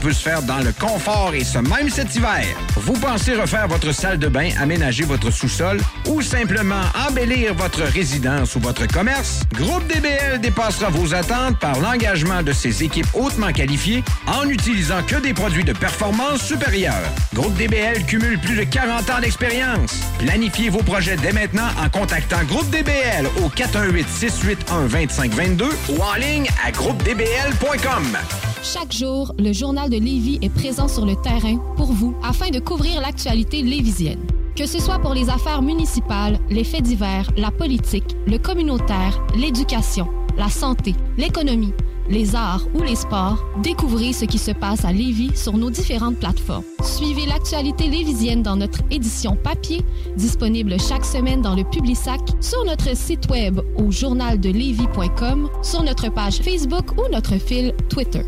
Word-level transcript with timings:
peut 0.00 0.12
se 0.12 0.22
faire 0.22 0.42
dans 0.42 0.60
le 0.60 0.72
confort 0.72 1.34
et 1.34 1.42
ce 1.42 1.58
même 1.58 1.90
cet 1.90 2.14
hiver. 2.14 2.44
Vous 2.76 2.92
pensez 2.92 3.34
refaire 3.34 3.66
votre 3.66 3.90
salle 3.90 4.16
de 4.16 4.28
bain, 4.28 4.50
aménager 4.60 5.02
votre 5.02 5.32
sous-sol 5.32 5.80
ou 6.08 6.22
simplement 6.22 6.82
embellir 7.08 7.52
votre 7.52 7.82
résidence 7.82 8.54
ou 8.54 8.60
votre 8.60 8.86
commerce? 8.86 9.40
Groupe 9.54 9.84
DBL 9.88 10.40
dépassera 10.40 10.88
vos 10.90 11.14
attentes 11.14 11.58
par 11.58 11.80
l'engagement 11.80 12.44
de 12.44 12.52
ses 12.52 12.84
équipes 12.84 13.08
hautement 13.12 13.52
qualifiées 13.52 14.04
en 14.28 14.44
n'utilisant 14.44 15.02
que 15.02 15.16
des 15.16 15.34
produits 15.34 15.64
de 15.64 15.72
performance 15.72 16.42
supérieure. 16.42 17.10
Groupe 17.34 17.56
DBL 17.56 18.06
cumule 18.06 18.38
plus 18.38 18.54
de 18.54 18.62
40 18.62 19.10
ans 19.10 19.18
d'expérience. 19.20 19.98
Planifiez 20.20 20.68
vos 20.68 20.84
projets 20.84 21.16
dès 21.16 21.32
maintenant 21.32 21.70
en 21.84 21.88
contactant 21.88 22.44
Groupe 22.44 22.70
DBL 22.70 23.26
au 23.42 23.48
418-681-2522 23.48 25.64
ou 25.88 26.00
en 26.00 26.14
ligne 26.14 26.46
à 26.64 26.70
groupedbl.com. 26.70 28.16
Chaque 28.62 28.92
jour, 28.92 29.34
le 29.38 29.52
Journal 29.56 29.88
de 29.88 29.96
Lévis 29.96 30.38
est 30.42 30.50
présent 30.50 30.86
sur 30.86 31.06
le 31.06 31.16
terrain 31.16 31.56
pour 31.76 31.90
vous 31.90 32.14
afin 32.22 32.50
de 32.50 32.58
couvrir 32.58 33.00
l'actualité 33.00 33.62
lévisienne. 33.62 34.20
Que 34.54 34.66
ce 34.66 34.78
soit 34.78 34.98
pour 34.98 35.14
les 35.14 35.30
affaires 35.30 35.62
municipales, 35.62 36.38
les 36.50 36.62
faits 36.62 36.82
divers, 36.82 37.30
la 37.38 37.50
politique, 37.50 38.16
le 38.26 38.36
communautaire, 38.36 39.18
l'éducation, 39.34 40.08
la 40.36 40.50
santé, 40.50 40.94
l'économie, 41.16 41.72
les 42.10 42.36
arts 42.36 42.66
ou 42.74 42.82
les 42.82 42.96
sports, 42.96 43.42
découvrez 43.62 44.12
ce 44.12 44.26
qui 44.26 44.36
se 44.36 44.50
passe 44.50 44.84
à 44.84 44.92
Lévis 44.92 45.34
sur 45.34 45.56
nos 45.56 45.70
différentes 45.70 46.18
plateformes. 46.18 46.64
Suivez 46.82 47.24
l'actualité 47.24 47.88
lévisienne 47.88 48.42
dans 48.42 48.56
notre 48.56 48.80
édition 48.90 49.36
papier, 49.36 49.80
disponible 50.18 50.78
chaque 50.78 51.06
semaine 51.06 51.40
dans 51.40 51.54
le 51.54 51.64
Publisac, 51.64 52.20
sur 52.42 52.62
notre 52.66 52.94
site 52.94 53.30
web 53.30 53.58
au 53.78 53.90
journaldelevis.com, 53.90 55.48
sur 55.62 55.82
notre 55.82 56.12
page 56.12 56.40
Facebook 56.42 56.92
ou 56.98 57.10
notre 57.10 57.38
fil 57.38 57.72
Twitter. 57.88 58.22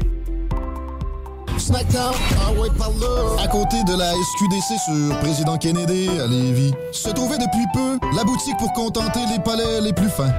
Snackdown, 1.58 2.14
ah 2.40 2.52
ouais, 2.52 2.70
par 2.78 2.90
là. 2.90 3.42
À 3.42 3.48
côté 3.48 3.82
de 3.84 3.96
la 3.96 4.12
SQDC 4.12 4.80
sur 4.84 5.18
Président 5.18 5.56
Kennedy 5.58 6.08
à 6.20 6.26
Lévis, 6.26 6.72
se 6.92 7.10
trouvait 7.10 7.38
depuis 7.38 7.66
peu 7.74 7.98
la 8.16 8.24
boutique 8.24 8.56
pour 8.58 8.72
contenter 8.72 9.20
les 9.30 9.38
palais 9.41 9.80
les 9.80 9.92
plus 9.92 10.08
fins. 10.08 10.32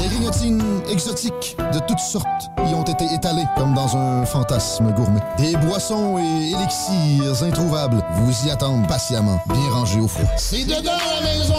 Des 0.00 0.06
grignotines 0.06 0.82
exotiques 0.90 1.56
de 1.72 1.78
toutes 1.86 1.98
sortes 1.98 2.50
y 2.66 2.74
ont 2.74 2.84
été 2.84 3.04
étalées 3.14 3.46
comme 3.56 3.74
dans 3.74 3.96
un 3.96 4.24
fantasme 4.26 4.92
gourmet. 4.92 5.20
Des 5.38 5.56
boissons 5.56 6.18
et 6.18 6.50
élixirs 6.50 7.42
introuvables 7.42 8.02
vous 8.16 8.46
y 8.46 8.50
attendent 8.50 8.86
patiemment, 8.88 9.40
bien 9.48 9.70
rangés 9.70 10.00
au 10.00 10.08
froid. 10.08 10.28
C'est 10.36 10.64
dedans 10.64 10.92
la 11.14 11.28
maison, 11.28 11.54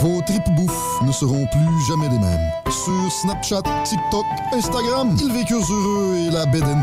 Vos 0.00 0.20
tripes 0.22 0.50
bouffe 0.56 1.02
ne 1.02 1.12
seront 1.12 1.46
plus 1.46 1.86
jamais 1.88 2.08
les 2.08 2.18
mêmes. 2.18 2.50
Sur 2.70 3.12
Snapchat, 3.12 3.62
TikTok, 3.84 4.24
Instagram, 4.52 5.16
ils 5.20 5.32
vécurent 5.32 5.70
heureux 5.70 6.16
et 6.26 6.30
la 6.30 6.46
bed 6.46 6.64
and 6.64 6.82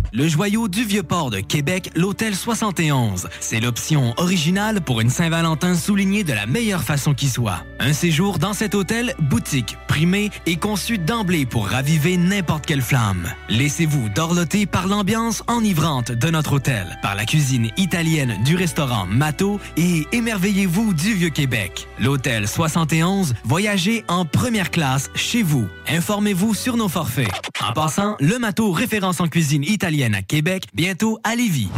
Le 0.13 0.27
joyau 0.27 0.67
du 0.67 0.83
Vieux-Port 0.83 1.29
de 1.29 1.39
Québec, 1.39 1.89
l'Hôtel 1.95 2.35
71. 2.35 3.29
C'est 3.39 3.61
l'option 3.61 4.13
originale 4.17 4.81
pour 4.81 4.99
une 4.99 5.09
Saint-Valentin 5.09 5.73
soulignée 5.73 6.25
de 6.25 6.33
la 6.33 6.45
meilleure 6.45 6.83
façon 6.83 7.13
qui 7.13 7.29
soit. 7.29 7.63
Un 7.79 7.93
séjour 7.93 8.37
dans 8.37 8.51
cet 8.51 8.75
hôtel, 8.75 9.15
boutique, 9.19 9.77
primé 9.87 10.29
et 10.45 10.57
conçu 10.57 10.97
d'emblée 10.97 11.45
pour 11.45 11.65
raviver 11.65 12.17
n'importe 12.17 12.65
quelle 12.65 12.81
flamme. 12.81 13.31
Laissez-vous 13.47 14.09
dorloter 14.09 14.65
par 14.65 14.89
l'ambiance 14.89 15.43
enivrante 15.47 16.11
de 16.11 16.29
notre 16.29 16.55
hôtel, 16.55 16.99
par 17.01 17.15
la 17.15 17.23
cuisine 17.23 17.71
italienne 17.77 18.37
du 18.43 18.57
restaurant 18.57 19.05
Mato 19.05 19.61
et 19.77 20.05
émerveillez-vous 20.11 20.93
du 20.93 21.13
Vieux-Québec. 21.13 21.87
L'Hôtel 21.99 22.49
71, 22.49 23.33
voyagez 23.45 24.03
en 24.09 24.25
première 24.25 24.71
classe 24.71 25.09
chez 25.15 25.41
vous. 25.41 25.69
Informez-vous 25.87 26.53
sur 26.53 26.75
nos 26.75 26.89
forfaits. 26.89 27.31
En 27.65 27.71
passant, 27.71 28.17
le 28.19 28.39
Mato 28.39 28.71
référence 28.71 29.21
en 29.21 29.27
cuisine 29.27 29.63
italienne 29.63 30.00
à 30.01 30.21
Québec, 30.23 30.63
bientôt 30.73 31.19
à 31.23 31.35
Lévis. 31.35 31.69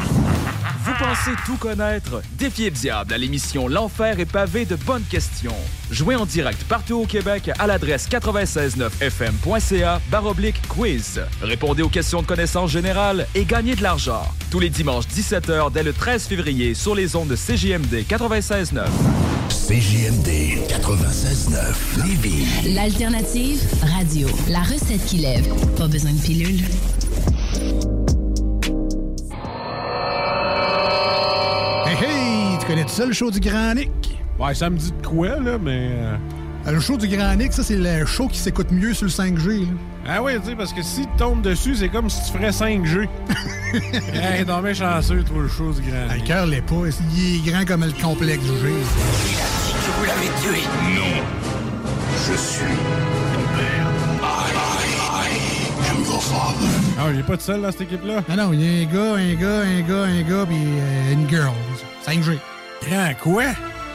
Vous 0.85 0.93
pensez 0.97 1.31
tout 1.45 1.57
connaître? 1.57 2.21
Défiez 2.37 2.69
le 2.69 2.75
diable 2.75 3.13
à 3.13 3.17
l'émission 3.17 3.67
L'Enfer 3.67 4.19
est 4.19 4.31
pavé 4.31 4.65
de 4.65 4.75
bonnes 4.75 5.03
questions. 5.03 5.55
Jouez 5.91 6.15
en 6.15 6.25
direct 6.25 6.63
partout 6.63 6.95
au 7.01 7.05
Québec 7.05 7.51
à 7.59 7.67
l'adresse 7.67 8.07
969fm.ca 8.09 10.01
baroblique 10.09 10.61
quiz. 10.69 11.21
Répondez 11.41 11.83
aux 11.83 11.89
questions 11.89 12.21
de 12.21 12.27
connaissance 12.27 12.71
générale 12.71 13.27
et 13.35 13.43
gagnez 13.43 13.75
de 13.75 13.83
l'argent. 13.83 14.23
Tous 14.51 14.59
les 14.59 14.69
dimanches 14.69 15.05
17h 15.07 15.71
dès 15.73 15.83
le 15.83 15.91
13 15.91 16.27
février 16.27 16.73
sur 16.73 16.95
les 16.95 17.15
ondes 17.17 17.29
de 17.29 17.35
CJMD 17.35 18.05
96.9. 18.09 18.85
CJMD 19.49 20.67
96.9 20.69 22.05
Lévis. 22.05 22.73
L'alternative 22.73 23.61
radio. 23.81 24.27
La 24.49 24.61
recette 24.61 25.05
qui 25.05 25.17
lève. 25.17 25.47
Pas 25.77 25.87
besoin 25.87 26.13
de 26.13 26.19
pilule. 26.19 26.61
Tu 32.63 32.69
connais 32.69 32.83
tout 32.83 32.89
ça, 32.91 33.05
le 33.05 33.11
show 33.11 33.29
du 33.29 33.41
Grand 33.41 33.73
Nick? 33.75 33.91
Ouais, 34.39 34.55
ça 34.55 34.69
me 34.69 34.77
dit 34.77 34.93
de 34.93 35.05
quoi, 35.05 35.37
là, 35.37 35.57
mais... 35.61 35.89
euh, 35.91 36.71
Le 36.71 36.79
show 36.79 36.95
du 36.95 37.09
Grand 37.09 37.35
Nick, 37.35 37.51
ça, 37.51 37.61
c'est 37.61 37.75
le 37.75 38.05
show 38.05 38.29
qui 38.29 38.39
s'écoute 38.39 38.71
mieux 38.71 38.93
sur 38.93 39.03
le 39.05 39.11
5G. 39.11 39.63
là. 39.63 39.67
Ah 40.07 40.23
oui, 40.23 40.31
tu 40.41 40.49
sais, 40.51 40.55
parce 40.55 40.71
que 40.71 40.81
si 40.81 41.01
tu 41.01 41.07
tombes 41.17 41.41
dessus, 41.41 41.75
c'est 41.75 41.89
comme 41.89 42.09
si 42.09 42.23
tu 42.23 42.37
ferais 42.37 42.51
5G. 42.51 43.09
hey, 44.13 44.45
mais 44.63 44.73
chanceux, 44.73 45.23
toi, 45.23 45.41
le 45.41 45.49
show 45.49 45.73
du 45.73 45.81
grand. 45.81 46.07
Ah, 46.09 46.15
Le 46.15 46.21
cœur 46.21 46.45
l'est 46.45 46.61
pas. 46.61 46.75
Il 47.17 47.35
est 47.47 47.51
grand 47.51 47.65
comme 47.65 47.83
le 47.83 47.91
complexe 48.01 48.43
du 48.43 48.47
G. 48.47 48.53
Que 48.55 49.91
vous 49.99 50.05
l'avez 50.05 50.29
tué. 50.41 50.61
Non. 50.95 51.23
Je 52.15 52.37
suis 52.37 52.63
ton 53.33 53.57
père. 53.57 53.87
I, 54.21 54.51
I, 54.55 55.27
I 55.27 55.89
am 55.91 56.03
your 56.05 56.23
father. 56.23 56.69
Ah, 56.97 57.09
il 57.13 57.19
est 57.19 57.23
pas 57.23 57.35
tout 57.35 57.43
seul 57.43 57.61
dans 57.61 57.71
cette 57.73 57.81
équipe-là? 57.81 58.23
Ah 58.29 58.37
non, 58.37 58.53
il 58.53 58.61
y 58.61 58.65
a 58.65 58.87
un 58.87 58.93
gars, 58.93 59.15
un 59.15 59.33
gars, 59.35 59.59
un 59.65 59.81
gars, 59.81 60.03
un 60.05 60.21
gars, 60.21 60.45
puis 60.45 60.57
euh, 60.63 61.13
une 61.13 61.29
girl. 61.29 61.51
5G. 62.07 62.37
Grand 62.87 63.13
quoi? 63.21 63.43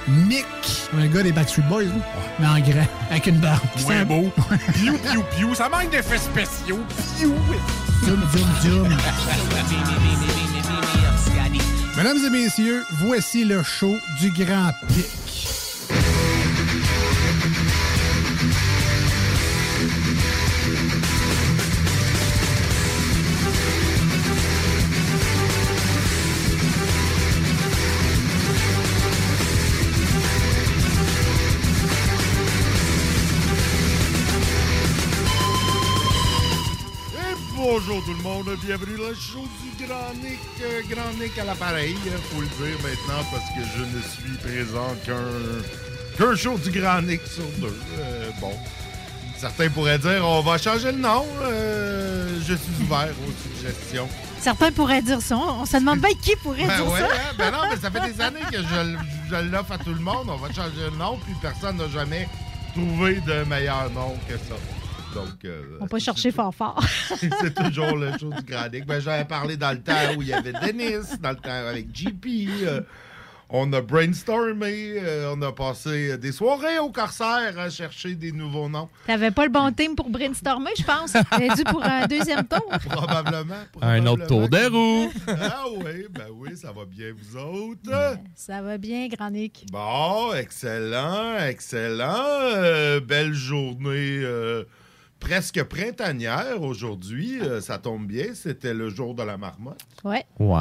Nick. 0.08 0.46
Un 0.98 1.06
gars 1.06 1.22
des 1.22 1.32
Backstreet 1.32 1.62
Boys, 1.68 1.84
là. 1.84 1.90
mais 2.38 2.46
en 2.46 2.58
grand, 2.60 2.86
avec 3.10 3.26
une 3.26 3.38
barbe. 3.38 3.60
Ouais, 3.86 4.04
beau. 4.04 4.30
Piou, 4.74 4.96
piou, 4.96 5.22
piou. 5.36 5.54
Ça 5.54 5.68
manque 5.68 5.90
d'effets 5.90 6.18
spéciaux. 6.18 6.78
Piou. 7.18 7.34
Zoom, 8.06 8.22
zoom, 8.32 8.48
zoom. 8.62 8.96
Mesdames 11.96 12.18
et 12.26 12.30
messieurs, 12.30 12.84
voici 12.92 13.44
le 13.44 13.62
show 13.62 13.96
du 14.20 14.30
Grand 14.30 14.70
Pic. 14.88 15.27
Bonjour 37.80 38.04
tout 38.04 38.12
le 38.12 38.22
monde, 38.24 38.50
bienvenue 38.64 38.96
dans 38.98 39.08
le 39.10 39.14
show 39.14 39.46
du 39.62 39.86
Grand 39.86 40.12
Nick. 40.20 40.40
Euh, 40.62 40.80
Grand 40.90 41.12
Nick 41.20 41.38
à 41.38 41.44
l'appareil, 41.44 41.94
euh, 42.08 42.18
faut 42.32 42.40
le 42.40 42.48
dire 42.48 42.76
maintenant 42.82 43.22
parce 43.30 43.44
que 43.50 43.60
je 43.76 43.84
ne 43.84 44.02
suis 44.02 44.36
présent 44.42 44.96
qu'un 45.06 45.22
qu'un 46.18 46.34
show 46.34 46.58
du 46.58 46.72
Grand 46.72 47.00
Nick 47.02 47.20
sur 47.24 47.44
deux. 47.60 47.78
Euh, 48.00 48.30
bon, 48.40 48.50
certains 49.36 49.68
pourraient 49.70 50.00
dire 50.00 50.26
on 50.26 50.40
va 50.40 50.58
changer 50.58 50.90
le 50.90 50.98
nom. 50.98 51.24
Euh, 51.42 52.40
je 52.40 52.54
suis 52.54 52.82
ouvert 52.82 53.10
aux 53.24 53.48
suggestions. 53.48 54.08
Certains 54.40 54.72
pourraient 54.72 55.02
dire 55.02 55.20
ça. 55.22 55.36
On 55.36 55.64
se 55.64 55.76
demande 55.76 56.00
bien 56.00 56.14
qui 56.20 56.34
pourrait 56.42 56.66
Ben 56.66 56.78
dire 56.78 56.90
ouais, 56.92 56.98
ça. 56.98 57.06
hein? 57.06 57.34
ben 57.38 57.52
non, 57.52 57.58
mais 57.70 57.76
ça 57.76 57.92
fait 57.92 58.12
des 58.12 58.20
années 58.20 58.40
que 58.50 58.58
je, 58.58 58.96
je 59.30 59.36
l'offre 59.52 59.70
à 59.72 59.78
tout 59.78 59.94
le 59.94 60.00
monde. 60.00 60.26
On 60.28 60.36
va 60.36 60.48
changer 60.48 60.90
le 60.90 60.96
nom, 60.96 61.16
puis 61.24 61.34
personne 61.40 61.76
n'a 61.76 61.88
jamais 61.88 62.28
trouvé 62.74 63.20
de 63.20 63.44
meilleur 63.44 63.88
nom 63.90 64.16
que 64.28 64.34
ça. 64.34 64.56
Donc, 65.14 65.44
euh, 65.44 65.78
On 65.80 65.86
peut 65.86 65.98
chercher 65.98 66.30
fort 66.30 66.54
fort. 66.54 66.82
c'est 67.40 67.54
toujours 67.54 67.96
le 67.96 68.12
show 68.18 68.30
du 68.30 68.42
Grand 68.44 68.68
Nick. 68.68 68.86
Ben, 68.86 69.00
j'avais 69.00 69.24
parlé 69.24 69.56
dans 69.56 69.72
le 69.72 69.80
temps 69.82 70.14
où 70.16 70.22
il 70.22 70.28
y 70.28 70.32
avait 70.32 70.52
Dennis, 70.52 71.18
dans 71.20 71.30
le 71.30 71.36
temps 71.36 71.50
avec 71.68 71.94
JP. 71.94 72.26
euh, 72.62 72.80
on 73.50 73.72
a 73.72 73.80
brainstormé, 73.80 74.98
euh, 74.98 75.32
on 75.34 75.40
a 75.40 75.52
passé 75.52 76.18
des 76.18 76.32
soirées 76.32 76.78
au 76.80 76.90
Corsaire 76.90 77.58
à 77.58 77.70
chercher 77.70 78.14
des 78.14 78.30
nouveaux 78.30 78.68
noms. 78.68 78.90
T'avais 79.06 79.30
pas 79.30 79.44
le 79.46 79.50
bon 79.50 79.72
team 79.72 79.94
pour 79.94 80.10
brainstormer, 80.10 80.72
je 80.78 80.84
pense. 80.84 81.12
T'es 81.36 81.48
dû 81.54 81.64
pour 81.64 81.82
un 81.82 82.06
deuxième 82.06 82.44
tour. 82.46 82.68
Probablement. 82.90 83.54
Un 83.80 84.06
autre 84.06 84.26
tour 84.26 84.50
de 84.50 84.70
roue. 84.70 85.10
Ah 85.28 85.64
oui, 85.78 86.06
ben 86.10 86.26
oui, 86.30 86.56
ça 86.58 86.72
va 86.72 86.84
bien 86.84 87.14
vous 87.16 87.38
autres. 87.38 88.18
Ça 88.34 88.60
va 88.60 88.76
bien, 88.76 89.08
Grand 89.08 89.30
Nick. 89.30 89.64
Bon, 89.72 90.34
excellent, 90.34 91.38
excellent. 91.38 92.26
Euh, 92.54 93.00
belle 93.00 93.32
journée 93.32 94.20
euh, 94.22 94.64
presque 95.20 95.62
printanière 95.64 96.62
aujourd'hui. 96.62 97.38
Euh, 97.42 97.60
ça 97.60 97.78
tombe 97.78 98.06
bien, 98.06 98.26
c'était 98.34 98.74
le 98.74 98.88
jour 98.88 99.14
de 99.14 99.22
la 99.22 99.36
marmotte. 99.36 99.80
Ouais. 100.04 100.24
Ouais. 100.38 100.56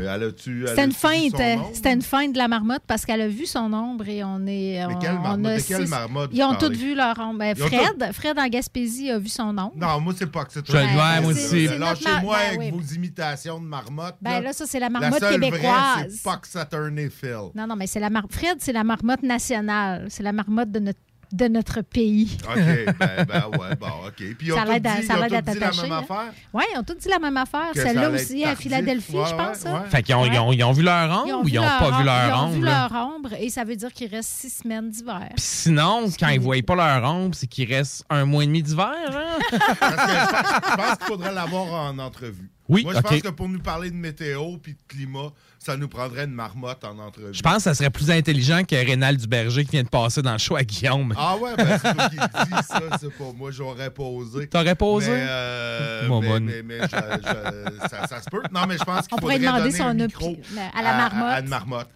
Euh, 0.00 0.14
elle 0.14 0.22
a-tu- 0.24 0.62
elle 0.62 0.68
C'était 0.68 0.84
une 0.84 0.92
feinte. 0.92 1.40
euh? 1.40 1.56
C'était 1.72 1.92
une 1.92 2.02
feinte 2.02 2.32
de 2.32 2.38
la 2.38 2.48
marmotte 2.48 2.82
parce 2.86 3.04
qu'elle 3.06 3.20
a 3.22 3.28
vu 3.28 3.46
son 3.46 3.72
ombre 3.72 4.08
et 4.08 4.22
on 4.22 4.40
est. 4.46 4.84
Mais 4.86 4.94
on- 4.94 4.98
quelle 4.98 5.12
on 5.16 5.20
marmotte? 5.20 5.50
a 5.52 5.56
De 5.56 5.62
quelle 5.62 5.88
marmotte 5.88 6.30
Ils 6.32 6.42
ont 6.42 6.54
parlez? 6.54 6.76
vu 6.76 6.94
leur 6.94 7.18
ombre. 7.18 7.38
Ben, 7.38 7.54
Fred, 7.56 8.12
Fred 8.12 8.38
en 8.38 8.46
Gaspésie 8.48 9.10
a 9.10 9.18
vu 9.18 9.28
son 9.28 9.48
ombre. 9.56 9.72
Non, 9.76 10.00
moi, 10.00 10.12
c'est 10.16 10.30
pas 10.30 10.44
que 10.44 10.52
c'est 10.52 10.66
Je 10.66 10.72
le 10.76 10.82
vois, 10.92 11.20
moi 11.22 11.30
aussi. 11.32 11.66
Lâchez-moi 11.68 12.36
ben 12.38 12.46
avec 12.58 12.58
oui. 12.60 12.70
vos 12.70 12.94
imitations 12.94 13.60
de 13.60 13.66
marmotte. 13.66 14.16
Ben 14.20 14.40
là, 14.40 14.52
ça, 14.52 14.66
c'est 14.66 14.80
la 14.80 14.90
marmotte 14.90 15.18
seule 15.20 15.38
vraie, 15.40 15.50
québécoise. 15.50 16.06
c'est 16.10 16.22
Puck 16.22 16.46
Saturn 16.46 16.98
Phil. 17.10 17.50
Non, 17.54 17.66
non, 17.66 17.76
mais 17.76 17.86
c'est 17.86 18.00
la 18.00 18.10
mar... 18.10 18.24
Fred, 18.30 18.56
c'est 18.60 18.72
la 18.72 18.84
marmotte 18.84 19.22
nationale. 19.22 20.06
C'est 20.08 20.22
la 20.22 20.32
marmotte 20.32 20.70
de 20.70 20.78
notre, 20.78 20.98
de 21.34 21.48
notre 21.48 21.80
pays. 21.82 22.38
OK, 22.48 22.56
ben, 22.56 23.24
ben 23.26 23.44
ouais, 23.58 23.74
bon, 23.78 23.86
OK. 24.06 24.14
Puis 24.16 24.36
ils 24.42 24.52
ont 24.52 24.56
Ça 24.56 24.64
tous 24.64 24.70
l'aide 24.72 24.86
à- 24.86 24.96
dit, 25.00 25.06
ça 25.06 25.14
ils 25.14 25.18
ont 25.18 25.22
l'aide 25.22 25.34
à 25.34 25.42
tous 25.42 25.52
dit 25.52 25.58
la 25.58 25.66
t'attacher, 25.66 25.82
même 25.82 25.92
affaire? 25.92 26.32
Oui, 26.52 26.62
ils 26.72 26.78
ont 26.78 26.82
tous 26.84 26.94
dit 26.94 27.08
la 27.08 27.18
même 27.18 27.36
affaire. 27.36 27.70
Celle-là 27.74 28.10
aussi, 28.10 28.44
à. 28.44 28.54
Philadelphie, 28.56 29.16
Ouais, 29.16 29.24
je 29.28 29.34
pense. 29.34 29.62
ouais, 29.62 29.68
hein. 29.70 29.82
ouais. 29.84 29.90
Fait 29.90 30.02
qu'ils 30.02 30.14
ont, 30.14 30.24
ils 30.26 30.38
ont, 30.38 30.52
ils 30.52 30.62
ont 30.64 30.72
vu 30.72 30.82
leur 30.82 31.10
ombre 31.10 31.42
ou 31.44 31.48
ils 31.48 31.54
n'ont 31.56 31.62
pas 31.62 31.98
vu 31.98 32.04
leur 32.04 32.26
Ils 32.28 32.32
ont 32.32 32.36
ombre? 32.46 32.54
vu 32.54 32.62
là? 32.62 32.88
leur 32.92 33.06
ombre 33.08 33.30
et 33.38 33.50
ça 33.50 33.64
veut 33.64 33.76
dire 33.76 33.92
qu'il 33.92 34.08
reste 34.10 34.28
six 34.30 34.50
semaines 34.62 34.90
d'hiver. 34.90 35.28
Puis 35.34 35.44
sinon, 35.44 36.06
quand 36.18 36.28
ils 36.28 36.38
ne 36.38 36.44
voient 36.44 36.56
pas 36.64 36.74
leur 36.76 37.10
ombre, 37.10 37.34
c'est 37.34 37.46
qu'il 37.48 37.72
reste 37.72 38.04
un 38.10 38.24
mois 38.24 38.44
et 38.44 38.46
demi 38.46 38.62
d'hiver. 38.62 38.94
Hein? 39.10 39.38
Je 39.50 40.76
pense 40.76 40.96
qu'il 40.98 41.06
faudrait 41.06 41.32
l'avoir 41.34 41.72
en 41.72 41.98
entrevue. 41.98 42.50
Oui, 42.68 42.82
Moi, 42.84 42.94
je 42.94 43.00
pense 43.00 43.20
que 43.20 43.28
pour 43.28 43.48
nous 43.48 43.58
parler 43.60 43.90
de 43.90 43.96
météo 43.96 44.56
puis 44.62 44.72
de 44.72 44.78
climat, 44.88 45.32
ça 45.64 45.76
nous 45.76 45.88
prendrait 45.88 46.24
une 46.24 46.32
marmotte 46.32 46.84
en 46.84 46.98
entrevue. 46.98 47.32
Je 47.32 47.40
pense 47.42 47.56
que 47.56 47.62
ça 47.62 47.74
serait 47.74 47.90
plus 47.90 48.10
intelligent 48.10 48.62
que 48.64 48.74
Rénal 48.76 49.16
Duberger 49.16 49.64
qui 49.64 49.70
vient 49.72 49.82
de 49.82 49.88
passer 49.88 50.20
dans 50.22 50.32
le 50.32 50.38
show 50.38 50.56
à 50.56 50.62
Guillaume. 50.62 51.14
Ah 51.16 51.36
ouais, 51.36 51.56
ben 51.56 51.78
c'est 51.80 51.94
toi 51.94 52.08
qui 52.08 52.16
dis, 52.16 52.66
ça, 52.66 52.80
c'est 53.00 53.10
pas 53.16 53.32
moi, 53.36 53.50
j'aurais 53.50 53.90
pas 53.90 54.02
osé. 54.02 54.46
T'aurais 54.48 54.74
pas 54.74 54.86
osé? 54.86 55.10
Mais, 55.10 55.26
euh, 55.28 56.08
mais, 56.20 56.40
mais, 56.40 56.62
mais 56.62 56.78
je- 56.82 56.86
je- 56.86 57.88
ça, 57.88 58.06
ça 58.06 58.20
se 58.22 58.28
peut. 58.30 58.42
Non, 58.52 58.66
mais 58.68 58.76
je 58.78 58.84
pense 58.84 59.06
qu'il 59.06 59.14
On 59.14 59.18
pourrait 59.18 59.34
faudrait 59.34 59.46
demander 59.46 59.64
donner 59.70 59.76
son 59.78 59.84
un 59.84 59.94
opi- 59.96 60.06
micro 60.06 60.36
à 60.76 60.82
la 60.82 60.94
marmotte. 60.96 61.32
À, 61.32 61.40
une 61.40 61.48
marmotte. 61.48 61.88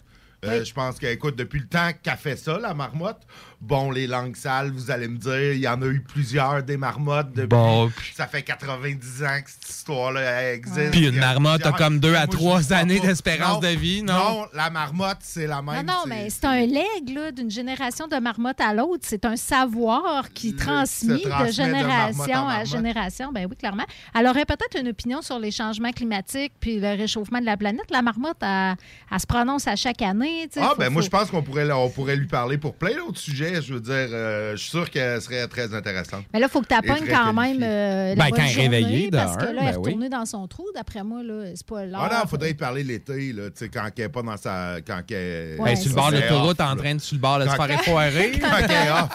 Euh. 0.45 0.63
Je 0.63 0.73
pense 0.73 0.97
qu'écoute, 0.97 1.35
depuis 1.35 1.59
le 1.59 1.67
temps 1.67 1.89
qu'elle 2.01 2.15
fait 2.15 2.37
ça, 2.37 2.57
la 2.59 2.73
marmotte, 2.73 3.21
bon, 3.61 3.91
les 3.91 4.07
langues 4.07 4.35
sales, 4.35 4.71
vous 4.71 4.89
allez 4.91 5.07
me 5.07 5.17
dire, 5.17 5.53
il 5.53 5.59
y 5.59 5.67
en 5.67 5.81
a 5.81 5.85
eu 5.85 6.01
plusieurs 6.01 6.63
des 6.63 6.77
marmottes 6.77 7.31
depuis. 7.33 7.47
Bon, 7.49 7.91
ça 8.15 8.27
fait 8.27 8.41
90 8.43 9.23
ans 9.23 9.41
que 9.43 9.49
cette 9.49 9.69
histoire-là 9.69 10.53
existe. 10.53 10.91
Puis 10.91 11.01
Il 11.01 11.13
une 11.13 11.19
marmotte 11.19 11.65
a 11.65 11.71
plusieurs- 11.71 11.77
comme 11.77 11.99
deux 11.99 12.15
à 12.15 12.27
trois 12.27 12.71
années 12.73 12.99
d'espérance 12.99 13.61
Non, 13.61 13.69
de 13.69 13.75
vie, 13.75 14.03
non? 14.03 14.13
Non, 14.13 14.45
la 14.53 14.69
marmotte, 14.69 15.17
c'est 15.21 15.47
la 15.47 15.57
Non, 15.61 15.71
même. 15.71 15.85
non, 15.85 15.93
c'est- 16.03 16.09
mais 16.09 16.29
c'est 16.29 16.45
un 16.45 16.65
legs 16.65 17.13
là, 17.13 17.31
d'une 17.31 17.51
génération 17.51 18.07
de 18.07 18.15
marmotte 18.17 18.61
à 18.61 18.73
l'autre. 18.73 19.03
C'est 19.07 19.25
un 19.25 19.35
savoir 19.35 20.29
qui 20.33 20.51
Le- 20.51 20.57
transmis 20.57 21.23
de 21.23 21.51
génération 21.51 22.47
à 22.47 22.63
génération. 22.63 23.31
Ben 23.33 23.47
oui, 23.49 23.55
clairement. 23.55 23.85
Elle 24.17 24.27
aurait 24.27 24.45
peut-être 24.45 24.79
une 24.79 24.87
opinion 24.89 25.21
sur 25.21 25.39
les 25.39 25.51
changements 25.51 25.91
climatiques 25.91 26.53
puis 26.59 26.79
le 26.79 26.89
réchauffement 26.97 27.39
de 27.39 27.45
la 27.45 27.57
planète. 27.57 27.89
La 27.91 28.01
marmotte, 28.01 28.37
elle, 28.41 28.75
elle 29.11 29.19
se 29.19 29.25
prononce 29.27 29.67
à 29.67 29.75
chaque 29.75 30.01
année. 30.01 30.47
Ah, 30.57 30.69
Faut- 30.69 30.75
ben 30.77 30.89
moi, 30.89 31.01
je 31.01 31.09
pense 31.09 31.29
qu'on 31.29 31.41
pourrait, 31.43 31.69
on 31.71 31.89
pourrait 31.89 32.15
lui 32.15 32.27
parler 32.27 32.57
pour 32.57 32.75
plein 32.75 32.95
d'autres 32.95 33.19
sujets. 33.19 33.48
Je 33.61 33.73
veux 33.73 33.79
dire, 33.81 33.93
euh, 33.93 34.51
je 34.51 34.57
suis 34.61 34.69
sûr 34.69 34.89
qu'elle 34.89 35.21
serait 35.21 35.47
très 35.47 35.73
intéressante. 35.73 36.25
Mais 36.33 36.39
là, 36.39 36.47
il 36.47 36.51
faut 36.51 36.61
que 36.61 36.67
tu 36.67 36.73
appognes 36.75 37.07
quand 37.09 37.33
qualifiée. 37.33 37.59
même 37.59 37.63
euh, 37.63 38.09
la 38.09 38.15
Ben, 38.15 38.29
bonne 38.29 38.39
quand 38.39 38.43
elle 38.43 38.49
est 38.49 38.53
journée, 38.53 38.69
réveillée, 38.77 39.09
de 39.11 39.17
Parce 39.17 39.37
que 39.37 39.43
là, 39.43 39.49
elle 39.51 39.57
est 39.57 39.61
ben 39.61 39.77
oui. 39.77 39.85
retournée 39.85 40.09
dans 40.09 40.25
son 40.25 40.47
trou. 40.47 40.65
D'après 40.75 41.03
moi, 41.03 41.23
là, 41.23 41.51
c'est 41.55 41.65
pas 41.65 41.85
l'heure. 41.85 42.01
Ah 42.03 42.09
non, 42.13 42.21
il 42.25 42.29
faudrait 42.29 42.51
y 42.51 42.53
parler 42.53 42.83
l'été, 42.83 43.33
là, 43.33 43.49
tu 43.49 43.51
sais, 43.55 43.69
quand 43.69 43.85
elle 43.95 44.03
n'est 44.03 44.09
pas 44.09 44.21
dans 44.21 44.37
sa. 44.37 44.77
Quand 44.85 45.01
elle, 45.11 45.57
Ben, 45.63 45.75
sur 45.75 45.89
le 45.89 45.95
bord 45.95 46.11
de 46.11 46.17
l'autoroute, 46.17 46.61
en 46.61 46.75
train 46.75 46.95
de 46.95 46.99
sur 46.99 47.15
le 47.15 47.21
bord 47.21 47.39
de 47.39 47.45
se 47.45 47.49
faire 47.55 47.71
effoirer. 47.71 48.31
Quand 48.41 48.57
elle 48.63 48.71
est 48.71 48.91
off. 48.91 49.09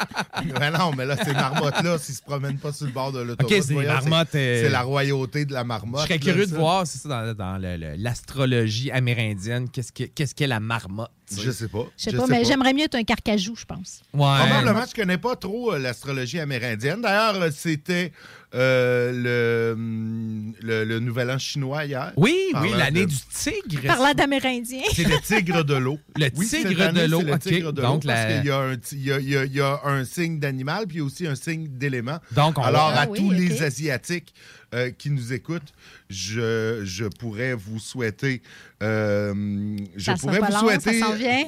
Mais 0.61 0.71
non, 0.71 0.93
mais 0.97 1.07
là, 1.07 1.17
ces 1.23 1.33
marmottes-là, 1.33 1.99
s'ils 1.99 2.15
se 2.15 2.23
promènent 2.23 2.59
pas 2.59 2.73
sur 2.73 2.87
le 2.87 2.93
bord 2.93 3.13
de 3.13 3.21
l'autoroute. 3.21 3.53
OK, 3.53 3.63
c'est 3.63 3.75
euh, 3.77 4.63
C'est 4.65 4.69
la 4.71 4.83
royauté 4.83 5.45
de 5.45 5.53
la 5.53 5.65
marmotte. 5.65 6.03
Je 6.03 6.07
serais 6.07 6.19
curieux 6.19 6.47
de 6.47 6.55
voir, 6.55 6.87
c'est 6.87 6.99
ça, 6.99 7.09
dans, 7.09 7.35
dans 7.35 7.59
le- 7.59 7.77
le- 7.77 7.95
l'astrologie 7.97 8.91
amérindienne, 8.91 9.69
qu'est-ce 9.71 9.93
que- 9.93 10.05
qu'est-ce 10.05 10.35
qu'est 10.35 10.47
la 10.47 10.61
marmotte? 10.61 11.11
Je 11.31 11.51
sais 11.51 11.69
pas. 11.69 11.87
Je 11.97 12.05
sais 12.05 12.13
pas, 12.17 12.27
mais 12.27 12.45
j'aimerais 12.45 12.75
mieux 12.75 12.85
être 12.85 12.97
un 12.97 13.05
carcajou, 13.05 13.55
je 13.57 13.65
pense. 13.65 14.03
Ouais. 14.13 14.21
Probablement, 14.21 14.85
je 14.89 14.95
connais 14.95 15.19
pas 15.19 15.37
trop 15.37 15.73
euh, 15.73 15.79
l'astrologie 15.79 16.39
amérindienne. 16.39 17.01
D'ailleurs, 17.01 17.51
c'était 17.53 18.13
euh, 18.55 19.13
le, 19.13 19.73
hum, 19.75 20.55
le, 20.63 20.85
le 20.85 21.01
nouvel 21.01 21.31
an 21.31 21.39
chinois 21.39 21.85
hier. 21.87 22.13
Oui, 22.17 22.37
oui, 22.63 22.71
l'année 22.77 23.07
de- 23.07 23.11
du 23.11 23.17
tigre. 23.33 23.83
Parlant 23.87 24.15
d'Amérindiens. 24.15 24.83
C'est 24.95 25.05
le 25.09 25.19
tigre 25.21 25.65
de 25.65 25.75
l'eau. 25.75 25.99
Le 26.17 26.29
Oui, 26.37 26.47
tigre 26.47 26.93
de 26.93 27.01
l'eau, 27.11 27.23
le 27.23 27.33
OK. 27.35 27.41
tigre 27.41 27.73
de 27.73 27.83
l'eau, 27.83 27.89
Donc, 27.89 28.05
parce 28.07 28.29
la- 28.29 28.37
qu'il 28.37 28.47
y 28.47 28.51
a, 28.51 28.59
un, 28.61 28.77
ti- 28.77 28.95
il 28.97 29.05
y 29.05 29.13
a- 29.13 29.19
il 29.21 29.29
y 29.29 29.37
a- 29.37 29.45
il 29.45 29.53
y 29.53 29.61
a 29.61 29.81
un 29.85 30.05
signe 30.05 30.39
d'animal, 30.39 30.87
puis 30.87 31.01
aussi 31.01 31.27
un 31.27 31.35
signe 31.35 31.67
d'élément. 31.69 32.19
Donc, 32.33 32.59
on 32.59 32.63
Alors, 32.63 32.91
va- 32.91 33.01
à 33.01 33.03
Ah 33.03 33.07
oui, 33.11 33.19
tous 33.19 33.31
les 33.33 33.63
Asiatiques 33.65 34.33
euh, 34.75 34.91
qui 34.91 35.11
nous 35.11 35.33
écoutent, 35.33 35.73
je, 36.09 36.83
je 36.85 37.05
pourrais 37.07 37.55
vous 37.55 37.79
souhaiter... 37.81 38.43
euh, 38.83 39.77
je 39.97 40.05
Ça 40.05 40.15
pourrais 40.15 40.39
vous 40.39 40.45
long, 40.47 40.51
ça 40.53 40.61
souhaiter... 40.61 41.01
s'en 41.01 41.15
vient. 41.15 41.45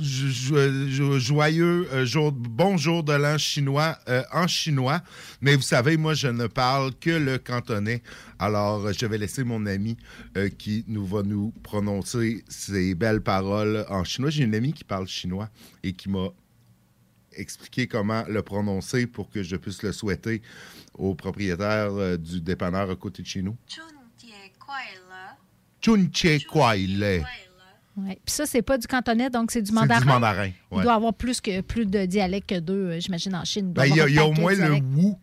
jo- 0.00 1.18
joyeux 1.18 1.88
euh, 1.92 2.04
jour, 2.04 2.32
bonjour 2.32 3.02
de 3.04 3.12
l'an 3.12 3.38
chinois 3.38 3.98
euh, 4.08 4.22
en 4.32 4.46
chinois. 4.46 5.00
Mais 5.40 5.56
vous 5.56 5.62
savez, 5.62 5.96
moi, 5.96 6.14
je 6.14 6.27
ne 6.32 6.46
parle 6.46 6.94
que 6.94 7.10
le 7.10 7.38
cantonais. 7.38 8.02
Alors, 8.38 8.92
je 8.92 9.06
vais 9.06 9.18
laisser 9.18 9.44
mon 9.44 9.66
ami 9.66 9.96
euh, 10.36 10.48
qui 10.48 10.84
nous 10.88 11.06
va 11.06 11.22
nous 11.22 11.52
prononcer 11.62 12.44
ces 12.48 12.94
belles 12.94 13.22
paroles 13.22 13.84
en 13.88 14.04
chinois. 14.04 14.30
J'ai 14.30 14.44
une 14.44 14.54
amie 14.54 14.72
qui 14.72 14.84
parle 14.84 15.06
chinois 15.08 15.48
et 15.82 15.92
qui 15.92 16.08
m'a 16.08 16.28
expliqué 17.32 17.86
comment 17.86 18.24
le 18.28 18.42
prononcer 18.42 19.06
pour 19.06 19.30
que 19.30 19.42
je 19.42 19.56
puisse 19.56 19.82
le 19.82 19.92
souhaiter 19.92 20.42
au 20.94 21.14
propriétaire 21.14 21.92
euh, 21.92 22.16
du 22.16 22.40
dépanneur 22.40 22.90
à 22.90 22.96
côté 22.96 23.22
de 23.22 23.28
chez 23.28 23.42
nous. 23.42 23.56
Chun 25.80 26.10
Che 26.12 26.44
Kwai 26.46 26.86
Le. 26.86 27.22
Ouais. 27.96 28.18
Puis 28.24 28.34
ça, 28.34 28.46
c'est 28.46 28.62
pas 28.62 28.78
du 28.78 28.86
cantonais, 28.86 29.28
donc 29.28 29.50
c'est 29.50 29.62
du 29.62 29.72
mandarin. 29.72 30.00
du 30.00 30.06
mandarin, 30.06 30.50
Il 30.72 30.82
doit 30.82 30.94
avoir 30.94 31.14
plus, 31.14 31.40
que, 31.40 31.60
plus 31.62 31.86
de 31.86 32.06
dialectes 32.06 32.48
que 32.48 32.60
deux, 32.60 32.90
euh, 32.90 33.00
j'imagine, 33.00 33.34
en 33.34 33.44
Chine. 33.44 33.72
Ben, 33.72 33.86
Il 33.86 33.96
y 33.96 34.00
a, 34.00 34.08
il 34.08 34.14
y 34.14 34.18
a 34.18 34.26
au 34.26 34.32
moins 34.32 34.54
le 34.54 34.74
wu. 34.74 35.14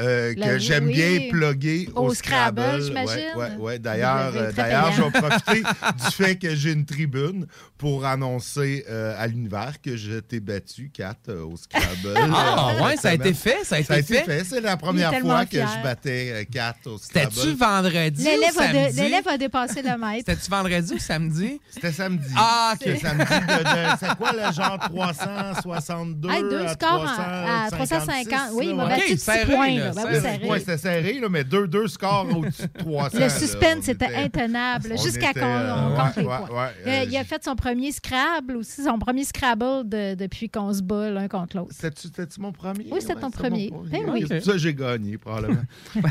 Euh, 0.00 0.34
que 0.34 0.58
j'aime 0.58 0.86
oui. 0.86 0.94
bien 0.94 1.28
plugger 1.30 1.88
au, 1.94 2.08
Au 2.08 2.14
Scrabble, 2.14 2.60
Scrabble. 2.60 2.82
j'imagine. 2.84 3.24
Ouais, 3.36 3.42
ouais, 3.50 3.56
ouais. 3.58 3.78
D'ailleurs, 3.78 4.32
euh, 4.34 4.50
d'ailleurs, 4.52 4.92
je 4.92 5.00
vais 5.02 5.10
profiter 5.12 5.62
du 6.04 6.10
fait 6.12 6.36
que 6.36 6.54
j'ai 6.56 6.72
une 6.72 6.84
tribune 6.84 7.46
pour 7.78 8.04
annoncer 8.04 8.84
euh, 8.90 9.14
à 9.16 9.28
l'univers 9.28 9.74
que 9.80 9.96
je 9.96 10.18
t'ai 10.18 10.40
battu, 10.40 10.90
Kat, 10.92 11.14
euh, 11.28 11.44
au 11.44 11.56
Scrabble. 11.56 12.14
Ah, 12.34 12.72
Euh, 12.80 12.84
ouais, 12.84 12.96
ça 12.96 13.10
a 13.10 13.14
été 13.14 13.32
fait, 13.32 13.58
ça 13.62 13.76
a 13.76 13.78
été 13.78 14.02
fait. 14.02 14.42
C'est 14.44 14.60
la 14.60 14.76
première 14.76 15.14
fois 15.20 15.46
que 15.46 15.56
je 15.58 15.82
battais 15.82 16.30
euh, 16.32 16.44
Kat 16.52 16.74
au 16.86 16.98
Scrabble. 16.98 17.30
C'était-tu 17.32 17.54
vendredi 17.56 18.22
ou 18.22 18.24
L'élève 18.24 18.58
a, 18.58 18.66
de- 18.68 18.72
samedi? 18.90 19.00
l'élève 19.00 19.28
a 19.28 19.38
dépassé 19.38 19.82
le 19.82 19.96
maître. 19.98 20.24
C'était-tu 20.26 20.50
vendredi 20.50 20.94
ou 20.94 20.98
samedi? 20.98 21.60
C'était 21.70 21.92
samedi. 21.92 22.26
Ah, 22.36 22.72
OK. 22.74 22.80
C'était 22.84 22.98
samedi 22.98 23.24
de, 23.24 23.62
de- 23.62 23.96
c'est 24.00 24.16
quoi 24.16 24.32
le 24.32 24.52
genre 24.52 24.78
362 24.80 26.28
Hey, 26.30 26.42
deux 26.42 26.64
à 26.64 26.72
scores 26.72 27.06
à, 27.06 27.64
à 27.66 27.70
350. 27.70 28.38
Oui, 28.54 28.66
il 28.70 28.74
m'a 28.74 28.86
battu 28.86 29.14
de 29.14 29.18
6 29.18 29.24
serré, 29.24 29.54
points. 29.54 29.75
Serré. 29.80 29.94
Ben 29.94 30.04
oui, 30.14 30.20
serré. 30.20 30.48
ouais, 30.48 30.58
c'était 30.60 30.78
serré, 30.78 31.20
là, 31.20 31.28
mais 31.28 31.44
deux, 31.44 31.66
deux 31.68 31.88
scores 31.88 32.26
au-dessus 32.36 32.62
de 32.62 32.78
300. 32.78 33.18
Le 33.18 33.28
suspense 33.28 33.84
On 33.88 33.92
était 33.92 34.14
intenable 34.14 34.90
jusqu'à 34.98 35.32
qu'on 35.32 35.40
euh, 35.40 35.74
on 35.74 35.96
compte 35.96 36.16
ouais, 36.16 36.22
les 36.22 36.28
ouais, 36.28 36.36
points? 36.38 36.48
ouais, 36.64 36.70
Euh, 36.86 36.88
euh, 36.90 37.04
il 37.08 37.16
a 37.16 37.24
fait 37.24 37.44
son 37.44 37.56
premier 37.56 37.92
Scrabble 37.92 38.56
aussi, 38.56 38.82
son 38.82 38.98
premier 38.98 39.24
Scrabble 39.24 39.88
de- 39.88 40.14
depuis 40.14 40.48
qu'on 40.48 40.72
se 40.72 40.82
bat 40.82 41.10
l'un 41.10 41.28
contre 41.28 41.56
l'autre. 41.56 41.74
C'était-tu 41.78 42.40
mon 42.40 42.52
premier? 42.52 42.86
Oui, 42.90 43.00
c'était 43.00 43.14
Ouais, 43.14 43.20
ton 43.20 43.30
c'était 43.30 43.38
premier. 43.48 43.70
mon 43.70 43.82
Ben 43.82 44.02
premier. 44.04 44.12
oui. 44.12 44.24
C'est 44.28 44.36
pour 44.36 44.44
ça 44.46 44.52
que 44.52 44.58
j'ai 44.58 44.74
gagné, 44.74 45.18
probablement. 45.18 45.62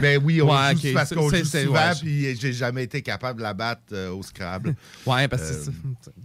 Mais 0.01 0.17
oui, 0.23 0.41
on 0.41 0.49
Ouais, 0.51 0.75
joue 0.75 0.93
parce 0.93 1.13
qu'on 1.13 1.29
c'est- 1.29 1.43
joue 1.43 1.45
souvent, 1.59 1.73
ouais. 1.73 1.95
puis 2.01 2.35
j'ai 2.35 2.53
jamais 2.53 2.83
été 2.83 3.01
capable 3.01 3.39
de 3.39 3.43
la 3.43 3.53
battre 3.53 3.81
euh, 3.93 4.11
au 4.11 4.21
Scrabble. 4.23 4.75
Ouais, 5.05 5.27
parce 5.27 5.41
que 5.43 5.71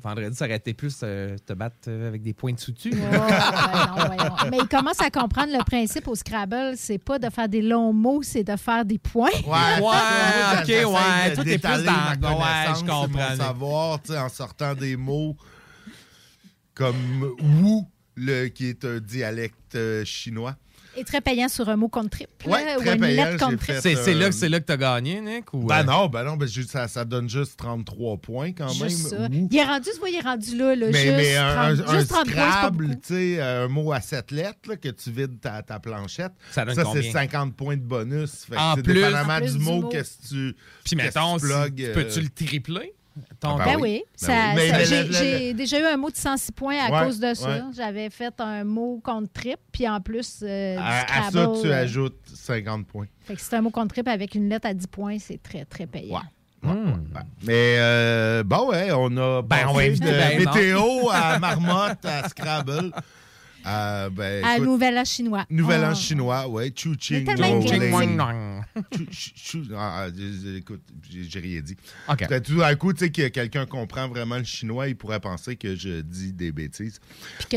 vendredi, 0.03 0.35
ça 0.37 0.45
aurait 0.47 0.57
été 0.57 0.75
plus 0.75 0.99
te 0.99 1.53
battre 1.53 1.89
avec 1.91 2.23
des 2.23 2.33
points 2.33 2.53
de 2.53 2.59
ben 2.91 4.05
voyons. 4.07 4.35
Mais 4.51 4.59
il 4.59 4.69
commence 4.69 5.01
à 5.01 5.11
comprendre 5.11 5.53
le 5.53 5.63
principe 5.65 6.09
au 6.09 6.15
Scrabble, 6.15 6.73
c'est 6.77 6.99
pas 6.99 7.19
de 7.19 7.30
faire 7.31 7.49
des 7.49 7.63
longs 7.63 7.93
mots, 7.93 8.23
c'est 8.23 8.45
de 8.45 8.57
faire 8.57 8.85
des 8.85 8.99
points. 8.99 9.31
Ouais, 9.47 9.81
Ouais, 9.81 9.81
ok, 10.63 10.69
ouais, 10.69 11.31
de 11.31 11.35
toi, 11.35 11.45
t'es 11.45 11.59
plus 11.59 11.85
dans- 11.85 11.93
ma 11.93 12.11
ouais, 12.13 12.19
connaissance, 12.21 12.79
je 12.81 12.85
comprends. 12.85 13.31
Mon 13.31 13.37
savoir, 13.37 14.03
tu 14.03 14.13
sais, 14.13 14.19
en 14.19 14.29
sortant 14.29 14.75
des 14.75 14.97
mots 14.97 15.37
comme 16.75 17.35
Wu, 17.41 17.83
le, 18.17 18.49
qui 18.49 18.67
est 18.69 18.85
un 18.85 18.99
dialecte 19.01 19.75
euh, 19.75 20.05
chinois. 20.05 20.57
Et 20.97 21.05
très 21.05 21.21
payant 21.21 21.49
sur 21.49 21.69
un 21.69 21.77
mot 21.77 21.89
contre 21.89 22.11
triple. 22.11 22.49
Ouais, 22.49 22.77
ou 22.77 22.81
une 22.83 22.99
payant, 23.01 23.25
lettre 23.25 23.47
triple. 23.47 23.63
fait, 23.65 23.81
C'est 23.81 23.95
c'est 23.95 24.11
euh, 24.15 24.19
là, 24.19 24.27
que- 24.29 24.35
c'est 24.35 24.49
là 24.49 24.59
que 24.59 24.65
t'as 24.65 24.77
gagné, 24.77 25.21
Nick? 25.21 25.55
Ou, 25.55 25.65
Ben 25.65 25.81
euh, 25.81 25.83
non, 25.85 26.07
ben 26.09 26.25
non, 26.25 26.37
ben 26.37 26.49
juste- 26.49 26.71
ça, 26.71 26.89
ça 26.89 27.05
donne 27.05 27.29
juste 27.31 27.57
33 27.57 28.17
points 28.17 28.53
quand 28.53 28.69
Juste 28.71 29.13
même. 29.13 29.21
ça. 29.21 29.29
Il 29.51 29.57
est 29.57 29.63
rendu, 29.65 29.89
tu 29.93 29.99
vois, 30.01 30.11
il 30.11 30.17
est 30.17 30.21
rendu 30.21 30.57
là, 30.57 30.75
là 30.75 30.87
Mais, 30.91 31.03
juste, 31.03 31.17
mais 31.17 31.37
un, 31.37 31.55
30, 31.55 31.65
un- 31.89 31.99
juste 31.99 32.13
un 32.13 32.15
30 32.15 32.25
points, 32.25 32.25
c'est 32.27 32.35
pas 32.35 32.51
Scrabble, 32.53 32.89
tu 33.01 33.15
sais, 33.15 33.41
un 33.41 33.69
mot 33.69 33.93
à 33.93 34.01
7 34.01 34.31
lettres 34.33 34.69
là, 34.69 34.77
que 34.77 34.89
tu 34.89 35.11
vides 35.13 35.41
ta, 35.41 35.63
ta 35.63 35.79
planchette, 35.79 36.33
Ça 36.51 36.65
donne 36.65 36.75
c'est 36.75 36.83
combien? 36.83 37.13
50 37.13 37.55
points 37.55 37.77
de 37.77 37.83
bonus. 37.83 38.45
Fait 38.51 38.57
En 38.57 38.75
tu 38.75 38.83
plus- 38.83 38.95
dépendamment 38.95 39.35
En 39.35 39.39
plus 39.41 39.53
du 39.53 39.59
du 39.59 39.65
mot, 39.65 39.81
mot. 39.83 39.89
qu'est-ce 39.89 40.19
que 40.19 40.29
tu. 40.29 40.57
Puis 40.85 40.97
mettons, 40.97 41.39
tu 41.39 41.47
si- 41.47 41.53
plugues, 41.53 41.83
euh, 41.85 41.95
peux-tu 41.95 42.21
le 42.21 42.29
tripler? 42.31 42.95
Ton- 43.41 43.57
Ben 43.57 43.65
Ben 43.65 43.77
oui. 43.81 44.03
oui, 44.23 44.27
Ben 44.27 44.55
oui. 44.57 45.13
J'ai 45.13 45.55
déjà 45.55 45.81
eu 45.81 45.85
un 45.85 45.97
mot 45.97 46.11
de 46.11 46.17
106 46.17 46.53
points 46.53 46.77
à 46.79 46.91
Ouais, 46.91 47.07
cause 47.07 47.19
de 47.21 47.35
ça. 47.35 47.49
ouais. 47.49 47.61
J'avais 47.77 48.09
fait 48.11 48.35
un 48.41 48.65
mot 48.65 49.01
contre 49.03 49.33
triple, 49.33 49.63
puis 49.73 49.89
en 49.89 50.01
plus, 50.01 50.41
euh, 50.43 50.77
du 50.77 50.81
à, 50.83 51.01
à 51.01 51.07
ça, 51.25 51.31
Scrabble, 51.31 51.61
tu 51.61 51.69
euh, 51.69 51.83
ajoutes 51.83 52.21
50 52.35 52.87
points. 52.87 53.07
Fait 53.25 53.35
que 53.35 53.41
c'est 53.41 53.57
un 53.57 53.61
mot 53.63 53.71
contre 53.71 53.95
triple 53.95 54.11
avec 54.11 54.35
une 54.35 54.49
lettre 54.49 54.69
à 54.69 54.75
10 54.75 54.87
points, 54.87 55.19
c'est 55.19 55.43
très, 55.43 55.65
très 55.65 55.87
payant. 55.87 56.23
Hmm. 56.63 56.93
Mais 57.43 57.77
ben, 57.79 58.43
bon, 58.45 58.69
ouais, 58.71 58.91
on 58.93 59.17
a 59.17 59.43
Ben, 59.43 59.67
on 59.69 59.73
va 59.73 59.85
éviter 59.85 60.07
de 60.07 60.11
ben, 60.11 60.39
météo 60.39 61.09
à 61.11 61.39
marmotte 61.39 62.05
à 62.05 62.29
Scrabble. 62.29 62.93
Euh, 63.67 64.11
ben, 64.11 64.45
À 64.45 64.57
écoute, 64.57 64.67
Nouvel 64.67 64.99
An 64.99 65.05
chinois. 65.05 65.45
Nouvel 65.51 65.85
An 65.85 65.91
Oh. 65.93 65.95
chinois, 65.95 66.49
ouais. 66.49 66.73
Chu 66.75 66.95
Ching. 66.99 67.27
Écoute, 70.57 70.81
j'ai 71.11 71.41
rien 71.41 71.61
dit. 71.61 71.77
OK. 72.09 72.27
Peut-être 72.27 72.47
Tout 72.47 72.59
d'un 72.59 72.75
coup, 72.75 72.93
tu 72.93 73.01
sais, 73.01 73.11
que 73.11 73.29
quelqu'un 73.29 73.67
comprend 73.67 74.09
vraiment 74.09 74.39
le 74.39 74.45
chinois, 74.45 74.89
il 74.89 74.97
pourrait 74.97 75.21
penser 75.21 75.57
que 75.57 75.75
je 75.77 76.01
dis 76.01 76.33
des 76.33 76.53
bêtises. 76.53 77.01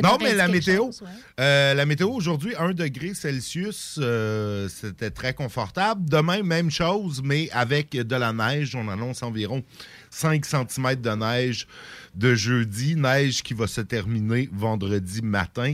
Non, 0.01 0.17
mais 0.21 0.33
la 0.35 0.47
météo, 0.47 0.85
chose, 0.85 1.01
ouais. 1.03 1.07
euh, 1.39 1.73
la 1.73 1.85
météo 1.85 2.09
aujourd'hui, 2.09 2.53
1 2.57 2.73
degré 2.73 3.13
Celsius, 3.13 3.97
euh, 4.01 4.67
c'était 4.69 5.11
très 5.11 5.33
confortable. 5.33 6.07
Demain, 6.09 6.43
même 6.43 6.69
chose, 6.71 7.21
mais 7.23 7.49
avec 7.51 7.91
de 7.91 8.15
la 8.15 8.33
neige. 8.33 8.75
On 8.75 8.87
annonce 8.89 9.23
environ 9.23 9.63
5 10.13 10.45
cm 10.45 10.95
de 11.01 11.09
neige 11.09 11.67
de 12.15 12.35
jeudi. 12.35 12.95
Neige 12.95 13.41
qui 13.41 13.53
va 13.53 13.67
se 13.67 13.81
terminer 13.81 14.47
vendredi 14.51 15.21
matin. 15.21 15.73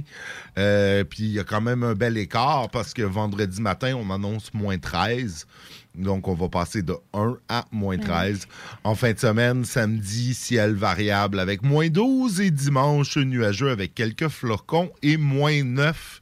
Euh, 0.58 1.04
puis 1.04 1.24
il 1.24 1.32
y 1.32 1.40
a 1.40 1.44
quand 1.44 1.62
même 1.62 1.84
un 1.84 1.94
bel 1.94 2.18
écart 2.18 2.70
parce 2.70 2.94
que 2.94 3.02
vendredi 3.02 3.62
matin, 3.62 3.96
on 3.96 4.10
annonce 4.10 4.54
moins 4.54 4.78
13. 4.78 5.46
Donc, 5.96 6.28
on 6.28 6.36
va 6.36 6.48
passer 6.48 6.82
de 6.82 6.96
1 7.14 7.38
à 7.50 7.66
moins 7.72 7.98
13. 7.98 8.48
En 8.84 8.96
fin 8.96 9.12
de 9.12 9.20
semaine, 9.20 9.66
samedi, 9.66 10.34
ciel 10.34 10.74
variable 10.74 11.40
avec 11.40 11.62
moins 11.62 11.90
12 11.90 12.40
et 12.40 12.52
dimanche, 12.52 13.18
nuageux 13.18 13.70
avec 13.70 13.96
quelques 13.96 14.30
flocons 14.30 14.92
et 15.02 15.18
moins 15.18 15.64
9. 15.64 16.22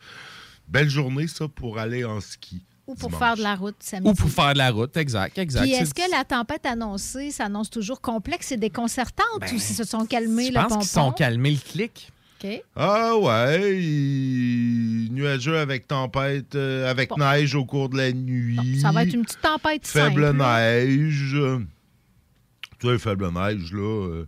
Belle 0.68 0.90
journée, 0.90 1.28
ça, 1.28 1.48
pour 1.48 1.78
aller 1.78 2.04
en 2.06 2.22
ski. 2.22 2.64
Ou 2.88 2.96
pour 2.96 3.10
dimanche. 3.10 3.20
faire 3.24 3.36
de 3.38 3.42
la 3.44 3.56
route 3.56 3.76
samedi. 3.80 4.10
Ou 4.10 4.14
pour 4.14 4.30
faire 4.30 4.54
de 4.54 4.58
la 4.60 4.72
route, 4.72 4.96
exact, 4.98 5.38
exact. 5.38 5.62
Puis 5.64 5.74
est-ce 5.74 5.94
que 5.94 6.10
la 6.10 6.24
tempête 6.24 6.66
annoncée 6.66 7.32
s'annonce 7.32 7.70
toujours 7.70 8.00
complexe 8.02 8.52
et 8.54 8.58
déconcertante 8.58 9.26
Ben, 9.42 9.54
ou 9.56 9.60
si 9.60 9.74
se 9.74 9.84
sont 9.84 10.06
calmés 10.06 10.46
Je 10.48 10.54
le 10.54 10.56
pense 10.56 10.64
pompon? 10.70 10.80
qu'ils 10.80 10.90
sont 10.90 11.12
calmés 11.12 11.52
le 11.52 11.58
clic. 11.58 12.12
Ah 12.76 13.18
ouais, 13.18 13.82
il- 13.84 15.10
nuageux 15.12 15.58
avec 15.58 15.88
tempête, 15.88 16.54
euh, 16.56 16.90
avec 16.90 17.10
Bon. 17.10 17.18
neige 17.18 17.56
au 17.56 17.66
cours 17.66 17.90
de 17.90 17.98
la 17.98 18.12
nuit. 18.12 18.80
Ça 18.80 18.92
va 18.92 19.04
être 19.04 19.14
une 19.14 19.24
petite 19.26 19.42
tempête 19.42 19.88
Faible 19.88 20.24
simple. 20.28 20.38
là. 20.38 20.62
neige. 20.62 21.36
Tu 22.80 22.88
sais, 22.88 22.98
faible 23.00 23.32
neige, 23.34 23.74
là. 23.74 24.08
euh, 24.08 24.28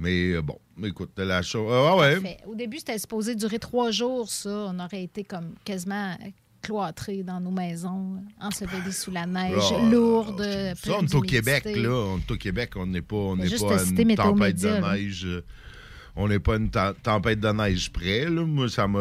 mais 0.00 0.40
bon, 0.42 0.58
écoute, 0.82 1.12
la 1.16 1.42
chose. 1.42 1.70
Ah 1.72 1.96
ouais. 1.96 2.14
Parfait. 2.20 2.38
Au 2.46 2.54
début, 2.56 2.78
c'était 2.78 2.98
supposé 2.98 3.36
durer 3.36 3.60
trois 3.60 3.92
jours, 3.92 4.28
ça. 4.28 4.50
On 4.50 4.78
aurait 4.80 5.04
été 5.04 5.22
comme 5.22 5.54
quasiment 5.64 6.16
cloîtrés 6.62 7.22
dans 7.22 7.40
nos 7.40 7.50
maisons, 7.50 8.22
ensevelis 8.40 8.92
sous 8.92 9.10
la 9.10 9.26
neige, 9.26 9.56
Là, 9.56 9.78
euh, 9.78 9.90
lourde. 9.90 10.42
Ça, 10.76 10.92
on 10.98 11.02
est 11.04 11.14
au. 11.14 11.20
Québec, 11.20 11.64
là. 11.66 11.90
On 11.90 12.18
est 12.18 12.30
au 12.30 12.36
Québec, 12.36 12.72
on 12.76 12.86
n'est 12.86 13.02
pas, 13.02 13.16
on 13.16 13.36
juste 13.42 13.66
pas 13.66 13.82
une 13.84 14.14
tempête 14.16 14.60
de 14.60 14.68
neige. 14.94 15.24
euh, 15.26 15.44
On 16.16 16.28
n'est 16.28 16.38
pas 16.40 16.56
une 16.56 16.70
te- 16.70 16.92
tempête 17.00 17.40
de 17.40 17.48
neige 17.48 17.90
près, 17.92 18.24
là. 18.28 18.44
Moi, 18.44 18.68
ça 18.68 18.86
m'a. 18.86 19.00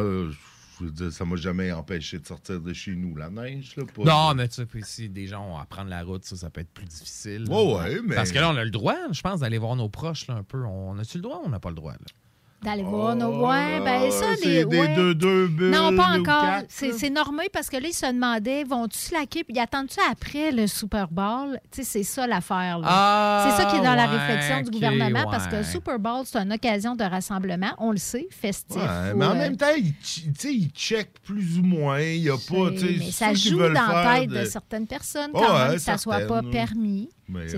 Je 0.79 0.85
veux 0.85 0.91
dire, 0.91 1.11
ça 1.11 1.25
m'a 1.25 1.35
jamais 1.35 1.71
empêché 1.71 2.17
de 2.17 2.25
sortir 2.25 2.59
de 2.59 2.73
chez 2.73 2.95
nous, 2.95 3.15
la 3.15 3.29
neige, 3.29 3.75
là. 3.77 3.83
pas 3.85 4.03
Non, 4.03 4.31
de- 4.31 4.37
mais 4.37 4.47
tu 4.47 4.55
sais, 4.55 4.65
puis 4.65 4.81
si 4.83 5.09
des 5.09 5.27
gens 5.27 5.45
ont 5.53 5.57
à 5.59 5.65
prendre 5.65 5.89
la 5.91 6.01
route, 6.03 6.23
ça, 6.25 6.35
ça 6.35 6.49
peut 6.49 6.61
être 6.61 6.71
plus 6.73 6.85
difficile. 6.85 7.43
là. 7.47 7.53
Ouais, 7.55 7.73
ouais, 7.75 7.99
mais- 8.03 8.15
Parce 8.15 8.31
que 8.31 8.39
là, 8.39 8.49
on 8.49 8.55
a 8.55 8.63
le 8.63 8.71
droit, 8.71 8.95
je 9.11 9.21
pense, 9.21 9.41
d'aller 9.41 9.59
voir 9.59 9.75
nos 9.75 9.89
proches 9.89 10.25
là, 10.27 10.33
un 10.35 10.43
peu. 10.43 10.63
On 10.65 10.97
a-tu 10.97 11.17
le 11.17 11.21
droit 11.21 11.37
ou 11.37 11.45
on 11.45 11.49
n'a 11.49 11.59
pas 11.59 11.69
le 11.69 11.75
droit? 11.75 11.91
Là? 11.93 11.99
D'aller 12.63 12.83
voir 12.83 13.15
nos. 13.15 13.47
Ouais, 13.47 13.79
ben 13.83 14.11
ça, 14.11 14.25
Oh, 14.33 14.35
les. 14.45 14.63
des 14.65 14.77
ouais. 14.77 14.95
deux, 14.95 15.15
deux 15.15 15.47
bulles 15.47 15.71
Non, 15.71 15.95
pas 15.95 16.09
encore. 16.19 16.61
C'est 16.69 17.09
normé 17.09 17.45
parce 17.51 17.69
que 17.69 17.77
là, 17.77 17.87
ils 17.87 17.93
se 17.93 18.05
demandaient 18.05 18.63
vont-tu 18.63 18.99
slacker 18.99 19.43
puis 19.43 19.55
ils 19.55 19.59
attendent-tu 19.59 19.99
après 20.11 20.51
le 20.51 20.67
Super 20.67 21.07
Bowl? 21.07 21.59
Tu 21.71 21.77
sais, 21.77 21.83
c'est 21.83 22.03
ça 22.03 22.27
l'affaire. 22.27 22.77
là. 22.77 22.87
Ah, 22.87 23.47
c'est 23.57 23.63
ça 23.63 23.69
qui 23.71 23.77
est 23.77 23.83
dans 23.83 23.95
la 23.95 24.05
réflexion 24.05 24.61
du 24.61 24.69
gouvernement 24.71 25.23
parce 25.31 25.47
que 25.47 25.55
le 25.55 25.63
Super 25.63 25.97
Bowl, 25.97 26.21
c'est 26.25 26.37
une 26.37 26.53
occasion 26.53 26.95
de 26.95 27.03
rassemblement, 27.03 27.71
on 27.79 27.91
le 27.91 27.97
sait, 27.97 28.27
festif. 28.29 28.77
Ou, 28.77 29.17
mais 29.17 29.25
en 29.25 29.31
euh, 29.31 29.35
même 29.35 29.57
temps, 29.57 29.65
ils, 29.75 29.93
ch- 30.03 30.25
tu 30.27 30.31
sais, 30.37 30.53
ils 30.53 30.69
checkent 30.69 31.19
plus 31.23 31.57
ou 31.57 31.63
moins. 31.63 31.99
Il 31.99 32.21
n'y 32.21 32.29
a 32.29 32.33
pas. 32.37 32.69
tu 32.71 32.77
sais, 32.79 32.95
mais 32.99 33.09
ça 33.11 33.33
joue 33.33 33.57
dans 33.57 33.69
la 33.73 34.19
tête 34.19 34.29
de... 34.29 34.37
de- 34.41 34.45
certaines 34.45 34.85
personnes 34.85 35.31
quand 35.33 35.57
même 35.57 35.73
que 35.73 35.77
ça 35.79 35.97
soit 35.97 36.27
pas 36.27 36.41
permis. 36.43 37.09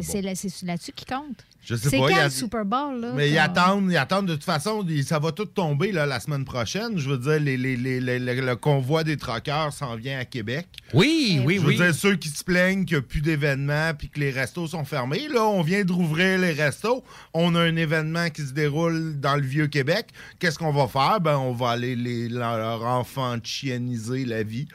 C'est 0.01 0.21
là-dessus 0.21 0.93
qui 0.95 1.05
compte. 1.05 1.43
Je 1.65 1.75
sais 1.75 1.89
C'est 1.89 1.97
pas, 1.97 2.03
quand 2.09 2.09
il 2.09 2.17
y 2.17 2.19
a- 2.19 2.23
le 2.25 2.29
Super 2.29 2.65
Bowl? 2.65 2.99
Là, 2.99 3.13
Mais 3.15 3.29
ils 3.29 3.35
qu'on- 3.35 3.41
attendent, 3.41 3.91
ils 3.91 3.95
attendent 3.97 4.25
de 4.27 4.33
toute 4.35 4.43
façon, 4.43 4.85
ça 5.05 5.17
va 5.19 5.31
tout 5.31 5.45
tomber 5.45 5.93
là, 5.93 6.05
la 6.05 6.19
semaine 6.19 6.43
prochaine. 6.43 6.97
Je 6.97 7.09
veux 7.09 7.17
dire, 7.17 7.39
les, 7.39 7.55
les- 7.55 7.77
les- 7.77 8.01
les- 8.01 8.19
le, 8.19 8.33
le 8.41 8.55
convoi 8.57 9.03
des 9.05 9.15
troqueurs 9.15 9.71
s'en 9.71 9.95
vient 9.95 10.19
à 10.19 10.25
Québec. 10.25 10.67
Oui, 10.93 11.41
oui, 11.45 11.55
Je 11.55 11.61
veux 11.61 11.67
oui. 11.69 11.75
dire, 11.77 11.95
ceux 11.95 12.15
qui 12.17 12.27
se 12.27 12.43
plaignent 12.43 12.83
qu'il 12.83 12.97
n'y 12.97 13.03
a 13.03 13.07
plus 13.07 13.21
d'événements 13.21 13.93
puis 13.97 14.09
que 14.09 14.19
les 14.19 14.31
restos 14.31 14.67
sont 14.67 14.83
fermés, 14.83 15.27
là, 15.29 15.43
on 15.45 15.61
vient 15.61 15.85
de 15.85 15.91
rouvrir 15.93 16.37
les 16.39 16.51
restos. 16.51 17.03
On 17.33 17.55
a 17.55 17.61
un 17.61 17.75
événement 17.77 18.29
qui 18.29 18.41
se 18.41 18.51
déroule 18.51 19.19
dans 19.19 19.35
le 19.35 19.43
Vieux-Québec. 19.43 20.07
Qu'est-ce 20.39 20.59
qu'on 20.59 20.73
va 20.73 20.87
faire? 20.87 21.21
Ben, 21.21 21.37
on 21.37 21.53
va 21.53 21.69
aller 21.69 21.95
les, 21.95 22.27
leur 22.27 22.83
enfant 22.83 23.37
chieniser 23.41 24.25
la 24.25 24.43
vie. 24.43 24.67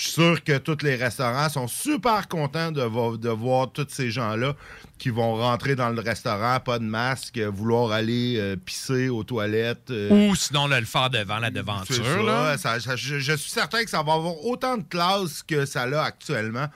Je 0.00 0.04
suis 0.06 0.12
sûr 0.12 0.42
que 0.42 0.56
tous 0.56 0.78
les 0.82 0.96
restaurants 0.96 1.50
sont 1.50 1.68
super 1.68 2.26
contents 2.26 2.72
de, 2.72 2.80
vo- 2.80 3.18
de 3.18 3.28
voir 3.28 3.70
tous 3.70 3.86
ces 3.90 4.10
gens-là 4.10 4.56
qui 4.98 5.10
vont 5.10 5.34
rentrer 5.36 5.74
dans 5.76 5.90
le 5.90 6.00
restaurant, 6.00 6.58
pas 6.58 6.78
de 6.78 6.84
masque, 6.84 7.38
vouloir 7.38 7.92
aller 7.92 8.36
euh, 8.38 8.56
pisser 8.56 9.10
aux 9.10 9.24
toilettes. 9.24 9.90
euh, 9.90 10.30
Ou 10.30 10.34
sinon, 10.34 10.68
le 10.68 10.82
faire 10.86 11.10
devant 11.10 11.38
la 11.38 11.50
devanture. 11.50 12.02
ça, 12.02 12.22
là. 12.22 12.56
ça- 12.56 12.80
ça- 12.80 12.96
je, 12.96 13.18
je 13.18 13.32
suis 13.34 13.50
certain 13.50 13.84
que 13.84 13.90
ça 13.90 14.02
va 14.02 14.14
avoir 14.14 14.42
autant 14.46 14.78
de 14.78 14.84
classes 14.84 15.42
que 15.42 15.66
ça 15.66 15.84
l'a 15.86 16.02
actuellement 16.04 16.68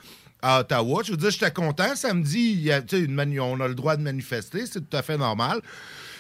à 0.42 0.60
Ottawa. 0.60 1.00
Je 1.06 1.12
veux 1.12 1.16
dire, 1.16 1.30
j'étais 1.30 1.50
content. 1.50 1.96
Samedi, 1.96 2.52
il 2.52 2.60
y 2.60 2.72
a, 2.72 2.82
tu 2.82 2.98
sais, 2.98 3.02
une 3.04 3.14
mani- 3.14 3.40
on 3.40 3.58
a 3.60 3.68
le 3.68 3.74
droit 3.74 3.96
de 3.96 4.02
manifester, 4.02 4.66
c'est 4.66 4.80
tout 4.90 4.96
à 4.98 5.00
fait 5.00 5.16
normal. 5.16 5.62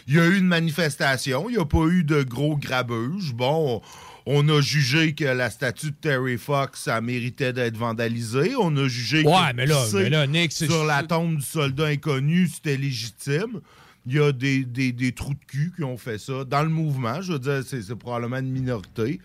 Il 0.06 0.14
y 0.14 0.20
a 0.20 0.24
eu 0.24 0.38
une 0.38 0.46
manifestation, 0.46 1.50
il 1.50 1.56
n'y 1.56 1.62
a 1.62 1.66
pas 1.66 1.84
eu 1.86 2.02
de 2.04 2.22
gros 2.22 2.56
grabuge. 2.56 3.34
Bon, 3.34 3.82
on 4.26 4.48
a 4.48 4.60
jugé 4.60 5.14
que 5.14 5.24
la 5.24 5.50
statue 5.50 5.90
de 5.90 5.96
Terry 6.00 6.38
Fox, 6.38 6.82
ça 6.84 7.00
méritait 7.00 7.52
d'être 7.52 7.76
vandalisé. 7.76 8.52
On 8.58 8.74
a 8.76 8.88
jugé 8.88 9.22
Ouais, 9.22 9.32
que 9.50 9.56
mais 9.56 9.66
là- 9.66 9.82
pisser 9.84 10.02
mais 10.04 10.10
là, 10.10 10.26
Nick, 10.26 10.52
sur 10.52 10.84
la 10.84 11.02
tombe 11.02 11.36
du 11.36 11.42
soldat 11.42 11.86
inconnu, 11.86 12.48
c'était 12.48 12.76
légitime. 12.76 13.60
Il 14.06 14.14
y 14.14 14.18
a 14.20 14.32
des, 14.32 14.64
des- 14.64 14.92
des 14.92 15.12
trous 15.12 15.34
de 15.34 15.44
cul 15.46 15.72
qui 15.76 15.82
ont 15.84 15.96
fait 15.96 16.18
ça 16.18 16.44
dans 16.44 16.62
le 16.62 16.68
mouvement. 16.68 17.20
Je 17.22 17.32
veux 17.32 17.38
dire, 17.38 17.62
c'est 17.66 17.94
probablement 17.94 18.38
une 18.38 18.50
minorité. 18.50 19.20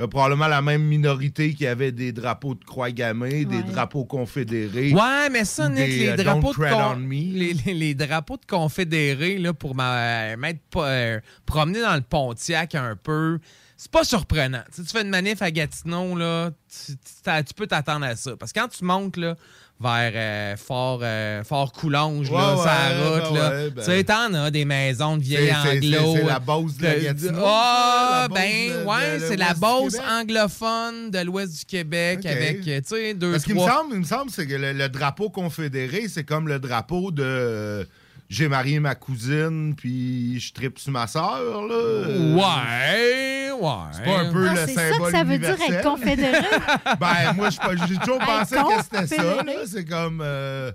Euh, 0.00 0.08
probablement 0.08 0.48
la 0.48 0.60
même 0.60 0.82
minorité 0.82 1.54
qui 1.54 1.68
avait 1.68 1.92
des 1.92 2.10
drapeaux 2.10 2.56
de 2.56 2.64
croix 2.64 2.90
gammée, 2.90 3.44
des 3.44 3.58
Ouais. 3.58 3.62
drapeaux 3.62 4.04
confédérés. 4.04 4.92
Ouais, 4.92 5.30
mais 5.30 5.44
ça, 5.44 5.68
Nick, 5.68 5.78
des, 5.86 5.98
les 5.98 6.08
euh, 6.08 6.16
drapeaux, 6.16 6.52
de 6.52 6.56
con- 6.58 6.98
les, 7.08 7.52
les- 7.54 7.74
les 7.74 7.94
drapeaux 7.94 8.36
de 8.36 8.44
confédérés 8.44 9.38
là, 9.38 9.52
pour 9.54 9.76
m'a- 9.76 10.36
m'être 10.36 10.58
euh, 10.78 11.20
promené 11.46 11.80
dans 11.80 11.94
le 11.94 12.00
Pontiac 12.00 12.74
un 12.74 12.96
peu, 13.00 13.38
c'est 13.84 13.90
pas 13.90 14.02
surprenant. 14.04 14.62
Tu, 14.74 14.82
fais 14.82 15.02
une 15.02 15.10
manif 15.10 15.42
à 15.42 15.50
Gatineau, 15.50 16.16
là, 16.16 16.50
tu, 16.86 16.92
tu 16.92 16.98
t'as- 17.22 17.42
tu 17.42 17.52
peux 17.52 17.66
t'attendre 17.66 18.06
à 18.06 18.16
ça. 18.16 18.34
Parce 18.34 18.50
que 18.50 18.58
quand 18.58 18.68
tu 18.68 18.82
montes 18.82 19.18
là, 19.18 19.36
vers 19.78 20.12
euh, 20.14 20.56
Fort, 20.56 21.00
euh, 21.02 21.44
Fort 21.44 21.70
Coulonge, 21.72 22.30
là, 22.30 22.52
Ouais, 22.54 22.56
sur 22.56 22.64
la 22.64 22.88
route, 23.28 23.36
là, 23.36 23.50
ben- 23.50 23.74
tu 23.76 23.82
sais, 23.82 24.04
t'en 24.04 24.32
as 24.32 24.50
des 24.50 24.64
maisons 24.64 25.18
de 25.18 25.22
vieilles 25.22 25.52
anglo. 25.52 26.14
c'est- 26.16 26.22
la 26.24 26.38
base 26.38 26.76
de 26.78 26.82
la 26.82 26.94
de- 26.94 27.00
Gatineau, 27.00 27.42
Ah, 27.44 28.26
base 28.30 28.40
ben, 28.40 28.86
ouais, 28.86 29.18
c'est 29.20 29.36
la 29.36 29.52
Québec. 29.52 30.00
anglophone 30.10 31.10
de 31.10 31.18
l'ouest 31.20 31.58
du 31.58 31.64
Québec 31.66 32.24
avec, 32.24 32.66
euh, 32.66 32.80
tu 32.80 32.88
sais, 32.88 33.12
deux, 33.14 33.32
Parce 33.32 33.44
qu'il 33.44 33.54
me 33.54 33.60
semble, 33.60 33.92
il 33.94 34.00
me 34.00 34.04
semble 34.04 34.30
c'est 34.30 34.46
que 34.46 34.54
le, 34.54 34.72
le 34.72 34.88
drapeau 34.88 35.28
confédéré, 35.28 36.08
c'est 36.08 36.24
comme 36.24 36.48
le 36.48 36.58
drapeau 36.58 37.10
de 37.10 37.22
euh, 37.22 37.84
j'ai 38.30 38.48
marié 38.48 38.80
ma 38.80 38.94
cousine, 38.94 39.74
puis 39.76 40.40
je 40.40 40.52
tripe 40.54 40.78
sur 40.78 40.90
ma 40.92 41.06
sœur, 41.06 41.66
là. 41.68 42.08
Ouais, 42.36 43.43
ouais. 43.64 43.92
C'est 43.92 44.04
pas 44.04 44.18
un 44.20 44.32
peu 44.32 44.48
le 44.50 44.56
c'est 44.56 44.74
ça 44.74 44.90
symbole 44.92 45.06
que 45.12 45.16
ça 45.18 45.24
veut 45.24 45.38
dire 45.38 45.56
être 45.68 45.82
confédéré? 45.82 46.46
ben, 47.00 47.32
moi, 47.36 47.50
je 47.50 47.54
sais 47.56 47.60
pas, 47.62 47.86
j'ai 47.86 47.96
toujours 47.96 48.18
pensé 48.18 48.56
que 48.56 48.82
c'était 48.82 49.06
ça. 49.16 49.36
C'est 49.66 49.84
comme... 49.84 50.20
euh, 50.22 50.72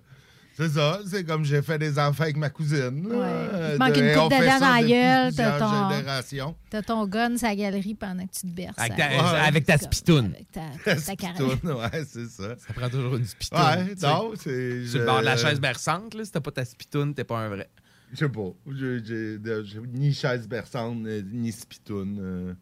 c'est 0.57 0.67
ça, 0.69 0.99
c'est 1.09 1.23
comme 1.23 1.45
j'ai 1.45 1.61
fait 1.61 1.79
des 1.79 1.97
enfants 1.97 2.23
avec 2.23 2.35
ma 2.35 2.49
cousine. 2.49 3.05
Ouais. 3.07 3.15
Euh, 3.15 3.69
Il 3.71 3.77
te 3.77 3.79
manque 3.79 3.93
de- 3.95 4.01
une 4.01 4.13
coupe 4.13 4.31
de 4.31 4.45
dents 4.45 4.59
dans 4.59 4.73
la 4.73 4.83
gueule, 4.83 5.33
t'as 5.33 6.81
ton- 6.81 6.81
ton 6.81 7.07
gun 7.07 7.37
sa 7.37 7.55
galerie 7.55 7.95
pendant 7.95 8.25
que 8.27 8.33
tu 8.33 8.41
te 8.41 8.47
berces. 8.53 8.73
Avec 8.77 8.97
ta, 8.97 9.07
Ouais. 9.07 9.39
avec 9.47 9.65
ta 9.65 9.77
spitoune. 9.77 10.33
Avec 10.35 10.51
ta, 10.51 10.61
ta. 10.83 10.97
Spitoune, 10.99 11.71
ouais, 11.71 12.03
c'est 12.05 12.27
ça. 12.27 12.55
Ça 12.57 12.73
prend 12.75 12.89
toujours 12.89 13.15
une 13.15 13.23
spitoune. 13.25 13.57
Ouais, 13.57 13.95
non, 14.01 14.31
c'est... 14.35 14.85
Sur 14.85 14.99
le 14.99 15.05
bord 15.05 15.19
de 15.21 15.25
la 15.25 15.37
chaise 15.37 15.61
berçante, 15.61 16.13
là, 16.13 16.25
si 16.25 16.31
t'as 16.31 16.41
pas 16.41 16.51
ta 16.51 16.65
spitoune, 16.65 17.13
t'es 17.13 17.23
pas 17.23 17.37
un 17.39 17.47
vrai. 17.47 17.69
Je 18.11 18.17
sais 18.17 18.27
pas. 18.29 18.51
J'ai 18.75 19.79
ni 19.93 20.13
chaise 20.13 20.45
berçante, 20.45 21.05
euh, 21.05 21.21
ni 21.31 21.53
spitoune. 21.53 22.17
euh. 22.19 22.53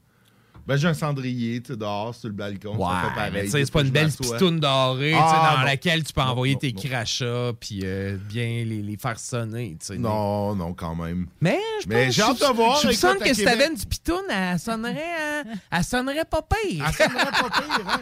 Ben, 0.67 0.75
j'ai 0.75 0.87
un 0.89 0.93
cendrier, 0.93 1.61
tu 1.61 1.77
dehors, 1.77 2.13
sur 2.13 2.27
le 2.27 2.33
balcon. 2.35 2.77
ça 2.77 3.09
fait 3.09 3.15
pareil. 3.15 3.49
c'est 3.49 3.71
pas 3.71 3.81
une 3.81 3.89
belle 3.89 4.11
spitoune 4.11 4.59
dorée, 4.59 5.13
Ah, 5.17 5.51
dans 5.53 5.59
non. 5.61 5.65
laquelle 5.65 6.03
tu 6.03 6.11
peux 6.11 6.19
Non, 6.21 6.27
envoyer 6.27 6.53
non, 6.55 6.59
tes 6.59 6.73
crachats 6.73 7.53
puis 7.59 7.79
euh, 7.83 8.17
bien 8.17 8.65
les, 8.65 8.81
les 8.81 8.97
faire 8.97 9.17
sonner, 9.17 9.77
tu 9.79 9.85
sais. 9.85 9.97
Non, 9.97 10.55
non, 10.55 10.73
quand 10.73 10.93
même. 10.95 11.27
Mais 11.39 11.57
je 11.81 11.87
Mais 11.87 12.11
j'ai 12.11 12.21
hâte 12.21 12.39
de 12.41 12.53
voir, 12.53 12.79
Je 12.81 12.87
à 13.05 13.15
que 13.15 13.33
si 13.33 13.43
t'avais 13.45 13.67
une 13.69 13.77
spitoune, 13.77 14.25
elle 14.29 14.59
sonnerait, 14.59 14.93
euh, 14.95 15.43
elle 15.71 15.83
sonnerait 15.83 16.25
pas 16.25 16.41
pire. 16.41 16.83
Elle 16.85 16.93
sonnerait 16.93 17.25
pas 17.31 17.49
pire, 17.49 17.87
hein? 17.87 18.01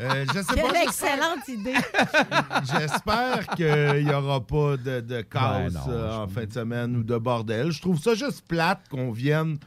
Euh, 0.00 0.24
je 0.32 0.38
sais 0.40 0.54
Quelle 0.54 0.72
pas. 0.72 0.82
excellente 0.84 1.48
idée! 1.48 1.74
J'espère 2.72 3.46
qu'il 3.56 4.04
n'y 4.04 4.12
aura 4.12 4.40
pas 4.40 4.76
de, 4.76 5.00
de 5.00 5.16
Ouais, 5.16 5.68
euh, 5.88 6.24
en 6.24 6.28
fin 6.28 6.44
de 6.44 6.52
semaine 6.52 6.96
ou 6.96 7.02
de 7.02 7.16
bordel. 7.18 7.70
Je 7.70 7.80
trouve 7.80 8.00
ça 8.00 8.14
juste 8.14 8.42
plate 8.46 8.80
qu'on 8.90 9.10
vienne 9.12 9.58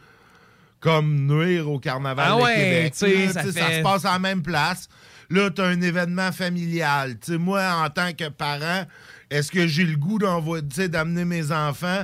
comme 0.81 1.27
nuire 1.27 1.69
au 1.69 1.79
carnaval 1.79 2.27
Ah 2.33 2.35
de 2.37 2.41
ouais, 2.41 2.55
Québec. 2.55 2.93
Là, 3.01 3.33
ça 3.33 3.43
ça 3.53 3.71
se 3.77 3.81
passe 3.81 4.03
à 4.03 4.11
la 4.13 4.19
même 4.19 4.41
place. 4.41 4.89
Là, 5.29 5.49
tu 5.49 5.61
as 5.61 5.65
un 5.65 5.79
événement 5.79 6.33
familial. 6.33 7.15
Moi, 7.29 7.61
en 7.85 7.89
tant 7.89 8.11
que 8.11 8.27
parent, 8.27 8.83
est-ce 9.29 9.49
que 9.49 9.65
j'ai 9.67 9.85
le 9.85 9.95
goût 9.95 10.19
d'envoyer, 10.19 10.67
tu 10.67 10.75
sais, 10.75 10.89
d'amener 10.89 11.23
mes 11.23 11.53
enfants 11.53 12.03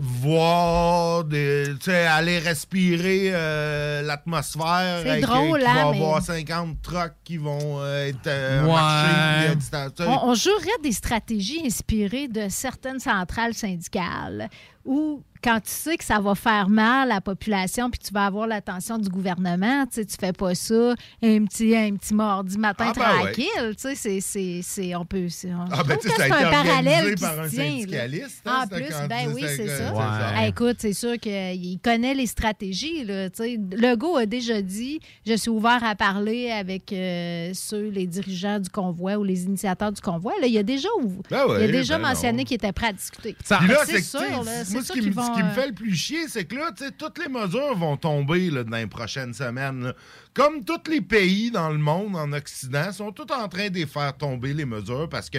voir, 0.00 1.24
des, 1.24 1.64
tu 1.80 1.86
sais, 1.90 2.06
aller 2.06 2.38
respirer 2.38 3.30
euh, 3.32 4.02
l'atmosphère. 4.02 5.00
C'est 5.02 5.10
euh, 5.10 5.20
drôle, 5.26 5.58
qu'il 5.60 5.68
hein, 5.68 5.74
va 5.74 5.80
y 5.80 5.90
mais- 5.98 6.04
avoir 6.04 6.22
50 6.22 6.82
trucks 6.82 7.14
qui 7.24 7.36
vont 7.36 7.80
euh, 7.80 8.06
être 8.08 8.26
euh, 8.26 8.62
Ouais. 8.64 8.72
marchés, 8.72 9.54
euh. 10.00 10.06
On, 10.06 10.30
on 10.30 10.34
jouerait 10.34 10.78
des 10.82 10.92
stratégies 10.92 11.62
inspirées 11.66 12.28
de 12.28 12.46
certaines 12.48 13.00
centrales 13.00 13.54
syndicales 13.54 14.48
où, 14.88 15.22
quand 15.40 15.60
tu 15.60 15.70
sais 15.70 15.96
que 15.96 16.02
ça 16.02 16.18
va 16.18 16.34
faire 16.34 16.68
mal 16.68 17.12
à 17.12 17.14
la 17.14 17.20
population 17.20 17.90
puis 17.90 18.00
que 18.00 18.06
tu 18.06 18.12
vas 18.12 18.26
avoir 18.26 18.48
l'attention 18.48 18.98
du 18.98 19.08
gouvernement, 19.08 19.86
tu 19.86 19.94
sais, 20.00 20.04
tu 20.04 20.16
fais 20.18 20.32
pas 20.32 20.52
ça 20.56 20.94
un 21.22 21.44
petit, 21.44 21.76
un 21.76 21.94
petit 21.94 22.12
mardi 22.12 22.58
matin 22.58 22.86
Ah, 22.88 22.92
ben 22.96 23.02
ouais. 23.02 23.22
tranquille. 23.32 23.76
Tu 23.76 23.82
sais, 23.82 23.94
c'est- 23.94 24.20
c'est- 24.20 24.60
c'est- 24.64 24.96
on 24.96 25.04
peut. 25.04 25.28
c'est- 25.28 25.54
on- 25.54 25.66
Ah, 25.70 25.84
ben, 25.84 25.96
tu 25.96 26.08
sais, 26.08 26.14
que 26.14 26.16
ça 26.16 26.24
a 26.24 26.26
c'est 26.26 26.32
un 26.32 26.38
été 26.40 26.50
parallèle 26.50 27.14
qui 27.14 27.20
par 27.22 27.38
un 27.38 27.48
tient, 27.48 27.64
syndicaliste, 27.70 28.42
hein, 28.46 28.52
En 28.58 28.62
c'était 28.62 28.74
plus, 28.84 28.94
quand- 28.94 29.06
ben 29.06 29.32
oui, 29.32 29.42
c'est 29.46 29.56
ça. 29.68 29.76
c'est 29.76 29.84
ça. 29.84 30.32
Ah, 30.36 30.46
écoute, 30.48 30.76
c'est 30.80 30.92
sûr 30.92 31.16
qu'il 31.20 31.78
connaît 31.84 32.14
les 32.14 32.26
stratégies. 32.26 33.04
Là, 33.04 33.30
tu 33.30 33.36
sais. 33.44 33.60
Legault 33.76 34.16
a 34.16 34.26
déjà 34.26 34.60
dit 34.60 34.98
je 35.24 35.34
suis 35.34 35.50
ouvert 35.50 35.84
à 35.84 35.94
parler 35.94 36.50
avec 36.50 36.92
euh, 36.92 37.52
ceux, 37.54 37.90
les 37.90 38.08
dirigeants 38.08 38.58
du 38.58 38.70
convoi 38.70 39.16
ou 39.18 39.22
les 39.22 39.44
initiateurs 39.44 39.92
du 39.92 40.00
convoi. 40.00 40.32
Là, 40.40 40.48
il 40.48 40.58
a 40.58 40.64
déjà, 40.64 40.88
Ben 41.30 41.46
ouais, 41.46 41.60
il 41.60 41.68
a 41.68 41.72
déjà 41.72 41.96
ben 41.96 42.08
mentionné 42.08 42.38
non. 42.38 42.44
qu'il 42.44 42.56
était 42.56 42.72
prêt 42.72 42.88
à 42.88 42.92
discuter. 42.92 43.36
Ça- 43.44 43.60
là, 43.60 43.82
c'est 43.86 44.02
sûr, 44.02 44.20
là, 44.44 44.64
moi, 44.78 44.84
ce 44.84 44.92
qui, 44.92 45.00
me, 45.02 45.14
me 45.44 45.50
euh, 45.50 45.54
fait 45.54 45.66
le 45.68 45.74
plus 45.74 45.94
chier, 45.94 46.28
c'est 46.28 46.44
que 46.44 46.56
là, 46.56 46.70
tu 46.76 46.84
sais, 46.84 46.90
toutes 46.90 47.18
les 47.18 47.28
mesures 47.28 47.76
vont 47.76 47.96
tomber 47.96 48.50
là, 48.50 48.64
dans 48.64 48.76
les 48.76 48.86
prochaines 48.86 49.34
semaines. 49.34 49.84
là. 49.84 49.92
Comme 50.34 50.64
tous 50.64 50.90
les 50.90 51.00
pays 51.00 51.50
dans 51.50 51.70
le 51.70 51.78
monde, 51.78 52.16
en 52.16 52.32
Occident, 52.32 52.92
sont 52.92 53.12
tous 53.12 53.32
en 53.32 53.48
train 53.48 53.68
de 53.68 53.74
les 53.74 53.86
faire 53.86 54.16
tomber, 54.16 54.54
les 54.54 54.64
mesures, 54.64 55.08
parce 55.08 55.28
que, 55.30 55.38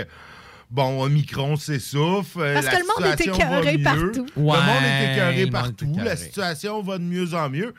bon, 0.69 1.01
Omicron 1.03 1.55
s'essouffle. 1.55 2.39
euh, 2.41 2.53
Parce 2.55 2.65
la 2.65 2.71
que 2.71 2.77
le 2.77 2.85
monde 2.87 3.13
est 3.13 3.21
écœuré 3.25 3.77
partout. 3.77 4.25
le 4.35 4.41
monde 4.41 4.83
est 4.83 5.13
écœuré 5.13 5.47
partout. 5.49 5.93
La 6.03 6.15
situation 6.15 6.81
va 6.81 6.97
de 6.97 7.03
mieux 7.03 7.33
en 7.33 7.49
mieux. 7.49 7.73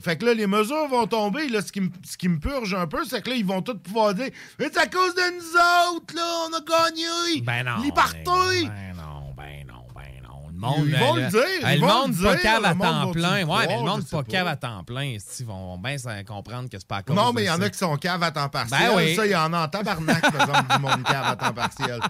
Fait 0.00 0.16
que 0.16 0.26
là, 0.26 0.34
les 0.34 0.48
mesures 0.48 0.88
vont 0.88 1.06
tomber. 1.06 1.48
Là, 1.48 1.62
ce, 1.62 1.70
qui 1.70 1.80
me, 1.80 1.88
ce 2.04 2.16
qui 2.16 2.28
me 2.28 2.40
purge 2.40 2.74
un 2.74 2.88
peu, 2.88 3.04
c'est 3.04 3.22
que 3.22 3.30
là, 3.30 3.36
ils 3.36 3.44
vont 3.44 3.62
tous 3.62 3.78
pouvoir 3.78 4.12
dire 4.14 4.30
Mais 4.58 4.66
c'est 4.72 4.80
à 4.80 4.86
cause 4.88 5.14
de 5.14 5.20
nous 5.36 5.94
autres, 5.96 6.16
là, 6.16 6.22
on 6.48 6.52
a 6.54 6.60
gagné. 6.90 7.40
Ben 7.42 7.62
non. 7.62 7.80
Liberté. 7.84 8.24
Ben 8.24 8.96
non, 8.96 9.32
ben 9.36 9.64
non, 9.68 9.84
ben 9.94 10.02
non. 10.24 10.48
Le 10.50 10.51
monde, 10.66 10.86
Ils 10.86 10.96
vont 10.98 11.14
là, 11.16 11.24
le 11.24 11.30
dire, 11.30 11.70
le 11.70 11.80
monde 11.80 12.22
pas 12.22 12.36
cave 12.36 12.64
à 12.64 12.74
temps 12.74 13.10
plein. 13.12 13.40
le 13.40 13.46
Ouais, 13.46 13.66
mais 13.66 13.76
le 13.76 13.82
monde 13.82 14.02
je 14.04 14.10
pas 14.16 14.22
cave 14.22 14.46
à 14.46 14.56
temps 14.56 14.84
plein. 14.84 15.04
Ils 15.04 15.46
vont 15.46 15.78
bien 15.78 15.96
comprendre 16.26 16.68
que 16.68 16.78
c'est 16.78 16.86
pas 16.86 17.02
cause 17.02 17.14
Non, 17.16 17.32
mais 17.32 17.42
il 17.42 17.46
y 17.46 17.50
en 17.50 17.60
a 17.60 17.68
qui 17.68 17.78
sont 17.78 17.96
caves 17.96 18.22
à 18.22 18.30
temps 18.30 18.48
partiel. 18.48 18.80
Ben 18.80 18.96
oui. 18.96 19.14
Ça, 19.14 19.26
il 19.26 19.32
y 19.32 19.36
en 19.36 19.52
a 19.52 19.64
en 19.64 19.68
tabarnak, 19.68 20.22
par 20.22 20.40
exemple, 20.40 20.74
du 20.74 20.80
monde 20.80 21.02
cave 21.04 21.24
à 21.26 21.36
temps 21.36 21.52
partiel. 21.52 22.00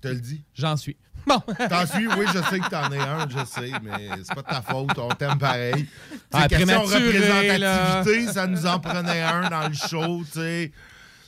Te 0.00 0.08
le 0.08 0.20
dis. 0.20 0.42
J'en 0.54 0.76
suis. 0.76 0.96
Bon. 1.26 1.40
T'en 1.70 1.86
suis, 1.86 2.06
oui, 2.06 2.26
je 2.34 2.42
sais 2.50 2.60
que 2.60 2.68
t'en 2.68 2.92
es 2.92 2.98
un, 2.98 3.26
je 3.28 3.44
sais, 3.46 3.72
mais 3.82 4.10
c'est 4.22 4.34
pas 4.34 4.42
de 4.42 4.46
ta 4.46 4.60
faute, 4.62 4.98
on 4.98 5.08
t'aime 5.08 5.38
pareil. 5.38 5.88
Ah, 6.32 6.42
C'est 6.42 6.56
question 6.58 6.82
là. 6.86 6.98
représentativité, 6.98 8.32
ça 8.32 8.46
nous 8.46 8.66
en 8.66 8.78
prenait 8.78 9.22
un 9.22 9.48
dans 9.48 9.68
le 9.68 9.74
show, 9.74 10.22
tu 10.24 10.40
sais. 10.40 10.72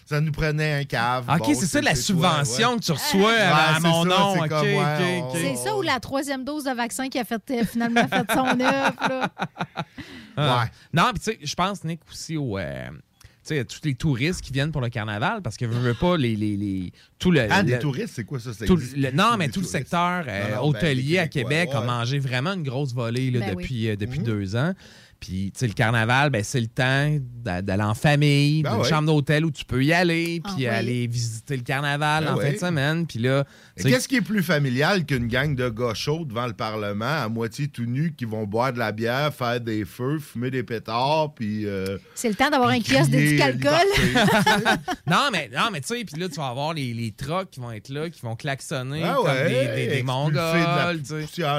Ça 0.08 0.20
nous 0.20 0.30
prenait 0.30 0.72
un 0.72 0.84
cave. 0.84 1.24
OK, 1.28 1.38
Bon, 1.38 1.54
c'est 1.54 1.66
ça 1.66 1.80
la 1.80 1.96
subvention 1.96 2.70
ouais. 2.74 2.76
que 2.78 2.84
tu 2.84 2.92
reçois 2.92 3.20
Ouais, 3.32 3.40
à 3.40 3.80
mon 3.80 4.04
ça, 4.04 4.08
nom. 4.08 4.34
c'est 4.34 4.40
OK, 4.40 4.48
comme, 4.48 4.62
ouais, 4.62 4.76
OK, 4.76 5.02
on- 5.02 5.28
OK. 5.30 5.36
C'est 5.40 5.56
ça 5.56 5.76
ou 5.76 5.82
la 5.82 5.98
troisième 5.98 6.44
dose 6.44 6.62
de 6.64 6.70
vaccin 6.70 7.08
qui 7.08 7.18
a 7.18 7.24
fait, 7.24 7.42
euh, 7.50 7.64
finalement 7.64 8.06
fait 8.06 8.24
son 8.32 8.46
œuvre. 8.60 9.08
là. 9.08 9.28
Ah. 10.36 10.60
Ouais. 10.62 10.70
Non, 10.92 11.10
puis 11.12 11.18
tu 11.24 11.32
sais, 11.32 11.38
je 11.42 11.54
pense, 11.54 11.82
Nick, 11.84 12.00
aussi 12.10 12.36
aux. 12.36 12.56
euh, 12.58 12.88
tu 12.90 13.54
sais, 13.54 13.58
à 13.60 13.64
tous 13.64 13.80
les 13.84 13.94
touristes 13.94 14.40
qui 14.42 14.52
viennent 14.52 14.72
pour 14.72 14.80
le 14.80 14.88
carnaval, 14.90 15.40
parce 15.42 15.56
que 15.56 15.64
veux, 15.64 15.78
veux 15.78 15.94
pas 15.94 16.16
les, 16.16 16.36
les, 16.36 16.56
les- 16.56 16.92
tout 17.18 17.30
le. 17.30 17.46
Ah, 17.50 17.62
des 17.62 17.78
touristes, 17.78 18.12
c'est 18.16 18.24
quoi 18.24 18.38
ça? 18.38 18.50
tout 18.66 18.76
le- 18.96 19.10
non, 19.12 19.36
mais 19.38 19.48
tout 19.48 19.60
le 19.60 19.66
secteur 19.66 20.24
euh, 20.28 20.42
Non, 20.50 20.66
non, 20.66 20.70
ben, 20.72 20.78
hôtelier 20.78 21.18
à 21.18 21.28
Québec 21.28 21.70
a 21.72 21.80
ouais. 21.80 21.86
mangé 21.86 22.18
vraiment 22.18 22.52
une 22.54 22.62
grosse 22.64 22.92
volée 22.94 23.30
là, 23.30 23.40
Ben 23.40 23.54
depuis, 23.54 23.88
euh, 23.88 23.96
depuis 23.96 24.18
Mhm. 24.20 24.24
deux 24.24 24.56
ans. 24.56 24.72
Puis, 25.20 25.50
tu 25.52 25.60
sais, 25.60 25.66
le 25.66 25.72
carnaval, 25.72 26.30
ben, 26.30 26.44
c'est 26.44 26.60
le 26.60 26.66
temps 26.66 27.16
d'a- 27.42 27.62
d'aller 27.62 27.82
en 27.82 27.94
famille, 27.94 28.62
Ben 28.62 28.74
d'une 28.76 28.84
chambre 28.84 29.06
d'hôtel 29.06 29.44
où 29.44 29.50
tu 29.50 29.64
peux 29.64 29.82
y 29.84 29.92
aller, 29.92 30.40
Ah 30.44 30.48
puis 30.48 30.56
oui. 30.64 30.66
aller 30.66 31.06
visiter 31.06 31.56
le 31.56 31.62
carnaval 31.62 32.24
Ben 32.24 32.34
en 32.34 32.36
fin 32.36 32.52
de 32.52 32.58
semaine. 32.58 33.06
Puis 33.06 33.18
là, 33.18 33.44
Qu'est-ce 33.82 34.08
qui 34.08 34.16
est 34.16 34.20
plus 34.22 34.42
familial 34.42 35.04
qu'une 35.04 35.26
gang 35.28 35.54
de 35.54 35.68
gars 35.68 35.92
chauds 35.94 36.24
devant 36.24 36.46
le 36.46 36.54
Parlement, 36.54 37.04
à 37.24 37.28
moitié 37.28 37.68
tout 37.68 37.84
nus, 37.84 38.14
qui 38.16 38.24
vont 38.24 38.44
boire 38.44 38.72
de 38.72 38.78
la 38.78 38.90
bière, 38.90 39.34
faire 39.34 39.60
des 39.60 39.84
feux, 39.84 40.18
fumer 40.18 40.50
des 40.50 40.62
pétards, 40.62 41.34
puis... 41.34 41.66
euh, 41.66 41.98
C'est 42.14 42.28
le 42.30 42.34
temps 42.34 42.48
d'avoir 42.48 42.70
un 42.70 42.80
kiosque 42.80 43.10
d'éduc 43.10 43.38
alcool. 43.40 43.72
liberté. 44.02 44.30
non, 45.06 45.28
mais, 45.30 45.50
non, 45.54 45.64
mais 45.70 45.80
tu 45.82 45.88
sais, 45.88 46.04
puis 46.04 46.18
là, 46.18 46.28
tu 46.28 46.36
vas 46.36 46.48
avoir 46.48 46.72
les, 46.72 46.94
les 46.94 47.12
trucks 47.12 47.50
qui 47.50 47.60
vont 47.60 47.70
être 47.70 47.90
là, 47.90 48.08
qui 48.08 48.22
vont 48.22 48.34
klaxonner 48.34 49.02
Ah 49.04 49.16
comme 49.16 49.26
ouais, 49.26 49.44
des, 49.48 49.54
des, 49.54 49.86
des 49.88 49.98
expulser 49.98 50.00
de 50.02 50.06
la 50.06 50.12
Mongols, 50.12 51.02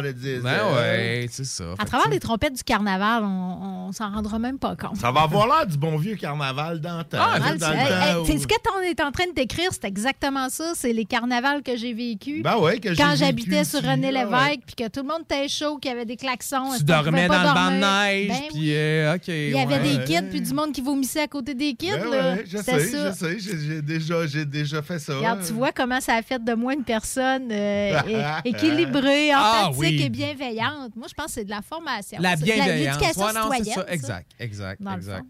de 0.04 0.12
diesel. 0.14 0.42
Ben 0.42 0.74
ouais, 0.76 1.28
c'est 1.30 1.46
ça. 1.46 1.66
À 1.78 1.86
travers 1.86 2.10
les 2.10 2.20
trompettes 2.20 2.56
du 2.56 2.64
carnaval, 2.64 3.24
on, 3.26 3.88
on 3.90 3.92
s'en 3.92 4.10
rendra 4.12 4.40
même 4.40 4.58
pas 4.58 4.76
compte. 4.76 4.98
Ça 4.98 5.12
va 5.12 5.22
avoir 5.22 5.46
l'air 5.46 5.68
du 5.68 5.78
bon 5.78 5.98
vieux 5.98 6.16
carnaval 6.16 6.82
d'antan. 6.82 7.18
Ah, 7.20 7.38
hein, 7.42 7.56
Hey, 7.62 7.92
hey, 8.18 8.26
c'est 8.26 8.34
où- 8.34 8.40
ce 8.42 8.48
que 8.48 8.56
tu 8.56 8.88
es 9.00 9.02
en 9.04 9.12
train 9.12 9.28
de 9.28 9.34
décrire, 9.36 9.70
c'est 9.72 9.86
exactement 9.86 10.50
ça. 10.50 10.72
C'est 10.76 10.94
les 10.94 11.06
carnavals 11.06 11.62
que 11.62 11.78
j'ai 11.78 11.94
vécu. 11.94 12.07
Ben 12.44 12.58
ouais, 12.58 12.80
que 12.80 12.94
j'ai 12.94 13.02
quand 13.02 13.16
j'habitais 13.16 13.64
sur 13.64 13.82
René 13.82 14.08
ah 14.16 14.24
Lévesque, 14.24 14.62
puis 14.66 14.76
que 14.76 14.88
tout 14.90 15.02
le 15.02 15.08
monde 15.08 15.22
était 15.24 15.48
chaud, 15.48 15.78
qu'il 15.78 15.92
y 15.92 15.94
avait 15.94 16.06
des 16.06 16.16
klaxons. 16.18 16.72
Tu 16.78 16.84
dormais 16.84 17.28
dans 17.28 17.42
le 17.44 17.54
banc 17.54 17.72
de 17.72 17.76
neige, 17.78 18.28
Ben 18.30 18.42
puis 18.50 18.74
euh, 18.74 19.16
OK. 19.16 19.28
Il 19.28 19.50
y 19.52 19.60
avait 19.60 19.80
des 19.80 20.04
kids, 20.06 20.28
puis 20.30 20.42
du 20.42 20.54
monde 20.54 20.72
qui 20.72 20.82
vomissait 20.82 21.22
à 21.22 21.28
côté 21.28 21.54
des 21.54 21.74
kids. 21.74 21.92
Ben 21.92 22.10
là. 22.10 22.34
ouais, 22.36 22.44
je 22.48 22.58
C'était 22.58 22.80
sais, 22.80 22.92
ça. 22.92 23.12
je 23.38 23.40
sais, 23.40 24.28
j'ai 24.28 24.46
déjà, 24.46 24.82
fait 24.82 25.00
ça. 25.00 25.16
Regarde, 25.18 25.44
tu 25.46 25.54
vois 25.54 25.72
comment 25.72 26.00
ça 26.02 26.16
a 26.16 26.22
fait 26.22 26.44
de 26.44 26.54
moi 26.54 26.74
une 26.74 26.84
personne 26.84 27.50
euh, 27.52 28.00
équilibrée, 28.46 29.32
Ah, 29.34 29.68
empathique 29.70 29.80
oui. 29.80 30.02
et 30.04 30.10
bienveillante. 30.10 30.96
Moi, 30.96 31.08
je 31.10 31.14
pense 31.14 31.28
que 31.28 31.32
c'est 31.34 31.46
de 31.46 31.50
la 31.50 31.62
formation. 31.62 32.18
La 32.22 32.36
bienveillance. 32.36 33.00
L'éducation 33.00 33.24
Ouais, 33.24 33.32
citoyenne. 33.32 33.66
ça. 33.66 33.86
ça. 33.86 33.94
Exact, 33.94 34.32
exact, 34.40 34.82
exact. 34.96 35.26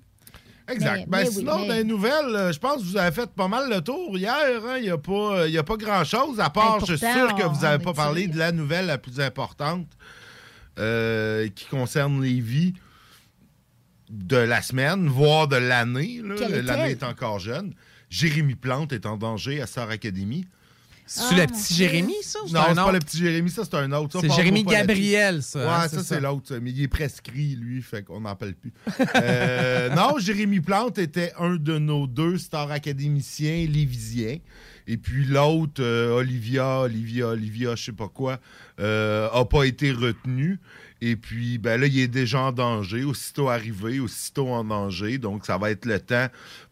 Exact. 0.70 0.98
Mais- 1.00 1.06
ben, 1.06 1.18
mais 1.24 1.28
oui, 1.30 1.34
sinon, 1.36 1.60
mais- 1.60 1.68
dans 1.68 1.74
les 1.76 1.84
nouvelles, 1.84 2.36
euh, 2.36 2.52
je 2.52 2.60
pense 2.60 2.78
que 2.82 2.88
vous 2.88 2.98
avez 2.98 3.12
fait 3.16 3.30
pas 3.32 3.48
mal 3.48 3.70
le 3.70 3.82
tour 3.82 4.18
hier. 4.18 4.36
hein. 4.68 4.78
Il 4.78 4.84
n'y 4.84 4.90
a 4.90 4.98
pas, 4.98 5.48
y 5.48 5.58
a 5.58 5.64
pas 5.64 5.78
grand-chose, 5.78 6.40
à 6.40 6.50
part, 6.50 6.80
je 6.86 6.96
suis 6.96 7.08
sûr 7.14 7.36
que 7.36 7.44
vous 7.44 7.62
n'avez 7.62 7.84
pas 7.84 7.94
parlé 7.94 8.28
de 8.28 8.38
la 8.38 8.52
nouvelle 8.52 8.86
la 8.88 8.98
plus 8.98 9.20
importante 9.20 9.88
euh, 10.80 11.48
qui 11.56 11.66
concerne 11.66 12.22
les 12.22 12.40
vies. 12.40 12.74
de 14.10 14.38
la 14.38 14.62
semaine, 14.62 15.08
voire 15.10 15.50
de 15.50 15.58
l'année. 15.58 16.22
L'année 16.62 16.92
est 16.92 17.04
encore 17.04 17.40
jeune. 17.40 17.74
Jérémy 18.10 18.56
Plante 18.56 18.94
est 18.94 19.06
en 19.06 19.18
danger 19.18 19.62
à 19.62 19.68
Star 19.68 19.90
Academy. 19.90 20.46
C'est 21.08 21.36
le 21.36 21.48
petit 21.48 21.74
Jérémy, 21.74 22.16
ça? 22.22 22.40
Non, 22.52 22.62
c'est 22.68 22.76
pas 22.76 22.92
le 22.92 23.00
petit 23.00 23.18
Jérémy, 23.18 23.50
ça, 23.50 23.64
c'est 23.64 23.76
un 23.76 23.92
autre. 23.94 24.20
C'est 24.22 24.30
Jérémy. 24.30 24.64
Gabriel, 24.64 25.42
ça, 25.42 25.60
Ouais, 25.60 25.66
hein, 25.66 25.88
ça, 25.88 26.04
c'est 26.04 26.20
l'autre. 26.20 26.50
ça. 26.50 26.60
Mais 26.60 26.72
il 26.72 26.84
est 26.84 26.88
prescrit, 26.88 27.56
lui, 27.56 27.82
fait 27.82 28.04
qu'on 28.04 28.22
n'en 28.22 28.36
parle 28.36 28.54
plus. 28.54 28.74
Euh, 29.16 29.90
non, 29.96 30.20
Jérémy 30.20 30.60
Plante 30.60 30.98
était 30.98 31.32
un 31.40 31.56
de 31.56 31.78
nos 31.78 32.08
deux 32.08 32.38
stars 32.38 32.72
académiciens 32.72 33.66
lévisiens. 33.68 34.38
Et 34.88 34.98
puis 34.98 35.26
l'autre, 35.26 35.82
euh, 35.82 36.18
Olivia, 36.18 36.80
Olivia, 36.82 37.28
Olivia, 37.28 37.76
je 37.76 37.86
sais 37.86 37.92
pas 37.92 38.08
quoi, 38.08 38.40
euh, 38.80 39.30
a 39.32 39.46
pas 39.46 39.66
été 39.66 39.92
retenu. 39.92 40.60
Et 41.02 41.16
puis, 41.16 41.58
ben 41.60 41.80
là, 41.80 41.88
il 41.88 42.00
est 42.00 42.08
déjà 42.08 42.42
en 42.42 42.52
danger. 42.52 43.04
Aussitôt 43.04 43.50
arrivé, 43.50 44.00
aussitôt 44.00 44.48
en 44.48 44.64
danger. 44.64 45.20
Donc, 45.20 45.46
ça 45.46 45.58
va 45.58 45.70
être 45.70 45.86
le 45.86 46.00
temps 46.00 46.28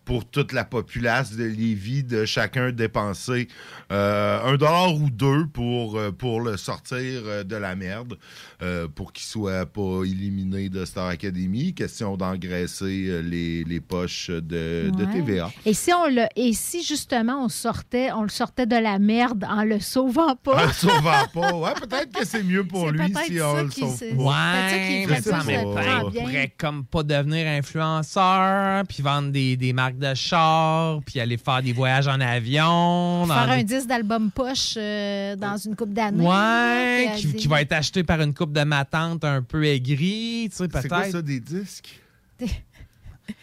pour 0.05 0.25
toute 0.29 0.51
la 0.51 0.63
populace 0.63 1.35
de 1.35 1.43
Lévis 1.43 2.03
de 2.03 2.25
chacun 2.25 2.71
dépenser 2.71 3.47
euh, 3.91 4.39
un 4.43 4.55
dollar 4.55 4.93
ou 4.95 5.09
deux 5.09 5.45
pour, 5.47 5.97
euh, 5.97 6.11
pour 6.11 6.41
le 6.41 6.57
sortir 6.57 6.97
euh, 7.25 7.43
de 7.43 7.55
la 7.55 7.75
merde, 7.75 8.17
euh, 8.61 8.87
pour 8.87 9.11
qu'il 9.13 9.25
soit 9.25 9.65
pas 9.65 10.03
éliminé 10.03 10.69
de 10.69 10.85
Star 10.85 11.07
Academy. 11.07 11.73
Question 11.73 12.17
d'engraisser 12.17 13.21
les, 13.23 13.63
les 13.63 13.79
poches 13.81 14.29
de, 14.29 14.91
de. 14.95 15.05
TVA. 15.11 15.51
Et 15.65 15.73
si 15.73 15.91
on 15.93 16.07
le, 16.07 16.25
et 16.35 16.53
si 16.53 16.83
justement 16.83 17.43
on 17.45 17.49
sortait, 17.49 18.11
on 18.11 18.23
le 18.23 18.29
sortait 18.29 18.65
de 18.65 18.75
la 18.75 18.99
merde 18.99 19.45
en 19.49 19.63
le 19.63 19.79
sauvant 19.79 20.35
pas? 20.35 20.63
En 20.63 20.67
le 20.67 20.73
sauvant 20.73 21.25
pas. 21.33 21.53
Ouais, 21.53 21.73
peut-être 21.73 22.11
que 22.11 22.25
c'est 22.25 22.43
mieux 22.43 22.63
pour 22.65 22.89
lui 22.91 23.13
si 23.25 23.37
ça 23.37 23.51
on 23.51 23.63
le 23.63 23.71
sauve 23.71 23.99
pas. 23.99 24.05
ça 24.07 24.15
Ouais, 24.15 25.21
ça, 25.21 25.31
temps 25.31 25.39
qu'il 25.45 26.11
bien. 26.11 26.21
pourrait 26.23 26.53
comme 26.57 26.85
pas 26.85 27.03
devenir 27.03 27.47
influenceur, 27.47 28.83
puis 28.87 29.01
vendre 29.03 29.31
des, 29.31 29.57
des 29.57 29.73
marques 29.73 29.94
de 29.99 30.13
char, 30.13 30.99
puis 31.05 31.19
aller 31.19 31.37
faire 31.37 31.61
des 31.61 31.73
voyages 31.73 32.07
en 32.07 32.19
avion. 32.21 33.25
dans 33.27 33.33
Faire 33.33 33.51
un 33.51 33.63
disque 33.63 33.87
d'album 33.87 34.31
poche 34.31 34.75
euh, 34.77 35.35
dans 35.35 35.57
une 35.57 35.75
coupe 35.75 35.93
d'années. 35.93 36.25
Ouais, 36.25 37.11
qui, 37.17 37.33
qui 37.33 37.47
va 37.47 37.61
être 37.61 37.73
acheté 37.73 38.03
par 38.03 38.21
une 38.21 38.33
coupe 38.33 38.51
de 38.53 38.63
ma 38.63 38.85
tante 38.85 39.23
un 39.23 39.41
peu 39.41 39.65
aigrie, 39.65 40.47
tu 40.49 40.57
sais, 40.57 40.67
peut-être. 40.67 40.81
C'est 40.83 40.87
quoi 40.89 41.09
ça, 41.09 41.21
des 41.21 41.39
disques? 41.39 41.99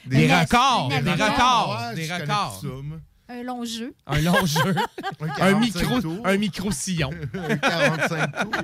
Des- 0.06 0.32
records, 0.32 0.90
avion. 0.92 1.02
des 1.16 1.22
records, 1.22 1.78
Ouais, 1.90 1.94
des 1.96 2.12
records. 2.12 2.62
Un 3.28 3.42
long 3.42 3.64
jeu. 3.64 3.94
Un 4.06 4.20
long 4.20 4.44
jeu. 4.46 4.74
Un 5.20 5.26
un 5.26 5.34
45 5.34 5.60
micro, 5.80 6.00
tours. 6.00 6.26
un 6.26 6.36
micro 6.36 6.70
sillon. 6.70 7.10
Un 7.34 7.56
45 7.56 8.32
tours. 8.42 8.52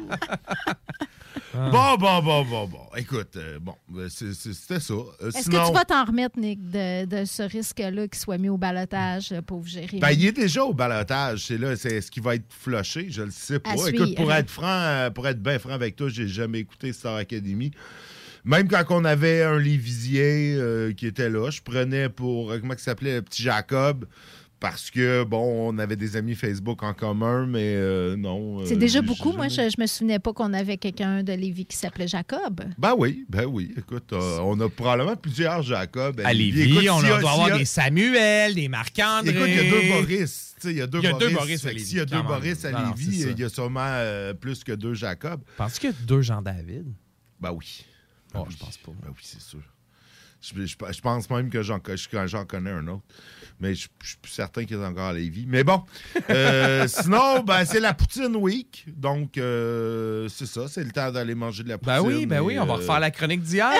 Bon, 1.55 1.97
bon, 1.97 2.23
bon, 2.23 2.45
bon, 2.45 2.67
bon. 2.67 2.81
Écoute, 2.97 3.37
euh, 3.37 3.59
bon, 3.61 3.75
ben, 3.89 4.09
c'est- 4.09 4.33
c'était 4.35 4.81
ça. 4.81 4.95
Euh, 4.95 5.29
Est-ce 5.29 5.43
sinon, 5.45 5.63
que 5.63 5.67
tu 5.69 5.73
vas 5.75 5.85
t'en 5.85 6.05
remettre, 6.05 6.39
Nick, 6.39 6.61
de, 6.71 7.05
de 7.05 7.25
ce 7.25 7.43
risque-là 7.43 8.09
qui 8.09 8.19
soit 8.19 8.39
mis 8.39 8.49
au 8.49 8.57
balotage, 8.59 9.31
le 9.31 9.43
pauvre 9.43 9.67
Jérémy? 9.67 10.01
Ben, 10.01 10.11
il 10.11 10.27
est 10.27 10.33
déjà 10.33 10.65
au 10.65 10.75
balotage. 10.75 11.47
C'est 11.47 11.59
là, 11.59 11.77
c'est 11.77 12.01
ce 12.01 12.11
qui 12.11 12.21
va 12.21 12.35
être 12.35 12.47
flushé? 12.51 13.07
Je 13.11 13.23
le 13.23 13.31
sais 13.31 13.59
pas. 13.59 13.71
À 13.71 13.75
Écoute, 13.89 14.15
pour 14.17 14.33
être 14.33 14.51
franc, 14.51 14.67
euh, 14.67 15.11
pour 15.11 15.27
être 15.29 15.43
bien 15.43 15.59
franc 15.59 15.71
avec 15.73 15.97
toi, 15.97 16.09
j'ai 16.09 16.29
jamais 16.29 16.61
écouté 16.61 16.93
Star 16.93 17.17
Academy. 17.17 17.71
Même 18.45 18.69
quand 18.69 18.85
on 18.91 19.05
avait 19.05 19.43
un 19.43 19.59
Lévisier 19.59 20.55
euh, 20.57 20.93
qui 20.93 21.07
était 21.07 21.29
là, 21.29 21.51
je 21.51 21.61
prenais 21.61 22.09
pour, 22.09 22.53
euh, 22.53 22.59
comment 22.59 22.75
il 22.75 22.79
s'appelait, 22.81 23.17
le 23.17 23.23
petit 23.23 23.43
Jacob, 23.43 24.07
parce 24.61 24.91
que, 24.91 25.23
bon, 25.25 25.69
on 25.73 25.79
avait 25.79 25.95
des 25.97 26.17
amis 26.17 26.35
Facebook 26.35 26.83
en 26.83 26.93
commun, 26.95 27.47
mais 27.47 27.75
euh, 27.77 28.17
non. 28.17 28.65
C'est 28.67 28.75
euh, 28.75 28.77
déjà 28.77 29.01
j'ai 29.01 29.07
beaucoup. 29.07 29.33
Moi, 29.33 29.49
je, 29.49 29.57
je 29.71 29.81
me 29.81 29.87
souvenais 29.87 30.19
pas 30.19 30.33
qu'on 30.33 30.53
avait 30.53 30.77
quelqu'un 30.77 31.23
de 31.23 31.33
Lévis 31.33 31.67
qui 31.67 31.77
s'appelait 31.77 32.09
Jacob. 32.09 32.63
Ben 32.77 32.95
oui, 32.99 33.25
ben 33.29 33.45
oui. 33.47 33.73
Écoute, 33.77 34.13
euh, 34.13 34.39
on 34.43 34.59
a 34.61 34.69
probablement 34.69 35.15
plusieurs 35.17 35.63
Jacob. 35.63 36.21
À 36.25 36.33
Lévis. 36.33 36.59
Lévis, 36.67 36.73
Écoute, 36.87 36.89
on 36.91 37.01
doit 37.03 37.17
avoir 37.17 37.45
a- 37.45 37.59
des 37.59 37.65
Samuel, 37.65 38.55
des 38.55 38.69
Marc-André. 38.69 39.31
Écoute, 39.31 39.45
il 39.49 39.55
y 39.57 39.61
a 39.61 39.71
deux 39.71 39.89
Boris. 40.03 40.55
Il 40.65 40.73
y 40.73 40.81
a 40.83 40.87
deux 40.89 41.01
Boris. 41.01 41.61
S'il 41.61 41.97
y 41.97 42.01
a 42.01 42.05
deux. 42.05 42.23
Boris 42.23 42.65
à 42.65 42.71
Lévis, 42.73 43.21
c'est 43.23 43.31
il 43.31 43.39
y 43.39 43.45
a 43.45 43.49
sûrement 43.49 43.81
euh, 43.85 44.35
plus 44.35 44.65
que 44.65 44.73
deux 44.73 44.95
Jacob. 44.95 45.41
Penses-tu 45.57 45.81
qu'il 45.81 45.91
y 45.91 45.93
a 45.93 45.97
deux 46.07 46.23
Jean-David? 46.23 46.87
Ben 47.41 47.53
oui. 47.53 47.85
Oh, 48.35 48.45
je 48.51 48.57
pense 48.57 48.77
pas. 48.79 48.91
Ben 49.03 49.09
oui, 49.11 49.21
c'est 49.23 49.41
sûr. 49.41 49.61
Je, 50.41 50.53
je- 50.67 50.93
je 50.93 51.01
pense 51.01 51.31
même 51.31 51.49
que 51.51 51.63
j'en 51.63 51.81
je- 51.89 52.27
j'en 52.27 52.45
connais 52.45 52.71
un 52.71 52.87
autre. 52.89 53.03
Mais 53.61 53.75
je, 53.75 53.89
suis 54.03 54.17
plus 54.23 54.31
certain 54.31 54.65
qu'il 54.65 54.77
est 54.77 54.85
encore 54.85 55.07
à 55.09 55.13
Lévis. 55.13 55.45
Mais 55.49 55.65
bon. 55.65 55.83
Euh, 56.31 56.87
sinon, 56.89 57.41
ben, 57.41 57.65
c'est 57.65 57.81
la 57.81 57.93
Poutine 57.93 58.37
Week. 58.37 58.85
Donc, 58.89 59.37
euh, 59.37 60.29
c'est 60.29 60.47
ça. 60.47 60.63
C'est 60.69 60.85
le 60.85 60.91
temps 60.91 61.11
d'aller 61.11 61.35
manger 61.35 61.65
de 61.65 61.69
la 61.71 61.79
poutine. 61.79 61.95
Ben 61.95 62.01
oui, 62.03 62.27
ben 62.27 62.41
oui, 62.41 62.59
on 62.59 62.65
va 62.67 62.75
euh, 62.75 62.77
refaire 62.77 63.01
la 63.01 63.11
chronique 63.11 63.43
d'hier. 63.43 63.69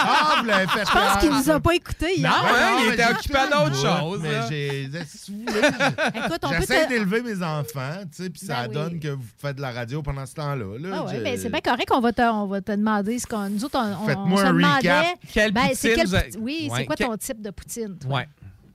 Ah, 0.00 0.36
vous 0.40 0.46
l'avez 0.46 0.66
fait 0.68 0.84
Je 0.86 0.92
pense 0.92 1.20
qu'il 1.20 1.30
nous 1.30 1.50
a 1.50 1.60
pas 1.60 1.74
écoutés 1.74 2.18
hier. 2.18 2.30
Non, 2.30 2.48
hein, 2.48 2.78
il 2.86 2.94
était 2.94 3.06
occupé 3.06 3.36
à 3.36 3.46
d'autres 3.46 3.76
choses. 3.76 4.20
Mais 4.22 4.48
j'ai. 4.48 4.90
J'essaie 6.58 6.86
d'élever 6.86 7.22
mes 7.22 7.42
enfants, 7.42 8.00
tu 8.10 8.22
sais, 8.22 8.30
puis 8.30 8.40
ça 8.44 8.62
Ben 8.62 8.68
oui. 8.68 8.74
donne 8.74 9.00
que 9.00 9.08
vous 9.08 9.24
faites 9.38 9.56
de 9.56 9.60
la 9.60 9.72
radio 9.72 10.02
pendant 10.02 10.26
ce 10.26 10.34
temps-là. 10.34 10.78
là. 10.78 10.88
Ah 10.92 11.04
ouais, 11.04 11.20
ben, 11.20 11.38
c'est 11.38 11.50
bien 11.50 11.60
correct, 11.60 11.90
on 11.92 12.00
va 12.00 12.12
te, 12.12 12.22
on 12.22 12.46
va 12.46 12.60
te 12.60 12.72
demander 12.72 13.18
ce 13.18 13.26
qu'on. 13.26 13.48
Nous 13.48 13.64
autres, 13.64 13.78
on, 13.78 14.04
on, 14.04 14.06
Faites-moi 14.06 14.32
on 14.32 14.36
se 14.36 14.42
un 14.44 14.54
demandait. 14.54 15.14
Quelle 15.32 15.52
ben, 15.52 15.68
c'est 15.74 15.94
poutine 15.94 16.10
quel 16.10 16.16
a- 16.16 16.38
Oui, 16.40 16.68
Ouais, 16.70 16.78
c'est 16.78 16.86
quoi 16.86 16.96
ton 16.96 17.16
type 17.16 17.40
de 17.42 17.50
poutine? 17.50 17.96
toi? 17.98 18.16
Ouais. 18.16 18.28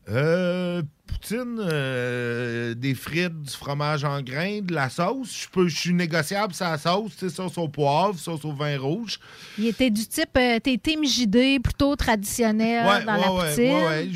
Euh, 0.10 0.84
poutine, 1.08 1.58
euh, 1.60 2.74
des 2.74 2.96
frites, 2.96 3.42
du 3.42 3.52
fromage 3.52 4.04
en 4.04 4.22
grains, 4.22 4.60
de 4.62 4.74
la 4.74 4.89
sauce. 4.89 5.44
Je 5.44 5.50
peux, 5.50 5.68
je 5.68 5.78
suis 5.78 5.94
négociable 5.94 6.54
sur 6.54 6.66
la 6.66 6.78
sauce, 6.78 7.12
tu 7.18 7.30
sais, 7.30 7.36
sauce 7.36 7.58
au 7.58 7.68
poivre, 7.68 8.18
sauce 8.18 8.44
au 8.46 8.54
vin 8.54 8.78
rouge. 8.80 9.20
Il 9.58 9.68
était 9.68 9.89
du 9.89 10.06
type, 10.08 10.30
euh, 10.38 10.60
t'es 10.60 10.78
team 10.78 11.04
JD, 11.06 11.62
plutôt 11.62 11.96
traditionnel 11.96 12.86
Ouais, 12.86 13.04
dans 13.06 13.16
ouais, 13.16 13.22
la 13.22 13.34
ouais, 13.34 13.50
poutine. 13.50 13.74
ouais, 13.74 14.08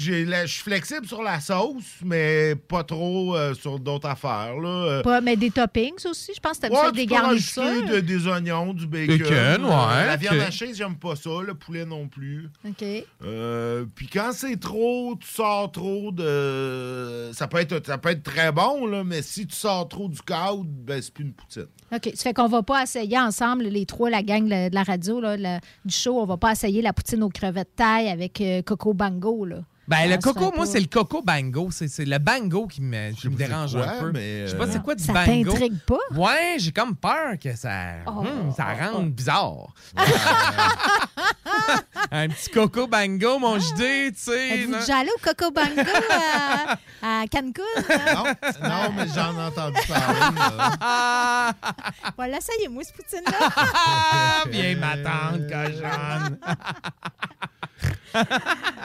Je 0.46 0.48
suis 0.48 0.64
flexible 0.64 1.06
sur 1.06 1.22
la 1.22 1.40
sauce, 1.40 1.84
mais 2.04 2.56
pas 2.56 2.84
trop 2.84 3.36
euh, 3.36 3.54
sur 3.54 3.80
d'autres 3.80 4.08
affaires. 4.08 4.56
Là. 4.58 5.02
Pas- 5.04 5.22
mais 5.22 5.36
des 5.36 5.52
toppings 5.52 6.06
aussi, 6.10 6.32
je 6.36 6.40
pense 6.40 6.58
que 6.58 6.68
t'aimes 6.68 6.92
des 6.94 7.06
garnitures. 7.06 7.64
de- 7.92 8.00
des 8.00 8.28
oignons, 8.28 8.74
du 8.74 8.88
bacon. 8.88 9.18
Bacon, 9.18 9.66
Euh, 9.66 10.06
La 10.08 10.16
viande 10.16 10.38
ok. 10.38 10.44
hachée, 10.48 10.74
j'aime 10.74 10.96
pas 10.96 11.16
ça. 11.16 11.30
Le 11.46 11.54
poulet 11.54 11.86
non 11.86 12.08
plus. 12.08 12.50
OK. 12.68 12.84
Euh, 13.24 13.86
puis 13.96 14.08
quand 14.08 14.32
c'est 14.34 14.58
trop, 14.60 15.16
tu 15.20 15.28
sors 15.28 15.72
trop 15.72 16.12
de. 16.12 16.77
Ça 17.34 17.48
peut 17.48 17.58
être, 17.60 17.86
ça 17.86 17.98
peut 17.98 18.10
être 18.10 18.24
très 18.24 18.52
bon, 18.52 18.86
là, 18.88 19.04
mais 19.04 19.22
si 19.22 19.46
tu 19.48 19.56
sors 19.56 19.88
trop 19.88 20.08
du 20.10 20.22
cadre, 20.22 20.64
ben 20.66 21.02
c'est 21.02 21.14
plus 21.14 21.24
une 21.26 21.34
poutine. 21.34 21.68
OK. 21.94 22.12
Ça 22.16 22.24
fait 22.24 22.34
qu'on 22.34 22.48
va 22.48 22.64
pas 22.64 22.84
essayer 22.84 23.18
ensemble, 23.20 23.64
les 23.66 23.86
trois, 23.86 24.10
la 24.10 24.24
gang 24.24 24.46
de 24.48 24.74
la 24.74 24.84
radio, 24.84 25.20
là, 25.22 25.38
la- 25.38 25.60
du 25.86 25.94
show, 25.94 26.20
on 26.20 26.26
va 26.26 26.38
pas 26.38 26.52
essayer 26.52 26.82
la 26.82 26.94
poutine 26.94 27.24
aux 27.24 27.30
crevettes 27.30 27.76
taille 27.76 28.10
avec 28.10 28.42
euh, 28.42 28.62
Coco 28.62 28.94
Bango, 28.94 29.46
là. 29.46 29.58
Ben, 29.88 30.00
Ça 30.00 30.08
le 30.08 30.18
coco, 30.18 30.52
moi, 30.54 30.66
c'est 30.66 30.82
le 30.82 30.88
coco 30.88 31.22
bango. 31.22 31.70
C'est 31.72 31.88
c'est 31.88 32.04
le 32.04 32.18
bango 32.18 32.68
qui 32.68 32.82
me, 32.82 33.14
qui 33.14 33.30
me 33.30 33.38
dérange 33.38 33.72
quoi, 33.72 33.88
un 33.90 34.00
peu. 34.02 34.12
mais, 34.12 34.42
Je 34.46 34.52
sais 34.52 34.58
pas 34.58 34.66
euh, 34.66 34.70
c'est 34.74 34.84
quoi 34.84 34.96
du 34.96 35.04
Ça 35.06 35.14
bango. 35.14 35.50
t'intrigue 35.50 35.80
pas? 35.88 35.96
Ouais, 36.14 36.56
j'ai 36.58 36.74
comme 36.74 36.94
peur 36.94 37.40
que 37.42 37.56
ça, 37.56 37.72
Oh, 38.06 38.10
hum, 38.20 38.52
ça 38.54 38.66
oh, 38.92 38.98
rende 38.98 39.12
bizarre. 39.14 39.74
un 42.12 42.28
petit 42.30 42.50
coco 42.50 42.88
bango, 42.88 43.40
mon 43.40 43.60
JD, 43.60 43.78
tu 43.78 44.14
sais. 44.16 44.50
Êtes-vous 44.60 44.72
non? 44.72 44.80
déjà 44.80 44.98
allé 44.98 45.10
au 45.16 45.20
Coco 45.24 45.52
Bango 45.52 45.82
à, 46.12 46.78
à 47.22 47.28
Cancun? 47.28 47.64
là? 47.90 48.14
Non, 48.16 48.24
non 48.70 48.94
mais 48.96 49.08
j'en 49.14 49.38
ai 49.38 49.44
entendu 49.44 49.80
parler. 49.88 50.20
là. 50.38 50.72
Ah, 50.82 51.52
Voilà, 52.18 52.40
ça 52.42 52.54
y 52.60 52.64
est, 52.66 52.68
moi, 52.70 52.84
ce 52.84 52.94
poutine-là. 52.94 53.50
ah, 53.56 54.44
bien 54.50 54.76
ma 54.78 54.98
tante, 54.98 55.48
cochonne. 55.50 56.38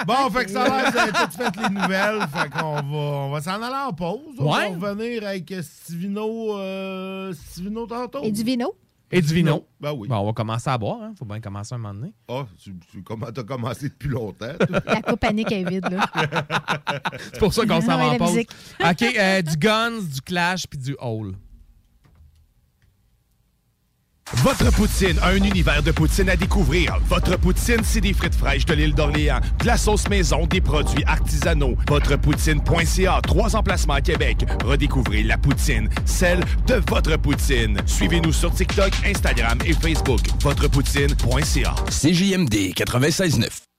Bon, 0.07 0.31
fait 0.31 0.45
que 0.45 0.51
ça 0.51 0.65
a 0.65 0.69
l'air, 0.83 0.91
vous 0.93 0.99
avez 0.99 1.13
toutes 1.13 1.33
fait 1.35 1.57
les 1.63 1.69
nouvelles. 1.71 2.21
Fait 2.35 2.51
qu'on 2.51 2.75
va, 2.75 2.83
on 2.83 3.31
va 3.31 3.41
s'en 3.41 3.63
aller 3.63 3.87
en 3.89 3.93
pause. 3.93 4.19
On 4.39 4.53
Ouais. 4.53 4.71
va 4.77 4.91
revenir 4.91 5.25
avec 5.27 5.55
Stivino, 5.63 6.59
euh, 6.59 7.33
Stivino 7.33 7.87
tantôt. 7.87 8.23
Et 8.25 8.31
du 8.33 8.43
vino? 8.43 8.75
Et 9.13 9.21
du 9.21 9.35
vino. 9.35 9.67
Ben 9.79 9.93
oui. 9.93 10.09
Bon, 10.09 10.17
on 10.17 10.27
va 10.27 10.33
commencer 10.33 10.71
à 10.71 10.79
boire. 10.79 11.03
Hein. 11.03 11.15
Faut 11.19 11.25
bien 11.27 11.41
commencer 11.41 11.75
un 11.75 11.79
moment 11.79 11.95
donné. 11.95 12.13
Ah, 12.29 12.47
tu, 12.59 12.75
tu 12.91 13.03
comment- 13.03 13.31
t'as 13.31 13.43
commencé 13.43 13.89
depuis 13.91 14.09
longtemps. 14.09 14.53
La 14.87 15.03
coupe 15.03 15.21
panique 15.21 15.53
est 15.53 15.69
vide, 15.69 15.87
là. 15.91 16.07
C'est 17.33 17.39
pour 17.39 17.53
ça 17.53 17.67
qu'on 17.67 17.81
s'en 17.81 17.99
va 17.99 18.07
en 18.07 18.17
pause. 18.17 18.39
OK, 18.39 19.03
euh, 19.03 19.43
du 19.43 19.57
Guns, 19.57 20.01
du 20.01 20.21
Clash 20.23 20.67
puis 20.67 20.79
du 20.79 20.97
Hole. 20.99 21.35
Votre 24.37 24.73
poutine, 24.73 25.19
un 25.23 25.37
univers 25.37 25.83
de 25.83 25.91
poutine 25.93 26.29
à 26.29 26.37
découvrir. 26.37 26.99
Votre 27.09 27.39
poutine, 27.39 27.81
c'est 27.85 28.01
des 28.01 28.13
frites 28.13 28.35
fraîches 28.35 28.65
de 28.65 28.75
l'île 28.75 28.95
d'Orléans, 28.95 29.41
de 29.61 29.67
la 29.67 29.77
sauce 29.77 30.09
maison, 30.09 30.47
des 30.47 30.61
produits 30.61 31.05
artisanaux. 31.07 31.77
Votrepoutine.ca, 31.89 33.21
trois 33.23 33.55
emplacements 33.55 33.95
à 33.95 34.01
Québec. 34.01 34.45
Redécouvrez 34.65 35.23
la 35.23 35.39
poutine, 35.39 35.89
celle 36.07 36.41
de 36.67 36.83
votre 36.89 37.17
poutine. 37.19 37.79
Suivez-nous 37.87 38.33
sur 38.33 38.53
TikTok, 38.53 38.93
Instagram 39.07 39.59
et 39.65 39.75
Facebook. 39.75 40.21
Votrepoutine.ca. 40.41 41.75
CJMD 41.91 42.73
96.9. 42.75 43.72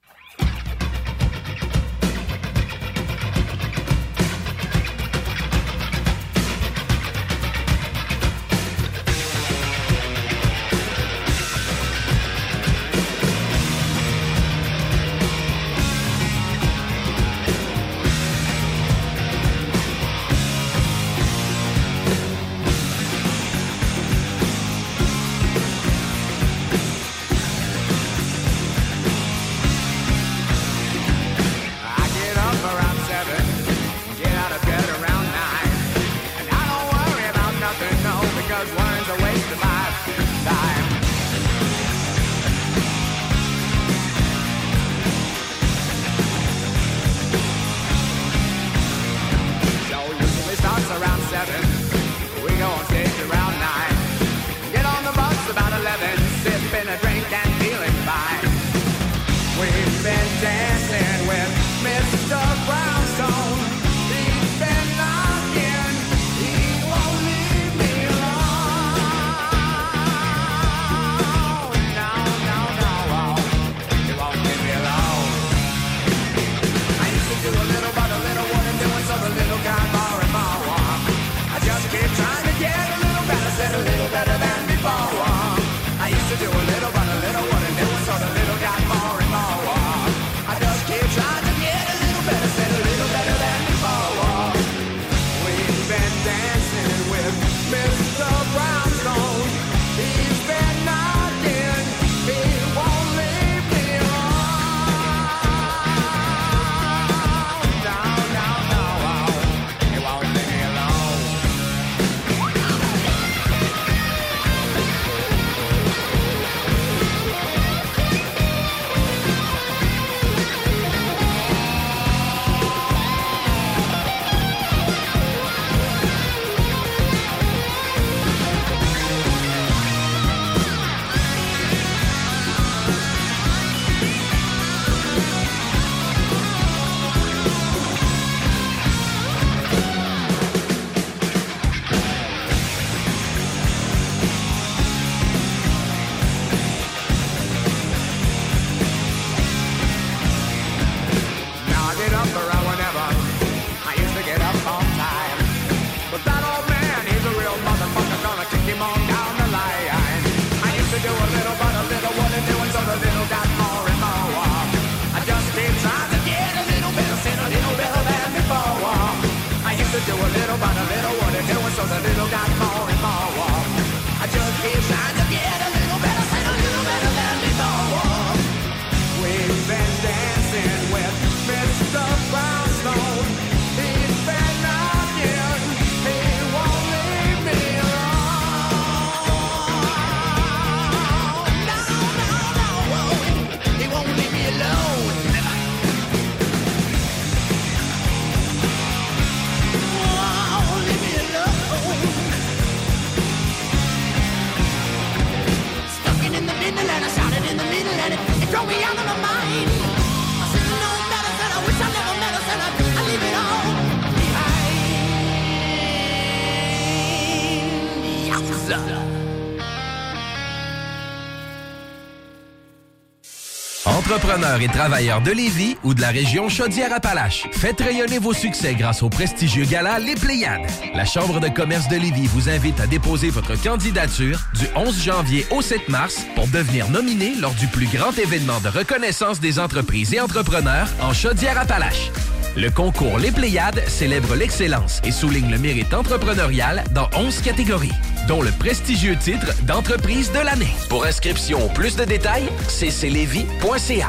Entrepreneurs 224.34 224.62
et 224.62 224.68
travailleurs 224.68 225.20
de 225.20 225.30
Lévis 225.30 225.76
ou 225.84 225.94
de 225.94 226.00
la 226.00 226.08
région 226.08 226.48
Chaudière-Appalaches, 226.48 227.46
faites 227.52 227.80
rayonner 227.80 228.18
vos 228.18 228.32
succès 228.32 228.74
grâce 228.74 229.04
au 229.04 229.08
prestigieux 229.08 229.64
gala 229.64 230.00
Les 230.00 230.16
Pléiades. 230.16 230.68
La 230.92 231.04
Chambre 231.04 231.38
de 231.38 231.48
commerce 231.48 231.86
de 231.86 231.94
Lévis 231.94 232.26
vous 232.26 232.48
invite 232.48 232.80
à 232.80 232.88
déposer 232.88 233.30
votre 233.30 233.54
candidature 233.54 234.40
du 234.58 234.66
11 234.74 235.00
janvier 235.04 235.46
au 235.52 235.62
7 235.62 235.88
mars 235.88 236.26
pour 236.34 236.48
devenir 236.48 236.90
nominé 236.90 237.34
lors 237.40 237.54
du 237.54 237.68
plus 237.68 237.86
grand 237.86 238.10
événement 238.18 238.58
de 238.58 238.70
reconnaissance 238.70 239.38
des 239.38 239.60
entreprises 239.60 240.12
et 240.12 240.20
entrepreneurs 240.20 240.88
en 241.00 241.12
Chaudière-Appalaches. 241.12 242.10
Le 242.56 242.70
concours 242.70 243.20
Les 243.20 243.30
Pléiades 243.30 243.84
célèbre 243.86 244.34
l'excellence 244.34 245.00
et 245.04 245.12
souligne 245.12 245.50
le 245.50 245.58
mérite 245.58 245.94
entrepreneurial 245.94 246.82
dans 246.92 247.08
11 247.16 247.40
catégories, 247.42 247.94
dont 248.26 248.42
le 248.42 248.50
prestigieux 248.50 249.16
titre 249.16 249.54
d'entreprise 249.62 250.32
de 250.32 250.40
l'année. 250.40 250.74
Pour 250.88 251.04
inscription 251.04 251.64
ou 251.66 251.68
plus 251.68 251.94
de 251.94 252.04
détails, 252.04 252.48
cclevy.ca. 252.68 254.08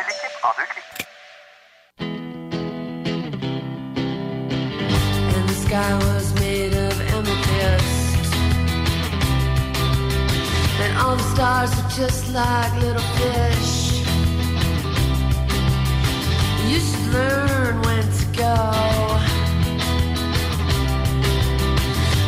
just 12.07 12.33
like 12.33 12.73
little 12.81 13.07
fish. 13.19 14.01
You 16.67 16.79
should 16.79 17.13
learn 17.13 17.79
when 17.83 18.03
to 18.17 18.25
go. 18.43 18.55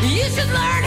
You 0.07 0.25
should 0.29 0.51
learn 0.53 0.82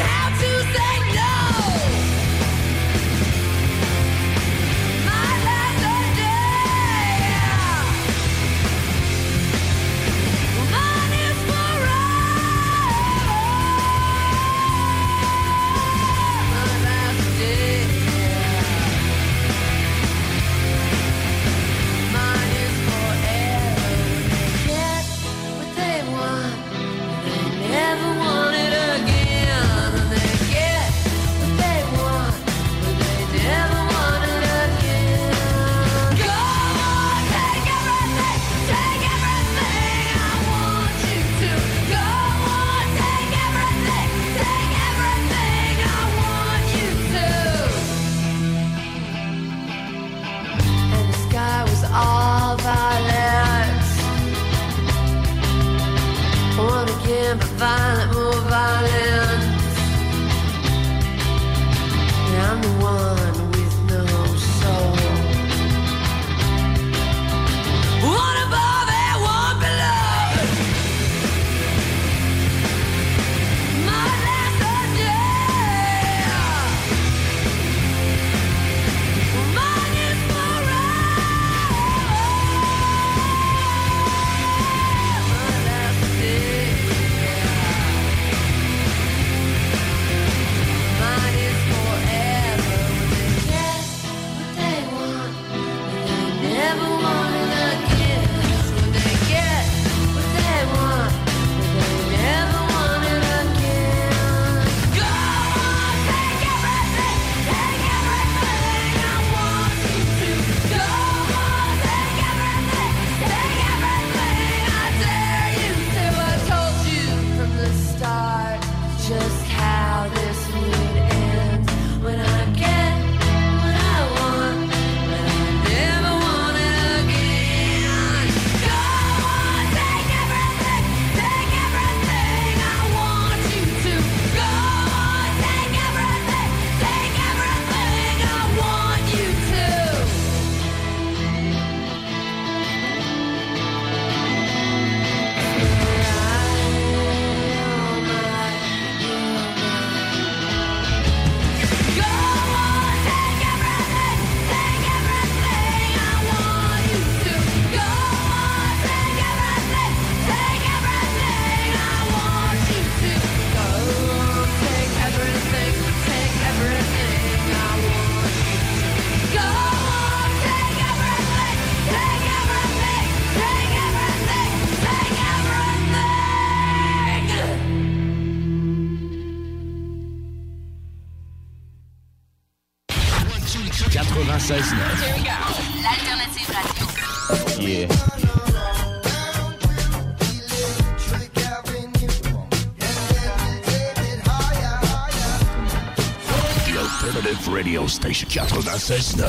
Radio 198.07 198.29
Station 198.29 198.45
96.9. 198.45 199.25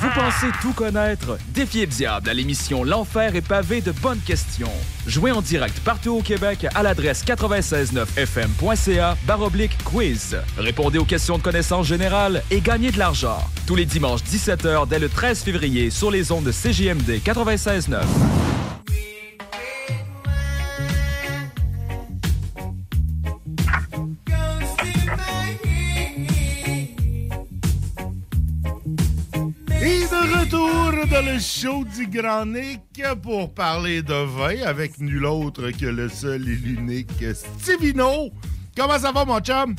Vous 0.00 0.08
pensez 0.14 0.46
tout 0.62 0.72
connaître? 0.72 1.36
Défiez 1.48 1.84
le 1.84 1.92
diable 1.92 2.30
à 2.30 2.32
l'émission 2.32 2.84
L'Enfer 2.84 3.36
est 3.36 3.46
pavé 3.46 3.82
de 3.82 3.92
bonnes 3.92 4.20
questions. 4.20 4.72
Jouez 5.06 5.30
en 5.30 5.42
direct 5.42 5.78
partout 5.80 6.12
au 6.12 6.22
Québec 6.22 6.66
à 6.74 6.82
l'adresse 6.82 7.22
969fm.ca 7.26 9.18
baroblique 9.26 9.76
quiz. 9.84 10.38
Répondez 10.56 10.98
aux 10.98 11.04
questions 11.04 11.36
de 11.36 11.42
connaissance 11.42 11.86
générale 11.86 12.42
et 12.50 12.62
gagnez 12.62 12.92
de 12.92 12.98
l'argent. 12.98 13.44
Tous 13.66 13.76
les 13.76 13.84
dimanches 13.84 14.22
17h 14.22 14.88
dès 14.88 14.98
le 14.98 15.10
13 15.10 15.42
février 15.42 15.90
sur 15.90 16.10
les 16.10 16.32
ondes 16.32 16.44
de 16.44 16.52
CJMD 16.52 17.20
96.9. 17.22 18.00
show 31.60 31.84
du 31.84 32.06
Grand 32.06 32.46
Nick 32.46 33.02
pour 33.22 33.52
parler 33.54 34.02
de 34.02 34.14
vin 34.14 34.66
avec 34.66 34.98
nul 34.98 35.26
autre 35.26 35.70
que 35.78 35.86
le 35.86 36.08
seul 36.08 36.42
et 36.48 36.54
l'unique 36.54 37.22
Stivino. 37.34 38.30
Comment 38.76 38.98
ça 38.98 39.12
va, 39.12 39.24
mon 39.26 39.40
chum? 39.40 39.74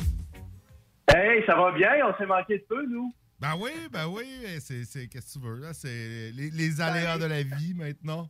Hey, 1.12 1.42
ça 1.46 1.56
va 1.56 1.72
bien, 1.72 1.90
on 2.06 2.16
s'est 2.16 2.26
manqué 2.26 2.58
de 2.58 2.64
peu, 2.68 2.86
nous. 2.86 3.12
Ben 3.40 3.54
oui, 3.58 3.70
ben 3.90 4.06
oui, 4.06 4.26
c'est, 4.60 4.84
c'est- 4.84 5.08
qu'est-ce 5.08 5.34
que 5.34 5.40
tu 5.40 5.44
veux, 5.44 5.60
là? 5.60 5.72
C'est 5.72 6.30
les, 6.36 6.50
les 6.52 6.80
aléas 6.80 7.18
de 7.18 7.26
la 7.26 7.42
vie 7.42 7.74
maintenant. 7.74 8.28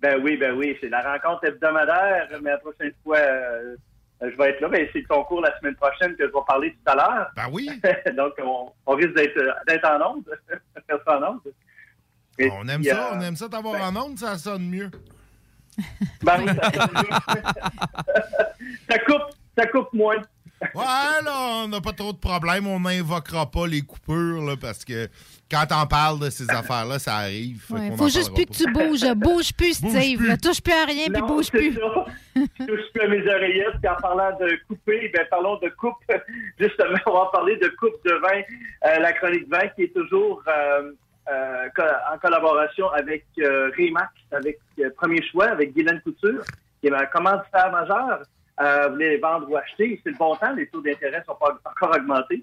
Ben 0.00 0.20
oui, 0.22 0.36
ben 0.36 0.54
oui, 0.54 0.76
c'est 0.80 0.90
la 0.90 1.00
rencontre 1.12 1.46
hebdomadaire, 1.46 2.28
mais 2.42 2.50
la 2.50 2.58
prochaine 2.58 2.92
fois, 3.02 3.16
euh, 3.16 3.76
je 4.20 4.36
vais 4.36 4.50
être 4.50 4.60
là. 4.60 4.68
Ben, 4.68 4.86
c'est 4.92 5.00
le 5.00 5.06
concours 5.08 5.40
la 5.40 5.58
semaine 5.58 5.76
prochaine 5.76 6.14
que 6.14 6.24
je 6.26 6.32
vais 6.32 6.44
parler 6.46 6.72
tout 6.72 6.92
à 6.92 6.94
l'heure. 6.94 7.30
Ben 7.34 7.46
oui. 7.50 7.70
Donc, 8.16 8.34
on, 8.44 8.70
on 8.86 8.94
risque 8.96 9.14
d'être, 9.14 9.40
d'être 9.66 9.88
en 9.88 10.16
onde, 10.16 10.24
en 11.06 11.22
onde. 11.32 11.40
Et 12.38 12.50
On 12.52 12.66
aime 12.68 12.80
puis, 12.82 12.90
ça, 12.90 13.10
on 13.14 13.20
aime 13.20 13.36
ça 13.36 13.48
t'avoir 13.48 13.82
en 13.82 13.96
onde, 13.96 14.18
ça 14.18 14.36
sonne 14.38 14.68
mieux. 14.68 14.90
Ben 16.22 16.40
oui, 16.40 16.50
ça, 16.60 16.72
sonne 16.72 16.90
mieux. 16.94 17.42
ça 18.90 18.98
coupe, 19.00 19.22
ça 19.56 19.66
coupe 19.66 19.92
moins. 19.92 20.16
Ouais, 20.74 21.22
là, 21.24 21.62
on 21.64 21.68
n'a 21.68 21.80
pas 21.80 21.92
trop 21.92 22.12
de 22.12 22.18
problèmes. 22.18 22.66
On 22.66 22.80
n'invoquera 22.80 23.48
pas 23.48 23.68
les 23.68 23.82
coupures, 23.82 24.42
là, 24.42 24.56
parce 24.60 24.84
que 24.84 25.08
quand 25.48 25.64
on 25.70 25.86
parle 25.86 26.18
de 26.18 26.30
ces 26.30 26.50
affaires-là, 26.50 26.98
ça 26.98 27.14
arrive. 27.18 27.62
Fait 27.68 27.74
Ouais, 27.74 27.96
faut 27.96 28.06
en 28.06 28.08
juste 28.08 28.34
plus 28.34 28.44
pas. 28.44 28.52
que 28.52 28.58
tu 28.58 28.72
bouges. 28.72 29.12
Bouge 29.14 29.52
plus, 29.54 29.80
Bouge 29.80 29.90
Steve. 29.92 30.18
plus. 30.18 30.26
là. 30.28 30.36
Touche 30.36 30.60
plus 30.60 30.72
à 30.72 30.84
rien, 30.84 31.06
puis 31.12 31.20
Non, 31.20 31.26
bouge 31.28 31.44
c'est 31.52 31.58
plus. 31.58 31.74
ça. 31.74 32.04
Je 32.34 32.64
touche 32.66 32.90
plus 32.92 33.02
à 33.02 33.06
mes 33.08 33.28
oreillettes. 33.28 33.76
Puis 33.80 33.88
en 33.88 33.94
parlant 34.02 34.36
de 34.36 34.58
couper, 34.66 35.12
ben, 35.14 35.24
parlons 35.30 35.58
de 35.60 35.68
coupe. 35.78 35.94
Justement, 36.58 36.98
on 37.06 37.12
va 37.12 37.30
parler 37.32 37.56
de 37.58 37.68
coupe 37.78 37.94
de 38.04 38.14
vin. 38.14 38.42
Euh, 38.90 38.98
la 38.98 39.12
chronique 39.12 39.48
vin 39.48 39.68
qui 39.76 39.84
est 39.84 39.94
toujours 39.94 40.42
euh, 40.48 40.90
euh, 41.30 41.68
en 42.12 42.18
collaboration 42.18 42.90
avec 42.90 43.24
euh, 43.38 43.70
Remax, 43.76 44.12
avec 44.32 44.58
euh, 44.78 44.90
Premier 44.96 45.22
Choix, 45.22 45.46
avec 45.46 45.74
Guylaine 45.74 46.00
Couture, 46.00 46.42
qui 46.80 46.86
est 46.86 46.90
ma 46.90 47.04
commanditaire 47.06 47.70
majeure. 47.70 48.22
Euh, 48.60 48.86
vous 48.86 48.94
voulez 48.94 49.10
les 49.10 49.18
vendre 49.18 49.48
ou 49.48 49.56
acheter, 49.56 50.00
c'est 50.02 50.10
le 50.10 50.16
bon 50.16 50.34
temps, 50.34 50.52
les 50.52 50.66
taux 50.68 50.80
d'intérêt 50.80 51.22
sont 51.26 51.36
pas 51.36 51.56
encore 51.64 51.96
augmentés. 51.96 52.42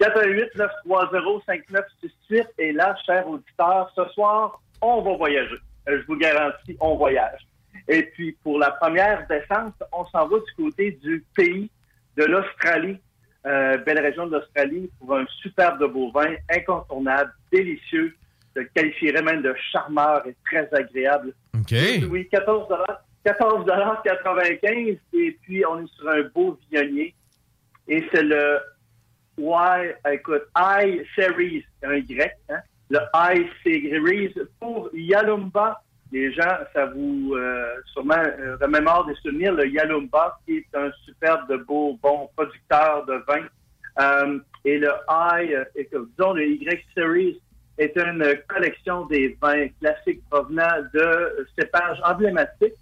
418-930-5968. 0.00 2.46
Et 2.58 2.70
là, 2.72 2.94
chers 3.04 3.28
auditeurs, 3.28 3.90
ce 3.96 4.04
soir, 4.10 4.62
on 4.80 5.02
va 5.02 5.16
voyager. 5.16 5.56
Je 5.86 6.02
vous 6.06 6.16
garantis, 6.16 6.76
on 6.80 6.96
voyage. 6.96 7.40
Et 7.88 8.02
puis, 8.02 8.36
pour 8.42 8.58
la 8.58 8.72
première 8.72 9.26
descente, 9.28 9.74
on 9.92 10.04
s'en 10.06 10.26
va 10.28 10.38
du 10.38 10.52
côté 10.56 10.90
du 11.02 11.24
pays 11.34 11.70
de 12.16 12.24
l'Australie, 12.24 12.98
belle 13.44 14.00
région 14.00 14.26
de 14.26 14.36
l'Australie, 14.36 14.90
pour 14.98 15.16
un 15.16 15.24
superbe 15.40 15.84
beau 15.92 16.10
vin, 16.10 16.34
incontournable, 16.50 17.32
délicieux. 17.52 18.16
Je 18.56 18.62
le 18.62 18.68
qualifierais 18.74 19.22
même 19.22 19.42
de 19.42 19.54
charmeur 19.70 20.26
et 20.26 20.34
très 20.46 20.68
agréable. 20.72 21.34
OK. 21.54 21.74
Oui, 22.10 22.26
14 22.30 22.68
14 23.22 23.66
95 24.04 24.96
et 25.12 25.38
puis 25.42 25.64
on 25.66 25.84
est 25.84 25.94
sur 25.94 26.08
un 26.08 26.22
beau 26.34 26.58
viognier. 26.70 27.14
Et 27.86 28.04
c'est 28.12 28.22
le 28.22 28.58
Y, 29.38 29.96
écoute, 30.10 30.44
I 30.56 31.02
Series, 31.14 31.64
un 31.82 31.96
Y, 31.96 32.32
hein? 32.48 32.60
le 32.88 33.00
I 33.14 33.46
Series 33.62 34.34
pour 34.58 34.88
Yalumba. 34.94 35.82
Les 36.12 36.32
gens, 36.32 36.56
ça 36.72 36.86
vous 36.86 37.34
euh, 37.34 37.74
sûrement 37.92 38.14
euh, 38.14 38.56
remémore 38.60 39.06
des 39.06 39.14
souvenirs, 39.16 39.52
le 39.52 39.68
Yalumba, 39.68 40.38
qui 40.46 40.58
est 40.58 40.76
un 40.78 40.90
superbe 41.04 41.48
de 41.50 41.56
beau, 41.56 41.98
bon 42.00 42.30
producteur 42.36 43.04
de 43.06 43.14
vin. 43.28 43.44
Euh, 44.00 44.38
et 44.64 44.78
le 44.78 44.90
I, 45.08 45.52
euh, 45.52 45.64
écoute, 45.74 46.08
disons 46.16 46.32
le 46.32 46.46
Y 46.46 46.84
Series, 46.94 47.40
est 47.78 47.96
une 47.96 48.24
collection 48.48 49.06
des 49.06 49.36
vins 49.40 49.68
classiques 49.80 50.22
provenant 50.30 50.82
de 50.94 51.46
cépages 51.58 52.00
emblématiques 52.04 52.74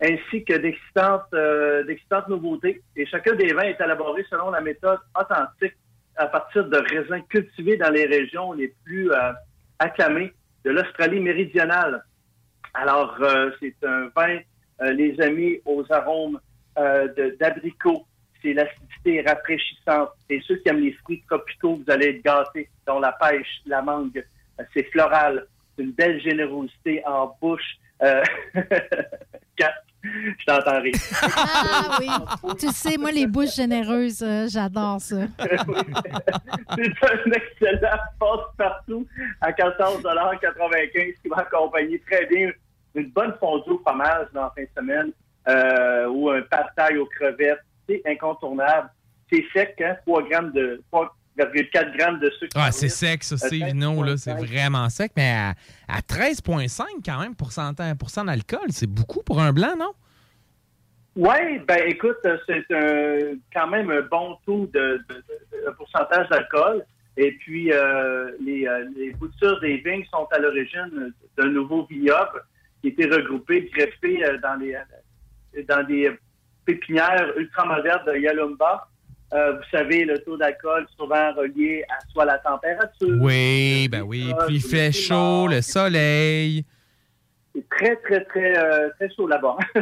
ainsi 0.00 0.44
que 0.44 0.54
d'excitantes 0.54 1.32
euh, 1.34 1.84
nouveautés. 2.28 2.82
Et 2.96 3.06
chacun 3.06 3.34
des 3.34 3.52
vins 3.52 3.62
est 3.62 3.80
élaboré 3.80 4.24
selon 4.30 4.50
la 4.50 4.60
méthode 4.60 5.00
authentique 5.18 5.76
à 6.16 6.26
partir 6.26 6.68
de 6.68 6.78
raisins 6.78 7.22
cultivés 7.28 7.76
dans 7.76 7.90
les 7.90 8.06
régions 8.06 8.52
les 8.52 8.74
plus 8.84 9.10
euh, 9.12 9.32
acclamées 9.78 10.32
de 10.64 10.70
l'Australie 10.70 11.20
méridionale. 11.20 12.02
Alors, 12.74 13.16
euh, 13.20 13.50
c'est 13.60 13.74
un 13.84 14.08
vin, 14.16 14.38
les 14.94 15.20
amis, 15.20 15.60
aux 15.64 15.84
arômes 15.90 16.38
euh, 16.78 17.08
de- 17.14 17.36
d'abricot. 17.40 18.04
C'est 18.42 18.52
l'acidité 18.52 19.22
rafraîchissante. 19.22 20.10
Et 20.28 20.40
ceux 20.46 20.56
qui 20.56 20.68
aiment 20.68 20.80
les 20.80 20.92
fruits 20.92 21.22
tropicaux, 21.28 21.76
vous 21.76 21.92
allez 21.92 22.08
être 22.08 22.24
gâtés, 22.24 22.68
dont 22.86 23.00
la 23.00 23.12
pêche, 23.12 23.60
la 23.66 23.82
mangue. 23.82 24.24
Euh, 24.60 24.64
c'est 24.74 24.84
floral. 24.90 25.46
C'est 25.76 25.82
une 25.82 25.92
belle 25.92 26.20
générosité 26.20 27.02
en 27.06 27.36
bouche. 27.40 27.78
Euh, 28.02 28.22
je 30.04 30.44
t'entends 30.46 30.80
rire. 30.80 30.94
Ah 31.22 31.98
oui. 31.98 32.08
tu 32.58 32.68
sais, 32.68 32.96
moi, 32.96 33.10
les 33.10 33.26
bouches 33.26 33.56
généreuses, 33.56 34.22
euh, 34.22 34.46
j'adore 34.48 35.00
ça. 35.00 35.16
C'est 35.38 37.04
un 37.04 37.32
excellent 37.32 37.98
passe-partout 38.18 39.06
à 39.40 39.50
14,95 39.50 41.14
qui 41.22 41.28
va 41.28 41.38
accompagner 41.38 42.00
très 42.00 42.26
bien 42.26 42.50
une 42.94 43.10
bonne 43.10 43.34
fondue 43.38 43.70
au 43.70 43.78
fromage 43.78 44.26
dans 44.32 44.44
la 44.44 44.52
fin 44.56 44.62
de 44.62 44.68
semaine 44.76 45.12
euh, 45.48 46.08
ou 46.08 46.30
un 46.30 46.42
pad 46.42 46.96
aux 46.96 47.06
crevettes. 47.06 47.60
Incontournable. 48.06 48.90
C'est 49.30 49.44
sec, 49.52 49.80
hein? 49.84 49.96
3 50.06 50.22
grammes 50.28 50.52
de 50.52 50.82
3,4 50.92 51.96
grammes 51.96 52.18
de 52.20 52.30
sucre. 52.38 52.52
Ah, 52.56 52.72
c'est 52.72 52.88
sec, 52.88 53.22
ça, 53.22 53.36
c'est 53.36 53.56
vino, 53.56 54.02
là. 54.02 54.16
C'est 54.16 54.34
vraiment 54.34 54.88
sec. 54.88 55.12
Mais 55.16 55.30
à, 55.30 55.54
à 55.88 56.00
13,5 56.00 56.82
quand 57.04 57.20
même, 57.20 57.34
pourcent 57.34 58.24
d'alcool, 58.24 58.68
c'est 58.70 58.86
beaucoup 58.90 59.22
pour 59.22 59.40
un 59.40 59.52
blanc, 59.52 59.76
non? 59.78 59.92
Oui, 61.16 61.58
ben 61.66 61.80
écoute, 61.86 62.16
c'est 62.46 62.64
un, 62.72 63.34
quand 63.52 63.66
même 63.66 63.90
un 63.90 64.02
bon 64.02 64.36
taux 64.46 64.66
de, 64.72 65.02
de- 65.08 65.14
de- 65.14 65.66
de 65.66 65.70
pourcentage 65.76 66.28
d'alcool. 66.28 66.84
Et 67.16 67.32
puis, 67.32 67.72
euh, 67.72 68.30
les, 68.40 68.68
euh, 68.68 68.84
les 68.96 69.10
boutures 69.14 69.58
des 69.60 69.78
vignes 69.78 70.04
sont 70.12 70.28
à 70.30 70.38
l'origine 70.38 71.12
d'un 71.36 71.48
nouveau 71.48 71.84
vignoble 71.86 72.42
qui 72.80 72.88
a 72.88 72.90
été 72.90 73.06
regroupé, 73.06 73.68
greffé 73.74 74.24
euh, 74.24 74.38
dans, 74.38 74.54
les, 74.54 74.76
dans 75.64 75.82
des 75.84 76.16
pépinières 76.68 77.32
ultramodernes 77.36 78.04
de 78.06 78.18
Yalumba. 78.18 78.86
Euh, 79.32 79.52
vous 79.52 79.64
savez, 79.70 80.04
le 80.04 80.18
taux 80.18 80.36
d'alcool 80.36 80.86
souvent 80.98 81.32
relié 81.32 81.82
à 81.88 81.98
soit 82.12 82.26
la 82.26 82.38
température. 82.38 83.16
Oui, 83.20 83.88
ben 83.90 84.02
oui. 84.02 84.34
Puis 84.46 84.56
il 84.56 84.62
fait 84.62 84.92
chaud, 84.92 85.48
le 85.48 85.62
soleil. 85.62 86.64
C'est 87.54 87.68
très, 87.70 87.96
très, 87.96 88.24
très, 88.24 88.58
euh, 88.58 88.90
très 88.98 89.08
chaud 89.14 89.26
là-bas. 89.26 89.56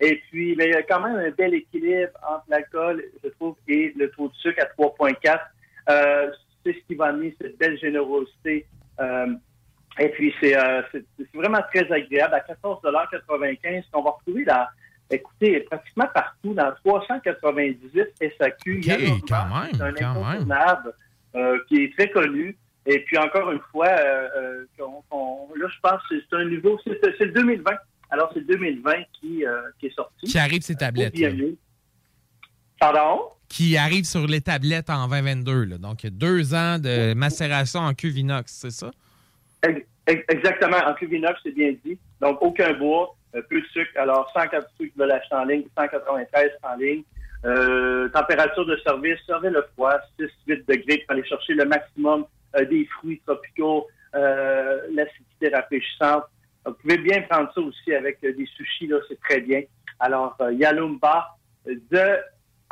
et 0.00 0.22
puis, 0.30 0.56
mais 0.56 0.66
il 0.66 0.72
y 0.72 0.76
a 0.76 0.82
quand 0.82 1.00
même 1.00 1.16
un 1.16 1.30
bel 1.30 1.54
équilibre 1.54 2.12
entre 2.26 2.44
l'alcool, 2.48 3.04
je 3.22 3.28
trouve, 3.30 3.56
et 3.68 3.92
le 3.94 4.10
taux 4.10 4.28
de 4.28 4.34
sucre 4.36 4.62
à 4.62 4.82
3,4. 4.82 5.38
Euh, 5.88 6.30
c'est 6.64 6.72
ce 6.72 6.78
qui 6.88 6.94
va 6.94 7.06
amener 7.06 7.36
cette 7.40 7.58
belle 7.58 7.78
générosité. 7.78 8.66
Et 9.98 10.08
puis, 10.10 10.34
c'est 10.40 10.56
vraiment 11.34 11.62
très 11.72 11.90
agréable. 11.92 12.34
À 12.34 12.40
14,95 12.40 13.84
qu'on 13.92 14.02
va 14.02 14.10
retrouver 14.10 14.44
là, 14.44 14.70
écoutez, 15.10 15.60
pratiquement 15.60 16.06
partout, 16.14 16.54
dans 16.54 16.72
398 16.84 18.06
SAQ. 18.38 18.78
Il 18.78 18.86
y 18.86 18.90
a 18.90 18.98
c'est 18.98 19.80
un 19.82 19.86
incontournable 19.88 20.94
euh, 21.34 21.58
qui 21.68 21.84
est 21.84 21.92
très 21.96 22.10
connu. 22.10 22.56
Et 22.86 23.00
puis 23.00 23.18
encore 23.18 23.50
une 23.50 23.60
fois, 23.72 23.88
euh, 23.88 24.28
euh, 24.36 24.66
là, 25.56 25.66
je 25.68 25.80
pense 25.82 26.00
que 26.08 26.14
c'est 26.20 26.36
un 26.36 26.44
niveau, 26.48 26.78
c'est 26.84 27.24
le 27.24 27.32
2020. 27.32 27.72
Alors, 28.10 28.30
c'est 28.32 28.38
le 28.40 28.46
2020 28.46 28.92
qui, 29.20 29.44
euh, 29.44 29.62
qui 29.80 29.86
est 29.86 29.94
sorti. 29.94 30.26
Qui 30.26 30.38
arrive 30.38 30.62
ses 30.62 30.76
tablettes. 30.76 31.14
Pardon? 32.78 33.22
qui 33.48 33.76
arrive 33.76 34.04
sur 34.04 34.26
les 34.26 34.40
tablettes 34.40 34.90
en 34.90 35.06
2022. 35.06 35.64
là. 35.66 35.78
Donc, 35.78 36.02
il 36.02 36.06
y 36.06 36.08
a 36.08 36.10
deux 36.10 36.52
ans 36.52 36.78
de 36.80 37.14
macération 37.14 37.78
en 37.80 37.94
cuve 37.94 38.18
inox, 38.18 38.52
c'est 38.52 38.70
ça? 38.72 38.90
Ex- 39.62 39.86
ex- 40.08 40.24
Exactement, 40.28 40.78
en 40.84 40.94
cuve 40.94 41.12
inox, 41.14 41.38
c'est 41.44 41.52
bien 41.54 41.72
dit. 41.84 41.96
Donc, 42.20 42.38
aucun 42.42 42.72
bois, 42.74 43.15
peu 43.42 43.60
de 43.60 43.66
sucre. 43.66 43.90
Alors, 43.96 44.30
104 44.32 44.68
ceux 44.78 44.86
qui 44.86 44.92
veulent 44.96 45.20
en 45.30 45.44
ligne, 45.44 45.64
193 45.76 46.50
en 46.62 46.76
ligne. 46.76 47.02
Euh, 47.44 48.08
température 48.08 48.66
de 48.66 48.76
service, 48.78 49.18
servez 49.26 49.50
le 49.50 49.64
froid, 49.74 49.94
6-8 50.18 50.66
degrés 50.66 50.98
pour 50.98 51.12
aller 51.12 51.24
chercher 51.24 51.54
le 51.54 51.64
maximum 51.64 52.24
euh, 52.56 52.64
des 52.64 52.86
fruits 52.86 53.20
tropicaux, 53.26 53.86
euh, 54.14 54.80
l'acidité 54.92 55.54
rafraîchissante. 55.54 56.24
Vous 56.64 56.72
pouvez 56.72 56.98
bien 56.98 57.22
prendre 57.22 57.52
ça 57.54 57.60
aussi 57.60 57.94
avec 57.94 58.18
euh, 58.24 58.32
des 58.32 58.46
sushis, 58.46 58.90
c'est 59.08 59.20
très 59.20 59.40
bien. 59.40 59.62
Alors, 60.00 60.36
euh, 60.40 60.52
Yalumba 60.52 61.36
de 61.66 62.16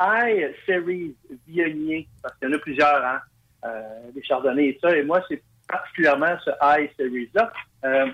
High 0.01 0.53
Series 0.65 1.15
Viognier, 1.47 2.07
parce 2.21 2.35
qu'il 2.37 2.49
y 2.49 2.51
en 2.51 2.55
a 2.55 2.59
plusieurs, 2.59 3.05
hein, 3.05 3.19
euh, 3.65 4.11
des 4.13 4.23
chardonnays 4.23 4.67
et 4.67 4.79
ça. 4.81 4.95
Et 4.95 5.03
moi, 5.03 5.21
c'est 5.27 5.41
particulièrement 5.67 6.37
ce 6.43 6.51
High 6.61 6.89
Series-là 6.97 7.51
euh, 7.85 8.07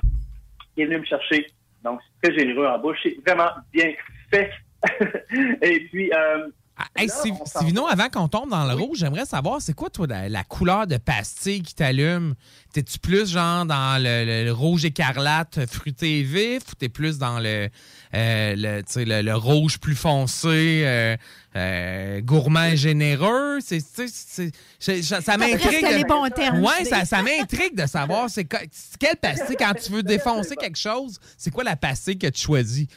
qui 0.73 0.81
est 0.81 0.85
venu 0.85 0.99
me 0.99 1.05
chercher. 1.05 1.47
Donc, 1.83 1.99
c'est 2.21 2.29
très 2.29 2.39
généreux 2.39 2.67
en 2.67 2.79
bouche. 2.79 2.99
C'est 3.03 3.17
vraiment 3.25 3.51
bien 3.73 3.93
fait. 4.29 4.51
et 5.61 5.79
puis, 5.91 6.11
euh, 6.13 6.47
Hey, 6.95 7.09
on 7.09 7.45
s'en 7.45 7.59
Sivino, 7.59 7.87
avant 7.87 8.09
qu'on 8.09 8.27
tombe 8.27 8.49
dans 8.49 8.65
le 8.65 8.73
rouge, 8.73 8.97
j'aimerais 8.99 9.25
savoir, 9.25 9.61
c'est 9.61 9.73
quoi, 9.73 9.89
toi, 9.89 10.07
la, 10.07 10.29
la 10.29 10.43
couleur 10.43 10.87
de 10.87 10.97
pastille 10.97 11.61
qui 11.61 11.73
t'allume? 11.75 12.35
T'es-tu 12.73 12.99
plus, 12.99 13.29
genre, 13.31 13.65
dans 13.65 14.01
le, 14.01 14.25
le- 14.25 14.45
le 14.45 14.51
rouge 14.53 14.85
écarlate 14.85 15.59
fruité 15.69 16.19
et 16.19 16.23
vif 16.23 16.63
ou 16.71 16.75
t'es 16.75 16.89
plus 16.89 17.17
dans 17.17 17.39
le, 17.39 17.69
euh, 18.13 18.55
le, 18.57 18.81
tu 18.81 18.93
sais, 18.93 19.05
le, 19.05 19.21
le 19.21 19.35
rouge 19.35 19.77
plus 19.79 19.95
foncé, 19.95 20.83
euh, 20.85 21.17
euh, 21.55 22.21
gourmand 22.21 22.63
et 22.65 22.77
généreux? 22.77 23.59
C'est, 23.61 23.79
ça, 23.81 25.37
m'intrigue. 25.37 25.81
de- 25.89 25.95
les 25.97 26.03
bons 26.05 26.29
termes, 26.29 26.63
Ouais, 26.63 26.85
ça, 27.05 27.21
m'intrigue 27.21 27.75
de 27.75 27.85
savoir, 27.87 28.29
c'est 28.29 28.45
quoi- 28.45 28.59
c'est 28.71 28.97
quelle 28.97 29.17
pastille, 29.17 29.55
quand 29.57 29.73
tu 29.73 29.91
veux 29.91 30.03
défoncer 30.03 30.55
quelque 30.55 30.77
chose, 30.77 31.19
c'est 31.37 31.51
quoi 31.51 31.63
la 31.63 31.75
pastille 31.75 32.17
que 32.17 32.27
tu 32.27 32.41
choisis? 32.41 32.87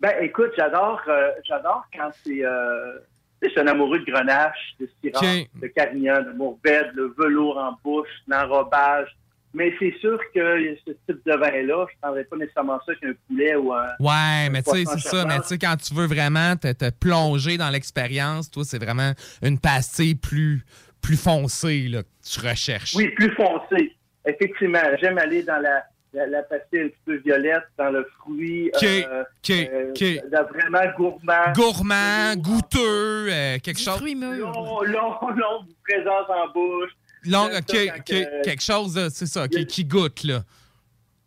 Ben, 0.00 0.12
écoute, 0.20 0.52
j'adore, 0.56 1.00
euh, 1.08 1.30
j'adore 1.44 1.84
quand 1.96 2.10
c'est, 2.24 2.44
euh, 2.44 2.98
je 3.42 3.48
suis 3.48 3.60
un 3.60 3.66
amoureux 3.66 3.98
de 3.98 4.04
grenache, 4.04 4.74
de 4.78 4.88
syrah, 5.00 5.44
de 5.60 5.66
carignan, 5.68 6.22
de 6.22 6.32
mourbette, 6.32 6.88
le 6.94 7.14
velours 7.18 7.58
en 7.58 7.76
bouche, 7.82 8.08
l'enrobage. 8.28 9.08
Mais 9.54 9.74
c'est 9.78 9.94
sûr 10.00 10.20
que 10.34 10.76
ce 10.86 10.92
type 10.92 11.24
de 11.26 11.32
vin-là, 11.34 11.86
je 11.88 11.94
ne 11.94 12.00
prendrais 12.00 12.24
pas 12.24 12.36
nécessairement 12.36 12.78
ça 12.84 12.94
qu'un 12.96 13.12
poulet 13.26 13.56
ou 13.56 13.72
un. 13.72 13.88
Ouais, 13.98 14.50
mais 14.50 14.62
tu 14.62 14.70
sais, 14.70 14.84
c'est 14.84 15.08
ça. 15.08 15.24
Mais 15.24 15.40
tu 15.40 15.46
sais, 15.46 15.58
quand 15.58 15.76
tu 15.76 15.94
veux 15.94 16.06
vraiment 16.06 16.54
te, 16.56 16.70
te 16.72 16.90
plonger 16.90 17.56
dans 17.56 17.70
l'expérience, 17.70 18.50
toi, 18.50 18.62
c'est 18.64 18.82
vraiment 18.82 19.12
une 19.42 19.58
pastille 19.58 20.14
plus, 20.14 20.64
plus 21.00 21.16
foncée 21.16 21.88
là, 21.88 22.02
que 22.02 22.08
tu 22.22 22.46
recherches. 22.46 22.94
Oui, 22.94 23.08
plus 23.08 23.34
foncé. 23.34 23.96
Effectivement, 24.26 24.82
j'aime 25.00 25.16
aller 25.16 25.42
dans 25.42 25.60
la, 25.60 25.82
la, 26.12 26.26
la 26.26 26.42
pastille 26.42 26.80
un 26.80 26.88
petit 26.88 27.00
peu 27.04 27.16
violette, 27.16 27.64
dans 27.76 27.90
le 27.90 28.06
fruit. 28.18 28.70
Ok, 28.74 28.82
euh, 28.84 29.24
ok, 29.44 29.50
euh, 29.50 30.42
vraiment 30.52 30.92
gourmand. 30.96 31.52
Gourmand, 31.54 32.36
goûteux, 32.36 33.28
euh, 33.30 33.58
quelque 33.62 33.80
chose. 33.80 34.00
Long, 34.02 34.82
long, 34.82 35.14
long 35.36 35.64
présence 35.84 36.28
en 36.28 36.48
bouche. 36.52 36.90
Long, 37.24 37.48
J'aime 37.50 37.58
ok, 37.58 37.98
ok, 37.98 38.04
que- 38.04 38.42
quelque 38.44 38.62
chose, 38.62 39.08
c'est 39.12 39.26
ça, 39.26 39.48
qui, 39.48 39.66
qui 39.66 39.84
goûte, 39.84 40.22
là. 40.24 40.42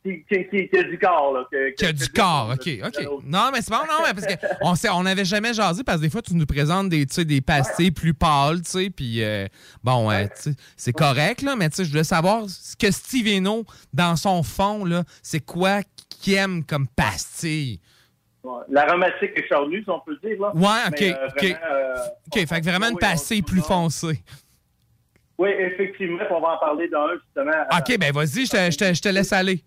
Qui, 0.03 0.23
qui, 0.23 0.47
qui- 0.49 0.67
qui 0.67 0.77
a 0.79 0.83
du 0.83 0.97
corps, 0.97 1.31
là. 1.31 1.45
que- 1.51 1.75
Qui 1.75 1.85
a 1.85 1.93
du 1.93 2.09
corps, 2.09 2.49
ok, 2.55 2.69
ok. 2.87 3.07
Non, 3.23 3.51
mais 3.53 3.61
c'est 3.61 3.69
bon, 3.69 3.77
non, 3.87 4.03
mais 4.03 4.13
parce 4.15 4.81
qu'on 4.89 4.89
on 4.99 5.03
n'avait 5.03 5.25
jamais 5.25 5.53
jasé 5.53 5.83
parce 5.83 5.99
que 5.99 6.03
des 6.05 6.09
fois, 6.09 6.23
tu 6.23 6.33
nous 6.33 6.47
présentes 6.47 6.89
des, 6.89 7.05
des 7.05 7.41
pastilles 7.41 7.91
plus 7.91 8.15
pâles, 8.15 8.63
tu 8.63 8.69
sais, 8.71 8.89
puis 8.89 9.23
euh, 9.23 9.45
bon, 9.83 10.09
euh, 10.09 10.25
c'est 10.75 10.93
correct, 10.93 11.43
là, 11.43 11.55
mais 11.55 11.69
tu 11.69 11.75
sais, 11.75 11.85
je 11.85 11.91
voulais 11.91 12.03
savoir 12.03 12.49
ce 12.49 12.75
que 12.75 12.89
Steve 12.89 13.27
Eno, 13.27 13.63
dans 13.93 14.15
son 14.15 14.41
fond, 14.41 14.85
là, 14.85 15.03
c'est 15.21 15.45
quoi 15.45 15.81
qu'il 16.09 16.33
aime 16.33 16.63
comme 16.65 16.87
pastille? 16.87 17.79
Ouais, 18.43 18.61
L'aromatique 18.69 19.33
est 19.35 19.47
charnue, 19.47 19.83
si 19.83 19.89
on 19.91 19.99
peut 19.99 20.17
dire. 20.23 20.41
Là. 20.41 20.51
Ouais, 20.55 20.87
ok, 20.87 20.97
Mais, 20.99 21.13
euh, 21.15 21.27
vraiment, 21.27 21.57
euh, 21.71 21.95
OK, 22.25 22.47
fait 22.47 22.59
que 22.59 22.65
vraiment 22.65 22.89
une 22.89 22.97
pastille 22.97 23.43
plus 23.43 23.61
foncée. 23.61 24.23
oui, 25.37 25.49
effectivement, 25.59 26.23
on 26.31 26.39
va 26.41 26.55
en 26.55 26.57
parler 26.57 26.87
dans 26.87 27.05
un, 27.05 27.13
justement. 27.23 27.51
OK, 27.71 27.97
ben 27.99 28.11
vas-y, 28.11 28.47
je 28.47 28.49
te, 28.51 28.71
je 28.71 28.77
te- 28.79 28.93
je 28.95 29.01
te 29.01 29.09
laisse 29.09 29.31
aller. 29.31 29.63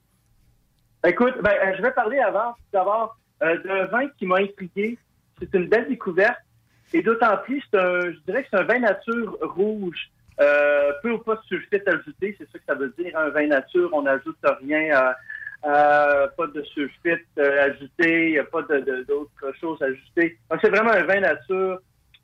Écoute, 1.06 1.34
ben, 1.42 1.50
euh, 1.50 1.74
je 1.76 1.82
vais 1.82 1.90
parler 1.92 2.18
avant, 2.18 2.52
tout 2.52 2.62
d'abord, 2.72 3.16
euh, 3.42 3.58
d'un 3.62 3.84
vin 3.86 4.08
qui 4.18 4.26
m'a 4.26 4.38
intrigué. 4.38 4.98
C'est 5.38 5.52
une 5.54 5.68
belle 5.68 5.88
découverte. 5.88 6.38
Et 6.92 7.02
d'autant 7.02 7.36
plus, 7.38 7.62
c'est 7.70 7.78
un, 7.78 8.00
je 8.12 8.18
dirais 8.26 8.42
que 8.44 8.48
c'est 8.52 8.58
un 8.58 8.62
vin 8.64 8.78
nature 8.78 9.36
rouge. 9.42 10.10
Euh, 10.40 10.92
peu 11.02 11.10
ou 11.12 11.18
pas 11.18 11.34
de 11.36 11.40
sulfite 11.42 11.86
ajouté, 11.86 12.34
c'est 12.38 12.50
ça 12.50 12.58
que 12.58 12.64
ça 12.66 12.74
veut 12.74 12.94
dire. 12.98 13.16
Un 13.18 13.28
vin 13.30 13.46
nature, 13.48 13.90
on 13.92 14.02
n'ajoute 14.02 14.36
rien, 14.60 15.12
pas 15.62 16.46
de 16.54 16.62
sulfite 16.62 17.26
ajouté, 17.38 18.40
pas 18.50 18.62
de- 18.62 18.80
de- 18.80 19.04
d'autres 19.08 19.52
choses 19.60 19.80
ajoutées. 19.82 20.38
C'est 20.60 20.70
vraiment 20.70 20.90
un 20.92 21.02
vin 21.04 21.20
nature. 21.20 21.78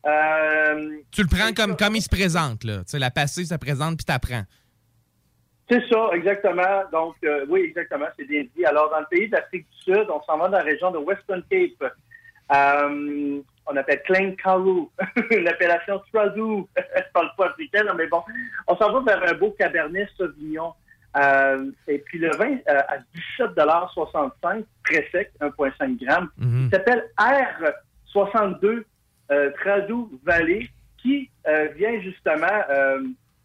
Euh, 0.07 0.97
Tu 1.13 1.23
le 1.23 1.29
prends 1.29 1.53
comme, 1.53 1.77
comme 1.77 1.95
il 1.97 2.03
se 2.03 2.09
présente, 2.09 2.65
là. 2.65 2.79
Tu 2.79 2.83
sais, 2.93 2.99
la 2.99 3.11
pastille 3.11 3.47
se 3.47 3.55
présente, 3.57 3.97
puis 3.99 4.05
t'apprends. 4.05 4.45
C'est 5.71 5.87
ça, 5.89 6.11
exactement. 6.13 6.83
Donc, 6.91 7.15
euh, 7.25 7.47
oui, 7.49 7.61
exactement, 7.61 8.07
c'est 8.19 8.25
bien 8.25 8.45
dit. 8.57 8.65
Alors, 8.65 8.91
dans 8.91 9.01
le 9.01 9.07
pays 9.07 9.29
d'Afrique 9.29 9.67
du 9.71 9.93
Sud, 9.93 10.07
on 10.11 10.21
s'en 10.23 10.37
va 10.39 10.49
dans 10.49 10.59
la 10.59 10.65
région 10.65 10.91
de 10.91 10.99
Western 10.99 11.43
Cape. 11.49 11.93
Euh, 12.53 13.41
on 13.67 13.77
appelle 13.77 14.03
Klein 14.03 14.33
Karoo, 14.33 14.91
l'appellation 15.31 16.03
Stradou. 16.09 16.69
Je 16.77 17.13
parle 17.15 17.31
pas 17.37 17.47
africain, 17.47 17.85
mais 17.97 18.09
bon. 18.09 18.23
On 18.67 18.77
s'en 18.77 18.93
va 18.93 19.15
vers 19.15 19.31
un 19.33 19.35
beau 19.37 19.55
Cabernet 19.59 20.09
Sauvignon. 20.17 20.75
Euh, 21.17 21.71
et 21.89 21.99
puis 21.99 22.19
le 22.19 22.31
vin 22.37 22.57
euh, 22.69 22.81
à 22.89 22.99
17,65 23.39 24.65
très 24.85 25.09
sec, 25.11 25.33
1,5 25.41 26.05
grammes. 26.05 26.29
Mhm. 26.39 26.67
Il 26.67 26.71
s'appelle 26.71 27.11
R62 27.19 28.85
euh, 29.33 29.51
Tradou 29.61 30.21
Valley, 30.25 30.69
qui 30.99 31.31
vient 31.77 32.01
justement, 32.03 32.47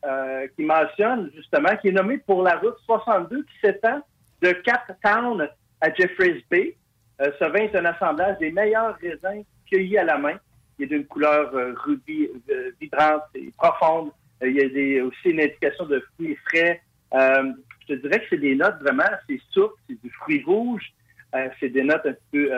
euh, 0.06 0.48
qui 0.56 0.64
mentionne 0.64 1.32
justement, 1.36 1.76
qui 1.78 1.88
est 1.90 1.92
nommé 1.92 2.18
pour 2.20 2.44
la 2.44 2.56
route 2.58 2.78
62 2.86 3.44
qui 3.44 3.60
s'étend 3.62 4.02
de 4.42 4.52
Cap 4.52 4.92
Town 5.04 5.48
à 5.82 5.94
Jeffreys 5.94 6.44
Bay. 6.50 6.76
Euh, 7.22 7.32
ce 7.40 7.46
vin 7.46 7.60
est 7.60 7.76
un 7.76 7.86
assemblage 7.86 8.38
des 8.40 8.52
meilleurs 8.52 8.96
raisins 8.98 9.44
cueillis 9.70 9.98
à 9.98 10.04
la 10.04 10.18
main. 10.18 10.38
Il 10.78 10.86
est 10.86 10.88
d'une 10.88 11.06
couleur 11.06 11.54
euh, 11.56 11.74
rubis 11.76 12.30
vibrante 12.82 13.24
et 13.36 13.52
profonde. 13.58 14.12
Il 14.42 14.52
y 14.52 14.62
a 14.62 14.68
des, 14.70 15.02
aussi 15.02 15.30
une 15.30 15.40
indication 15.42 15.86
de 15.86 16.00
fruits 16.16 16.38
frais. 16.48 16.82
Je 17.14 17.88
te 17.88 17.94
dirais 17.94 18.20
que 18.20 18.26
c'est 18.32 18.38
des 18.38 18.56
notes 18.56 18.78
vraiment, 18.82 19.04
c'est 19.30 19.40
souple, 19.52 19.76
c'est 19.90 20.02
du 20.02 20.10
fruit 20.10 20.44
rouge, 20.46 20.92
c'est 21.60 21.70
des 21.70 21.84
notes 21.84 22.06
un 22.06 22.14
peu 22.32 22.50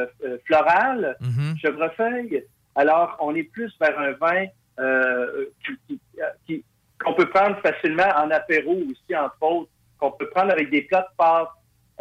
florales, 0.45 1.15
chèvrefeuille. 1.57 2.43
Alors, 2.75 3.15
on 3.19 3.35
est 3.35 3.43
plus 3.43 3.71
vers 3.79 3.97
un 3.99 4.11
vin 4.13 4.45
euh, 4.79 5.45
qui- 5.65 5.77
qui- 5.87 5.99
qui- 6.45 6.63
qu'on 7.03 7.13
peut 7.13 7.29
prendre 7.29 7.59
facilement 7.61 8.09
en 8.17 8.29
apéro 8.31 8.73
aussi, 8.73 9.15
entre 9.15 9.41
autres, 9.41 9.69
qu'on 9.99 10.11
peut 10.11 10.29
prendre 10.29 10.51
avec 10.51 10.69
des 10.69 10.81
plats 10.83 11.01
de 11.11 11.15
pâtes, 11.17 11.49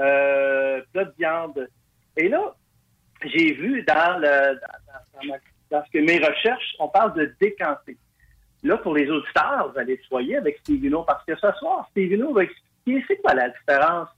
euh, 0.00 0.80
plats 0.92 1.04
de 1.04 1.14
viande. 1.18 1.68
Et 2.16 2.28
là, 2.28 2.54
j'ai 3.24 3.54
vu 3.54 3.82
dans, 3.82 4.18
le, 4.18 4.54
dans, 4.60 5.20
dans 5.20 5.26
ma- 5.28 5.38
dans 5.70 5.84
ce 5.84 5.90
que 5.90 5.98
mes 6.04 6.18
recherches, 6.18 6.76
on 6.78 6.88
parle 6.88 7.14
de 7.14 7.34
décanter. 7.40 7.96
Là, 8.62 8.76
pour 8.78 8.94
les 8.94 9.08
auditeurs, 9.10 9.70
vous 9.72 9.78
allez 9.78 10.00
soyer 10.08 10.36
avec 10.36 10.58
Stevino, 10.58 11.02
parce 11.02 11.24
que 11.24 11.34
ce 11.36 11.52
soir, 11.58 11.86
Stevino 11.90 12.32
va 12.32 12.44
expliquer 12.44 13.04
c'est 13.08 13.16
quoi 13.16 13.34
la 13.34 13.48
différence 13.50 14.08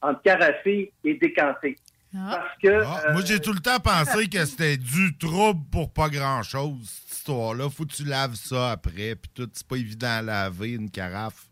entre 0.00 0.22
carafé 0.22 0.92
et 1.04 1.14
décanté. 1.14 1.76
Parce 2.12 2.56
que. 2.62 2.82
Ah, 2.84 3.12
moi, 3.12 3.22
j'ai 3.24 3.40
tout 3.40 3.52
le 3.52 3.58
temps 3.60 3.80
pensé 3.80 4.28
que 4.28 4.44
c'était 4.44 4.76
du 4.76 5.16
trouble 5.18 5.60
pour 5.72 5.92
pas 5.92 6.08
grand-chose, 6.08 7.02
histoire-là. 7.24 7.70
Faut 7.70 7.84
que 7.84 7.92
tu 7.92 8.04
laves 8.04 8.34
ça 8.34 8.72
après, 8.72 9.14
puis 9.16 9.30
tout, 9.34 9.48
c'est 9.52 9.66
pas 9.66 9.76
évident 9.76 10.18
à 10.18 10.22
laver 10.22 10.72
une 10.72 10.90
carafe. 10.90 11.46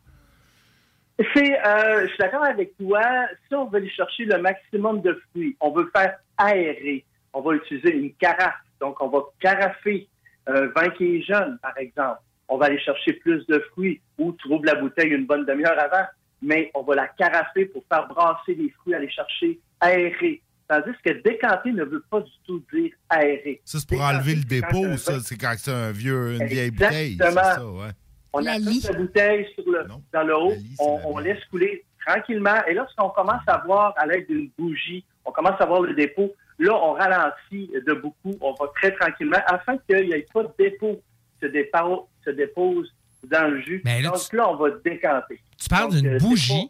C'est, 1.35 1.67
euh, 1.67 2.03
je 2.03 2.09
suis 2.09 2.19
d'accord 2.19 2.45
avec 2.45 2.77
toi. 2.77 3.01
Si 3.49 3.55
on 3.55 3.67
veut 3.67 3.79
aller 3.79 3.91
chercher 3.91 4.25
le 4.25 4.39
maximum 4.39 5.01
de 5.03 5.21
fruits, 5.31 5.57
on 5.61 5.71
veut 5.71 5.91
faire 5.95 6.19
aérer. 6.37 7.05
On 7.33 7.41
va 7.41 7.55
utiliser 7.55 7.95
une 7.95 8.13
carafe. 8.15 8.61
Donc, 8.81 9.01
on 9.01 9.09
va 9.09 9.21
carafer 9.41 10.09
un 10.47 10.67
vin 10.67 10.91
qui 10.91 11.17
est 11.17 11.23
jeune, 11.23 11.59
par 11.63 11.77
exemple. 11.79 12.21
On 12.49 12.59
va 12.59 12.67
aller 12.67 12.81
chercher 12.81 13.15
plus 13.15 13.47
de 13.47 13.59
fruits 13.71 14.01
ou 14.19 14.33
tu 14.33 14.49
ouvres 14.49 14.65
la 14.65 14.75
bouteille 14.75 15.11
une 15.11 15.27
bonne 15.27 15.47
demi-heure 15.47 15.79
avant, 15.79 16.07
mais 16.43 16.71
on 16.75 16.83
va 16.83 16.97
la 16.97 17.09
carafer 17.09 17.67
pour 17.67 17.85
faire 17.91 18.09
brasser 18.09 18.55
les 18.55 18.71
fruits, 18.71 18.95
aller 18.95 19.11
chercher 19.11 19.59
aérer. 19.81 20.43
Tandis 20.81 20.97
que 21.05 21.23
décanter 21.23 21.73
ne 21.73 21.85
veut 21.85 22.03
pas 22.09 22.21
du 22.21 22.31
tout 22.47 22.63
dire 22.73 22.93
aérer. 23.11 23.61
Ça, 23.65 23.79
c'est 23.79 23.89
pour 23.89 24.01
enlever 24.01 24.37
le 24.37 24.45
dépôt, 24.45 24.97
ça. 24.97 25.21
C'est 25.21 25.37
quand 25.37 25.53
c'est 25.59 25.71
un 25.71 25.91
vieux, 25.93 26.37
une 26.41 26.47
vieille 26.47 26.71
bouteille. 26.71 27.19
Ça, 27.19 27.67
ouais. 27.67 27.91
On 28.33 28.39
a 28.47 28.59
la 28.59 28.93
bouteille 28.95 29.47
sur 29.55 29.65
le, 29.71 29.87
dans 30.13 30.23
le 30.23 30.35
haut, 30.37 30.53
on, 30.79 31.01
on 31.05 31.19
laisse 31.19 31.45
couler 31.51 31.85
tranquillement. 32.07 32.65
Et 32.67 32.73
lorsqu'on 32.73 33.11
commence 33.11 33.43
à 33.47 33.59
voir 33.67 33.93
à 33.99 34.07
l'aide 34.07 34.27
d'une 34.29 34.49
bougie, 34.59 35.05
on 35.27 35.31
commence 35.33 35.61
à 35.61 35.67
voir 35.67 35.83
le 35.83 35.93
dépôt, 35.95 36.33
là, 36.59 36.73
on 36.75 36.93
ralentit 36.95 37.71
de 37.87 37.93
beaucoup, 37.93 38.35
on 38.41 38.53
va 38.55 38.71
très 38.75 38.93
tranquillement 38.95 39.41
afin 39.47 39.77
qu'il 39.79 40.07
n'y 40.07 40.13
ait 40.15 40.27
pas 40.33 40.45
de 40.45 40.51
dépôt 40.59 41.03
se, 41.43 41.47
dépa- 41.49 42.07
se 42.25 42.31
dépose 42.31 42.91
dans 43.31 43.49
le 43.51 43.61
jus. 43.61 43.83
Mais 43.85 44.01
là, 44.01 44.09
Donc 44.09 44.21
tu- 44.31 44.37
là, 44.37 44.49
on 44.49 44.57
va 44.57 44.71
décanter. 44.83 45.39
Tu 45.61 45.69
parles 45.69 45.93
d'une 45.95 46.15
euh, 46.15 46.19
bougie? 46.19 46.67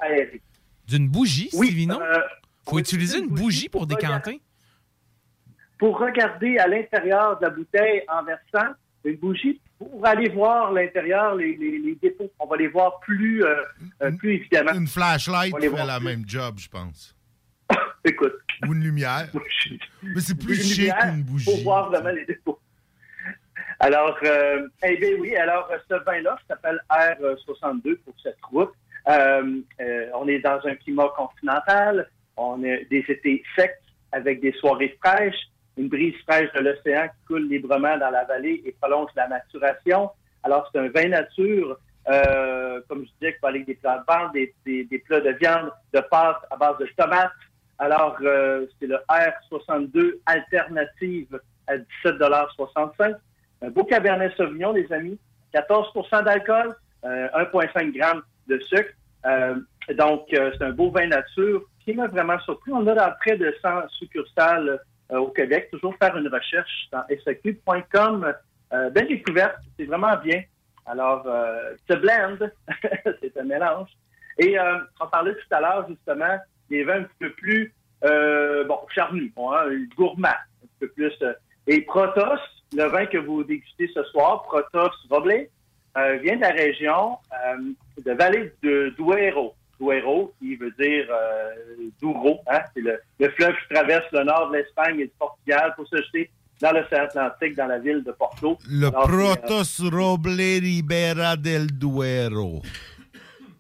D'une 0.88 1.08
bougie, 1.08 1.48
Oui, 1.54 1.68
Stevino? 1.68 2.00
euh, 2.00 2.18
Faut 2.68 2.78
utiliser 2.78 3.18
une 3.18 3.28
bougie 3.28 3.68
pour 3.68 3.86
décanter? 3.86 4.40
Pour 5.78 5.98
regarder 5.98 6.58
à 6.58 6.68
l'intérieur 6.68 7.38
de 7.38 7.44
la 7.46 7.50
bouteille 7.50 8.02
en 8.08 8.22
versant 8.22 8.72
une 9.04 9.16
bougie, 9.16 9.60
pour 9.78 10.06
aller 10.06 10.28
voir 10.28 10.70
l'intérieur, 10.72 11.34
les, 11.34 11.56
les- 11.56 11.78
les 11.78 11.94
dépôts. 11.96 12.30
On 12.38 12.46
va 12.46 12.56
les 12.56 12.68
voir 12.68 13.00
plus, 13.00 13.44
euh, 13.44 13.56
euh, 14.02 14.12
plus 14.12 14.34
évidemment. 14.34 14.72
Une 14.74 14.86
flashlight 14.86 15.52
fait 15.58 15.68
la 15.84 15.96
plus. 15.98 16.04
même 16.04 16.22
job, 16.24 16.54
je 16.58 16.68
pense. 16.68 17.16
Écoute. 18.04 18.34
Ou 18.68 18.74
une 18.74 18.82
lumière. 18.84 19.28
Mais 20.04 20.20
c'est 20.20 20.38
plus 20.38 20.56
Une 20.56 20.62
chic 20.62 20.92
qu'une 21.00 21.24
Pour 21.24 21.32
bougie. 21.32 21.62
voir 21.64 21.90
vraiment 21.90 22.10
les 22.10 22.24
dépôts. 22.26 22.60
Alors, 23.80 24.16
euh, 24.22 24.68
eh 24.84 24.96
bien 24.98 25.10
oui, 25.18 25.34
alors 25.34 25.68
ce 25.88 25.94
vin-là 26.04 26.38
s'appelle 26.46 26.80
R62 26.88 27.96
pour 28.04 28.14
cette 28.22 28.38
route. 28.44 28.70
Euh, 29.08 29.60
euh, 29.80 30.06
on 30.14 30.28
est 30.28 30.38
dans 30.38 30.60
un 30.64 30.76
climat 30.76 31.08
continental, 31.16 32.08
on 32.36 32.62
a 32.64 32.76
des 32.90 33.04
étés 33.08 33.42
secs 33.56 33.78
avec 34.12 34.40
des 34.40 34.52
soirées 34.52 34.96
fraîches, 35.02 35.48
une 35.76 35.88
brise 35.88 36.14
fraîche 36.28 36.52
de 36.52 36.60
l'océan 36.60 37.08
qui 37.08 37.26
coule 37.26 37.48
librement 37.48 37.96
dans 37.98 38.10
la 38.10 38.24
vallée 38.24 38.62
et 38.66 38.72
prolonge 38.80 39.10
la 39.16 39.26
maturation. 39.28 40.10
Alors, 40.42 40.68
c'est 40.72 40.80
un 40.80 40.88
vin 40.88 41.08
nature, 41.08 41.78
euh, 42.08 42.80
comme 42.88 43.04
je 43.06 43.10
disais, 43.20 43.34
qui 43.34 43.38
va 43.42 43.48
avec 43.48 43.64
des 43.66 43.74
plats 43.74 43.98
de 44.06 44.12
viande, 44.12 44.32
des, 44.32 44.54
des- 44.66 44.84
des 44.84 44.98
plats 44.98 45.20
de 45.20 45.30
viande, 45.30 45.70
de 45.94 46.00
pâte 46.00 46.42
à 46.50 46.56
base 46.56 46.76
de 46.78 46.86
tomates. 46.96 47.30
Alors, 47.78 48.16
euh, 48.22 48.66
c'est 48.78 48.86
le 48.86 48.98
R62 49.08 50.18
alternative 50.26 51.40
à 51.66 51.76
17,65 52.04 53.14
Un 53.62 53.70
beau 53.70 53.84
Cabernet 53.84 54.32
Sauvignon, 54.36 54.72
les 54.72 54.92
amis. 54.92 55.18
14% 55.54 56.22
d'alcool, 56.24 56.74
euh, 57.04 57.28
1,5 57.34 57.92
g 57.94 58.00
de 58.48 58.58
sucre. 58.60 58.90
Donc, 59.90 60.32
euh, 60.32 60.52
c'est 60.56 60.64
un 60.64 60.70
beau 60.70 60.90
vin 60.90 61.06
nature 61.06 61.62
qui 61.84 61.94
m'a 61.94 62.06
vraiment 62.06 62.38
surpris. 62.40 62.72
On 62.72 62.86
a 62.86 63.10
près 63.12 63.36
de 63.36 63.54
100 63.60 63.88
succursales 63.98 64.80
euh, 65.10 65.18
au 65.18 65.28
Québec. 65.28 65.68
Toujours 65.72 65.94
faire 65.96 66.16
une 66.16 66.28
recherche 66.28 66.88
dans 66.92 67.04
saq.com. 67.24 68.32
Euh, 68.72 68.90
belle 68.90 69.08
découverte, 69.08 69.56
c'est 69.76 69.84
vraiment 69.84 70.16
bien. 70.16 70.42
Alors, 70.86 71.24
c'est 71.88 72.00
blend, 72.00 72.38
c'est 73.20 73.36
un 73.36 73.44
mélange. 73.44 73.90
Et 74.38 74.56
on 74.58 75.06
parlait 75.06 75.34
tout 75.34 75.54
à 75.54 75.60
l'heure, 75.60 75.86
justement, 75.88 76.38
des 76.68 76.82
vins 76.82 77.00
un 77.00 77.02
petit 77.04 77.18
peu 77.20 77.30
plus, 77.30 77.74
euh, 78.04 78.64
bon, 78.64 78.78
charnus, 78.94 79.32
hein, 79.36 79.68
un 79.68 80.66
peu 80.80 80.88
plus. 80.88 81.12
et 81.68 81.82
Protos, 81.82 82.40
le 82.74 82.84
vin 82.84 83.06
que 83.06 83.18
vous 83.18 83.44
dégustez 83.44 83.88
ce 83.94 84.02
soir, 84.04 84.42
Protos 84.42 84.90
Roblé, 85.08 85.50
euh, 85.96 86.16
vient 86.22 86.36
de 86.36 86.40
la 86.40 86.50
région 86.50 87.18
euh, 87.32 87.58
de 88.02 88.12
Vallée 88.12 88.52
de 88.62 88.94
Duero. 88.98 89.54
Duero, 89.80 90.32
qui 90.38 90.56
veut 90.56 90.72
dire 90.78 91.06
euh, 91.10 91.88
Douro, 92.00 92.40
hein, 92.50 92.60
c'est 92.74 92.82
le, 92.82 92.98
le 93.18 93.30
fleuve 93.30 93.52
qui 93.52 93.74
traverse 93.74 94.04
le 94.12 94.24
nord 94.24 94.50
de 94.50 94.56
l'Espagne 94.58 95.00
et 95.00 95.04
du 95.04 95.12
Portugal 95.18 95.72
pour 95.76 95.86
se 95.88 95.96
jeter 95.96 96.30
dans 96.60 96.72
l'océan 96.72 97.04
Atlantique, 97.04 97.56
dans 97.56 97.66
la 97.66 97.78
ville 97.78 98.04
de 98.04 98.12
Porto. 98.12 98.56
Le 98.70 98.86
Alors, 98.86 99.06
c'est, 99.06 99.12
euh, 99.12 99.34
Protos 99.34 99.90
Roble 99.90 100.40
Ribera 100.40 101.36
del 101.36 101.66
Duero. 101.66 102.62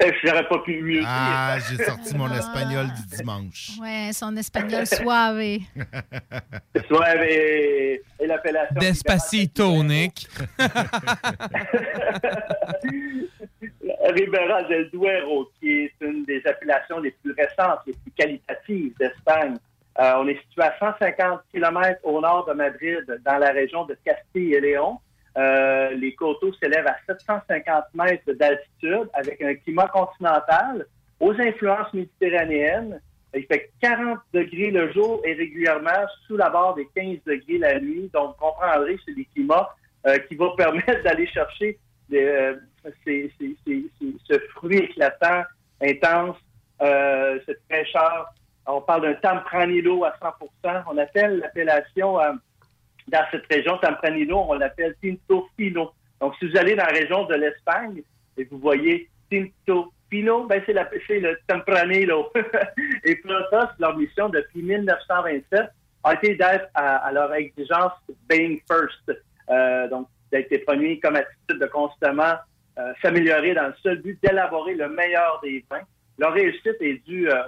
Eh, 0.04 0.12
Je 0.22 0.26
n'aurais 0.28 0.48
pas 0.48 0.58
pu 0.58 0.82
mieux 0.82 1.00
dire. 1.00 1.08
Ah, 1.08 1.56
j'ai 1.68 1.82
sorti 1.84 2.16
mon 2.16 2.32
espagnol 2.32 2.86
du 2.86 3.16
dimanche. 3.16 3.70
Ouais, 3.80 4.10
son 4.12 4.36
espagnol 4.36 4.86
suave. 4.86 5.40
Suave 6.86 7.22
et, 7.24 8.02
et 8.20 8.26
l'appellation. 8.26 8.76
Despacito, 8.80 9.82
Nick. 9.82 10.26
Ribera 14.14 14.62
del 14.64 14.90
Duero, 14.90 15.50
qui 15.60 15.70
est 15.70 15.92
une 16.00 16.24
des 16.24 16.42
appellations 16.46 16.98
les 17.00 17.12
plus 17.22 17.32
récentes, 17.32 17.80
les 17.86 17.92
plus 17.94 18.10
qualitatives 18.16 18.92
d'Espagne. 18.98 19.56
Euh, 20.00 20.14
on 20.18 20.26
est 20.28 20.40
situé 20.48 20.62
à 20.62 20.74
150 20.78 21.40
km 21.52 22.00
au 22.04 22.20
nord 22.20 22.46
de 22.46 22.54
Madrid, 22.54 23.04
dans 23.24 23.38
la 23.38 23.50
région 23.52 23.84
de 23.84 23.96
Castille 24.04 24.54
et 24.54 24.60
Léon. 24.60 24.98
Euh, 25.38 25.90
les 25.92 26.14
coteaux 26.14 26.52
s'élèvent 26.54 26.86
à 26.86 26.96
750 27.06 27.84
mètres 27.94 28.32
d'altitude 28.32 29.08
avec 29.14 29.40
un 29.40 29.54
climat 29.54 29.88
continental 29.88 30.86
aux 31.20 31.32
influences 31.32 31.92
méditerranéennes. 31.94 33.00
Il 33.34 33.46
fait 33.46 33.70
40 33.80 34.18
degrés 34.34 34.70
le 34.70 34.92
jour 34.92 35.22
et 35.24 35.32
régulièrement 35.32 36.06
sous 36.26 36.36
la 36.36 36.50
barre 36.50 36.74
des 36.74 36.86
15 36.94 37.18
degrés 37.24 37.58
la 37.58 37.80
nuit. 37.80 38.10
Donc, 38.12 38.36
vous 38.38 38.46
comprendrez, 38.46 38.98
c'est 39.06 39.14
des 39.14 39.26
climats 39.34 39.74
euh, 40.06 40.18
qui 40.18 40.34
vont 40.34 40.54
permettre 40.56 41.02
d'aller 41.02 41.26
chercher 41.26 41.78
euh, 42.12 42.56
ce 42.84 44.38
fruit 44.54 44.78
éclatant, 44.78 45.44
intense, 45.80 46.36
euh, 46.82 47.38
cette 47.46 47.60
fraîcheur. 47.70 48.34
On 48.66 48.80
parle 48.80 49.02
d'un 49.02 49.14
Tempranillo 49.14 50.04
à 50.04 50.14
100% 50.20 50.82
On 50.88 50.98
appelle 50.98 51.38
l'appellation 51.38 52.20
euh, 52.20 52.32
dans 53.08 53.24
cette 53.30 53.46
région 53.50 53.78
Tempranillo, 53.78 54.44
on 54.48 54.54
l'appelle 54.54 54.94
Tinto 55.02 55.48
Fino. 55.56 55.92
Donc, 56.20 56.34
si 56.38 56.48
vous 56.48 56.56
allez 56.56 56.74
dans 56.74 56.84
la 56.84 56.92
région 56.92 57.24
de 57.24 57.34
l'Espagne 57.34 58.02
et 58.36 58.44
vous 58.44 58.58
voyez 58.58 59.08
Tinto 59.30 59.92
Fino, 60.10 60.44
ben 60.46 60.62
c'est, 60.66 60.74
le 60.74 61.38
Tempranillo. 61.48 62.32
et 63.04 63.16
Protos, 63.16 63.72
leur 63.78 63.96
mission 63.96 64.28
depuis 64.28 64.62
1927 64.62 65.70
a 66.04 66.14
été 66.14 66.34
d'être 66.34 66.68
à, 66.74 66.96
à 66.96 67.12
leur 67.12 67.32
exigence 67.34 67.92
being 68.28 68.60
first. 68.68 69.12
Euh, 69.50 69.88
donc, 69.88 70.08
d'être 70.30 70.64
premier 70.64 70.98
comme 70.98 71.16
attitude 71.16 71.60
de 71.60 71.66
constamment 71.66 72.34
euh, 72.78 72.92
s'améliorer 73.02 73.54
dans 73.54 73.66
le 73.66 73.74
seul 73.82 74.00
but 74.00 74.18
d'élaborer 74.22 74.74
le 74.74 74.88
meilleur 74.88 75.40
des 75.42 75.64
vins. 75.70 75.82
Leur 76.18 76.32
réussite 76.32 76.76
est 76.80 77.04
due, 77.06 77.28
euh, 77.28 77.42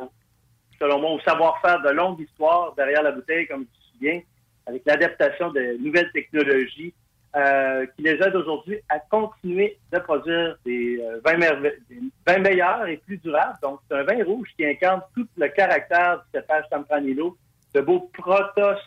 selon 0.79 1.01
moi, 1.01 1.11
au 1.13 1.21
savoir-faire 1.21 1.81
de 1.83 1.91
longue 1.91 2.21
histoire 2.21 2.75
derrière 2.75 3.03
la 3.03 3.13
bouteille, 3.13 3.47
comme 3.47 3.63
je 3.63 3.93
dis 3.93 3.99
bien, 4.01 4.21
avec 4.67 4.83
l'adaptation 4.87 5.51
de 5.51 5.77
nouvelles 5.83 6.11
technologies 6.13 6.95
euh, 7.37 7.87
qui 7.97 8.03
les 8.03 8.13
aident 8.13 8.37
aujourd'hui 8.37 8.79
à 8.89 9.01
continuer 9.01 9.77
de 9.93 9.99
produire 9.99 10.57
des, 10.65 11.01
euh, 11.01 11.21
vins 11.25 11.37
des 11.37 12.01
vins 12.27 12.39
meilleurs 12.39 12.87
et 12.87 12.97
plus 12.99 13.17
durables. 13.19 13.59
Donc, 13.61 13.81
c'est 13.89 13.97
un 13.97 14.05
vin 14.05 14.25
rouge 14.25 14.49
qui 14.57 14.65
incarne 14.65 15.03
tout 15.15 15.27
le 15.37 15.49
caractère 15.49 16.19
du 16.19 16.39
cépage 16.39 16.65
Tempranillo, 16.71 17.37
ce 17.75 17.81
beau 17.81 18.09
Protos 18.13 18.79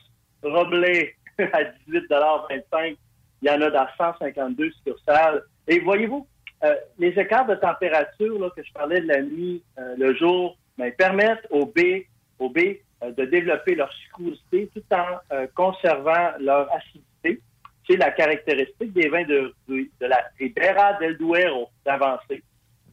Roblé 0.44 1.16
à 1.40 1.64
18,25 1.90 2.98
Il 3.42 3.50
y 3.50 3.52
en 3.52 3.62
a 3.62 3.70
dans 3.70 3.88
152 3.98 4.72
succursales. 4.72 5.44
Et 5.68 5.80
voyez-vous, 5.80 6.26
euh, 6.64 6.74
les 6.98 7.10
écarts 7.20 7.48
de 7.48 7.56
température 7.56 8.40
là, 8.40 8.50
que 8.56 8.64
je 8.64 8.72
parlais 8.72 9.02
de 9.02 9.08
la 9.08 9.22
nuit, 9.22 9.62
euh, 9.78 9.96
le 9.98 10.16
jour, 10.16 10.58
ben, 10.78 10.92
permettent 10.94 11.46
aux 11.50 11.66
baies, 11.66 12.08
aux 12.40 12.50
baies 12.50 12.82
de 13.02 13.26
développer 13.26 13.76
leur 13.76 13.92
sucrosité 13.94 14.70
tout 14.74 14.84
en 14.92 15.06
euh, 15.34 15.48
conservant 15.56 16.32
leur 16.40 16.68
acidité. 16.74 17.42
C'est 17.88 17.98
la 17.98 18.12
caractéristique 18.12 18.92
des 18.94 19.08
vins 19.10 19.24
de, 19.24 19.54
de, 19.70 19.76
de 20.02 20.06
la 20.08 20.20
Ribera 20.40 20.94
del 21.00 21.18
Duero 21.18 21.70
d'avancée. 21.86 22.44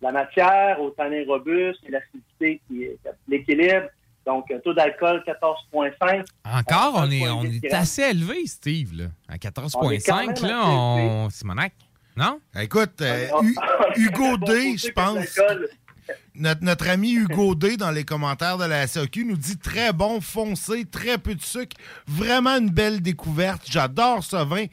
La 0.03 0.13
matière 0.13 0.81
au 0.81 0.91
tanin 0.91 1.25
robuste 1.27 1.81
et 1.87 1.91
l'acidité 1.91 2.61
qui 2.69 2.85
est 2.85 2.99
l'équilibre. 3.29 3.87
Donc, 4.27 4.51
un 4.51 4.59
taux 4.59 4.73
d'alcool 4.73 5.23
14,5. 5.27 6.25
Encore, 6.45 6.95
on 6.97 7.11
est, 7.11 7.21
1,8 7.21 7.31
on 7.33 7.45
est 7.45 7.75
assez 7.75 8.03
élevé, 8.03 8.47
Steve. 8.47 8.95
Là. 8.97 9.05
À 9.29 9.35
On 9.79 9.91
est 9.91 10.07
quand 10.07 10.17
14,5, 10.23 10.43
même 10.43 10.51
là, 10.51 10.63
on... 10.67 11.31
Simonac. 11.31 11.73
Non? 12.17 12.39
Écoute, 12.59 13.01
euh, 13.03 13.27
Hu- 13.43 13.57
Hugo 13.97 14.37
D, 14.39 14.77
je 14.79 14.91
pense. 14.93 15.39
Notre, 16.37 16.65
notre 16.65 16.89
ami 16.89 17.13
Hugo 17.13 17.55
D, 17.55 17.77
dans 17.77 17.93
les 17.93 18.05
commentaires 18.05 18.59
de 18.59 18.65
la 18.65 18.87
SAQ, 18.89 19.25
nous 19.25 19.37
dit 19.37 19.57
très 19.57 19.93
bon, 19.93 20.21
foncé, 20.21 20.85
très 20.85 21.17
peu 21.17 21.35
de 21.37 21.43
sucre. 21.43 21.77
Vraiment 22.09 22.57
une 22.59 22.71
belle 22.71 23.01
découverte. 23.01 23.63
J'adore 23.71 24.25
ce 24.25 24.45
vin. 24.45 24.67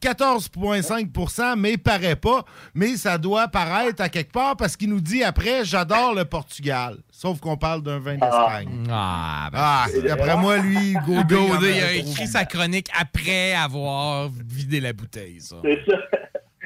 14,5% 0.00 1.56
mais 1.58 1.72
il 1.72 1.78
paraît 1.78 2.16
pas. 2.16 2.44
Mais 2.74 2.96
ça 2.96 3.18
doit 3.18 3.48
paraître 3.48 4.02
à 4.02 4.08
quelque 4.08 4.32
part 4.32 4.56
parce 4.56 4.76
qu'il 4.76 4.88
nous 4.88 5.00
dit 5.00 5.22
après, 5.22 5.64
j'adore 5.64 6.14
le 6.14 6.24
Portugal. 6.24 6.96
Sauf 7.10 7.38
qu'on 7.40 7.56
parle 7.56 7.82
d'un 7.82 7.98
vin 7.98 8.14
d'Espagne. 8.14 8.86
Ah, 8.90 9.48
ben, 9.52 9.58
Ah, 9.62 9.86
d'après 10.06 10.36
moi, 10.36 10.58
lui, 10.58 10.92
Hugo 10.92 11.22
D. 11.24 11.36
D 11.60 11.80
a 11.82 11.92
écrit 11.92 12.26
sa 12.26 12.44
chronique 12.46 12.88
après 12.98 13.52
avoir 13.52 14.30
vidé 14.30 14.80
la 14.80 14.92
bouteille, 14.94 15.40
ça. 15.40 15.56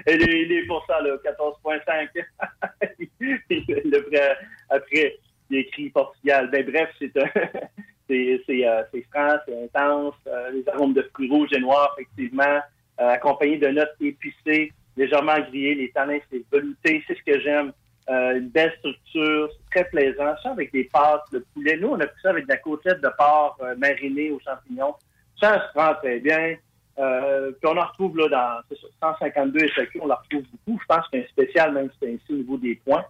C'est 0.07 0.12
ça. 0.20 0.24
Et 0.24 0.26
les, 0.26 0.44
les 0.46 0.66
pourcents, 0.66 1.00
là, 1.00 1.16
14,5. 1.24 2.09
le 3.20 3.98
vrai- 4.11 4.36
après, 4.70 5.16
il 5.50 5.59
écrit 5.59 5.90
Portugal. 5.90 6.50
Ben, 6.50 6.64
bref, 6.70 6.90
c'est 6.98 7.12
c'est 8.46 8.66
euh, 8.66 8.82
franc, 9.12 9.36
c'est 9.46 9.64
intense. 9.64 10.14
euh, 10.26 10.50
les 10.50 10.68
arômes 10.68 10.94
de 10.94 11.02
fruits 11.14 11.30
rouges 11.30 11.52
et 11.52 11.61
noirs, 11.61 11.94
effectivement, 11.98 12.61
euh, 13.00 13.09
accompagnés 13.09 13.59
de 13.59 13.68
notes 13.68 13.94
épicées, 14.00 14.72
légèrement 14.96 15.38
grillées. 15.40 15.74
Les 15.74 15.90
tanins, 15.90 16.18
c'est 16.30 16.42
velouté. 16.52 17.02
C'est 17.07 17.16
ce 17.16 17.22
que 17.22 17.40
j'aime. 17.40 17.72
Euh, 18.11 18.36
une 18.36 18.48
belle 18.50 18.72
structure, 18.80 19.48
très 19.70 19.84
plaisant. 19.88 20.34
Ça, 20.42 20.50
avec 20.50 20.70
des 20.72 20.84
pâtes, 20.84 21.22
le 21.32 21.40
poulet. 21.55 21.78
Nous, 21.78 21.88
on 21.88 21.98
a 22.00 22.07
pris 22.07 22.20
ça 22.22 22.30
avec 22.30 22.44
de 22.44 22.50
la 22.52 22.59
côtelette 22.59 23.00
de 23.00 23.09
porc 23.16 23.57
euh, 23.62 23.74
marinée 23.78 24.30
aux 24.30 24.40
champignons. 24.40 24.94
Ça 25.40 25.66
se 25.66 25.72
prend 25.74 25.94
très 25.94 26.20
bien. 26.20 26.57
Euh, 26.99 27.51
puis 27.53 27.70
on 27.72 27.76
en 27.76 27.86
retrouve 27.86 28.16
là 28.16 28.28
dans 28.28 28.61
c'est 28.68 28.80
ça, 29.01 29.16
152 29.18 29.68
SAQ, 29.74 30.01
on 30.01 30.11
en 30.11 30.14
retrouve 30.14 30.45
beaucoup. 30.53 30.80
Je 30.80 30.86
pense 30.86 31.09
qu'il 31.09 31.18
y 31.18 31.22
a 31.22 31.26
un 31.26 31.28
spécial, 31.28 31.72
même 31.72 31.90
si 31.90 31.97
c'est 32.01 32.12
ainsi 32.14 32.32
au 32.32 32.36
niveau 32.36 32.57
des 32.57 32.76
points. 32.76 33.05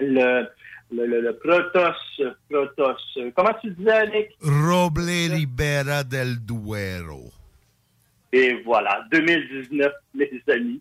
Le, 0.00 0.46
le, 0.90 1.06
le, 1.06 1.20
le 1.20 1.36
Protos, 1.36 2.32
Protos. 2.48 2.96
Comment 3.36 3.52
tu 3.60 3.70
disais, 3.70 4.06
Nick? 4.08 4.28
Roble 4.42 5.02
Libera 5.02 6.02
del 6.02 6.38
Duero. 6.44 7.30
Et 8.32 8.54
voilà, 8.64 9.04
2019, 9.12 9.92
les 10.14 10.42
amis. 10.52 10.80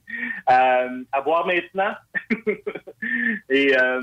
Euh, 0.49 1.03
à 1.11 1.21
voir 1.21 1.45
maintenant. 1.45 1.93
Et 3.49 3.77
euh, 3.77 4.01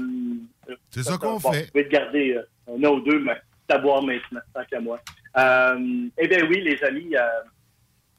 C'est 0.91 1.03
ça 1.03 1.16
qu'on 1.16 1.39
bon, 1.39 1.53
fait. 1.53 1.62
Vous 1.62 1.71
pouvez 1.73 1.89
te 1.89 1.91
garder 1.91 2.39
un 2.68 2.85
ou 2.85 3.01
deux, 3.01 3.18
mais 3.18 3.41
c'est 3.68 3.77
à 3.77 3.79
boire 3.79 4.03
maintenant, 4.03 4.41
tant 4.55 4.64
qu'à 4.71 4.79
moi. 4.79 5.01
Eh 5.37 6.29
bien 6.29 6.47
oui, 6.49 6.61
les 6.61 6.85
amis, 6.85 7.14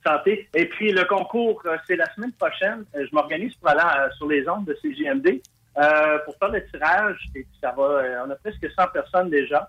santé. 0.06 0.50
Et 0.56 0.66
puis 0.66 0.92
le 0.92 1.04
concours, 1.06 1.62
euh, 1.66 1.78
c'est 1.88 1.96
la 1.96 2.12
semaine 2.14 2.32
prochaine. 2.34 2.86
Euh, 2.96 3.06
je 3.10 3.16
m'organise 3.16 3.54
pour 3.56 3.70
aller 3.70 3.82
euh, 3.82 4.10
sur 4.18 4.28
les 4.28 4.48
ondes 4.48 4.66
de 4.66 4.78
CGMD 4.82 5.42
euh, 5.78 6.20
pour 6.26 6.36
faire 6.38 6.50
le 6.50 6.66
tirage. 6.68 7.18
Et 7.36 7.44
puis 7.44 7.58
ça 7.62 7.72
va, 7.72 7.84
euh, 7.84 8.24
on 8.26 8.30
a 8.30 8.36
presque 8.36 8.68
100 8.76 8.88
personnes 8.94 9.30
déjà. 9.30 9.68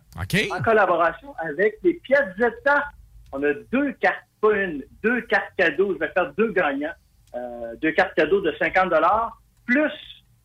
En 0.51 0.63
collaboration 0.63 1.35
avec 1.39 1.79
les 1.83 1.95
Piazzetta. 1.95 2.85
On 3.33 3.43
a 3.43 3.53
deux 3.73 3.93
cartes, 3.93 4.25
pas 4.41 4.53
une, 4.55 4.83
deux 5.03 5.23
cartes 5.23 5.53
cadeaux. 5.57 5.95
Je 5.95 5.99
vais 5.99 6.13
faire 6.13 6.33
deux 6.37 6.53
gagnants. 6.53 6.95
Euh, 7.35 7.75
deux 7.81 7.93
cartes 7.93 8.15
cadeaux 8.15 8.41
de 8.41 8.53
50 8.59 8.93
plus 9.65 9.93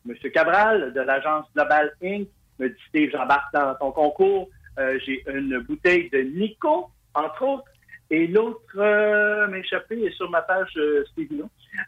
M. 0.08 0.14
Cabral 0.32 0.92
de 0.94 1.00
l'agence 1.00 1.46
Global 1.54 1.92
Inc. 2.02 2.28
me 2.58 2.68
dit 2.68 2.82
Steve, 2.88 3.10
j'embarque 3.12 3.52
dans 3.52 3.74
ton 3.74 3.90
concours. 3.92 4.48
Euh, 4.78 4.98
J'ai 5.04 5.22
une 5.28 5.58
bouteille 5.58 6.08
de 6.10 6.20
Nico, 6.20 6.88
entre 7.14 7.42
autres. 7.42 7.67
Et 8.10 8.26
l'autre 8.26 8.78
euh, 8.78 9.46
m'a 9.48 9.58
échappé 9.58 10.02
est 10.02 10.12
sur 10.12 10.30
ma 10.30 10.40
page 10.40 10.72
euh. 10.78 11.04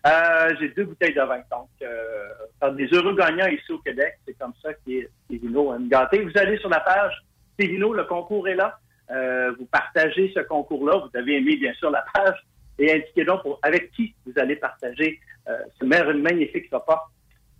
Euh, 0.06 0.54
J'ai 0.60 0.68
deux 0.70 0.84
bouteilles 0.84 1.14
de 1.14 1.22
vin. 1.22 1.40
Donc, 1.50 1.70
euh, 1.82 2.70
des 2.72 2.88
heureux 2.92 3.16
gagnants 3.16 3.46
ici 3.46 3.72
au 3.72 3.78
Québec, 3.78 4.18
c'est 4.26 4.38
comme 4.38 4.52
ça 4.62 4.74
que 4.74 5.08
Stevino 5.24 5.74
aime 5.74 5.88
gâter. 5.88 6.22
Vous 6.22 6.36
allez 6.36 6.58
sur 6.58 6.68
la 6.68 6.80
page 6.80 7.14
Stevino, 7.54 7.94
le 7.94 8.04
concours 8.04 8.48
est 8.48 8.54
là. 8.54 8.78
Euh, 9.10 9.52
vous 9.58 9.66
partagez 9.66 10.30
ce 10.34 10.40
concours-là. 10.40 10.98
Vous 10.98 11.18
avez 11.18 11.38
aimé, 11.38 11.56
bien 11.56 11.72
sûr, 11.74 11.90
la 11.90 12.04
page. 12.12 12.36
Et 12.78 12.92
indiquez 12.92 13.24
donc 13.24 13.42
pour, 13.42 13.58
avec 13.62 13.90
qui 13.92 14.14
vous 14.26 14.32
allez 14.36 14.56
partager 14.56 15.18
euh, 15.48 15.58
ce 15.78 15.84
magnifique 15.84 16.68
repas. 16.70 17.10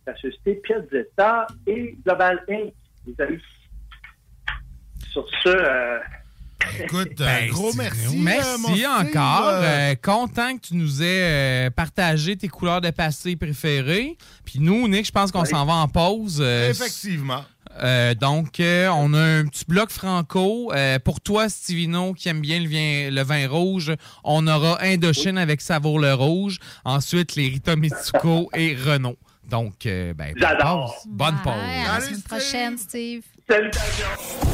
La 0.07 0.15
société 0.17 0.55
Piazzetta 0.57 1.47
et 1.67 1.97
Global 2.05 2.45
Inc. 2.49 2.73
Les 3.07 3.21
amis. 3.23 3.43
Sur 5.13 5.29
ce, 5.43 5.49
euh, 5.49 5.99
Écoute, 6.79 7.11
Ben, 7.19 7.49
gros 7.51 7.73
merci. 7.75 7.99
euh, 8.07 8.11
Merci 8.17 8.87
encore. 8.87 9.49
Euh, 9.49 9.61
Euh, 9.91 9.95
content 10.03 10.57
que 10.57 10.69
tu 10.69 10.77
nous 10.77 11.03
aies 11.03 11.67
euh, 11.67 11.71
partagé 11.71 12.37
tes 12.37 12.49
couleurs 12.49 12.81
de 12.81 12.91
passé 12.91 13.37
préférées. 13.37 14.17
Puis 14.45 14.59
nous, 14.61 14.87
Nick, 14.89 15.07
je 15.07 15.13
pense 15.13 15.33
qu'on 15.33 15.43
Oui. 15.43 15.49
s'en 15.49 15.65
va 15.65 15.75
en 15.75 15.89
pause. 15.89 16.39
euh, 16.41 16.71
Effectivement. 16.71 17.45
euh, 17.83 18.15
donc, 18.15 18.61
euh, 18.61 18.89
on 18.89 19.13
a 19.15 19.21
un 19.21 19.47
petit 19.47 19.65
bloc 19.67 19.91
franco. 19.91 20.73
Euh, 20.75 20.99
pour 20.99 21.21
toi, 21.21 21.49
Stivino, 21.49 22.13
qui 22.15 22.29
aime 22.29 22.41
bien 22.41 22.59
le 22.61 22.69
vin, 22.69 23.11
le 23.11 23.23
vin 23.23 23.49
rouge, 23.49 23.93
on 24.25 24.47
aura 24.47 24.83
Indochine 24.83 25.39
avec 25.39 25.61
Savour 25.61 25.99
le 25.99 26.15
Rouge. 26.15 26.59
Ensuite, 26.85 27.37
les 27.37 27.49
Rita 27.49 27.77
Mitsuko 27.77 28.51
et 28.55 28.75
Renault. 28.77 29.17
Donc, 29.49 29.85
euh, 29.87 30.15
ben, 30.15 30.33
bonne 30.39 30.57
pause. 30.61 30.91
Bonne 31.07 31.39
pause. 31.43 31.53
Ouais, 31.55 31.85
à 31.89 31.99
la 31.99 32.01
semaine 32.05 32.23
prochaine, 32.23 32.79
Steve. 32.79 33.23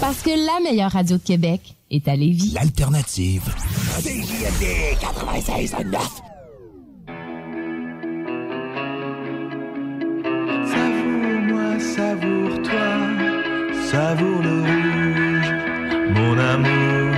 Parce 0.01 0.23
que 0.23 0.31
la 0.31 0.61
meilleure 0.63 0.91
radio 0.91 1.17
de 1.17 1.23
Québec 1.23 1.61
est 1.91 2.09
à 2.09 2.17
Lévis. 2.17 2.53
L'alternative. 2.55 3.43
CJMD 4.01 4.97
96.9. 5.01 5.97
Savoure-moi, 10.67 11.81
savoure-toi, 11.81 12.89
savoure 13.91 14.43
le 14.43 14.61
rouge, 14.63 15.51
mon 16.15 16.39
amour. 16.39 17.16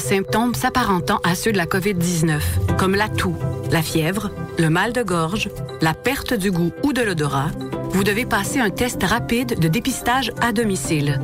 Symptômes 0.00 0.54
s'apparentant 0.54 1.20
à 1.22 1.34
ceux 1.36 1.52
de 1.52 1.56
la 1.56 1.66
COVID-19, 1.66 2.40
comme 2.76 2.96
la 2.96 3.08
toux, 3.08 3.36
la 3.70 3.82
fièvre, 3.82 4.30
le 4.58 4.68
mal 4.68 4.92
de 4.92 5.02
gorge, 5.02 5.48
la 5.80 5.94
perte 5.94 6.34
du 6.34 6.50
goût 6.50 6.72
ou 6.82 6.92
de 6.92 7.02
l'odorat, 7.02 7.50
vous 7.90 8.04
devez 8.04 8.24
passer 8.24 8.58
un 8.58 8.70
test 8.70 9.02
rapide 9.02 9.58
de 9.58 9.68
dépistage 9.68 10.32
à 10.40 10.52
domicile. 10.52 11.20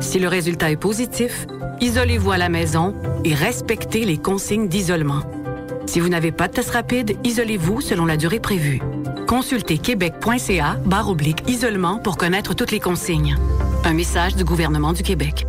Si 0.00 0.18
le 0.18 0.28
résultat 0.28 0.70
est 0.70 0.76
positif, 0.76 1.46
isolez-vous 1.80 2.32
à 2.32 2.38
la 2.38 2.48
maison 2.48 2.94
et 3.24 3.34
respectez 3.34 4.04
les 4.04 4.18
consignes 4.18 4.68
d'isolement. 4.68 5.22
Si 5.86 6.00
vous 6.00 6.08
n'avez 6.08 6.32
pas 6.32 6.48
de 6.48 6.54
test 6.54 6.70
rapide, 6.70 7.16
isolez-vous 7.24 7.80
selon 7.80 8.06
la 8.06 8.16
durée 8.16 8.40
prévue. 8.40 8.80
Consultez 9.26 9.78
québec.ca 9.78 10.76
barre 10.84 11.08
oblique 11.08 11.48
isolement 11.48 11.98
pour 11.98 12.16
connaître 12.16 12.54
toutes 12.54 12.70
les 12.70 12.80
consignes. 12.80 13.36
Un 13.84 13.94
message 13.94 14.36
du 14.36 14.44
gouvernement 14.44 14.92
du 14.92 15.02
Québec. 15.02 15.46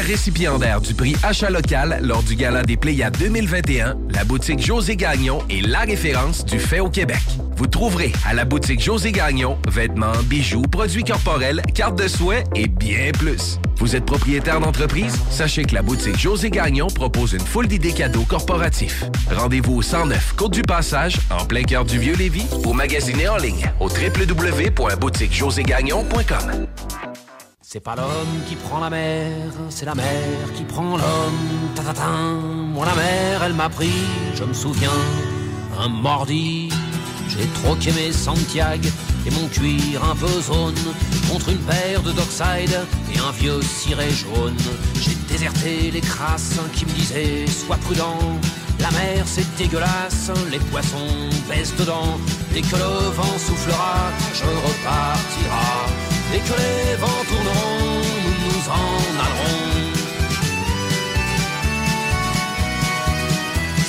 Récipiendaire 0.00 0.80
du 0.80 0.94
prix 0.94 1.14
Achat 1.22 1.50
local 1.50 1.98
lors 2.02 2.22
du 2.22 2.36
Gala 2.36 2.62
des 2.62 2.76
Pléiades 2.76 3.16
2021, 3.18 3.96
la 4.10 4.24
boutique 4.24 4.64
José 4.64 4.96
Gagnon 4.96 5.42
est 5.48 5.66
la 5.66 5.80
référence 5.80 6.44
du 6.44 6.58
fait 6.58 6.80
au 6.80 6.90
Québec. 6.90 7.22
Vous 7.56 7.66
trouverez 7.66 8.12
à 8.26 8.34
la 8.34 8.44
boutique 8.44 8.82
José 8.82 9.12
Gagnon 9.12 9.56
vêtements, 9.68 10.12
bijoux, 10.24 10.60
produits 10.62 11.04
corporels, 11.04 11.62
cartes 11.74 11.98
de 11.98 12.08
soins 12.08 12.42
et 12.54 12.68
bien 12.68 13.10
plus. 13.12 13.58
Vous 13.76 13.96
êtes 13.96 14.04
propriétaire 14.04 14.60
d'entreprise? 14.60 15.18
Sachez 15.30 15.64
que 15.64 15.74
la 15.74 15.80
boutique 15.82 16.18
José 16.18 16.50
Gagnon 16.50 16.88
propose 16.88 17.32
une 17.32 17.40
foule 17.40 17.66
d'idées 17.66 17.92
cadeaux 17.92 18.24
corporatifs. 18.24 19.04
Rendez-vous 19.34 19.76
au 19.76 19.82
109 19.82 20.34
Côte 20.36 20.52
du 20.52 20.62
Passage, 20.62 21.16
en 21.30 21.46
plein 21.46 21.62
cœur 21.62 21.84
du 21.84 21.98
Vieux-Lévis, 21.98 22.46
ou 22.64 22.72
magasinez 22.72 23.28
en 23.28 23.38
ligne 23.38 23.70
au 23.80 23.88
www.boutiquejoségagnon.com. 23.88 26.65
C'est 27.76 27.80
pas 27.80 27.94
l'homme 27.94 28.40
qui 28.48 28.54
prend 28.54 28.80
la 28.80 28.88
mer, 28.88 29.52
c'est 29.68 29.84
la 29.84 29.94
mer 29.94 30.06
qui 30.56 30.64
prend 30.64 30.96
l'homme. 30.96 31.74
Tatatin, 31.74 32.40
moi 32.72 32.86
la 32.86 32.94
mer, 32.94 33.42
elle 33.44 33.52
m'a 33.52 33.68
pris, 33.68 33.92
je 34.34 34.44
me 34.44 34.54
souviens, 34.54 34.98
un 35.78 35.86
mordi. 35.86 36.70
J'ai 37.28 37.46
troqué 37.60 37.92
mes 37.92 38.12
Santiago 38.12 38.88
et 39.26 39.30
mon 39.30 39.46
cuir 39.48 40.02
un 40.10 40.16
peu 40.16 40.40
zone 40.40 40.74
contre 41.30 41.50
une 41.50 41.58
paire 41.58 42.00
de 42.00 42.12
Dockside 42.12 42.80
et 43.14 43.18
un 43.18 43.32
vieux 43.32 43.60
ciré 43.60 44.08
jaune. 44.08 44.56
J'ai 44.98 45.14
déserté 45.28 45.90
les 45.90 46.00
crasses 46.00 46.58
qui 46.72 46.86
me 46.86 46.92
disaient 46.92 47.46
sois 47.46 47.76
prudent. 47.76 48.40
La 48.80 48.90
mer 48.92 49.24
c'est 49.26 49.54
dégueulasse, 49.58 50.30
les 50.50 50.60
poissons 50.70 51.28
baissent 51.46 51.76
dedans. 51.76 52.18
Dès 52.54 52.62
que 52.62 52.76
le 52.76 53.10
vent 53.10 53.38
soufflera, 53.38 54.12
je 54.32 54.44
repartira. 54.44 56.05
Dès 56.32 56.40
que 56.40 56.54
les 56.62 56.96
vents 56.96 57.24
tourneront, 57.28 58.02
nous 58.24 58.36
nous 58.44 58.68
en 58.68 58.96
allerons. 59.24 59.66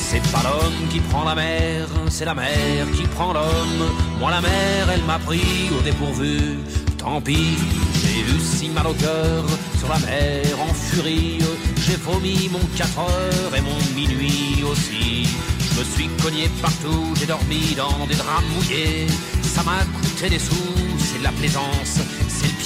C'est 0.10 0.26
pas 0.32 0.44
l'homme 0.44 0.88
qui 0.90 1.00
prend 1.00 1.26
la 1.26 1.36
mer, 1.36 1.88
c'est 2.10 2.26
la 2.26 2.34
mer 2.34 2.86
qui 2.96 3.04
prend 3.08 3.34
l'homme. 3.34 3.84
Moi 4.20 4.32
la 4.32 4.42
mer, 4.42 4.90
elle 4.94 5.04
m'a 5.04 5.20
pris 5.20 5.70
au 5.78 5.82
dépourvu. 5.82 6.60
Tant 6.98 7.22
pis, 7.22 7.58
j'ai 8.02 8.20
eu 8.22 8.40
si 8.40 8.70
mal 8.70 8.88
au 8.88 8.94
cœur 8.94 9.44
sur 9.78 9.90
la 9.90 10.00
mer 10.00 10.44
en 10.60 10.74
furie. 10.74 11.40
J'ai 11.86 11.98
vomi 11.98 12.50
mon 12.52 12.60
4 12.76 13.00
heures 13.00 13.56
et 13.56 13.62
mon 13.62 13.78
minuit 13.96 14.64
aussi. 14.70 15.28
Je 15.60 15.80
me 15.80 15.86
suis 15.86 16.10
cogné 16.24 16.50
partout, 16.62 17.14
j'ai 17.20 17.28
dormi 17.28 17.76
dans 17.76 18.06
des 18.08 18.16
draps 18.16 18.44
mouillés. 18.56 19.08
Ça 19.44 19.64
m'a 19.64 19.86
coûté 20.02 20.30
des 20.30 20.40
sous, 20.40 20.74
c'est 20.98 21.20
de 21.20 21.24
la 21.24 21.32
plaisance, 21.32 22.00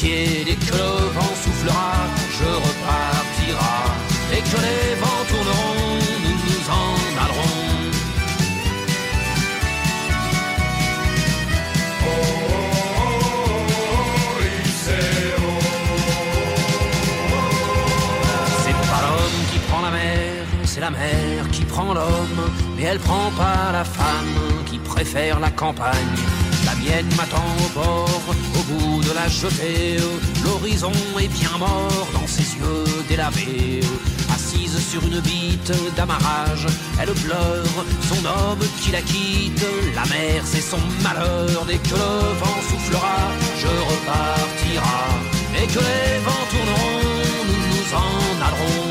pied. 0.02 0.46
Le 0.46 0.88
vent 1.16 1.36
soufflera, 1.44 1.94
je 2.38 2.50
repartira. 2.66 3.76
Dès 4.30 4.42
que 4.50 4.58
les 4.66 4.96
vents 5.02 5.24
tourneront, 5.30 6.00
nous 6.24 6.38
nous 6.46 6.64
en 6.82 6.94
allerons. 7.24 7.60
C'est 18.64 18.80
pas 18.90 19.02
l'homme 19.06 19.42
qui 19.52 19.60
prend 19.68 19.82
la 19.82 19.92
mer, 19.92 20.46
c'est 20.64 20.82
la 20.82 20.92
mer 20.92 21.50
qui 21.52 21.64
prend 21.66 21.94
l'homme, 21.94 22.42
mais 22.76 22.84
elle 22.84 23.00
prend 23.00 23.30
pas 23.38 23.72
la 23.72 23.84
femme 23.84 24.36
qui 24.66 24.78
préfère 24.80 25.40
la 25.40 25.52
campagne. 25.52 26.31
Mienne 26.84 27.10
m'attend 27.16 27.46
au 27.66 27.80
bord, 27.80 28.22
au 28.58 28.64
bout 28.64 29.04
de 29.04 29.14
la 29.14 29.28
jetée. 29.28 29.98
L'horizon 30.44 30.92
est 31.20 31.28
bien 31.28 31.58
mort 31.60 32.08
dans 32.14 32.28
ses 32.28 32.44
yeux 32.58 33.04
délavés. 33.08 33.82
Assise 34.34 34.80
sur 34.90 35.04
une 35.04 35.20
bite 35.20 35.72
d'amarrage, 35.96 36.66
elle 37.00 37.14
pleure 37.14 37.86
son 38.10 38.26
homme 38.26 38.66
qui 38.82 38.92
la 38.92 39.02
quitte. 39.02 39.66
La 39.96 40.06
mer, 40.06 40.42
c'est 40.46 40.62
son 40.62 40.80
malheur. 41.04 41.66
Dès 41.68 41.78
que 41.78 41.94
le 41.94 42.34
vent 42.40 42.62
soufflera, 42.70 43.18
je 43.60 43.68
repartira. 43.68 45.00
Dès 45.54 45.68
que 45.68 45.80
les 45.80 46.20
vents 46.26 46.48
tourneront, 46.50 47.46
nous 47.48 47.64
nous 47.74 47.96
en 47.96 48.46
allerons. 48.48 48.91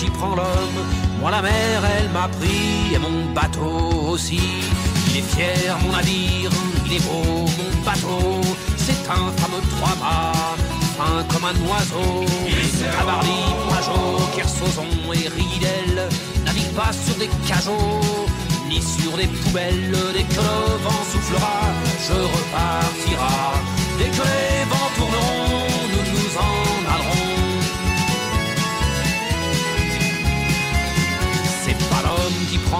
qui 0.00 0.10
prend 0.10 0.34
l'homme. 0.34 0.80
Moi 1.20 1.30
la 1.30 1.42
mer, 1.42 1.82
elle 1.96 2.08
m'a 2.10 2.28
pris 2.28 2.94
et 2.94 2.98
mon 2.98 3.32
bateau 3.34 4.08
aussi. 4.12 4.40
Il 5.08 5.18
est 5.18 5.28
fier 5.34 5.76
mon 5.82 5.92
navire, 5.92 6.50
il 6.86 6.92
est 6.96 7.04
beau 7.06 7.44
mon 7.58 7.70
bateau. 7.84 8.40
C'est 8.76 9.02
un 9.18 9.26
fameux 9.40 9.64
trois-mâts, 9.74 10.56
fin 10.96 11.22
comme 11.30 11.44
un 11.52 11.58
oiseau. 11.68 12.24
Tabarly, 12.96 13.40
Pajot, 13.68 14.36
Kersozon 14.36 14.92
et 15.12 15.28
Ridel 15.28 16.08
naviguent 16.46 16.76
pas 16.76 16.92
sur 16.92 17.16
des 17.16 17.30
cajots 17.46 18.26
ni 18.68 18.80
sur 18.80 19.12
des 19.18 19.26
poubelles. 19.26 19.96
Dès 20.14 20.22
que 20.22 20.40
le 20.48 20.58
vent 20.84 21.04
soufflera, 21.10 21.60
je 22.06 22.18
repartira. 22.34 23.52
Dès 23.98 24.10
que 24.16 24.22
les 24.32 24.64
vents 24.70 24.92
tourneront, 24.96 25.66
nous 25.92 26.04
nous 26.12 26.32
en 26.38 26.69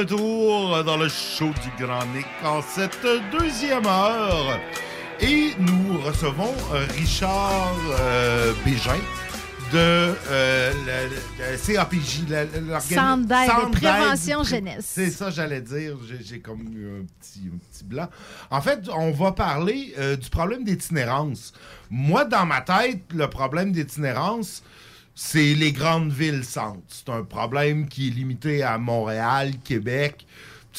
Retour 0.00 0.84
dans 0.84 0.96
le 0.96 1.08
show 1.08 1.46
du 1.62 1.84
Grand 1.84 2.04
Nick 2.14 2.26
en 2.44 2.60
cette 2.62 2.98
deuxième 3.32 3.86
heure. 3.86 4.58
Et 5.20 5.52
nous 5.58 5.98
recevons 6.04 6.54
euh, 6.74 6.86
Richard 6.98 7.72
euh, 8.00 8.52
Bégin 8.64 8.98
de 9.72 9.78
euh, 10.30 10.72
le- 10.86 11.52
le 11.52 11.74
CAPJ, 11.74 12.20
Centre 12.80 13.26
d'aide 13.26 13.80
prévention 13.80 14.44
jeunesse. 14.44 14.84
C'est 14.86 15.10
ça, 15.10 15.30
j'allais 15.30 15.60
dire. 15.62 15.96
J'ai- 16.06 16.22
J'ai 16.22 16.40
comme 16.40 16.60
eu 16.72 17.00
un 17.00 17.04
petit, 17.18 17.50
un 17.52 17.56
petit 17.72 17.84
blanc. 17.84 18.08
En 18.50 18.60
fait, 18.60 18.80
on 18.94 19.10
va 19.12 19.32
parler 19.32 19.94
euh, 19.98 20.16
du 20.16 20.28
problème 20.28 20.62
d'itinérance. 20.64 21.52
Moi, 21.90 22.24
dans 22.26 22.44
ma 22.44 22.60
tête, 22.60 23.00
le 23.14 23.28
problème 23.28 23.72
d'itinérance, 23.72 24.62
c'est 25.18 25.54
les 25.54 25.72
grandes 25.72 26.12
villes 26.12 26.44
centres. 26.44 26.82
C'est 26.88 27.08
un 27.08 27.24
problème 27.24 27.88
qui 27.88 28.08
est 28.08 28.10
limité 28.10 28.62
à 28.62 28.76
Montréal, 28.76 29.52
Québec, 29.64 30.26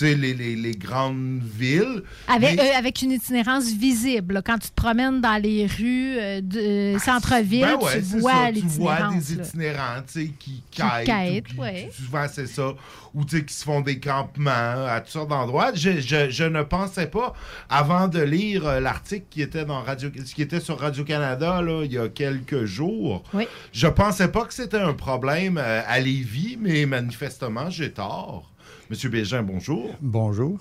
les, 0.01 0.33
les- 0.33 0.55
les 0.55 0.71
grandes 0.71 1.41
villes. 1.43 2.03
Avec, 2.27 2.55
Mais- 2.57 2.71
euh, 2.73 2.77
avec 2.77 3.01
une 3.01 3.11
itinérance 3.11 3.71
visible. 3.71 4.35
là. 4.35 4.41
Quand 4.41 4.57
tu 4.57 4.69
te 4.69 4.73
promènes 4.75 5.21
dans 5.21 5.41
les 5.41 5.65
rues 5.65 6.17
euh, 6.19 6.41
de 6.41 6.97
centre-ville, 6.99 7.61
Ben 7.61 7.75
ouais, 7.83 7.99
tu 8.01 8.19
vois 8.19 8.51
Tu 8.51 8.59
vois 8.61 9.09
des 9.13 9.33
itinérants, 9.33 10.01
tu 10.11 10.13
sais, 10.21 10.25
qui 10.39 10.61
Qui 10.71 10.81
quittent. 10.81 11.05
quittent, 11.05 11.49
ou 11.51 11.53
qui- 11.53 11.59
ouais. 11.59 11.89
Souvent, 11.93 12.25
c'est 12.31 12.47
ça. 12.47 12.73
Ou, 13.13 13.25
tu 13.25 13.37
sais, 13.37 13.45
qui 13.45 13.53
se 13.53 13.63
font 13.63 13.81
des 13.81 13.99
campements 13.99 14.51
à 14.51 14.99
toutes 15.01 15.11
sortes 15.13 15.29
d'endroits. 15.29 15.71
Je, 15.73 15.99
je- 15.99 16.29
je 16.29 16.43
ne 16.43 16.61
pensais 16.63 17.07
pas, 17.07 17.33
avant 17.69 18.07
de 18.07 18.19
lire 18.21 18.67
euh, 18.67 18.79
l'article 18.79 19.25
qui 19.29 19.41
était 19.41 19.65
dans 19.65 19.81
Radio, 19.81 20.09
qui 20.11 20.41
était 20.41 20.59
sur 20.59 20.79
Radio-Canada, 20.79 21.61
là, 21.61 21.83
il 21.83 21.91
y 21.93 21.97
a 21.97 22.09
quelques 22.09 22.65
jours, 22.65 23.23
Oui. 23.33 23.47
je 23.71 23.87
pensais 23.87 24.27
pas 24.27 24.45
que 24.45 24.53
c'était 24.53 24.77
un 24.77 24.93
problème 24.93 25.57
euh, 25.57 25.81
à 25.87 25.99
Lévis, 25.99 26.57
mais 26.61 26.85
manifestement, 26.85 27.69
j'ai 27.69 27.91
tort. 27.91 28.51
Monsieur 28.89 29.09
Bégin, 29.09 29.43
bonjour. 29.43 29.95
Bonjour. 30.01 30.59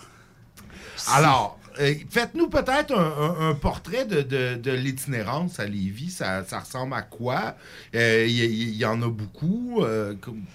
Alors, 1.15 1.59
euh, 1.81 1.95
faites-nous 2.11 2.49
peut-être 2.49 2.93
un, 2.97 3.45
un- 3.47 3.51
un 3.51 3.55
portrait 3.55 4.05
de, 4.05 4.23
de- 4.23 4.57
de 4.57 4.73
l'itinérance 4.73 5.61
à 5.61 5.67
Lévis. 5.67 6.11
Ça, 6.11 6.45
ça 6.45 6.61
ressemble 6.61 6.95
à 6.95 7.03
quoi? 7.03 7.55
Euh, 7.95 8.25
Il 8.27 8.33
y, 8.35 8.45
il 8.71 8.75
y 8.77 8.85
en 8.85 9.01
a 9.03 9.09
beaucoup, 9.09 9.83
euh, 9.83 10.15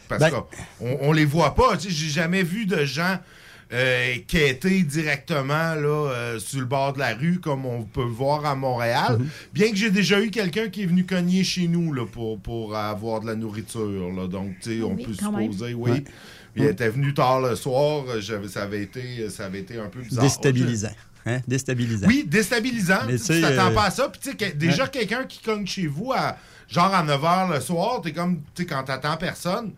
parce 0.10 0.22
Ben- 0.22 0.32
qu'on 0.80 0.98
on 1.02 1.12
les 1.14 1.26
voit 1.26 1.56
pas. 1.56 1.78
Tu 1.78 1.90
sais, 1.90 1.96
J'ai 1.96 2.10
jamais 2.10 2.44
vu 2.44 2.66
de 2.66 2.84
gens 2.84 3.18
euh, 3.74 4.16
quêter 4.28 4.84
directement 4.84 5.76
là, 5.76 6.10
euh, 6.12 6.40
sur 6.40 6.60
le 6.60 6.66
bord 6.66 6.92
de 6.92 7.00
la 7.00 7.14
rue 7.16 7.40
comme 7.40 7.66
on 7.66 7.84
peut 7.84 8.04
le 8.04 8.10
voir 8.10 8.46
à 8.46 8.54
Montréal. 8.54 9.18
Mhm. 9.20 9.28
Bien 9.54 9.70
que 9.72 9.78
j'ai 9.78 9.92
déjà 9.92 10.20
eu 10.22 10.30
quelqu'un 10.30 10.68
qui 10.68 10.84
est 10.84 10.88
venu 10.88 11.06
cogner 11.06 11.46
chez 11.46 11.70
nous 11.70 11.94
là, 11.94 12.06
pour, 12.06 12.38
pour 12.42 12.76
avoir 12.76 13.22
de 13.22 13.28
la 13.28 13.36
nourriture. 13.36 14.12
là. 14.12 14.28
Donc, 14.28 14.56
tu 14.62 14.78
sais, 14.80 14.84
on 14.84 14.96
Oui, 14.96 15.06
peut 15.06 15.14
quand 15.18 15.32
même. 15.32 15.54
supposer, 15.54 15.74
oui. 15.74 15.92
Ouais. 15.92 16.04
Il 16.56 16.64
était 16.66 16.90
venu 16.90 17.14
tard 17.14 17.42
le 17.42 17.56
soir, 17.56 18.04
euh, 18.10 18.22
ça, 18.48 18.64
avait 18.64 18.82
été, 18.84 19.30
ça 19.30 19.46
avait 19.46 19.60
été 19.60 19.80
un 19.80 19.88
peu 19.88 20.02
bizarre. 20.02 20.24
Déstabilisant. 20.24 20.92
Hein? 21.26 21.40
Déstabilisant. 21.48 22.08
Oui, 22.08 22.26
déstabilisant. 22.28 23.02
Mais 23.08 23.18
tu 23.18 23.42
t'attends 23.42 23.72
euh, 23.72 23.76
pas 23.76 23.86
à 23.86 23.92
ça. 23.92 24.10
Puis, 24.10 24.20
tu 24.22 24.30
sais, 24.32 24.36
que- 24.36 24.56
déjà, 24.58 24.84
Ouais. 24.84 24.90
quelqu'un 24.90 25.24
qui 25.26 25.40
cogne 25.40 25.66
chez 25.68 25.88
vous 25.88 26.12
à 26.12 26.36
genre 26.68 26.94
à 26.94 27.04
9 27.04 27.22
h 27.22 27.54
le 27.54 27.60
soir, 27.62 28.02
t'es 28.02 28.12
comme, 28.12 28.38
tu 28.56 28.64
sais, 28.64 28.66
quand 28.66 28.84
t'attends 28.84 29.18
personne, 29.18 29.74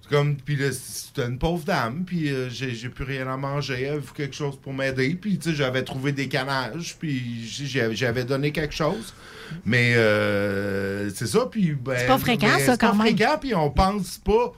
c'est 0.00 0.08
comme, 0.08 0.36
puis 0.36 0.56
là, 0.56 0.68
c'était 0.72 1.26
une 1.26 1.38
pauvre 1.38 1.62
dame, 1.64 2.04
puis 2.06 2.30
euh, 2.32 2.48
j'ai 2.48 2.74
j'ai 2.74 2.88
plus 2.88 3.04
rien 3.04 3.26
à 3.28 3.36
manger, 3.36 3.82
elle 3.82 3.96
veut 3.98 4.12
quelque 4.14 4.34
chose 4.34 4.58
pour 4.62 4.72
m'aider, 4.72 5.14
puis, 5.20 5.36
tu 5.38 5.50
sais, 5.50 5.54
j'avais 5.56 5.82
trouvé 5.82 6.12
des 6.12 6.28
canages, 6.28 6.96
puis 6.98 7.46
j'avais 7.46 8.24
donné 8.24 8.50
quelque 8.50 8.74
chose. 8.74 9.12
Mais 9.66 9.92
euh, 9.96 11.10
c'est 11.14 11.26
ça, 11.26 11.46
puis. 11.50 11.72
ben, 11.72 11.96
C'est 11.98 12.06
pas 12.06 12.18
fréquent, 12.18 12.48
ça, 12.48 12.58
c'est 12.58 12.66
pas 12.66 12.76
quand 12.78 12.94
même. 12.94 13.06
fréquent, 13.16 13.38
puis 13.40 13.54
on 13.54 13.70
pense 13.70 14.18
pas. 14.18 14.52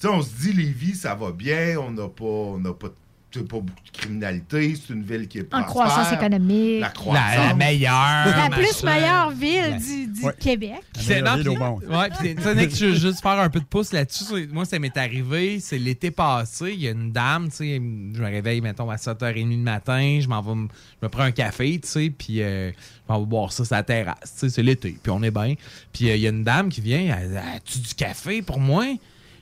Tu 0.00 0.06
sais, 0.08 0.12
on 0.12 0.22
se 0.22 0.30
dit, 0.40 0.52
Lévis, 0.52 0.94
ça 0.94 1.14
va 1.14 1.30
bien, 1.32 1.76
on 1.78 1.90
n'a 1.90 2.08
pas. 2.08 2.24
On 2.24 2.58
n'a 2.58 2.72
pas 2.72 2.88
tu 3.30 3.40
pas 3.42 3.58
beaucoup 3.58 3.82
de 3.92 3.98
criminalité, 3.98 4.76
c'est 4.76 4.92
une 4.94 5.02
ville 5.02 5.26
qui 5.26 5.38
est 5.38 5.52
En 5.52 5.64
prospère. 5.64 5.86
croissance 5.90 6.12
économique. 6.12 6.80
La 6.80 6.90
croissance. 6.90 7.36
La, 7.36 7.46
la 7.48 7.54
meilleure. 7.54 8.26
La 8.26 8.48
plus 8.48 8.84
meilleure 8.84 9.30
ville 9.32 9.76
du, 9.76 10.06
du 10.06 10.20
Québec. 10.38 10.76
C'est 11.00 11.20
non, 11.20 11.34
ville 11.34 11.48
au 11.48 11.54
puis- 11.54 11.60
monde. 11.64 11.82
Ouais, 11.90 12.10
puis 12.16 12.36
tu 12.36 12.42
sais, 12.42 12.54
Nick, 12.54 12.76
je 12.76 12.86
veux 12.86 12.94
juste 12.94 13.20
faire 13.22 13.40
un 13.40 13.50
peu 13.50 13.58
de 13.58 13.64
pouce 13.64 13.92
là-dessus. 13.92 14.46
Moi, 14.52 14.64
ça 14.64 14.78
m'est 14.78 14.96
arrivé, 14.96 15.58
c'est 15.58 15.78
l'été 15.78 16.12
passé. 16.12 16.74
Il 16.74 16.80
y 16.82 16.86
a 16.86 16.92
une 16.92 17.10
dame, 17.10 17.48
tu 17.50 17.56
sais, 17.56 17.74
je 17.74 17.80
me 17.80 18.24
réveille, 18.24 18.60
mettons, 18.60 18.88
à 18.88 18.94
7h30 18.94 19.48
du 19.48 19.56
matin, 19.56 20.20
je 20.22 20.28
m'en 20.28 20.40
vais, 20.40 20.52
je 21.00 21.04
me 21.06 21.08
prends 21.08 21.24
un 21.24 21.32
café, 21.32 21.80
tu 21.80 21.88
sais, 21.88 22.10
puis 22.16 22.40
euh, 22.40 22.70
je 22.70 23.12
m'en 23.12 23.18
vais 23.18 23.26
boire 23.26 23.50
ça 23.52 23.64
sur 23.64 23.74
la 23.74 23.82
terrasse, 23.82 24.32
tu 24.34 24.38
sais, 24.38 24.48
c'est 24.48 24.62
l'été, 24.62 24.96
puis 25.02 25.10
on 25.10 25.24
est 25.24 25.32
bien. 25.32 25.54
Puis 25.92 26.08
euh, 26.08 26.14
il 26.14 26.22
y 26.22 26.26
a 26.28 26.30
une 26.30 26.44
dame 26.44 26.68
qui 26.68 26.80
vient, 26.80 27.00
elle, 27.20 27.36
as-tu 27.36 27.80
du 27.80 27.94
café 27.94 28.42
pour 28.42 28.60
moi? 28.60 28.84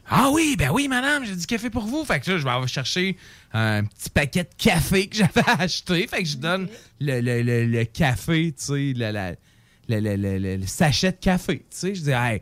Ah 0.09 0.31
oui, 0.33 0.57
ben 0.59 0.71
oui, 0.73 0.89
madame, 0.89 1.25
j'ai 1.25 1.37
du 1.37 1.47
café 1.47 1.71
pour 1.71 1.85
vous. 1.87 2.05
Fait 2.05 2.21
que 2.21 2.31
là, 2.31 2.39
je 2.39 2.45
vais 2.45 2.51
aller 2.51 2.67
chercher 2.67 3.17
un 3.53 3.85
petit 3.85 4.11
paquet 4.11 4.45
de 4.45 4.51
café 4.59 5.07
que 5.07 5.17
j'avais 5.17 5.43
acheté. 5.59 6.07
Fait 6.07 6.23
que 6.23 6.29
je 6.29 6.37
donne 6.37 6.69
le, 7.01 7.21
le- 7.21 7.43
le- 7.43 7.67
le 7.67 7.85
café, 7.85 8.53
tu 8.57 8.65
sais, 8.65 8.93
la- 8.97 9.13
la- 9.13 9.33
le, 9.89 10.01
le- 10.01 10.17
le- 10.17 10.39
le- 10.39 10.57
le 10.57 10.67
sachet 10.67 11.13
de 11.13 11.17
café. 11.17 11.59
Tu 11.59 11.65
sais, 11.71 11.95
je 11.95 12.03
dis, 12.03 12.11
Hey, 12.11 12.41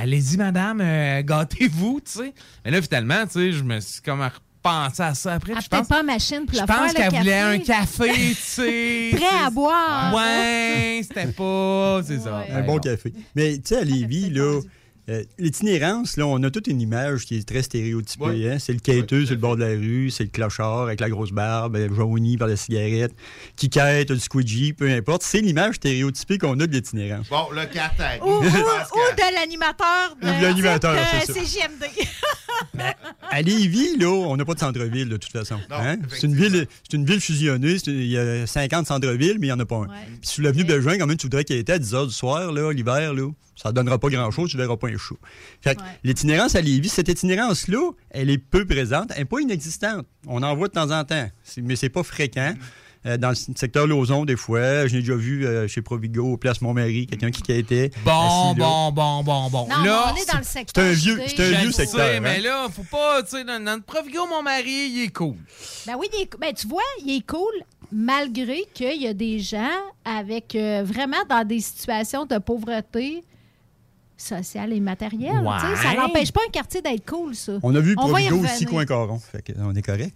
allez-y, 0.00 0.36
madame, 0.36 0.80
euh, 0.80 1.22
gâtez-vous, 1.22 2.00
tu 2.04 2.18
sais. 2.18 2.34
Mais 2.64 2.70
là, 2.72 2.82
finalement, 2.82 3.24
tu 3.26 3.32
sais, 3.32 3.52
je 3.52 3.62
me 3.62 3.80
suis 3.80 4.00
comme 4.02 4.20
repensé 4.22 5.02
à 5.02 5.14
ça 5.14 5.34
après. 5.34 5.52
Elle 5.52 5.62
Je 5.62 5.68
peut-être 5.68 5.80
pense, 5.82 5.88
pas 5.88 6.02
machine 6.02 6.46
pour 6.46 6.54
je 6.56 6.60
le 6.60 6.66
pense 6.66 6.92
qu'elle 6.92 7.14
voulait 7.14 7.38
un 7.38 7.58
café. 7.58 8.08
café, 8.08 8.28
tu 8.30 8.34
sais. 8.40 9.10
Prêt 9.14 9.44
à 9.44 9.50
boire. 9.50 10.14
Ouais, 10.14 11.00
c'était 11.02 11.28
pas. 11.32 12.00
C'est 12.04 12.18
ça. 12.20 12.44
Un 12.52 12.62
bon 12.62 12.78
café. 12.78 13.12
Mais 13.34 13.54
tu 13.56 13.62
sais, 13.66 13.76
à 13.78 13.84
Lévis, 13.84 14.30
là, 14.30 14.60
euh, 15.08 15.24
l'itinérance, 15.38 16.16
là, 16.16 16.26
on 16.26 16.42
a 16.42 16.50
toute 16.50 16.66
une 16.66 16.80
image 16.80 17.24
qui 17.24 17.36
est 17.36 17.48
très 17.48 17.62
stéréotypée. 17.62 18.50
hein. 18.50 18.58
C'est 18.58 18.72
le 18.72 18.78
quêteux 18.80 19.24
sur 19.24 19.34
le 19.34 19.40
bord 19.40 19.56
de 19.56 19.62
la 19.64 19.70
rue, 19.70 20.10
c'est 20.10 20.24
le 20.24 20.30
clochard 20.30 20.82
avec 20.82 21.00
la 21.00 21.08
grosse 21.08 21.30
barbe, 21.32 21.76
euh, 21.76 21.88
jauni 21.94 22.36
par 22.36 22.48
la 22.48 22.56
cigarette, 22.56 23.12
qui 23.56 23.70
quête, 23.70 24.12
du 24.12 24.20
squidgy, 24.20 24.72
peu 24.74 24.90
importe. 24.90 25.22
C'est 25.22 25.40
l'image 25.40 25.76
stéréotypée 25.76 26.38
qu'on 26.38 26.58
a 26.60 26.66
de 26.66 26.72
l'itinérance. 26.72 27.28
Bon, 27.28 27.46
le 27.52 27.64
Qatar. 27.66 28.18
Ou, 28.26 28.32
ou- 28.32 28.38
ou 28.40 28.42
de 28.42 29.34
l'animateur 29.34 30.16
de, 30.20 30.26
Ou 30.28 30.38
de 30.38 30.42
l'animateur, 30.42 30.94
c'est 31.26 31.32
ça. 31.32 31.40
CGMD. 31.44 31.84
À 33.30 33.42
Lévis, 33.42 33.96
là, 33.98 34.08
on 34.08 34.36
n'a 34.36 34.44
pas 34.44 34.54
de 34.54 34.58
centre-ville, 34.60 35.08
de 35.08 35.16
toute 35.16 35.32
façon. 35.32 35.56
Non, 35.70 35.76
Hein? 35.76 35.96
C'est 36.10 36.22
une 36.26 36.34
ville, 36.34 36.66
c'est 36.88 36.96
une 36.96 37.04
ville 37.04 37.20
fusionnée. 37.20 37.76
Il 37.86 38.06
y 38.06 38.18
a 38.18 38.46
50 38.46 38.86
centres-villes, 38.86 39.36
mais 39.38 39.46
il 39.48 39.50
n'y 39.50 39.52
en 39.52 39.60
a 39.60 39.64
pas 39.66 39.76
un. 39.76 39.86
Puis 40.20 40.30
sur 40.30 40.42
l'avenue 40.42 40.64
Belgian, 40.64 40.92
quand 40.98 41.06
même, 41.06 41.16
tu 41.16 41.26
voudrais 41.26 41.44
qu'il 41.44 41.56
était 41.56 41.72
à 41.74 41.78
10 41.78 41.92
h 41.94 42.06
du 42.08 42.12
soir, 42.12 42.50
là, 42.52 42.72
l'hiver, 42.72 43.14
là, 43.14 43.28
ça 43.60 43.70
ne 43.70 43.74
donnera 43.74 43.98
pas 43.98 44.08
grand-chose, 44.08 44.50
tu 44.50 44.56
ne 44.56 44.62
verras 44.62 44.76
pas 44.76 44.88
un 44.88 44.96
chou. 44.96 45.16
Fait 45.60 45.74
que 45.74 45.80
l'itinérance 46.04 46.54
à 46.54 46.60
Lévis, 46.60 46.88
cette 46.88 47.08
itinérance-là, 47.08 47.90
elle 48.10 48.30
est 48.30 48.38
peu 48.38 48.64
présente, 48.64 49.10
elle 49.12 49.18
n'est 49.18 49.24
pas 49.24 49.40
inexistante. 49.40 50.06
On 50.26 50.42
en 50.42 50.54
voit 50.54 50.68
de 50.68 50.72
temps 50.74 50.90
en 50.90 51.04
temps, 51.04 51.28
C'est- 51.42 51.60
mais 51.60 51.74
c'est 51.76 51.88
pas 51.88 52.02
fréquent. 52.04 52.54
Euh, 53.06 53.16
dans 53.16 53.28
le 53.30 53.36
secteur 53.36 53.86
Lauson, 53.86 54.24
des 54.24 54.34
fois, 54.36 54.88
je 54.88 54.94
l'ai 54.96 55.00
déjà 55.02 55.14
vu 55.14 55.46
euh, 55.46 55.68
chez 55.68 55.82
Provigo, 55.82 56.36
Place 56.36 56.60
Montmarie, 56.60 57.06
quelqu'un 57.06 57.30
qui 57.30 57.52
était. 57.52 57.90
Bon, 58.04 58.10
assis 58.50 58.58
là. 58.58 58.64
bon, 58.66 58.92
bon, 58.92 59.22
bon, 59.22 59.50
bon. 59.50 59.68
Non, 59.68 59.84
là, 59.84 60.12
on 60.12 60.16
est 60.16 60.30
dans 60.32 60.38
le 60.38 60.44
secteur. 60.44 60.84
C'est 60.84 60.90
un 60.90 60.92
vieux, 60.94 61.20
c'est 61.28 61.40
un 61.40 61.58
vieux 61.60 61.66
le 61.68 61.72
sais, 61.72 61.86
secteur. 61.86 62.20
mais 62.20 62.38
hein. 62.38 62.42
là, 62.42 62.66
faut 62.74 62.82
pas, 62.82 63.22
tu 63.22 63.30
sais, 63.30 63.44
dans 63.44 63.62
notre 63.62 63.84
Provigo, 63.84 64.26
mon 64.26 64.42
mari, 64.42 64.90
il 64.90 65.04
est 65.04 65.12
cool. 65.14 65.36
Ben 65.86 65.94
oui, 65.96 66.08
il 66.12 66.22
est- 66.22 66.36
ben, 66.40 66.52
tu 66.52 66.66
vois, 66.66 66.82
il 67.04 67.16
est 67.18 67.26
cool 67.26 67.52
malgré 67.92 68.64
qu'il 68.74 69.00
y 69.00 69.06
a 69.06 69.14
des 69.14 69.38
gens 69.38 69.70
avec 70.04 70.54
euh, 70.54 70.82
vraiment 70.84 71.24
dans 71.28 71.46
des 71.46 71.60
situations 71.60 72.26
de 72.26 72.38
pauvreté 72.38 73.22
sociale 74.18 74.72
et 74.72 74.80
matérielle. 74.80 75.38
Ouais. 75.44 75.56
Tu 75.60 75.76
sais, 75.76 75.82
Ça 75.88 75.94
n'empêche 75.94 76.32
pas 76.32 76.40
un 76.46 76.50
quartier 76.50 76.82
d'être 76.82 77.08
cool, 77.08 77.34
ça. 77.34 77.52
On 77.62 77.74
a 77.74 77.80
vu 77.80 77.94
va 77.94 78.20
y 78.20 78.26
Provigo 78.28 78.44
aussi, 78.44 78.64
coin 78.66 78.84
caron. 78.84 79.18
Fait 79.20 79.40
que, 79.42 79.52
on 79.58 79.74
est 79.74 79.82
correct. 79.82 80.14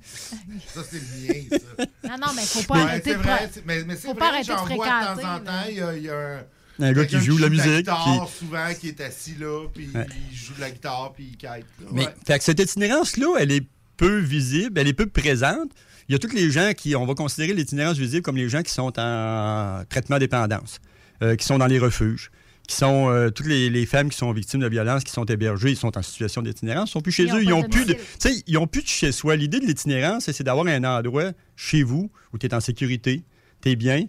Ça, 0.74 0.80
c'est 0.90 0.96
le 1.00 1.32
mien, 1.34 1.40
ça. 1.50 1.84
Non, 2.10 2.16
non, 2.26 2.32
mais 2.34 2.42
il 2.42 2.48
faut 2.48 2.62
pas 2.66 2.74
Ouais, 2.74 2.80
arrêter 2.82 3.14
de 3.14 3.18
vrai, 3.20 3.50
mais, 3.64 3.84
mais 3.84 3.94
c'est 3.94 4.02
faut 4.02 4.08
vrai 4.10 4.18
pas 4.18 4.28
arrêter 4.28 4.52
de 4.52 4.56
j'en 4.58 4.66
vois 4.66 4.74
de 4.74 4.90
temps 4.90 5.14
fréquenter, 5.14 5.24
en 5.24 5.38
temps. 5.44 5.66
Il 5.68 5.74
y 5.74 6.04
y 6.04 6.10
a 6.10 6.16
un, 6.18 6.84
Un 6.84 6.92
gars 6.92 7.04
qui 7.06 7.18
joue 7.20 7.36
de 7.36 7.42
la 7.42 7.48
musique, 7.48 7.64
guitare, 7.78 8.26
qui- 8.26 8.38
souvent, 8.38 8.68
qui 8.78 8.88
est 8.88 9.00
assis 9.00 9.34
là, 9.38 9.66
puis 9.72 9.88
Ouais. 9.94 10.06
il 10.30 10.36
joue 10.36 10.54
de 10.54 10.60
la 10.60 10.70
guitare, 10.70 11.12
puis 11.14 11.36
il 11.40 11.46
là. 11.48 11.58
Mais 11.92 12.06
Ouais. 12.06 12.14
fait 12.26 12.38
que 12.38 12.44
cette 12.44 12.58
itinérance-là, 12.60 13.36
elle 13.38 13.52
est 13.52 13.66
peu 13.96 14.18
visible, 14.18 14.80
elle 14.80 14.88
est 14.88 14.92
peu 14.94 15.06
présente. 15.06 15.70
Il 16.08 16.12
y 16.12 16.16
a 16.16 16.18
tous 16.18 16.34
les 16.34 16.50
gens 16.50 16.72
qui, 16.76 16.96
on 16.96 17.06
va 17.06 17.14
considérer 17.14 17.52
l'itinérance 17.54 17.96
visible 17.96 18.22
comme 18.22 18.36
les 18.36 18.48
gens 18.48 18.62
qui 18.62 18.72
sont 18.72 18.92
en 18.98 19.82
traitement 19.88 20.18
dépendance, 20.18 20.80
euh, 21.22 21.36
qui 21.36 21.46
sont 21.46 21.58
dans 21.58 21.66
les 21.66 21.78
refuges, 21.78 22.30
qui 22.73 22.78
sont 22.78 23.11
euh, 23.11 23.28
toutes 23.28 23.47
les, 23.47 23.69
les 23.69 23.85
femmes 23.85 24.09
qui 24.09 24.16
sont 24.16 24.32
victimes 24.32 24.61
de 24.61 24.69
violence, 24.69 25.05
qui 25.05 25.12
sont 25.12 25.27
hébergées, 25.27 25.70
ils 25.70 25.77
sont 25.77 25.97
en 25.99 26.01
situation 26.03 26.40
d'itinérance, 26.40 26.89
ils 26.89 26.93
sont 26.93 27.01
plus 27.03 27.12
chez 27.12 27.24
Ils 27.24 27.35
eux, 27.35 27.43
ils 27.43 27.53
ont 27.53 27.62
plus 27.65 27.85
de, 27.85 27.93
domicile. 27.93 28.19
tu 28.19 28.32
sais, 28.32 28.43
ils 28.47 28.57
ont 28.57 28.66
plus 28.66 28.82
de 28.82 28.89
chez 28.89 29.12
soi. 29.12 29.36
L'idée 29.36 29.61
de 29.61 29.66
l'itinérance, 29.66 30.31
c'est 30.31 30.43
d'avoir 30.43 30.66
un 30.66 30.82
endroit 30.82 31.32
chez 31.55 31.82
vous 31.82 32.11
où 32.32 32.39
tu 32.39 32.47
es 32.47 32.55
en 32.55 32.61
sécurité, 32.61 33.24
tu 33.61 33.69
es 33.69 33.77
bien, 33.77 34.07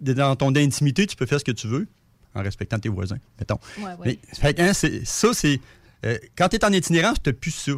dans 0.00 0.34
ton 0.34 0.52
intimité, 0.56 1.06
tu 1.06 1.14
peux 1.14 1.26
faire 1.26 1.38
ce 1.38 1.44
que 1.44 1.52
tu 1.52 1.68
veux 1.68 1.86
en 2.34 2.42
respectant 2.42 2.80
tes 2.80 2.88
voisins, 2.88 3.18
mettons. 3.38 3.60
Ouais, 3.78 3.84
ouais. 3.84 3.94
Mais, 4.06 4.18
fait 4.32 4.58
hein, 4.58 4.72
ça, 4.72 5.32
c'est. 5.32 5.60
euh, 6.04 6.18
quand 6.36 6.48
tu 6.48 6.56
es 6.56 6.64
en 6.64 6.72
itinérance, 6.72 7.18
tu 7.22 7.30
n'as 7.30 7.34
plus 7.34 7.52
ça. 7.52 7.72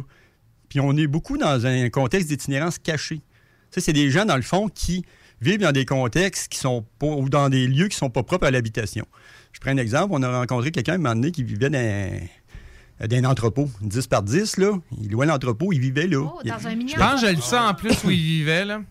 Puis 0.69 0.79
on 0.79 0.97
est 0.97 1.07
beaucoup 1.07 1.37
dans 1.37 1.67
un 1.67 1.87
contexte 1.91 2.29
d'itinérance 2.29 2.79
caché. 2.79 3.21
Sais, 3.69 3.81
c'est 3.81 3.93
des 3.93 4.09
gens, 4.09 4.25
dans 4.25 4.37
le 4.37 4.41
fond, 4.41 4.69
qui 4.69 5.05
vivent 5.41 5.59
dans 5.61 5.71
des 5.71 5.85
contextes 5.85 6.51
qui 6.51 6.59
sont 6.59 6.85
pas, 6.99 7.07
ou 7.07 7.29
dans 7.29 7.49
des 7.49 7.67
lieux 7.67 7.87
qui 7.87 7.97
sont 7.97 8.09
pas 8.09 8.23
propres 8.23 8.47
à 8.47 8.51
l'habitation. 8.51 9.05
Je 9.51 9.59
prends 9.59 9.71
un 9.71 9.77
exemple. 9.77 10.09
On 10.11 10.23
a 10.23 10.39
rencontré 10.39 10.71
quelqu'un 10.71 10.93
à 10.93 10.95
un 10.95 10.99
moment 10.99 11.15
donné 11.15 11.31
qui 11.31 11.43
vivait 11.43 11.69
dans 11.69 12.27
d'un 12.99 13.25
entrepôt, 13.25 13.69
10 13.81 14.07
par 14.07 14.23
10, 14.23 14.57
là. 14.57 14.71
Il 15.01 15.11
louait 15.11 15.25
l'entrepôt, 15.25 15.73
il 15.73 15.79
vivait 15.79 16.07
là. 16.07 16.19
Oh, 16.23 16.39
dans 16.45 16.67
un 16.67 16.75
mini 16.75 16.93
Je 16.93 16.97
pense 16.97 17.21
que 17.21 17.27
je 17.27 17.35
le 17.35 17.41
sais 17.41 17.57
en 17.57 17.73
plus 17.73 18.03
où 18.05 18.09
il 18.09 18.21
vivait. 18.21 18.63
Là. 18.63 18.81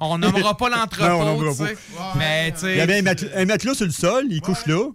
On 0.00 0.16
nommera 0.16 0.56
pas 0.56 0.70
l'entrepôt, 0.70 1.50
tu 1.50 1.56
sais. 1.56 1.76
Mais 2.16 2.52
tu 2.52 2.60
sais. 2.60 2.72
Il 2.72 2.78
y 2.78 2.80
avait 2.80 2.98
un 2.98 3.02
matelas, 3.02 3.30
un 3.36 3.44
matelas 3.44 3.74
sur 3.74 3.84
le 3.84 3.92
sol, 3.92 4.24
il 4.30 4.40
couche 4.40 4.66
là. 4.66 4.78
Oh, 4.78 4.94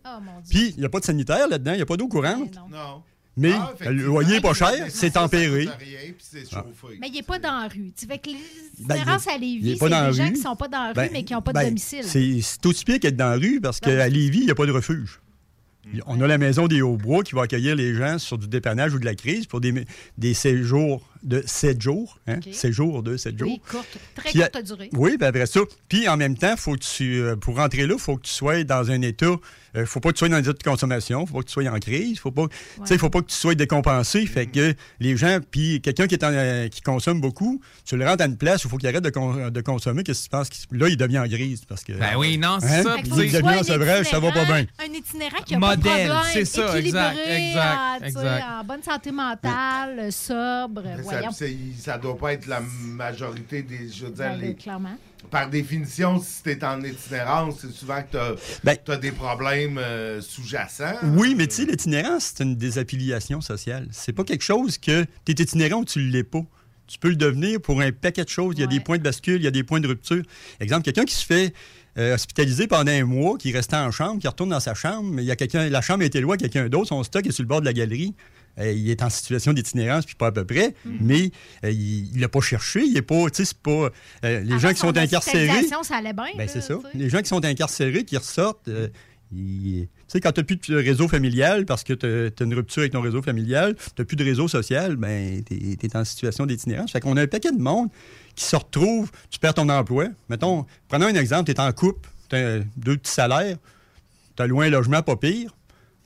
Puis 0.50 0.74
il 0.76 0.80
n'y 0.80 0.86
a 0.86 0.90
pas 0.90 1.00
de 1.00 1.06
sanitaire 1.06 1.48
là-dedans, 1.48 1.74
il 1.74 1.78
n'y 1.78 1.82
a 1.84 1.86
pas 1.86 1.98
d'eau 1.98 2.08
courante. 2.08 2.56
Non. 2.72 3.04
Mais 3.40 3.52
Ah, 3.54 3.74
le 3.92 4.04
loyer 4.06 4.34
n'est 4.36 4.42
pas 4.42 4.54
cher, 4.54 4.74
c'est 4.90 5.12
tempéré. 5.12 5.68
Ah. 6.54 6.66
Mais 7.00 7.08
il 7.10 7.14
n'est 7.14 7.22
pas 7.22 7.38
dans 7.40 7.60
la 7.62 7.68
rue. 7.68 7.92
Tu 7.96 8.08
sais, 8.08 8.18
que 8.18 8.30
Ben, 8.32 8.96
l'itinérance 8.96 9.26
il 9.26 9.30
est- 9.30 9.32
à 9.32 9.36
il 9.38 9.42
Lévis, 9.42 9.78
c'est 9.78 9.86
des 9.86 9.92
gens 9.92 10.24
rue. 10.26 10.32
qui 10.34 10.40
ne 10.40 10.44
sont 10.44 10.56
pas 10.56 10.68
dans 10.68 10.82
la 10.82 10.88
rue, 10.90 10.94
Ben, 10.96 11.10
mais 11.14 11.24
qui 11.24 11.34
n'ont 11.34 11.42
pas 11.42 11.54
ben, 11.54 11.62
de 11.62 11.66
domicile. 11.68 12.04
C'est 12.04 12.66
aussi 12.66 12.84
pire 12.84 13.00
qu'être 13.00 13.16
dans 13.16 13.30
la 13.30 13.36
rue 13.38 13.62
parce 13.62 13.80
qu'à 13.80 14.10
Lévis, 14.10 14.40
il 14.40 14.46
n'y 14.46 14.52
a 14.52 14.56
pas 14.56 14.66
de 14.66 14.72
refuge. 14.72 15.20
On 16.06 16.20
a 16.20 16.28
la 16.28 16.38
maison 16.38 16.68
des 16.68 16.82
Hauts-Bois 16.82 17.24
qui 17.24 17.34
va 17.36 17.44
accueillir 17.44 17.76
les 17.76 17.94
gens 17.94 18.18
sur 18.20 18.38
du 18.38 18.48
dépannage 18.48 18.94
ou 18.94 19.00
de 19.00 19.06
la 19.06 19.16
crise 19.16 19.46
pour 19.46 19.62
des, 19.62 19.86
des 20.18 20.34
séjours 20.34 21.08
de 21.24 21.44
7 21.46 21.82
jours. 21.82 22.20
Hein? 22.28 22.38
OK. 22.46 22.54
Séjours 22.54 23.04
de 23.04 23.18
7 23.18 23.38
jours. 23.38 23.48
Oui, 23.50 23.62
courte, 23.70 23.98
très 24.16 24.30
Puis, 24.30 24.40
courte 24.40 24.64
durée. 24.64 24.90
Oui, 24.94 25.18
puis 25.18 25.28
après 25.28 25.46
ça. 25.46 25.60
Puis 25.90 26.08
en 26.08 26.18
même 26.18 26.38
temps, 26.38 26.56
faut 26.58 26.74
que 26.74 26.80
tu, 26.80 27.22
euh, 27.22 27.36
pour 27.36 27.56
rentrer 27.58 27.86
là, 27.88 27.94
il 27.96 28.00
faut 28.00 28.18
que 28.18 28.24
tu 28.24 28.32
sois 28.32 28.64
dans 28.64 28.90
un 28.92 29.02
état. 29.02 29.36
Il 29.76 29.86
faut 29.86 30.00
pas 30.00 30.10
que 30.10 30.16
tu 30.16 30.20
sois 30.20 30.30
dans 30.30 30.38
un 30.38 30.42
état 30.42 30.54
de 30.54 30.64
consommation. 30.64 31.26
faut 31.28 31.36
pas 31.36 31.42
que 31.42 31.48
tu 31.48 31.54
sois 31.54 31.68
en 31.70 31.78
crise. 31.80 32.18
faut 32.20 32.32
pas, 32.32 32.48
tu 32.48 32.56
sais, 32.86 32.96
il 32.96 33.00
faut 33.00 33.10
pas 33.12 33.22
que 33.22 33.28
tu 33.28 33.36
sois 33.36 33.54
décompensé. 33.54 34.26
Fait 34.26 34.48
que 34.48 34.74
les 35.00 35.16
gens, 35.18 35.40
puis 35.52 35.82
quelqu'un 35.82 36.08
qui, 36.08 36.16
est 36.16 36.24
en, 36.24 36.32
euh, 36.32 36.68
qui 36.68 36.82
consomme 36.82 37.22
beaucoup, 37.22 37.62
tu 37.86 37.96
le 37.96 38.06
rentres 38.08 38.24
à 38.24 38.26
une 38.26 38.38
place 38.38 38.66
où 38.66 38.68
il 38.68 38.72
faut 38.72 38.78
qu'il 38.78 38.90
arrête 38.90 39.04
de, 39.04 39.10
con- 39.12 39.50
de 39.50 39.62
consommer. 39.62 40.04
Qu'est-ce 40.04 40.22
que 40.22 40.24
tu 40.26 40.30
penses? 40.30 40.50
qu'il- 40.50 40.78
Là, 40.80 40.88
il 40.90 40.98
devient 40.98 41.20
en 41.20 41.28
grise. 41.28 41.64
Parce 41.66 41.84
que, 41.84 41.94
Ben 41.94 42.16
oui, 42.18 42.38
non, 42.40 42.58
c'est 42.60 42.68
Hein? 42.68 42.84
ça. 42.84 42.96
Que 43.02 43.08
Il 43.08 43.32
devient 43.32 43.64
sevrage, 43.64 44.08
ça 44.08 44.20
va 44.20 44.32
pas 44.32 44.46
bien. 44.46 44.66
Un 44.80 44.94
itinérant 44.94 45.44
qui 45.46 45.56
a 45.56 45.60
Modèle, 45.60 45.78
pas 45.84 45.92
de 45.92 46.06
problème, 46.10 46.32
c'est 46.34 46.46
ça, 46.46 46.80
équilibré, 46.80 47.02
exact, 47.48 48.00
sais, 48.00 48.08
exact. 48.08 48.44
en 48.60 48.64
bonne 48.64 48.84
santé 48.84 49.12
mentale, 49.12 50.12
sobre, 50.12 50.84
Ça, 51.32 51.46
ça 51.78 51.98
doit 51.98 52.18
pas 52.18 52.34
être 52.34 52.46
la 52.48 52.62
majorité 52.86 53.62
des. 53.64 53.90
Je 53.90 54.06
veux 54.06 54.12
dire, 54.12 54.26
Ben, 54.26 54.40
les- 54.40 54.56
clairement. 54.56 54.98
par 55.32 55.50
définition, 55.50 56.22
si 56.22 56.44
tu 56.44 56.52
es 56.52 56.64
en 56.64 56.82
itinérance, 56.84 57.56
c'est 57.62 57.72
souvent 57.72 58.02
que 58.02 58.36
tu 58.86 58.92
as, 58.92 58.98
des 58.98 59.12
problèmes 59.12 59.78
euh, 59.78 60.22
sous-jacents. 60.22 60.96
Oui, 61.16 61.36
mais 61.36 61.48
tu 61.48 61.56
sais, 61.56 61.66
l'itinérance, 61.66 62.34
c'est 62.36 62.44
une 62.44 62.56
désaffiliation 62.56 63.42
sociale. 63.42 63.88
C'est 63.92 64.14
pas 64.14 64.24
quelque 64.24 64.44
chose 64.44 64.78
que 64.78 65.04
tu 65.26 65.32
es 65.32 65.42
itinérant 65.42 65.82
ou 65.82 65.86
tu 65.86 66.00
l'es 66.00 66.24
pas. 66.24 66.44
Tu 66.88 67.00
peux 67.00 67.10
le 67.10 67.18
devenir 67.18 67.60
pour 67.60 67.82
un 67.82 67.92
paquet 67.92 68.24
de 68.24 68.30
choses. 68.30 68.56
Il 68.58 68.62
y 68.62 68.64
a 68.64 68.68
des 68.68 68.80
points 68.80 68.98
de 68.98 69.04
bascule, 69.04 69.42
il 69.42 69.44
y 69.44 69.48
a 69.48 69.52
des 69.52 69.64
points 69.64 69.82
de 69.82 69.88
rupture. 69.88 70.24
Exemple, 70.62 70.84
quelqu'un 70.84 71.04
qui 71.04 71.16
se 71.16 71.26
fait 71.26 71.54
euh, 71.98 72.14
hospitaliser 72.14 72.68
pendant 72.68 72.92
un 72.92 73.04
mois, 73.04 73.38
qui 73.38 73.52
reste 73.52 73.74
en 73.74 73.92
chambre, 73.92 74.22
qui 74.22 74.28
retourne 74.28 74.52
dans 74.52 74.60
sa 74.60 74.74
chambre, 74.74 75.10
mais 75.12 75.24
il 75.24 75.26
y 75.26 75.32
a 75.32 75.36
quelqu'un, 75.36 75.68
la 75.68 75.82
chambre 75.82 76.04
a 76.04 76.06
été 76.06 76.22
loin 76.22 76.38
quelqu'un 76.38 76.70
d'autre, 76.70 76.88
son 76.88 77.04
stock 77.04 77.26
est 77.26 77.32
sur 77.32 77.44
le 77.44 77.48
bord 77.48 77.60
de 77.60 77.66
la 77.66 77.74
galerie. 77.74 78.14
Euh, 78.60 78.72
il 78.72 78.90
est 78.90 79.04
en 79.04 79.10
situation 79.10 79.54
d'itinérance, 79.54 80.06
puis 80.06 80.16
pas 80.16 80.28
à 80.28 80.32
peu 80.32 80.46
près, 80.46 80.74
mais 80.86 81.32
euh, 81.64 81.72
il 81.72 82.20
l'a 82.20 82.30
pas 82.30 82.42
cherché. 82.42 82.84
Il 82.84 82.98
est 82.98 83.02
pas, 83.02 83.30
tu 83.30 83.38
sais, 83.38 83.46
c'est 83.46 83.58
pas. 83.58 83.90
euh, 84.26 84.40
les 84.42 84.60
gens 84.60 84.70
qui 84.70 84.80
sont 84.80 84.96
incarcérés. 84.98 85.64
Ça 85.84 85.96
allait 85.96 86.14
bien. 86.14 86.26
Ben, 86.36 86.48
c'est 86.48 86.62
ça. 86.62 86.76
Les 86.94 87.10
gens 87.10 87.20
qui 87.20 87.28
sont 87.28 87.44
incarcérés, 87.44 88.04
qui 88.04 88.18
ressortent, 88.18 88.70
tu 89.32 89.88
sais, 90.08 90.22
quand 90.22 90.32
tu 90.32 90.40
n'as 90.40 90.46
plus 90.46 90.56
de 90.56 90.76
réseau 90.76 91.08
familial 91.08 91.66
parce 91.66 91.84
que 91.84 91.94
tu 91.94 92.06
as 92.06 92.46
une 92.46 92.54
rupture 92.54 92.82
avec 92.82 92.94
ton 92.94 93.02
réseau 93.02 93.22
familial, 93.22 93.76
tu 93.76 94.02
n'as 94.02 94.06
plus 94.06 94.16
de 94.16 94.24
réseau 94.24 94.48
social, 94.48 94.96
ben, 94.96 95.44
tu 95.44 95.78
es, 95.82 95.96
en 95.96 96.06
situation 96.06 96.46
d'itinérance. 96.46 96.92
Fait 96.92 97.00
qu'on 97.00 97.18
a 97.18 97.22
un 97.22 97.28
paquet 97.28 97.52
de 97.52 97.62
monde 97.62 97.90
qui 98.36 98.46
se 98.46 98.56
retrouve, 98.56 99.12
tu 99.30 99.40
perds 99.40 99.56
ton 99.56 99.70
emploi. 99.70 100.08
Mettons, 100.30 100.66
prenons 100.88 101.08
un 101.08 101.16
exemple, 101.16 101.46
tu 101.46 101.52
es 101.52 101.60
en 101.60 101.72
couple, 101.74 102.10
tu 102.30 102.36
as 102.36 102.60
deux 102.78 102.98
petits 102.98 103.12
salaires, 103.12 103.58
tu 104.36 104.44
as 104.44 104.48
loin 104.48 104.66
un 104.68 104.70
logement 104.70 105.02
pas 105.02 105.16
pire, 105.16 105.56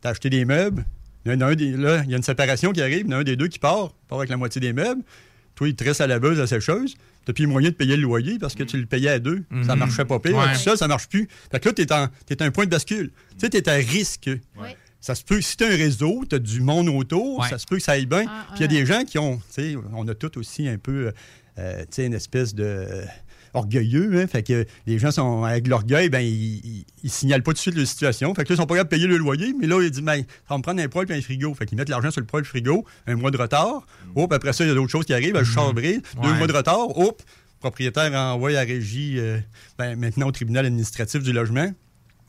tu 0.01 0.07
as 0.07 0.11
acheté 0.11 0.29
des 0.29 0.45
meubles, 0.45 0.85
il 1.25 1.31
y 1.31 1.35
en 1.35 1.41
a 1.41 1.45
un 1.47 1.55
des- 1.55 1.71
là, 1.71 2.01
il 2.05 2.09
y 2.11 2.13
a 2.13 2.17
une 2.17 2.23
séparation 2.23 2.71
qui 2.71 2.81
arrive, 2.81 3.05
il 3.05 3.11
y 3.11 3.13
en 3.13 3.17
a 3.17 3.21
un 3.21 3.23
des 3.23 3.35
deux 3.35 3.47
qui 3.47 3.59
part, 3.59 3.93
part 4.07 4.17
avec 4.19 4.29
la 4.29 4.37
moitié 4.37 4.59
des 4.61 4.73
meubles. 4.73 5.01
Toi, 5.55 5.67
il 5.69 5.75
te 5.75 5.83
reste 5.83 6.01
à 6.01 6.07
la 6.07 6.15
laveuse, 6.15 6.37
à 6.37 6.41
la 6.41 6.47
sécheuse. 6.47 6.95
T'as 7.25 7.33
plus 7.33 7.45
moyen 7.45 7.69
de 7.69 7.75
payer 7.75 7.95
le 7.97 8.01
loyer 8.03 8.39
parce 8.39 8.55
que 8.55 8.63
tu 8.63 8.77
le 8.77 8.85
payais 8.87 9.09
à 9.09 9.19
deux. 9.19 9.43
Ça 9.65 9.73
Mhm. 9.73 9.79
marchait 9.79 10.05
pas 10.05 10.19
pire. 10.19 10.35
Ouais. 10.35 10.53
Tout 10.53 10.59
seul, 10.59 10.77
ça 10.77 10.87
marche 10.87 11.07
plus. 11.07 11.27
Fait 11.51 11.59
que 11.59 11.69
là, 11.69 11.73
t'es, 11.73 11.91
en- 11.93 12.07
un 12.45 12.51
point 12.51 12.65
de 12.65 12.69
bascule. 12.71 13.11
Tu 13.31 13.39
sais, 13.39 13.49
t'es 13.49 13.69
à 13.69 13.73
risque. 13.73 14.29
Ça 14.99 15.15
se 15.15 15.23
peut, 15.23 15.41
si 15.41 15.57
t'as 15.57 15.65
un 15.67 15.75
réseau, 15.75 16.23
t'as 16.29 16.37
du 16.39 16.61
monde 16.61 16.87
autour, 16.89 17.43
ça 17.45 17.57
se 17.57 17.65
peut 17.65 17.77
que 17.77 17.81
ça 17.83 17.93
aille 17.93 18.05
bien. 18.05 18.25
Ah, 18.27 18.45
Puis 18.55 18.59
il 18.59 18.61
y 18.61 18.63
a 18.65 18.67
des 18.67 18.85
gens 18.85 19.03
qui 19.03 19.17
ont, 19.19 19.37
tu 19.37 19.43
sais, 19.49 19.75
on 19.93 20.07
a 20.07 20.13
tous 20.15 20.37
aussi 20.39 20.67
un 20.67 20.77
peu, 20.77 21.11
euh, 21.59 21.79
tu 21.81 21.85
sais, 21.91 22.05
une 22.05 22.13
espèce 22.13 22.53
de 22.55 22.63
euh, 22.63 23.05
orgueilleux. 23.53 24.19
Hein? 24.21 24.27
Fait 24.27 24.43
que 24.43 24.65
les 24.87 24.99
gens 24.99 25.11
sont 25.11 25.43
avec 25.43 25.67
l'orgueil, 25.67 26.09
ben 26.09 26.21
ils, 26.21 26.85
signalent 27.05 27.43
pas 27.43 27.51
tout 27.51 27.55
de 27.55 27.59
suite 27.59 27.75
leur 27.75 27.87
situation. 27.87 28.33
Fait 28.35 28.43
que 28.43 28.49
là, 28.49 28.55
ils 28.55 28.57
sont 28.57 28.65
pas 28.65 28.75
capables 28.75 28.89
de 28.89 28.95
payer 28.95 29.07
le 29.07 29.17
loyer, 29.17 29.53
mais 29.59 29.67
là, 29.67 29.81
ils 29.81 29.91
disent, 29.91 30.01
ben, 30.03 30.17
ça 30.17 30.23
va 30.49 30.57
me 30.57 30.63
prendre 30.63 30.81
un 30.81 30.87
poêle 30.87 31.11
et 31.11 31.15
un 31.15 31.21
frigo. 31.21 31.53
Fait 31.53 31.65
qu'ils 31.65 31.77
mettent 31.77 31.89
l'argent 31.89 32.11
sur 32.11 32.21
le 32.21 32.27
poêle 32.27 32.45
frigo, 32.45 32.85
un 33.07 33.15
mois 33.15 33.31
de 33.31 33.37
retard. 33.37 33.85
Hop, 34.15 34.33
après 34.33 34.53
ça, 34.53 34.63
il 34.63 34.67
y 34.67 34.71
a 34.71 34.73
d'autres 34.73 34.91
choses 34.91 35.05
qui 35.05 35.13
arrivent, 35.13 35.37
le 35.37 35.43
char 35.43 35.73
brise, 35.73 36.01
deux 36.21 36.29
Ouais. 36.29 36.37
mois 36.37 36.47
de 36.47 36.53
retard. 36.53 36.97
Hop, 36.97 37.21
propriétaire 37.59 38.13
envoie 38.13 38.49
à 38.49 38.53
la 38.53 38.61
régie, 38.61 39.15
euh, 39.19 39.39
ben, 39.77 39.95
maintenant 39.97 40.27
au 40.27 40.31
tribunal 40.31 40.65
administratif 40.65 41.23
du 41.23 41.31
logement. 41.33 41.71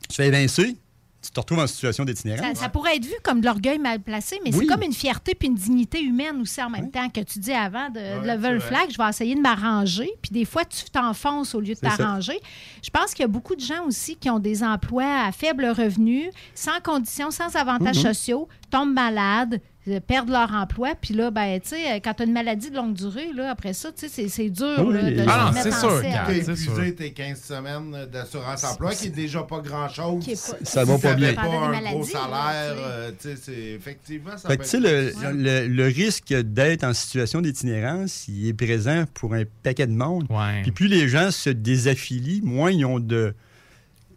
Tu 0.09 0.15
fais 0.15 0.27
évincer, 0.27 0.75
tu 1.23 1.31
te 1.31 1.39
retrouves 1.39 1.59
en 1.59 1.67
situation 1.67 2.03
d'itinérance. 2.05 2.57
ça 2.57 2.69
pourrait 2.69 2.97
être 2.97 3.05
vu 3.05 3.13
comme 3.23 3.39
de 3.41 3.45
l'orgueil 3.45 3.79
mal 3.79 3.99
placé, 4.01 4.39
mais 4.43 4.53
Oui. 4.53 4.59
c'est 4.61 4.65
comme 4.73 4.83
une 4.83 4.93
fierté 4.93 5.33
puis 5.35 5.47
une 5.47 5.55
dignité 5.55 6.01
humaine 6.01 6.41
aussi 6.41 6.61
en 6.61 6.69
même 6.69 6.91
temps 6.91 7.09
que 7.09 7.21
tu 7.21 7.39
dis 7.39 7.53
avant 7.53 7.89
de 7.89 7.99
Ouais, 7.99 8.35
lever 8.35 8.51
le 8.51 8.59
c'est 8.59 8.67
flag, 8.67 8.89
je 8.91 8.97
vais 8.97 9.09
essayer 9.09 9.33
de 9.35 9.39
m'arranger. 9.41 10.09
Puis 10.21 10.31
des 10.31 10.45
fois, 10.45 10.65
tu 10.65 10.83
t'enfonces 10.91 11.55
au 11.55 11.61
lieu 11.61 11.73
de 11.75 11.79
t'arranger. 11.79 12.39
Je 12.83 12.89
pense 12.89 13.13
qu'il 13.13 13.21
y 13.21 13.25
a 13.25 13.27
beaucoup 13.29 13.55
de 13.55 13.61
gens 13.61 13.85
aussi 13.87 14.15
qui 14.15 14.29
ont 14.29 14.39
des 14.39 14.63
emplois 14.63 15.25
à 15.27 15.31
faible 15.31 15.65
revenu, 15.65 16.29
sans 16.53 16.79
conditions, 16.83 17.31
sans 17.31 17.55
avantages 17.55 17.97
Mhm. 17.97 18.13
sociaux, 18.13 18.47
tombent 18.69 18.93
malades, 18.93 19.61
perdent 20.07 20.29
leur 20.29 20.51
emploi. 20.53 20.93
Puis 20.99 21.13
là, 21.13 21.29
ben, 21.31 21.59
tu 21.59 21.69
sais, 21.69 21.99
quand 22.01 22.13
tu 22.13 22.23
as 22.23 22.25
une 22.25 22.31
maladie 22.33 22.69
de 22.69 22.75
longue 22.75 22.93
durée, 22.93 23.31
là, 23.35 23.49
après 23.51 23.73
ça, 23.73 23.91
tu 23.91 24.01
sais, 24.01 24.07
c'est- 24.09 24.29
c'est 24.29 24.49
dur 24.49 24.75
Oui, 24.79 24.93
là, 24.93 25.01
de 25.11 25.25
Ah 25.27 25.51
non, 25.53 25.59
c'est 25.61 25.71
sûr, 25.71 25.99
selle. 26.01 26.13
T'as 26.25 26.33
épuisé 26.33 26.95
tes 26.95 27.11
15 27.11 27.41
semaines 27.41 28.05
d'assurance 28.11 28.63
emploi, 28.63 28.93
qui 28.95 29.07
est 29.07 29.09
déjà 29.09 29.43
pas 29.43 29.59
grand-chose. 29.59 30.23
Ça 30.63 30.85
va 30.85 30.97
pas 30.97 31.13
bien. 31.15 31.33
pas 31.33 31.41
un 31.43 31.81
gros 31.91 32.03
salaire, 32.05 32.75
tu 32.75 32.79
sais. 32.79 32.85
euh, 32.87 33.11
tu 33.21 33.27
sais, 33.29 33.35
c'est 33.41 33.71
effectivement, 33.73 34.37
ça 34.37 34.47
Fait 34.49 34.57
peut 34.57 34.63
que, 34.63 34.69
tu 34.69 34.69
sais, 34.69 34.79
le, 34.79 35.33
le- 35.33 35.67
le 35.67 35.85
risque 35.87 36.33
d'être 36.33 36.83
en 36.83 36.93
situation 36.93 37.41
d'itinérance, 37.41 38.27
il 38.27 38.47
est 38.47 38.53
présent 38.53 39.03
pour 39.13 39.33
un 39.33 39.43
paquet 39.63 39.87
de 39.87 39.91
monde. 39.93 40.27
Puis 40.63 40.71
plus 40.71 40.87
les 40.87 41.07
gens 41.09 41.29
se 41.31 41.49
désaffilient, 41.49 42.41
moins 42.43 42.71
ils 42.71 42.85
ont 42.85 42.99
de, 42.99 43.33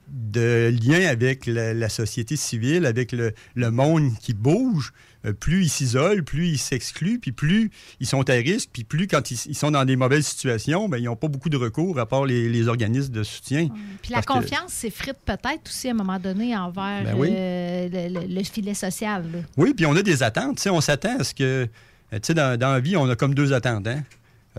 de 0.08 0.72
liens 0.82 1.08
avec 1.08 1.46
la, 1.46 1.74
la 1.74 1.88
société 1.88 2.36
civile, 2.36 2.86
avec 2.86 3.12
le, 3.12 3.32
le 3.54 3.70
monde 3.70 4.10
qui 4.20 4.34
bouge. 4.34 4.92
Euh, 5.26 5.32
plus 5.32 5.64
ils 5.64 5.68
s'isolent, 5.68 6.22
plus 6.22 6.46
ils 6.48 6.58
s'excluent, 6.58 7.18
puis 7.18 7.32
plus 7.32 7.70
ils 8.00 8.06
sont 8.06 8.28
à 8.30 8.34
risque, 8.34 8.70
puis 8.72 8.84
plus 8.84 9.06
quand 9.08 9.30
ils, 9.30 9.38
ils 9.46 9.54
sont 9.56 9.70
dans 9.70 9.84
des 9.84 9.96
mauvaises 9.96 10.26
situations, 10.26 10.88
ben, 10.88 10.98
ils 10.98 11.04
n'ont 11.04 11.16
pas 11.16 11.28
beaucoup 11.28 11.48
de 11.48 11.56
recours 11.56 11.98
à 11.98 12.06
part 12.06 12.24
les, 12.26 12.48
les 12.48 12.68
organismes 12.68 13.12
de 13.12 13.22
soutien. 13.22 13.68
Puis 14.02 14.12
la 14.12 14.22
confiance 14.22 14.72
s'effrite 14.72 15.16
peut-être 15.24 15.66
aussi 15.66 15.88
à 15.88 15.90
un 15.90 15.94
moment 15.94 16.18
donné 16.18 16.56
envers 16.56 17.02
Ben 17.04 17.14
oui. 17.16 17.28
euh, 17.32 17.88
le, 17.92 18.20
le- 18.20 18.34
le 18.34 18.44
filet 18.44 18.74
social. 18.74 19.24
là. 19.32 19.38
Oui, 19.56 19.74
puis 19.74 19.84
on 19.86 19.96
a 19.96 20.02
des 20.02 20.22
attentes. 20.22 20.64
On 20.70 20.80
s'attend 20.80 21.18
à 21.18 21.24
ce 21.24 21.34
que. 21.34 21.42
euh, 21.42 21.66
Tu 22.12 22.18
sais, 22.22 22.34
dans, 22.34 22.58
dans 22.58 22.72
la 22.72 22.80
vie, 22.80 22.96
on 22.96 23.08
a 23.08 23.16
comme 23.16 23.34
deux 23.34 23.52
attentes. 23.52 23.86
hein. 23.88 24.02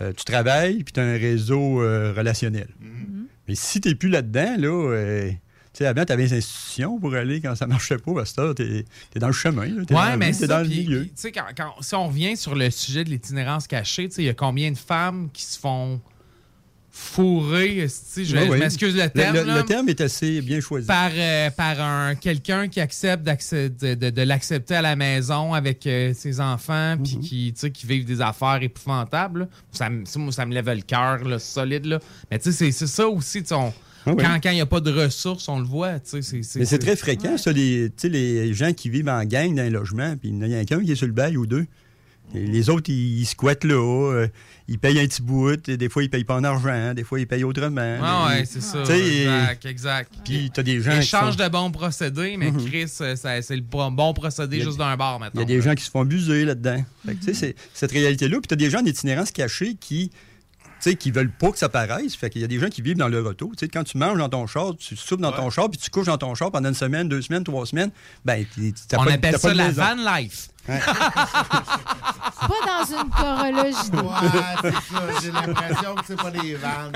Euh, 0.01 0.11
tu 0.15 0.25
travailles, 0.25 0.83
puis 0.83 0.93
tu 0.93 0.99
as 0.99 1.03
un 1.03 1.17
réseau 1.17 1.81
euh, 1.81 2.13
relationnel. 2.15 2.67
Mais 3.47 3.55
si 3.55 3.79
tu 3.79 3.87
n'es 3.89 3.95
plus 3.95 4.09
là-dedans, 4.09 4.55
là. 4.57 4.67
euh, 4.93 5.31
sais, 5.79 5.85
avant, 5.85 6.05
tu 6.05 6.13
avais 6.13 6.27
des 6.27 6.37
institutions 6.37 6.99
pour 6.99 7.13
aller 7.15 7.41
quand 7.41 7.55
ça 7.55 7.67
marchait 7.67 7.97
pas. 7.97 8.13
Parce 8.13 8.33
que 8.33 8.53
tu 8.53 8.63
es, 9.15 9.19
dans 9.19 9.27
le 9.27 9.33
chemin. 9.33 9.65
là. 9.65 9.83
Dans 9.87 9.95
Ouais, 9.95 10.09
la 10.09 10.17
mais 10.17 10.33
c'est 10.33 10.47
dans 10.47 10.61
le 10.61 10.67
milieu. 10.67 11.05
tu 11.05 11.11
sais, 11.15 11.31
quand, 11.31 11.45
quand- 11.55 11.81
si 11.81 11.95
on 11.95 12.07
revient 12.07 12.35
sur 12.37 12.55
le 12.55 12.69
sujet 12.69 13.03
de 13.03 13.09
l'itinérance 13.09 13.67
cachée, 13.67 14.09
il 14.17 14.23
y 14.23 14.29
a 14.29 14.33
combien 14.33 14.71
de 14.71 14.77
femmes 14.77 15.29
qui 15.33 15.43
se 15.43 15.59
font 15.59 15.99
fourré, 16.91 17.77
esti, 17.77 18.25
je, 18.25 18.35
je 18.35 18.49
ouais. 18.49 18.57
m'excuse 18.57 18.95
le 18.95 19.07
terme. 19.09 19.35
le- 19.35 19.43
là, 19.43 19.57
le 19.57 19.63
terme 19.65 19.87
est 19.87 20.01
assez 20.01 20.41
bien 20.41 20.59
choisi. 20.59 20.87
Par, 20.87 21.11
euh, 21.13 21.51
par 21.51 21.79
un 21.79 22.15
quelqu'un 22.15 22.67
qui 22.67 22.79
accepte 22.79 23.23
de, 23.23 23.93
de- 23.93 24.09
de 24.09 24.21
l'accepter 24.23 24.75
à 24.75 24.81
la 24.81 24.95
maison 24.95 25.53
avec 25.53 25.85
euh, 25.85 26.13
ses 26.15 26.39
enfants 26.41 26.95
puis 27.03 27.19
qui, 27.19 27.53
tu 27.53 27.59
sais, 27.59 27.69
qui 27.71 27.85
vivent 27.85 28.05
des 28.05 28.19
affaires 28.19 28.57
épouvantables. 28.63 29.41
là. 29.41 29.47
Ça, 29.71 29.89
me- 29.91 30.05
ça, 30.05 30.45
me 30.47 30.53
lève 30.55 30.69
le 30.73 30.81
cœur, 30.81 31.19
solide. 31.39 31.85
Là. 31.85 31.99
Mais 32.31 32.39
tu 32.39 32.45
sais, 32.45 32.51
c'est- 32.51 32.71
c'est 32.71 32.87
ça 32.87 33.07
aussi. 33.07 33.43
on- 33.51 33.73
Ah 34.07 34.13
oui. 34.15 34.23
Quand 34.23 34.39
quand 34.41 34.49
il 34.51 34.55
n'y 34.55 34.61
a 34.61 34.65
pas 34.65 34.79
de 34.79 34.91
ressources, 34.91 35.47
on 35.49 35.59
le 35.59 35.65
voit. 35.65 35.95
Mais 36.13 36.65
c'est 36.65 36.79
très 36.79 36.95
fréquent, 36.95 37.37
ça, 37.37 37.51
les, 37.51 38.53
gens 38.53 38.73
qui 38.73 38.89
vivent 38.89 39.09
en 39.09 39.23
gang 39.25 39.53
dans 39.53 39.61
un 39.63 39.69
logement, 39.69 40.15
puis 40.17 40.29
il 40.29 40.47
y 40.47 40.55
en 40.55 40.59
a 40.59 40.65
qu'un 40.65 40.83
qui 40.83 40.91
est 40.91 40.95
sur 40.95 41.07
le 41.07 41.13
bail 41.13 41.37
ou 41.37 41.45
deux. 41.45 41.65
Et 42.35 42.45
les 42.45 42.69
autres, 42.69 42.89
ils, 42.89 43.19
ils 43.21 43.25
squattent 43.25 43.63
là, 43.63 43.75
euh, 43.75 44.27
ils 44.67 44.77
payent 44.77 44.99
un 44.99 45.07
petit 45.07 45.21
bout, 45.21 45.69
et 45.69 45.77
des 45.77 45.87
fois, 45.87 46.03
ils 46.03 46.09
payent 46.09 46.25
pas 46.25 46.35
en 46.35 46.43
argent, 46.43 46.93
des 46.93 47.05
fois, 47.05 47.21
ils 47.21 47.25
payent 47.27 47.45
autrement. 47.45 47.97
Ah 48.01 48.27
ouais, 48.27 48.43
c'est 48.43 48.61
ça. 48.61 48.83
Exact, 48.83 49.65
exact. 49.65 50.11
Puis 50.25 50.51
t'as 50.53 50.61
des 50.61 50.81
gens 50.81 50.91
qui 50.91 50.97
Échange 50.97 51.37
sont- 51.37 51.43
de 51.45 51.49
bons 51.49 51.71
procédés, 51.71 52.35
mais 52.35 52.51
Mhm. 52.51 52.65
Chris, 52.65 52.91
euh, 52.99 53.15
c'est 53.15 53.55
le 53.55 53.61
bon 53.61 53.91
bon 53.91 54.13
procédé 54.13 54.57
Il 54.57 54.61
a- 54.61 54.65
juste 54.65 54.77
d'un 54.77 54.97
bar, 54.97 55.15
Il 55.17 55.19
maintenant. 55.21 55.39
y 55.41 55.43
a 55.43 55.47
des 55.47 55.61
gens 55.61 55.73
qui 55.73 55.85
se 55.85 55.89
font 55.89 56.01
abuser 56.01 56.43
là-dedans. 56.43 56.83
Fait 57.05 57.13
que, 57.15 57.19
tu 57.19 57.25
sais, 57.27 57.33
c'est- 57.33 57.55
cette 57.73 57.93
réalité-là. 57.93 58.39
Puis 58.41 58.47
tu 58.49 58.53
as 58.55 58.57
des 58.57 58.69
gens 58.69 58.81
en 58.81 58.85
itinérance 58.85 59.31
cachée 59.31 59.75
qui 59.79 60.11
sais, 60.79 60.95
qui 60.95 61.11
veulent 61.11 61.31
pas 61.31 61.51
que 61.51 61.57
ça 61.57 61.69
paraisse. 61.69 62.15
Fait 62.15 62.29
qu'il 62.29 62.41
y 62.41 62.43
a 62.43 62.47
des 62.47 62.59
gens 62.59 62.69
qui 62.69 62.81
vivent 62.81 62.97
dans 62.97 63.07
le 63.07 63.21
retour. 63.21 63.51
Tu 63.51 63.59
sais, 63.65 63.67
quand 63.67 63.83
tu 63.83 63.97
manges 63.97 64.17
dans 64.17 64.29
ton 64.29 64.47
char, 64.47 64.75
tu 64.77 64.95
soupes 64.95 65.21
dans 65.21 65.31
ton 65.31 65.49
char, 65.49 65.69
puis 65.69 65.79
tu 65.79 65.89
couches 65.89 66.05
dans 66.07 66.17
ton 66.17 66.33
char 66.35 66.51
pendant 66.51 66.69
une 66.69 66.75
semaine, 66.75 67.07
deux 67.09 67.21
semaines, 67.21 67.43
trois 67.43 67.65
semaines, 67.65 67.91
ben, 68.25 68.45
t'as 68.87 68.97
On 68.99 69.05
pas- 69.05 69.11
appelle 69.13 69.33
ça 69.37 69.47
pas 69.47 69.53
de 69.53 69.57
la 69.57 69.67
maison. 69.67 69.81
van 69.83 70.17
life. 70.17 70.47
Pas 70.67 72.47
dans 72.65 72.85
une 72.85 73.09
chorologie. 73.09 73.89
Ouais, 73.93 74.55
c'est 74.61 74.93
ça. 74.95 75.03
J'ai 75.21 75.31
l'impression 75.31 75.95
que 75.95 76.01
c'est 76.05 76.15
pas 76.17 76.31
des 76.31 76.55
vannes. 76.55 76.91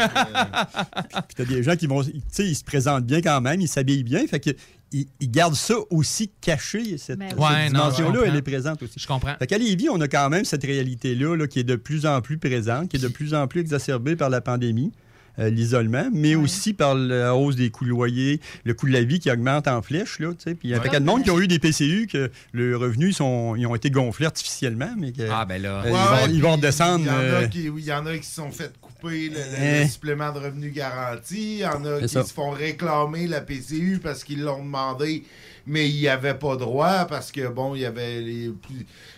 Puis 1.27 1.35
t'as 1.35 1.45
des 1.45 1.63
gens 1.63 1.75
qui 1.75 1.87
vont, 1.87 2.03
tu 2.03 2.11
sais, 2.31 2.45
ils 2.45 2.55
se 2.55 2.63
présentent 2.63 3.05
bien 3.05 3.21
quand 3.21 3.41
même, 3.41 3.59
ils 3.61 3.67
s'habillent 3.67 4.03
bien, 4.03 4.25
fait 4.27 4.39
que 4.39 4.51
ils, 4.91 5.07
ils 5.19 5.31
gardent 5.31 5.55
ça 5.55 5.75
aussi 5.89 6.31
caché, 6.41 6.97
cette. 6.97 7.19
Ouais, 7.19 7.67
dimension-là, 7.67 8.21
elle 8.25 8.35
est 8.35 8.41
présente 8.41 8.81
aussi. 8.83 8.99
Je 8.99 9.07
comprends. 9.07 9.35
Fait 9.39 9.47
qu'à 9.47 9.57
Lévis, 9.57 9.89
on 9.89 9.99
a 10.01 10.07
quand 10.07 10.29
même 10.29 10.45
cette 10.45 10.63
réalité-là 10.63 11.35
là, 11.35 11.47
qui 11.47 11.59
est 11.59 11.63
de 11.63 11.75
plus 11.75 12.05
en 12.05 12.21
plus 12.21 12.37
présente, 12.37 12.89
qui 12.89 12.97
est 12.97 13.01
de 13.01 13.07
plus 13.07 13.33
en 13.33 13.47
plus 13.47 13.61
exacerbée 13.61 14.15
par 14.15 14.29
la 14.29 14.41
pandémie. 14.41 14.91
euh, 15.39 15.49
l'isolement, 15.49 16.09
mais 16.11 16.35
aussi 16.35 16.73
par 16.73 16.93
la 16.93 17.33
hausse 17.33 17.55
des 17.55 17.69
coûts 17.69 17.85
de 17.85 17.89
loyer, 17.89 18.41
le 18.65 18.73
coût 18.73 18.85
de 18.85 18.91
la 18.91 19.01
vie 19.01 19.17
qui 19.17 19.31
augmente 19.31 19.65
en 19.69 19.81
flèche. 19.81 20.19
Là, 20.19 20.31
tu 20.33 20.43
sais. 20.43 20.55
Puis 20.55 20.67
il 20.67 20.71
y 20.71 20.73
a 20.73 20.77
un 20.77 20.81
paquet 20.81 20.99
de 20.99 21.05
monde 21.05 21.23
qui 21.23 21.31
ont 21.31 21.39
eu 21.39 21.47
des 21.47 21.57
PCU, 21.57 22.05
que 22.11 22.29
le 22.51 22.75
revenu 22.75 23.13
sont, 23.13 23.55
ils 23.55 23.65
ont 23.65 23.73
été 23.73 23.89
gonflés 23.89 24.25
artificiellement, 24.25 24.93
mais 24.97 25.13
que, 25.13 25.21
Ah, 25.31 25.45
ben 25.45 25.61
là. 25.61 25.83
euh, 25.85 25.89
Ouais, 25.89 25.89
ils, 25.89 25.93
vont, 25.93 26.11
ouais, 26.25 26.33
ils 26.35 26.41
vont 26.41 26.47
puis 26.57 26.65
redescendre. 26.65 26.99
Il 26.99 27.07
y, 27.07 27.09
en 27.09 27.13
a 27.13 27.17
euh, 27.17 27.79
y 27.79 27.93
en 27.93 28.05
a 28.07 28.17
qui 28.17 28.27
se 28.27 28.35
sont 28.35 28.51
fait 28.51 28.73
couper 29.01 29.29
le, 29.29 29.35
le- 29.35 29.81
le 29.83 29.87
supplément 29.87 30.31
de 30.31 30.39
revenu 30.39 30.69
garanti. 30.71 31.53
Il 31.55 31.59
y 31.59 31.65
en 31.65 31.83
a 31.85 31.99
qui 32.01 32.09
ça. 32.09 32.23
se 32.23 32.33
font 32.33 32.51
réclamer 32.51 33.27
la 33.27 33.41
PCU 33.41 33.99
parce 34.01 34.23
qu'ils 34.23 34.41
l'ont 34.43 34.59
demandé, 34.63 35.23
mais 35.67 35.89
ils 35.89 36.01
n'y 36.01 36.07
avaient 36.07 36.33
pas 36.33 36.55
droit 36.55 37.05
parce 37.05 37.31
que, 37.31 37.47
bon, 37.47 37.75
il 37.75 37.81
y 37.81 37.85
avait 37.85 38.21
les. 38.21 38.51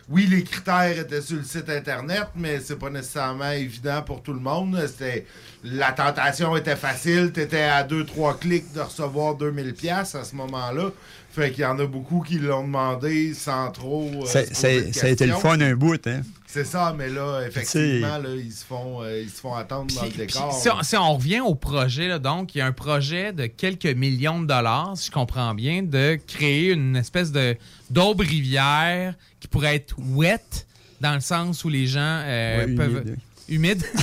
Oui, 0.10 0.28
les 0.30 0.44
critères 0.44 1.00
étaient 1.00 1.22
sur 1.22 1.38
le 1.38 1.44
site 1.44 1.70
Internet, 1.70 2.28
mais 2.36 2.60
c'est 2.60 2.78
pas 2.78 2.90
nécessairement 2.90 3.52
évident 3.52 4.02
pour 4.02 4.22
tout 4.22 4.34
le 4.34 4.40
monde. 4.42 4.78
C'était. 4.88 5.26
La 5.64 5.94
tentation 5.94 6.56
était 6.58 6.76
facile. 6.76 7.32
Tu 7.34 7.42
étais 7.42 7.62
à 7.62 7.84
2-3 7.86 8.38
clics 8.40 8.74
de 8.74 8.82
recevoir 8.82 9.36
2000$ 9.36 9.72
piastres 9.74 10.18
à 10.18 10.24
ce 10.26 10.36
moment-là. 10.36 10.92
Fait 11.34 11.50
qu'il 11.50 11.64
y 11.64 11.66
en 11.66 11.80
a 11.80 11.88
beaucoup 11.88 12.22
qui 12.22 12.38
l'ont 12.38 12.64
demandé 12.64 13.34
sans 13.34 13.72
trop. 13.72 14.08
euh, 14.22 14.26
ça, 14.26 14.68
a 14.68 15.10
été 15.10 15.26
le 15.26 15.34
fun 15.34 15.60
un 15.60 15.74
bout, 15.74 16.06
hein? 16.06 16.22
C'est 16.46 16.64
ça, 16.64 16.94
mais 16.96 17.10
là, 17.10 17.42
effectivement, 17.48 18.20
là, 18.20 18.30
ils, 18.36 18.52
se 18.52 18.64
font, 18.64 19.02
euh, 19.02 19.22
ils 19.24 19.30
se 19.32 19.40
font 19.42 19.56
attendre 19.56 19.92
dans 19.96 20.04
le 20.04 20.12
décor. 20.12 20.54
Si 20.54 20.70
on, 20.70 20.84
si 20.84 20.96
on 20.96 21.16
revient 21.16 21.40
au 21.40 21.56
projet, 21.56 22.08
là, 22.08 22.20
donc, 22.20 22.54
il 22.54 22.60
y 22.60 22.62
a 22.62 22.68
un 22.68 22.72
projet 22.72 23.34
de 23.34 23.48
quelques 23.48 23.88
millions 23.88 24.40
de 24.40 24.46
dollars, 24.46 24.92
si 24.96 25.08
je 25.08 25.12
comprends 25.12 25.56
bien, 25.56 25.82
de 25.82 26.20
créer 26.28 26.72
une 26.72 26.96
espèce 26.96 27.32
de 27.32 27.58
d'aube 27.90 28.22
rivière 28.22 29.16
qui 29.40 29.48
pourrait 29.48 29.78
être 29.78 29.96
wet, 29.98 30.68
dans 31.02 31.16
le 31.16 31.22
sens 31.22 31.66
où 31.66 31.70
les 31.70 31.88
gens 31.88 32.22
euh, 32.24 32.68
Ouais, 32.68 32.76
peuvent. 32.76 33.04
Humide. 33.50 33.84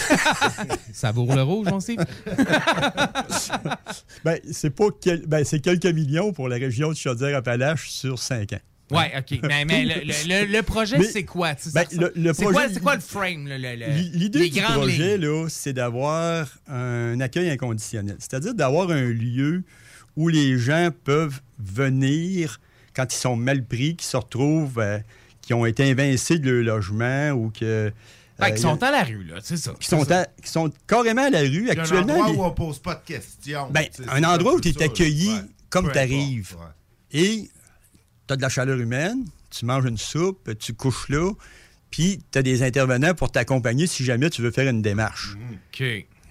Humide. 0.60 0.78
Savoure 0.92 1.34
le 1.34 1.42
rouge, 1.42 1.66
mon 1.70 1.80
Steve. 1.80 1.98
ben, 4.24 4.38
c'est 4.50 4.70
pas 4.70 4.86
quel- 5.00 5.26
ben, 5.26 5.44
c'est 5.44 5.60
quelques 5.60 5.86
millions 5.86 6.32
pour 6.32 6.48
la 6.48 6.56
région 6.56 6.90
de 6.90 6.96
Chaudière-Appalaches 6.96 7.90
sur 7.90 8.18
cinq 8.18 8.52
ans. 8.52 8.60
Ouais, 8.90 9.12
OK. 9.16 9.38
Mais, 9.44 9.64
mais 9.64 9.84
le, 9.84 9.94
le- 10.04 10.52
le- 10.52 10.62
projet, 10.62 10.98
Mais- 10.98 11.04
c'est 11.04 11.22
quoi? 11.22 11.54
tu 11.54 11.70
sais, 11.70 11.70
ben, 11.72 11.84
ça- 11.88 12.10
c'est 12.34 12.42
projet- 12.42 12.52
quoi, 12.52 12.68
c'est 12.74 12.80
quoi 12.80 12.94
le 12.96 13.00
frame? 13.00 13.46
le- 13.46 13.56
le- 13.56 13.76
le- 13.76 14.18
L'idée 14.18 14.38
les 14.40 14.50
du 14.50 14.60
projet, 14.60 15.16
c'est 15.48 15.72
d'avoir 15.72 16.48
un 16.68 17.20
accueil 17.20 17.50
inconditionnel. 17.50 18.16
C'est-à-dire 18.18 18.52
d'avoir 18.54 18.90
un 18.90 19.04
lieu 19.10 19.62
où 20.16 20.28
les 20.28 20.58
gens 20.58 20.90
peuvent 21.04 21.40
venir 21.60 22.60
quand 22.94 23.14
ils 23.14 23.16
sont 23.16 23.36
mal 23.36 23.64
pris, 23.64 23.94
qui 23.94 24.04
se 24.06 24.16
retrouvent, 24.16 24.80
euh, 24.80 24.98
qui 25.40 25.54
ont 25.54 25.64
été 25.66 25.88
invincés 25.88 26.40
de 26.40 26.50
leur 26.50 26.76
logement 26.76 27.30
ou 27.30 27.50
que. 27.50 27.92
Ben, 28.40 28.46
euh, 28.46 28.50
qui 28.54 28.62
sont 28.62 28.82
à 28.82 28.90
la 28.90 29.02
rue, 29.04 29.24
là, 29.24 29.36
c'est 29.42 29.56
ça. 29.56 29.72
qui 29.78 29.86
sont, 29.88 30.00
C'est 30.04 30.08
ça. 30.10 30.20
à- 30.22 30.26
qui 30.42 30.50
sont 30.50 30.70
carrément 30.86 31.24
à 31.26 31.30
la 31.30 31.40
rue 31.40 31.46
Il 31.48 31.66
y 31.66 31.68
a 31.70 31.80
actuellement. 31.80 32.14
un 32.14 32.18
endroit 32.28 32.46
où 32.46 32.48
on 32.48 32.54
pose 32.54 32.78
pas 32.78 32.94
de 32.96 33.04
questions. 33.04 33.68
Ben, 33.70 33.86
un 34.08 34.24
endroit 34.24 34.54
où 34.54 34.60
tu 34.60 34.68
es 34.68 34.72
ça, 34.72 34.84
accueilli 34.84 35.28
ouais. 35.32 35.40
comme 35.68 35.90
tu 35.92 35.98
arrives. 35.98 36.56
Et 37.12 37.48
tu 38.26 38.32
as 38.32 38.36
de 38.36 38.42
la 38.42 38.48
chaleur 38.48 38.78
humaine, 38.78 39.24
tu 39.50 39.64
manges 39.64 39.84
une 39.84 39.98
soupe, 39.98 40.50
tu 40.58 40.74
couches 40.74 41.08
là, 41.08 41.32
puis 41.90 42.20
tu 42.30 42.38
as 42.38 42.42
des 42.42 42.62
intervenants 42.62 43.14
pour 43.14 43.30
t'accompagner 43.32 43.86
si 43.86 44.04
jamais 44.04 44.30
tu 44.30 44.42
veux 44.42 44.50
faire 44.52 44.68
une 44.68 44.82
démarche. 44.82 45.36
OK. 45.72 45.82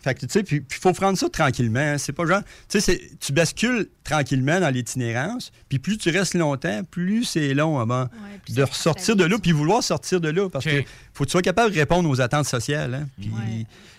Fait 0.02 0.14
que, 0.16 0.22
tu 0.22 0.28
sais, 0.30 0.44
puis 0.44 0.58
il 0.70 0.76
faut 0.76 0.94
prendre 0.94 1.18
ça 1.18 1.28
tranquillement. 1.30 1.80
hein. 1.80 1.98
C'est 1.98 2.14
pas 2.14 2.26
genre. 2.26 2.42
Tu 2.68 2.80
sais, 2.80 2.82
c'est- 2.82 3.20
tu 3.20 3.34
bascules 3.34 3.88
tranquillement 4.04 4.60
dans 4.60 4.70
l'itinérance, 4.74 5.52
puis 5.68 5.80
plus 5.80 5.98
tu 5.98 6.10
restes 6.10 6.34
longtemps, 6.36 6.82
plus 6.90 7.24
c'est 7.26 7.54
long 7.54 7.80
avant 7.80 8.08
de 8.56 8.64
ressortir 8.64 9.16
de 9.16 9.26
là, 9.26 9.38
puis 9.40 9.52
vouloir 9.52 9.84
sortir 9.84 10.22
de 10.22 10.30
là. 10.30 10.50
Parce 10.50 10.66
que 10.66 10.84
faut 11.14 11.24
que 11.26 11.30
tu 11.30 11.32
sois 11.34 11.42
capable 11.42 11.74
de 11.74 11.80
répondre 11.80 12.10
aux 12.10 12.22
attentes 12.22 12.46
sociales. 12.48 12.94
hein. 12.94 13.08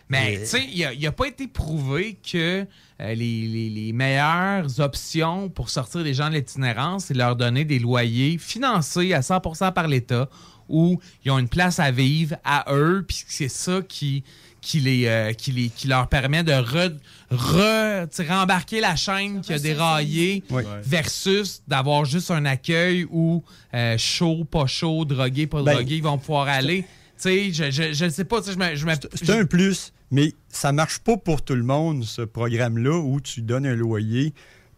Mais, 0.09 0.39
tu 0.41 0.47
sais, 0.47 0.65
il 0.73 1.01
n'a 1.01 1.13
pas 1.13 1.27
été 1.27 1.47
prouvé 1.47 2.19
que 2.29 2.67
euh, 3.01 3.15
les, 3.15 3.15
les- 3.47 3.71
les 3.71 3.93
meilleures 3.93 4.81
options 4.81 5.49
pour 5.49 5.71
sortir 5.71 6.01
les 6.01 6.15
gens 6.15 6.29
de 6.29 6.35
l'itinérance, 6.35 7.05
c'est 7.07 7.15
de 7.15 7.19
leur 7.19 7.37
donner 7.37 7.65
des 7.65 7.79
loyers 7.79 8.37
financés 8.37 9.15
à 9.15 9.21
100% 9.23 9.73
par 9.73 9.87
l'État 9.89 10.29
où 10.69 11.01
ils 11.25 11.31
ont 11.31 11.39
une 11.39 11.49
place 11.49 11.79
à 11.79 11.91
vivre 11.93 12.37
à 12.45 12.73
eux, 12.75 13.05
puis 13.07 13.25
c'est 13.29 13.49
ça 13.49 13.81
qui, 13.89 14.23
qui, 14.61 14.81
les, 14.81 15.07
euh, 15.07 15.33
qui, 15.33 15.53
les, 15.53 15.69
qui 15.69 15.89
leur 15.89 16.09
permet 16.09 16.43
de 16.43 16.53
re, 16.53 16.91
re- 17.33 18.27
rembarquer 18.29 18.81
la 18.81 18.97
chaîne 18.97 19.41
qui 19.41 19.53
a 19.53 19.59
déraillé 19.59 20.43
versus 20.83 21.63
d'avoir 21.69 22.05
juste 22.05 22.31
un 22.31 22.45
accueil 22.45 23.07
où 23.11 23.43
euh, 23.75 23.97
chaud, 23.99 24.45
pas 24.45 24.67
chaud, 24.67 25.05
drogué, 25.05 25.47
pas 25.47 25.63
Ben, 25.63 25.75
drogué, 25.75 25.97
ils 25.97 26.03
vont 26.03 26.19
pouvoir 26.19 26.49
aller. 26.49 26.83
Tu 26.83 26.89
sais, 27.19 27.53
je, 27.53 27.71
je, 27.71 27.93
je 27.93 28.09
sais 28.09 28.25
pas, 28.25 28.41
tu 28.41 28.53
sais, 28.53 28.77
je 28.77 28.87
C'est 29.15 29.31
un 29.31 29.45
plus, 29.45 29.93
mais 30.11 30.33
ça 30.49 30.73
marche 30.73 30.99
pas 31.01 31.17
pour 31.17 31.43
tout 31.43 31.55
le 31.55 31.63
monde, 31.63 32.05
ce 32.05 32.23
programme-là, 32.23 32.99
où 32.99 33.21
tu 33.21 33.43
donnes 33.43 33.67
un 33.67 33.75
loyer. 33.75 34.33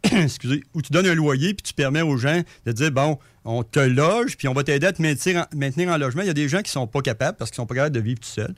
excusez, 0.10 0.64
où 0.74 0.82
tu 0.82 0.92
donnes 0.92 1.06
un 1.06 1.14
loyer 1.14 1.54
puis 1.54 1.62
tu 1.62 1.74
permets 1.74 2.02
aux 2.02 2.16
gens 2.16 2.42
de 2.66 2.72
dire 2.72 2.90
bon, 2.90 3.18
on 3.44 3.62
te 3.62 3.78
loge 3.78 4.36
puis 4.36 4.48
on 4.48 4.52
va 4.52 4.64
t'aider 4.64 4.86
à 4.88 4.92
te 4.92 5.00
maintenir 5.00 5.46
en, 5.52 5.56
maintenir 5.56 5.90
en 5.90 5.96
logement. 5.96 6.22
Il 6.22 6.26
y 6.26 6.30
a 6.30 6.34
des 6.34 6.48
gens 6.48 6.60
qui 6.60 6.72
sont 6.72 6.88
pas 6.88 7.02
capables 7.02 7.36
parce 7.38 7.52
qu'ils 7.52 7.56
sont 7.56 7.66
pas 7.66 7.76
capables 7.76 7.94
de 7.94 8.00
vivre 8.00 8.18
tout 8.18 8.28
seuls. 8.28 8.54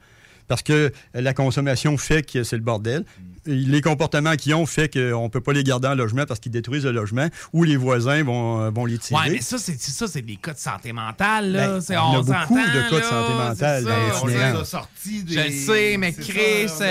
Parce 0.48 0.62
que 0.62 0.92
la 1.14 1.32
consommation 1.34 1.96
fait 1.96 2.22
que 2.28 2.44
c'est 2.44 2.56
le 2.56 2.62
bordel. 2.62 3.04
Et 3.46 3.50
les 3.54 3.82
comportements 3.82 4.36
qu'ils 4.36 4.54
ont 4.54 4.64
fait 4.64 4.90
qu'on 4.90 5.24
ne 5.24 5.28
peut 5.28 5.40
pas 5.42 5.52
les 5.52 5.64
garder 5.64 5.88
en 5.88 5.94
logement 5.94 6.24
parce 6.26 6.40
qu'ils 6.40 6.52
détruisent 6.52 6.84
le 6.84 6.92
logement 6.92 7.28
ou 7.52 7.62
les 7.62 7.76
voisins 7.76 8.22
vont, 8.22 8.62
euh, 8.62 8.70
vont 8.70 8.86
les 8.86 8.96
tirer. 8.96 9.20
Ouais, 9.20 9.30
mais 9.32 9.40
ça, 9.42 9.58
c'est 9.58 9.78
ça, 9.78 10.06
c'est 10.08 10.22
des 10.22 10.36
cas 10.36 10.54
de 10.54 10.58
santé 10.58 10.92
mentale, 10.94 11.52
là. 11.52 11.78
Ben, 11.86 11.98
on 12.00 12.20
a 12.20 12.22
beaucoup 12.22 12.54
de 12.58 12.90
cas 12.90 13.00
de 13.00 13.04
santé 13.04 13.32
mentale 13.34 13.84
dans 13.84 13.90
l'itinérance. 14.26 14.74
on 14.74 14.78
des. 15.26 15.34
Je 15.34 15.40
le 15.40 15.50
sais, 15.50 15.96
mais 15.98 16.12
Chris, 16.14 16.68
ça, 16.68 16.84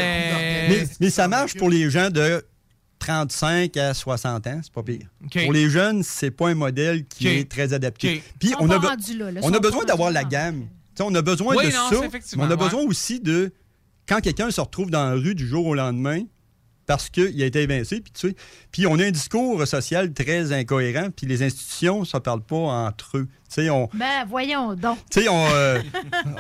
Mais, 0.99 1.09
ça 1.09 1.27
marche 1.27 1.55
pour 1.55 1.69
les 1.71 1.89
gens 1.89 2.09
de 2.11 2.43
35 2.99 3.75
à 3.77 3.93
60 3.93 4.47
ans, 4.47 4.59
c'est 4.63 4.71
pas 4.73 4.83
pire. 4.83 5.07
Pour 5.43 5.53
les 5.53 5.69
jeunes, 5.69 6.03
c'est 6.03 6.31
pas 6.31 6.49
un 6.49 6.55
modèle 6.55 7.05
qui 7.05 7.27
est 7.27 7.49
très 7.49 7.73
adapté. 7.73 8.23
Puis 8.39 8.53
on 8.59 8.69
a, 8.69 8.77
be- 8.77 9.17
là, 9.17 9.31
là. 9.31 9.39
On 9.43 9.53
a 9.53 9.59
besoin 9.59 9.83
d'avoir 9.85 10.11
la 10.11 10.23
gamme. 10.23 10.67
On 10.99 11.13
a 11.15 11.21
besoin 11.21 11.55
Oui, 11.55 11.65
de 11.67 11.71
non, 11.71 11.89
ça. 11.89 12.07
mais 12.37 12.43
on 12.43 12.45
a 12.45 12.49
ouais. 12.49 12.55
besoin 12.57 12.81
aussi 12.83 13.19
de 13.19 13.51
quand 14.07 14.21
quelqu'un 14.21 14.51
se 14.51 14.61
retrouve 14.61 14.91
dans 14.91 15.05
la 15.09 15.13
rue 15.15 15.35
du 15.35 15.47
jour 15.47 15.65
au 15.65 15.75
lendemain 15.75 16.23
parce 16.85 17.09
qu'il 17.09 17.41
a 17.41 17.45
été 17.45 17.61
évincé, 17.61 18.01
puis 18.01 18.11
tu 18.11 18.29
sais, 18.29 18.35
puis 18.71 18.85
on 18.87 18.99
a 18.99 19.05
un 19.05 19.11
discours 19.11 19.65
social 19.65 20.13
très 20.13 20.51
incohérent, 20.51 21.07
puis 21.15 21.25
les 21.25 21.41
institutions, 21.41 22.03
ça 22.03 22.19
parle 22.19 22.41
pas 22.41 22.57
entre 22.57 23.19
eux. 23.19 23.27
Sais, 23.53 23.69
on, 23.69 23.87
Ben, 23.93 24.25
voyons 24.27 24.73
donc. 24.73 24.97
tu 25.11 25.21
sais, 25.21 25.29
on, 25.29 25.45
euh, 25.53 25.79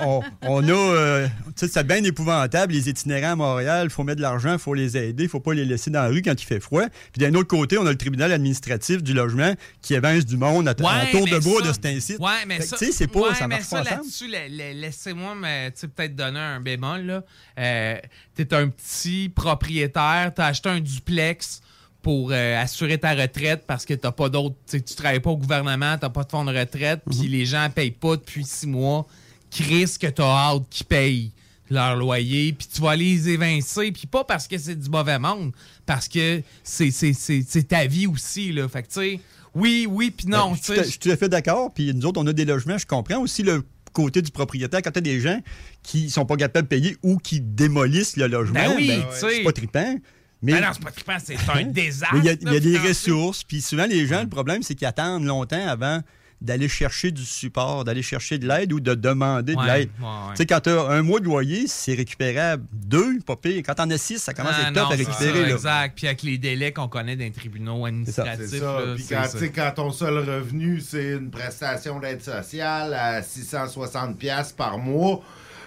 on, 0.01 0.21
on 0.41 0.67
a. 0.67 0.71
euh, 0.71 1.27
tu 1.47 1.51
sais, 1.57 1.67
c'est 1.67 1.83
bien 1.85 2.03
épouvantable, 2.03 2.73
les 2.73 2.89
itinérants 2.89 3.33
à 3.33 3.35
Montréal. 3.35 3.87
Il 3.87 3.89
faut 3.91 4.03
mettre 4.03 4.17
de 4.17 4.21
l'argent, 4.23 4.53
il 4.53 4.59
faut 4.59 4.73
les 4.73 4.97
aider, 4.97 5.23
il 5.23 5.29
faut 5.29 5.39
pas 5.39 5.53
les 5.53 5.63
laisser 5.65 5.91
dans 5.91 6.01
la 6.01 6.07
rue 6.07 6.21
quand 6.23 6.33
il 6.41 6.45
fait 6.45 6.59
froid. 6.59 6.85
Puis 7.11 7.19
d'un 7.21 7.33
autre 7.35 7.47
côté, 7.49 7.77
on 7.77 7.85
a 7.85 7.91
le 7.91 7.97
tribunal 7.97 8.31
administratif 8.31 9.03
du 9.03 9.13
logement 9.13 9.53
qui 9.83 9.93
évince 9.93 10.25
du 10.25 10.37
monde 10.37 10.67
à, 10.67 10.71
à 10.71 10.73
Ouais, 11.03 11.11
tour 11.11 11.25
de 11.27 11.39
ça- 11.39 11.67
de 11.67 11.73
cet 11.73 11.85
incite. 11.85 12.19
Ouais, 12.19 12.29
mais 12.47 12.57
Fait 12.57 12.63
ça, 12.63 12.77
Tu 12.77 12.85
sais, 12.85 12.91
c'est 12.91 13.07
pas. 13.07 13.19
ouais, 13.19 13.35
ça 13.35 13.47
mais 13.47 13.57
marche 13.57 13.69
pas 13.69 13.81
ensemble. 13.81 13.97
là-dessus, 13.97 14.27
la- 14.27 14.47
la- 14.49 14.73
laissez-moi 14.73 15.35
peut-être 15.95 16.15
donner 16.15 16.39
un 16.39 16.61
bémol. 16.61 17.01
là. 17.05 17.23
Euh, 17.59 17.97
T'es 18.35 18.51
un 18.55 18.69
petit 18.69 19.29
propriétaire, 19.29 20.31
t'as 20.35 20.47
acheté 20.47 20.67
un 20.69 20.79
duplex 20.79 21.61
pour 22.03 22.29
euh, 22.31 22.61
assurer 22.61 22.99
ta 22.99 23.13
retraite 23.15 23.63
parce 23.65 23.85
que 23.85 23.95
t'as 23.95 24.11
pas 24.11 24.29
d'autre. 24.29 24.55
Tu 24.69 24.79
travailles 24.83 25.19
pas 25.21 25.31
au 25.31 25.37
gouvernement, 25.37 25.97
t'as 25.97 26.09
pas 26.09 26.23
de 26.23 26.29
fonds 26.29 26.45
de 26.45 26.55
retraite, 26.55 27.01
Mhm. 27.07 27.17
puis 27.19 27.27
les 27.29 27.45
gens 27.47 27.67
payent 27.73 27.89
pas 27.91 28.15
depuis 28.17 28.43
six 28.45 28.67
mois. 28.67 29.07
Chris, 29.49 29.95
que 29.99 30.07
t'as 30.07 30.23
hâte 30.23 30.63
qu'ils 30.69 30.85
payent 30.85 31.31
leur 31.69 31.95
loyer, 31.95 32.53
puis 32.53 32.67
tu 32.71 32.81
vas 32.81 32.95
les 32.95 33.29
évincer, 33.29 33.91
puis 33.91 34.05
pas 34.05 34.23
parce 34.23 34.47
que 34.47 34.57
c'est 34.57 34.75
du 34.75 34.89
mauvais 34.89 35.17
monde, 35.17 35.51
parce 35.85 36.07
que 36.07 36.41
c'est 36.63 37.67
ta 37.67 37.87
vie 37.87 38.05
aussi. 38.07 38.51
Là. 38.51 38.67
Fait 38.67 38.83
que, 38.83 38.87
tu 38.87 38.93
sais, 38.93 39.19
oui, 39.55 39.87
oui, 39.89 40.11
puis 40.11 40.27
non. 40.27 40.51
Ben, 40.51 40.57
tu 40.57 40.75
je 40.75 40.83
je 40.83 40.89
suis 40.89 40.99
tout 40.99 41.11
à 41.11 41.17
fait 41.17 41.29
d'accord. 41.29 41.71
Puis 41.73 41.93
nous 41.93 42.05
autres, 42.05 42.19
on 42.21 42.27
a 42.27 42.33
des 42.33 42.45
logements. 42.45 42.77
Je 42.77 42.85
comprends 42.85 43.19
aussi 43.19 43.43
le 43.43 43.63
côté 43.93 44.21
du 44.21 44.31
propriétaire. 44.31 44.81
Quand 44.81 44.91
tu 44.91 44.97
as 44.97 45.01
des 45.01 45.19
gens 45.19 45.39
qui 45.83 46.09
sont 46.09 46.25
pas 46.25 46.35
capables 46.35 46.67
de 46.67 46.75
payer 46.75 46.97
ou 47.03 47.17
qui 47.17 47.39
démolissent 47.39 48.17
le 48.17 48.27
logement, 48.27 48.55
Ben 48.55 48.73
oui, 48.75 48.87
ben, 48.87 49.03
c'est 49.11 49.43
pas 49.43 49.51
trippant. 49.51 49.95
Mais 50.43 50.53
Ben 50.53 50.61
non, 50.61 50.67
c'est 50.73 50.83
pas 50.83 50.91
trippant, 50.91 51.17
c'est 51.23 51.37
un 51.55 51.63
désastre. 51.71 52.15
Il 52.17 52.25
y 52.25 52.29
a, 52.29 52.33
y 52.33 52.61
des 52.61 52.77
ressources. 52.77 53.43
Puis 53.43 53.61
souvent, 53.61 53.85
les 53.85 54.05
gens, 54.05 54.21
le 54.21 54.29
problème, 54.29 54.61
c'est 54.61 54.75
qu'ils 54.75 54.87
attendent 54.87 55.23
longtemps 55.25 55.67
avant 55.67 56.01
d'aller 56.41 56.67
chercher 56.67 57.11
du 57.11 57.23
support, 57.23 57.85
d'aller 57.85 58.01
chercher 58.01 58.37
de 58.37 58.45
l'aide 58.45 58.73
ou 58.73 58.81
de 58.81 58.93
demander 58.95 59.55
Ouais, 59.55 59.63
de 59.63 59.67
l'aide. 59.67 59.89
ouais, 60.01 60.05
ouais. 60.05 60.31
Tu 60.31 60.35
sais, 60.35 60.45
quand 60.45 60.59
tu 60.59 60.69
as 60.71 60.81
un 60.89 61.01
mois 61.01 61.21
de 61.21 61.25
loyer, 61.25 61.67
c'est 61.67 61.93
récupérable. 61.93 62.65
Deux, 62.73 63.19
pas 63.25 63.37
pire. 63.37 63.63
Quand 63.65 63.75
t'en 63.75 63.89
as 63.89 63.97
six, 63.97 64.17
ça 64.19 64.33
commence 64.33 64.51
à 64.55 64.65
Ah 64.65 64.67
être 64.67 64.73
top 64.73 64.83
non, 64.83 64.89
à 64.89 64.97
c'est 64.97 65.03
récupérer. 65.05 65.39
ça, 65.41 65.47
là. 65.47 65.53
Exact. 65.53 65.93
Puis 65.95 66.07
avec 66.07 66.21
les 66.23 66.37
délais 66.37 66.73
qu'on 66.73 66.89
connaît 66.89 67.15
d'un 67.15 67.29
tribunaux 67.31 67.85
administratifs. 67.85 68.47
C'est 68.49 68.59
ça. 68.59 68.77
Puis 68.93 69.05
quand, 69.09 69.23
ça. 69.23 69.29
tu 69.31 69.37
sais, 69.37 69.51
quand 69.51 69.71
ton 69.73 69.91
seul 69.91 70.17
revenu, 70.17 70.81
c'est 70.81 71.11
une 71.13 71.31
prestation 71.31 72.01
d'aide 72.01 72.21
sociale 72.21 72.93
à 72.93 73.21
660$ 73.21 74.15
piastres 74.17 74.55
par 74.57 74.77
mois, 74.77 75.21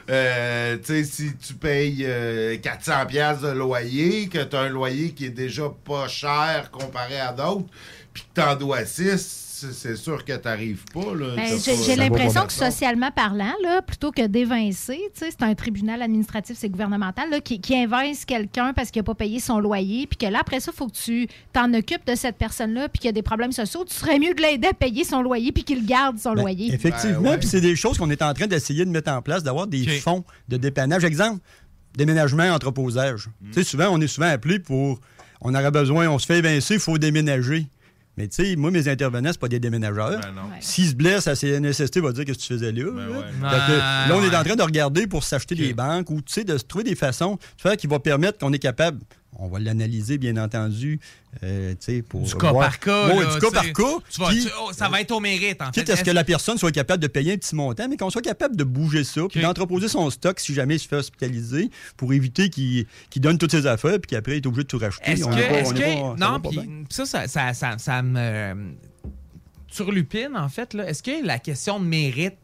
euh, 0.08 0.76
tu 0.78 0.84
sais, 0.84 1.04
si 1.04 1.36
tu 1.36 1.54
payes 1.54 2.04
euh, 2.06 2.56
400$ 2.56 3.06
piastres 3.06 3.42
de 3.42 3.52
loyer, 3.52 4.28
que 4.28 4.42
tu 4.42 4.56
as 4.56 4.60
un 4.60 4.68
loyer 4.68 5.12
qui 5.12 5.26
est 5.26 5.30
déjà 5.30 5.64
pas 5.84 6.06
cher 6.08 6.70
comparé 6.70 7.18
à 7.18 7.32
d'autres, 7.32 7.66
puis 8.12 8.22
que 8.22 8.40
tu 8.40 8.46
en 8.46 8.54
dois 8.54 8.84
6, 8.84 9.45
c'est 9.72 9.96
sûr 9.96 10.24
que 10.24 10.32
tu 10.32 10.44
n'arrives 10.44 10.84
pas. 10.92 11.14
là. 11.14 11.34
Ben, 11.36 11.46
j'ai 11.62 11.72
pas- 11.72 11.82
j'ai 11.86 11.96
l'impression 11.96 12.46
que 12.46 12.52
socialement 12.52 13.10
parlant, 13.10 13.52
là, 13.62 13.82
plutôt 13.82 14.10
que 14.12 14.26
d'évincer, 14.26 15.00
tu 15.14 15.20
sais, 15.20 15.30
c'est 15.30 15.42
un 15.42 15.54
tribunal 15.54 16.02
administratif, 16.02 16.56
c'est 16.58 16.68
gouvernemental, 16.68 17.30
là, 17.30 17.40
qui, 17.40 17.60
qui 17.60 17.74
évince 17.74 18.24
quelqu'un 18.24 18.72
parce 18.74 18.90
qu'il 18.90 19.00
n'a 19.00 19.04
pas 19.04 19.14
payé 19.14 19.40
son 19.40 19.58
loyer, 19.58 20.06
puis 20.06 20.16
que 20.18 20.26
là, 20.26 20.40
après 20.40 20.60
ça, 20.60 20.72
il 20.74 20.76
faut 20.76 20.86
que 20.88 20.96
tu 20.96 21.28
t'en 21.52 21.72
occupes 21.74 22.06
de 22.06 22.14
cette 22.14 22.36
personne-là, 22.36 22.88
puis 22.88 22.98
qu'il 23.00 23.08
y 23.08 23.10
a 23.10 23.12
des 23.12 23.22
problèmes 23.22 23.52
sociaux. 23.52 23.84
Tu 23.84 23.94
serais 23.94 24.18
mieux 24.18 24.34
de 24.34 24.42
l'aider 24.42 24.68
à 24.68 24.74
payer 24.74 25.04
son 25.04 25.22
loyer, 25.22 25.52
puis 25.52 25.64
qu'il 25.64 25.84
garde 25.86 26.18
son 26.18 26.34
Ben, 26.34 26.42
loyer. 26.42 26.72
Effectivement, 26.74 27.36
puis 27.38 27.48
c'est 27.48 27.60
des 27.60 27.76
choses 27.76 27.98
qu'on 27.98 28.10
est 28.10 28.22
en 28.22 28.34
train 28.34 28.46
d'essayer 28.46 28.84
de 28.84 28.90
mettre 28.90 29.10
en 29.10 29.22
place, 29.22 29.42
d'avoir 29.42 29.66
des 29.66 29.86
fonds 30.00 30.24
de 30.48 30.56
dépannage. 30.56 31.04
Exemple, 31.04 31.40
déménagement, 31.96 32.44
entreposage. 32.50 33.28
Mm. 33.40 33.62
Souvent, 33.62 33.88
on 33.90 34.00
est 34.00 34.06
souvent 34.06 34.28
appelé 34.28 34.58
pour. 34.58 35.00
On 35.40 35.54
aurait 35.54 35.70
besoin, 35.70 36.08
on 36.08 36.18
se 36.18 36.26
fait 36.26 36.38
évincer, 36.38 36.74
il 36.74 36.80
faut 36.80 36.98
déménager. 36.98 37.66
Mais 38.16 38.28
tu 38.28 38.44
sais, 38.44 38.56
moi, 38.56 38.70
mes 38.70 38.88
intervenants, 38.88 39.30
c'est 39.32 39.40
pas 39.40 39.48
des 39.48 39.60
déménageurs. 39.60 40.20
Ben 40.20 40.32
S'ils 40.60 40.88
se 40.88 40.94
blessent 40.94 41.26
à 41.28 41.34
CNSST, 41.36 41.98
va 41.98 42.12
dire 42.12 42.24
qu'est-ce 42.24 42.38
que 42.38 42.42
tu 42.44 42.52
faisais 42.54 42.72
là. 42.72 42.84
là. 42.84 43.50
Fait 43.50 43.72
que 43.72 43.78
Ah, 43.82 44.06
là, 44.08 44.14
on 44.16 44.22
est 44.22 44.34
en 44.34 44.42
train 44.42 44.56
de 44.56 44.62
regarder 44.62 45.06
pour 45.06 45.22
s'acheter 45.24 45.54
des 45.54 45.74
banques 45.74 46.10
ou 46.10 46.22
tu 46.22 46.32
sais, 46.32 46.44
de 46.44 46.56
se 46.56 46.64
trouver 46.64 46.84
des 46.84 46.94
façons 46.94 47.34
de 47.34 47.40
faire 47.60 47.76
qui 47.76 47.86
vont 47.86 48.00
permettre 48.00 48.38
qu'on 48.38 48.52
est 48.52 48.58
capable. 48.58 49.00
On 49.38 49.48
va 49.48 49.58
l'analyser, 49.58 50.16
bien 50.18 50.36
entendu, 50.38 50.98
euh, 51.42 51.74
pour. 52.08 52.22
Du 52.22 52.34
cas 52.34 52.50
voir- 52.52 52.64
par 52.68 52.78
cas. 52.80 53.08
Ouais, 53.08 53.22
là, 53.24 53.34
du 53.34 53.38
cas 53.40 53.50
par 53.50 53.64
cas. 53.72 53.96
Tu 54.10 54.20
vas- 54.20 54.28
Puis- 54.28 54.44
tu- 54.46 54.50
oh, 54.62 54.70
ça 54.72 54.88
va 54.88 55.00
être 55.02 55.10
au 55.12 55.20
mérite, 55.20 55.60
en 55.60 55.66
fait. 55.66 55.80
Quitte 55.80 55.90
à 55.90 55.96
ce 55.96 56.04
que 56.04 56.10
la 56.10 56.24
personne 56.24 56.56
soit 56.56 56.72
capable 56.72 57.02
de 57.02 57.06
payer 57.08 57.34
un 57.34 57.36
petit 57.36 57.54
montant, 57.54 57.86
mais 57.88 57.96
qu'on 57.98 58.08
soit 58.10 58.22
capable 58.22 58.56
de 58.56 58.64
bouger 58.64 59.04
ça, 59.04 59.20
puis 59.30 59.42
d'entreposer 59.42 59.88
son 59.88 60.08
stock 60.10 60.40
si 60.40 60.54
jamais 60.54 60.76
il 60.76 60.78
se 60.78 60.88
fait 60.88 60.96
hospitaliser, 60.96 61.70
pour 61.98 62.12
éviter 62.14 62.48
qu'il 62.48 62.86
donne 63.16 63.36
toutes 63.38 63.50
ses 63.52 63.66
affaires, 63.66 63.98
puis 64.00 64.08
qu'après, 64.08 64.32
il 64.32 64.36
est 64.36 64.46
obligé 64.46 64.62
de 64.64 64.68
tout 64.68 64.78
racheter. 64.78 65.10
Est-ce 65.10 65.24
que. 65.24 65.80
est 65.80 66.00
pas- 66.00 66.14
non, 66.18 66.40
puis 66.40 66.58
ça, 66.88 67.04
ça, 67.04 67.28
ça, 67.28 67.52
ça, 67.78 68.02
me. 68.02 68.74
Turlupine, 69.68 70.36
en 70.36 70.48
fait. 70.48 70.74
Est-ce 70.74 71.02
que 71.02 71.24
la 71.26 71.38
question 71.38 71.78
de 71.80 71.84
mérite 71.84 72.38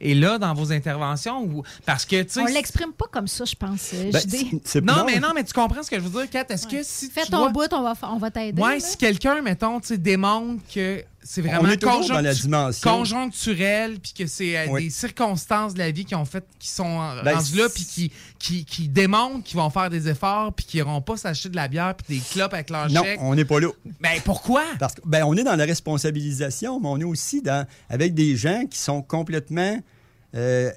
est 0.00 0.14
là 0.14 0.38
dans 0.38 0.54
vos 0.54 0.72
interventions? 0.72 1.42
Ou... 1.42 1.62
Parce 1.84 2.04
que, 2.04 2.22
tu. 2.22 2.40
On 2.40 2.44
l'exprime 2.46 2.92
pas 2.92 3.06
comme 3.10 3.28
ça, 3.28 3.44
je 3.44 3.54
pense, 3.54 3.90
euh, 3.94 4.10
Ben, 4.12 4.82
Non, 4.82 5.04
mais 5.04 5.20
non, 5.20 5.28
mais 5.34 5.44
tu 5.44 5.52
comprends 5.52 5.82
ce 5.82 5.90
que 5.90 5.96
je 5.96 6.02
veux 6.02 6.20
dire, 6.20 6.30
Kat. 6.30 6.46
Est-ce 6.48 6.66
que 6.66 6.82
si 6.82 7.10
Fais 7.10 7.24
tu 7.24 7.30
ton 7.30 7.50
bout, 7.50 7.72
on 7.72 7.82
va, 7.82 7.94
on 8.02 8.18
va 8.18 8.30
t'aider. 8.30 8.60
Ouais, 8.60 8.74
là. 8.74 8.80
si 8.80 8.96
quelqu'un, 8.96 9.40
mettons, 9.42 9.80
tu 9.80 9.88
sais, 9.88 9.98
démontre 9.98 10.62
que 10.72 11.02
c'est 11.26 11.42
vraiment 11.42 11.68
conjonctu- 11.68 12.08
dans 12.08 12.20
la 12.20 12.32
dimension. 12.34 12.90
conjoncturel, 12.90 13.98
puis 14.00 14.12
que 14.12 14.26
c'est 14.26 14.56
euh, 14.56 14.66
Oui. 14.70 14.84
des 14.84 14.90
circonstances 14.90 15.74
de 15.74 15.78
la 15.80 15.90
vie 15.90 16.04
qui 16.04 16.14
ont 16.14 16.24
fait, 16.24 16.44
qui 16.58 16.68
sont 16.68 16.98
Ben, 17.24 17.34
rendues 17.36 17.56
là, 17.56 17.68
puis 17.68 17.84
qui, 17.84 18.12
qui, 18.38 18.64
qui 18.64 18.88
démontrent 18.88 19.42
qu'ils 19.44 19.56
vont 19.56 19.68
faire 19.70 19.90
des 19.90 20.08
efforts, 20.08 20.52
puis 20.52 20.64
qu'ils 20.64 20.82
n'iront 20.84 21.00
pas 21.02 21.16
s'acheter 21.16 21.48
de 21.48 21.56
la 21.56 21.68
bière, 21.68 21.94
puis 21.96 22.18
des 22.18 22.22
clopes 22.24 22.54
avec 22.54 22.70
leur 22.70 22.88
Non, 22.90 23.02
chèque. 23.02 23.18
on 23.20 23.34
n'est 23.34 23.44
pas 23.44 23.60
là. 23.60 23.68
Ben 24.00 24.20
pourquoi? 24.24 24.62
Parce 24.78 24.94
que 24.94 25.00
ben, 25.04 25.24
on 25.24 25.36
est 25.36 25.44
dans 25.44 25.56
la 25.56 25.64
responsabilisation, 25.64 26.80
mais 26.80 26.88
on 26.88 26.98
est 27.00 27.04
aussi 27.04 27.42
dans, 27.42 27.66
avec 27.90 28.14
des 28.14 28.36
gens 28.36 28.64
qui 28.70 28.78
sont 28.78 29.02
complètement 29.02 29.78
euh, 30.34 30.70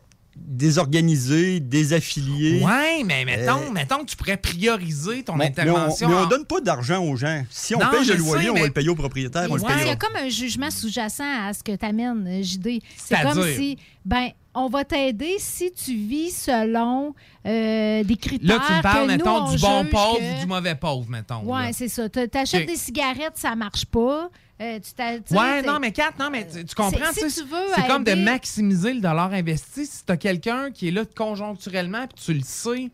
désorganisés, 0.48 1.60
désaffiliés. 1.60 2.64
Ouais, 2.64 3.04
mais 3.06 3.26
mettons, 3.26 3.68
Euh, 3.68 3.72
mettons 3.72 4.00
que 4.00 4.06
tu 4.06 4.16
pourrais 4.16 4.38
prioriser 4.38 5.24
ton 5.24 5.36
Bon, 5.38 5.44
intervention. 5.44 6.08
Mais 6.10 6.16
on, 6.16 6.20
mais 6.20 6.26
on 6.26 6.30
donne 6.30 6.46
pas 6.46 6.62
d'argent 6.62 7.04
aux 7.04 7.16
gens. 7.16 7.44
Si 7.50 7.76
on 7.76 7.80
Non, 7.80 7.86
paye 7.92 8.06
le 8.06 8.16
loyer, 8.16 8.44
sais, 8.46 8.50
on 8.50 8.54
mais- 8.54 8.60
va 8.62 8.68
le 8.68 8.74
payer 8.74 8.90
au 8.90 8.96
propriétaire, 8.96 9.48
on 9.50 9.56
le 9.56 9.62
Ouais, 9.62 9.72
Il 9.82 9.88
y 9.88 9.90
a 9.90 9.96
comme 9.96 10.16
un 10.16 10.30
jugement 10.30 10.72
sous-jacent 10.72 11.24
à 11.48 11.54
ce 11.54 11.64
que 11.64 11.76
t'amènes, 11.76 12.26
euh, 12.28 12.42
JD. 12.44 12.82
C'est 12.98 13.22
comme 13.22 13.44
si, 13.56 13.78
ben, 14.06 14.30
on 14.56 14.68
va 14.68 14.84
t'aider 14.84 15.36
si 15.40 15.72
tu 15.72 15.94
vis 15.96 16.32
selon 16.32 17.14
euh, 17.46 18.04
des 18.04 18.16
critères. 18.18 18.58
Là, 18.58 18.64
tu 18.68 18.74
me 18.74 18.82
parles, 18.82 18.96
que 19.08 19.12
nous, 19.14 19.18
mettons, 19.18 19.38
on 19.46 19.52
du 19.52 19.58
bon 19.60 19.86
pauvre 19.86 20.20
que- 20.20 20.38
ou 20.38 20.40
du 20.42 20.46
mauvais 20.48 20.76
pauvre, 20.76 21.06
mettons. 21.10 21.42
Ouais, 21.44 21.68
là. 21.68 21.74
c'est 21.74 21.88
ça. 21.88 22.10
Tu 22.10 22.20
achètes 22.34 22.64
Ok. 22.64 22.68
des 22.68 22.76
cigarettes, 22.76 23.36
ça 23.38 23.56
marche 23.56 23.86
pas. 23.86 24.30
Euh, 24.62 24.80
tu 24.80 25.34
Ouais, 25.36 25.62
non, 25.62 25.80
mais 25.80 25.92
Kat, 25.94 26.12
non, 26.20 26.30
mais 26.30 26.46
tu, 26.48 26.66
tu 26.66 26.76
comprends, 26.76 27.14
C'est- 27.14 27.30
si 27.30 27.42
tu 27.44 27.48
veux 27.48 27.58
c'est 27.76 27.88
comme 27.88 28.04
de 28.04 28.14
maximiser 28.14 28.94
le 28.94 29.00
dollar 29.00 29.32
investi. 29.32 29.86
Si 29.86 30.06
tu 30.06 30.12
as 30.12 30.18
quelqu'un 30.18 30.70
qui 30.72 30.90
est 30.90 30.92
là 30.92 31.04
conjoncturellement, 31.06 32.08
puis 32.08 32.24
tu 32.26 32.34
le 32.34 32.44
sais 32.44 32.90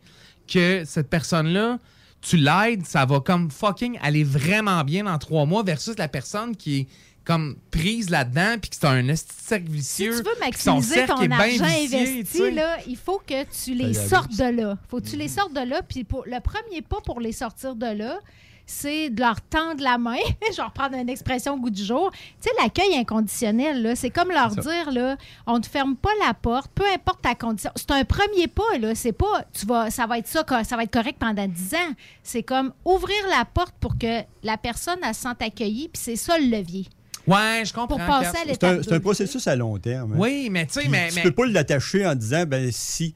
que 0.47 0.83
cette 0.85 1.09
personne-là, 1.09 1.79
tu 2.21 2.37
l'aides, 2.37 2.85
ça 2.85 3.05
va 3.05 3.19
comme 3.19 3.49
fucking 3.49 3.97
aller 4.01 4.23
vraiment 4.23 4.83
bien 4.83 5.03
dans 5.05 5.17
trois 5.17 5.45
mois 5.45 5.63
versus 5.63 5.97
la 5.97 6.07
personne 6.07 6.55
qui 6.55 6.81
est 6.81 6.87
comme 7.23 7.55
prise 7.71 8.11
là-dedans, 8.11 8.57
puis 8.61 8.69
que 8.69 8.75
c'est 8.75 8.85
un 8.85 9.15
cercle 9.15 9.65
Si 9.69 9.73
vicieux. 9.73 10.11
tu 10.17 10.23
veux 10.23 10.39
maximiser 10.39 11.05
ton 11.07 11.15
argent 11.31 11.65
vicieux, 11.65 11.97
investi, 11.97 12.51
là, 12.51 12.77
il 12.87 12.95
faut 12.97 13.19
que 13.25 13.43
tu 13.45 13.73
les 13.73 13.95
sortes 13.95 14.37
de 14.37 14.43
là. 14.61 14.77
faut 14.87 14.99
que 15.01 15.07
tu 15.07 15.15
les 15.15 15.27
sortes 15.27 15.53
de 15.53 15.61
là. 15.67 15.81
Puis 15.81 16.03
pour, 16.03 16.23
le 16.27 16.39
premier 16.39 16.83
pas 16.83 17.01
pour 17.03 17.19
les 17.19 17.31
sortir 17.31 17.75
de 17.75 17.87
là, 17.87 18.19
c'est 18.65 19.09
de 19.09 19.19
leur 19.21 19.41
tendre 19.41 19.81
la 19.83 19.97
main. 19.97 20.15
Je 20.51 20.55
vais 20.57 20.61
reprendre 20.63 20.95
une 20.95 21.09
expression 21.09 21.53
au 21.53 21.57
goût 21.57 21.69
du 21.69 21.83
jour. 21.83 22.11
Tu 22.11 22.19
sais, 22.41 22.49
l'accueil 22.61 22.95
inconditionnel, 22.97 23.81
là, 23.81 23.95
c'est 23.95 24.09
comme 24.09 24.29
leur 24.31 24.49
dire, 24.55 24.91
là, 24.91 25.17
on 25.45 25.57
ne 25.57 25.61
te 25.61 25.67
ferme 25.67 25.95
pas 25.95 26.09
la 26.25 26.33
porte, 26.33 26.71
peu 26.73 26.83
importe 26.93 27.21
ta 27.21 27.35
condition. 27.35 27.71
C'est 27.75 27.91
un 27.91 28.03
premier 28.03 28.47
pas, 28.47 28.77
là. 28.79 28.95
C'est 28.95 29.11
pas, 29.11 29.45
tu 29.53 29.65
vas, 29.65 29.89
ça 29.91 30.05
va 30.07 30.17
être 30.19 30.27
ça, 30.27 30.43
ça 30.63 30.75
va 30.77 30.83
être 30.83 30.91
correct 30.93 31.17
pendant 31.19 31.47
10 31.47 31.73
ans. 31.75 31.93
C'est 32.23 32.43
comme 32.43 32.73
ouvrir 32.85 33.17
la 33.29 33.45
porte 33.45 33.75
pour 33.79 33.97
que 33.97 34.21
la 34.43 34.57
personne, 34.57 34.97
elle 35.07 35.13
se 35.13 35.21
sente 35.21 35.41
accueillie, 35.41 35.89
puis 35.89 36.01
c'est 36.03 36.15
ça 36.15 36.37
le 36.37 36.45
levier. 36.45 36.87
Ouais, 37.27 37.63
je 37.65 37.73
comprends. 37.73 37.97
Pour 37.97 38.05
passer 38.05 38.27
à 38.27 38.31
C'est 38.43 38.45
l'étape 38.45 38.79
un, 38.79 38.83
c'est 38.83 38.91
un 38.91 38.95
deux. 38.95 38.99
processus 39.01 39.47
à 39.47 39.55
long 39.55 39.77
terme. 39.79 40.13
hein. 40.13 40.17
Oui, 40.19 40.49
mais 40.51 40.65
tu 40.67 40.73
sais, 40.81 40.87
mais- 40.87 41.09
Tu 41.09 41.15
mais- 41.15 41.23
peux 41.23 41.31
pas 41.31 41.45
l'attacher 41.47 42.05
en 42.05 42.13
disant, 42.13 42.43
ben 42.45 42.69
si. 42.71 43.15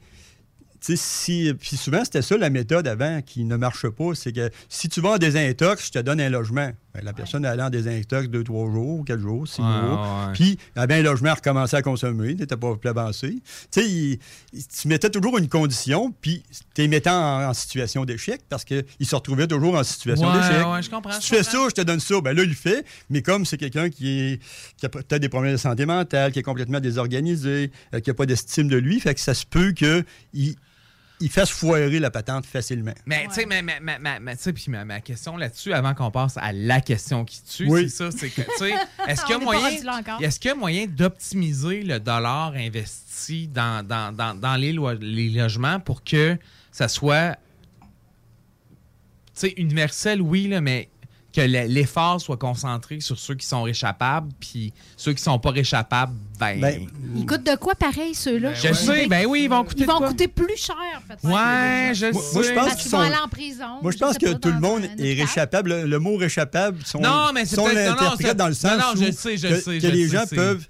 Si, 0.96 1.52
puis 1.58 1.76
souvent, 1.76 2.04
c'était 2.04 2.22
ça 2.22 2.36
la 2.36 2.50
méthode 2.50 2.86
avant 2.88 3.20
qui 3.22 3.44
ne 3.44 3.56
marche 3.56 3.88
pas. 3.88 4.14
C'est 4.14 4.32
que 4.32 4.50
si 4.68 4.88
tu 4.88 5.00
vas 5.00 5.10
en 5.10 5.18
désintox, 5.18 5.86
je 5.86 5.92
te 5.92 5.98
donne 5.98 6.20
un 6.20 6.28
logement. 6.30 6.70
Ben, 6.92 7.04
la 7.04 7.12
personne 7.12 7.44
allait 7.44 7.62
en 7.62 7.70
désintox 7.70 8.28
deux, 8.28 8.42
trois 8.42 8.68
jours, 8.68 9.04
quatre 9.04 9.20
jours, 9.20 9.46
six 9.46 9.60
Ouais, 9.60 9.66
mois. 9.68 10.26
ouais. 10.26 10.32
Puis, 10.34 10.58
avait 10.74 10.94
un 10.94 11.02
logement 11.02 11.30
à 11.30 11.34
recommencer 11.34 11.76
à 11.76 11.82
consommer. 11.82 12.34
Tu 12.34 12.40
n'étais 12.40 12.56
pas 12.56 12.74
plus 12.74 12.88
avancé. 12.90 13.30
Tu 13.30 13.42
sais, 13.70 13.88
il- 13.88 14.18
il- 14.52 14.66
tu 14.66 14.88
mettais 14.88 15.08
toujours 15.10 15.38
une 15.38 15.48
condition, 15.48 16.12
puis 16.20 16.42
tu 16.74 16.80
les 16.82 16.88
mettais 16.88 17.10
en, 17.10 17.48
en 17.48 17.54
situation 17.54 18.04
d'échec 18.04 18.40
parce 18.48 18.64
qu'ils 18.64 18.84
se 19.02 19.14
retrouvaient 19.14 19.46
toujours 19.46 19.76
en 19.76 19.84
situation 19.84 20.26
Ouais, 20.32 20.40
d'échec. 20.40 20.84
je 20.84 20.90
comprends, 20.90 21.12
Si 21.12 21.20
tu 21.30 21.36
fais 21.36 21.44
ça, 21.44 21.58
je 21.68 21.74
te 21.74 21.82
donne 21.82 22.00
ça. 22.00 22.20
Ben 22.20 22.34
là, 22.36 22.42
il 22.42 22.48
le 22.48 22.54
fait. 22.56 22.84
Mais 23.08 23.22
comme 23.22 23.44
c'est 23.46 23.56
quelqu'un 23.58 23.88
qui, 23.88 24.08
est, 24.18 24.40
qui 24.76 24.86
a 24.86 24.88
peut-être 24.88 25.20
des 25.22 25.28
problèmes 25.28 25.52
de 25.52 25.58
santé 25.58 25.86
mentale, 25.86 26.32
qui 26.32 26.40
est 26.40 26.42
complètement 26.42 26.80
désorganisé, 26.80 27.70
euh, 27.94 28.00
qui 28.00 28.10
n'a 28.10 28.14
pas 28.14 28.26
d'estime 28.26 28.66
de 28.66 28.76
lui, 28.76 28.98
fait 28.98 29.14
que 29.14 29.20
ça 29.20 29.34
se 29.34 29.46
peut 29.46 29.70
qu'il 29.70 30.04
ils 31.20 31.30
fassent 31.30 31.50
foirer 31.50 31.98
la 31.98 32.10
patente 32.10 32.46
facilement. 32.46 32.94
Mais, 33.06 33.26
tu 33.28 33.34
sais, 33.34 33.46
sais, 34.38 34.52
puis 34.52 34.64
ma, 34.68 34.84
ma 34.84 35.00
question 35.00 35.36
là-dessus, 35.36 35.72
avant 35.72 35.94
qu'on 35.94 36.10
passe 36.10 36.36
à 36.38 36.52
la 36.52 36.80
question 36.80 37.24
qui 37.24 37.42
tue, 37.42 37.66
Oui. 37.68 37.90
c'est 37.90 38.10
ça, 38.10 38.10
c'est 38.10 38.30
que, 38.30 38.40
tu 38.42 38.48
sais, 38.58 38.74
est-ce 39.08 39.22
qu'il 39.24 39.32
y 39.36 39.38
a 39.38 39.38
moyen, 39.38 39.68
est-ce 40.20 40.40
qu'il 40.40 40.50
moyen 40.54 40.86
d'optimiser 40.86 41.82
le 41.82 42.00
dollar 42.00 42.54
investi 42.54 43.48
dans, 43.48 43.86
dans, 43.86 44.14
dans, 44.14 44.34
dans 44.34 44.56
les, 44.56 44.72
lo- 44.72 44.94
les 44.94 45.28
logements 45.28 45.78
pour 45.78 46.02
que 46.04 46.38
ça 46.72 46.88
soit, 46.88 47.36
tu 47.80 47.86
sais, 49.34 49.54
universel, 49.56 50.20
oui, 50.22 50.48
là, 50.48 50.60
mais 50.60 50.88
que 51.32 51.40
le- 51.42 51.66
l'effort 51.68 52.20
soit 52.20 52.36
concentré 52.36 53.00
sur 53.00 53.18
ceux 53.18 53.34
qui 53.34 53.46
sont 53.46 53.62
réchappables, 53.62 54.28
puis 54.40 54.72
ceux 54.96 55.12
qui 55.12 55.22
sont 55.22 55.38
pas 55.38 55.50
réchappables, 55.50 56.12
ben... 56.38 56.60
Ben, 56.60 56.86
Ils 57.14 57.24
coûtent 57.26 57.44
de 57.46 57.54
quoi 57.56 57.74
pareil, 57.74 58.14
ceux-là? 58.14 58.52
Je 58.54 58.72
sais, 58.72 59.06
ben 59.06 59.26
oui, 59.28 59.42
ils 59.44 59.48
vont 59.50 59.62
coûter 59.64 59.82
Ils 59.82 59.86
vont 59.86 59.94
de 59.94 59.98
quoi? 59.98 60.08
coûter 60.08 60.26
plus 60.28 60.56
cher, 60.56 60.74
peut-être. 61.06 61.24
Ouais, 61.24 61.92
je 61.94 62.06
Moi- 62.12 62.22
sais. 62.22 62.34
moi, 62.34 62.42
je 62.42 62.52
pense 62.52 62.68
Parce 62.68 62.82
qu'ils 62.82 62.90
sont- 62.90 62.96
vont 62.96 63.02
aller 63.04 63.16
en 63.24 63.28
prison. 63.28 63.78
Moi, 63.82 63.92
je 63.92 63.98
pense 63.98 64.18
que 64.18 64.26
pas, 64.32 64.38
tout 64.38 64.50
le 64.50 64.60
monde 64.60 64.82
est 64.98 65.14
réchappable. 65.20 65.70
Le, 65.70 65.86
le 65.86 65.98
mot 65.98 66.16
réchappable, 66.16 66.78
sont, 66.84 67.00
Non, 67.00 67.30
mais 67.34 67.44
c'est 67.46 67.56
sont 67.56 67.68
non, 67.68 67.74
non, 67.74 68.34
dans 68.34 68.48
le 68.48 68.54
sens 68.54 68.72
non, 68.72 68.78
non, 68.78 68.92
où 68.94 69.04
je 69.06 69.10
sais, 69.12 69.36
je 69.36 69.48
que, 69.48 69.60
sais, 69.60 69.78
que 69.78 69.80
je 69.80 69.86
les 69.92 70.08
sais, 70.08 70.16
gens 70.16 70.24
peuvent 70.34 70.66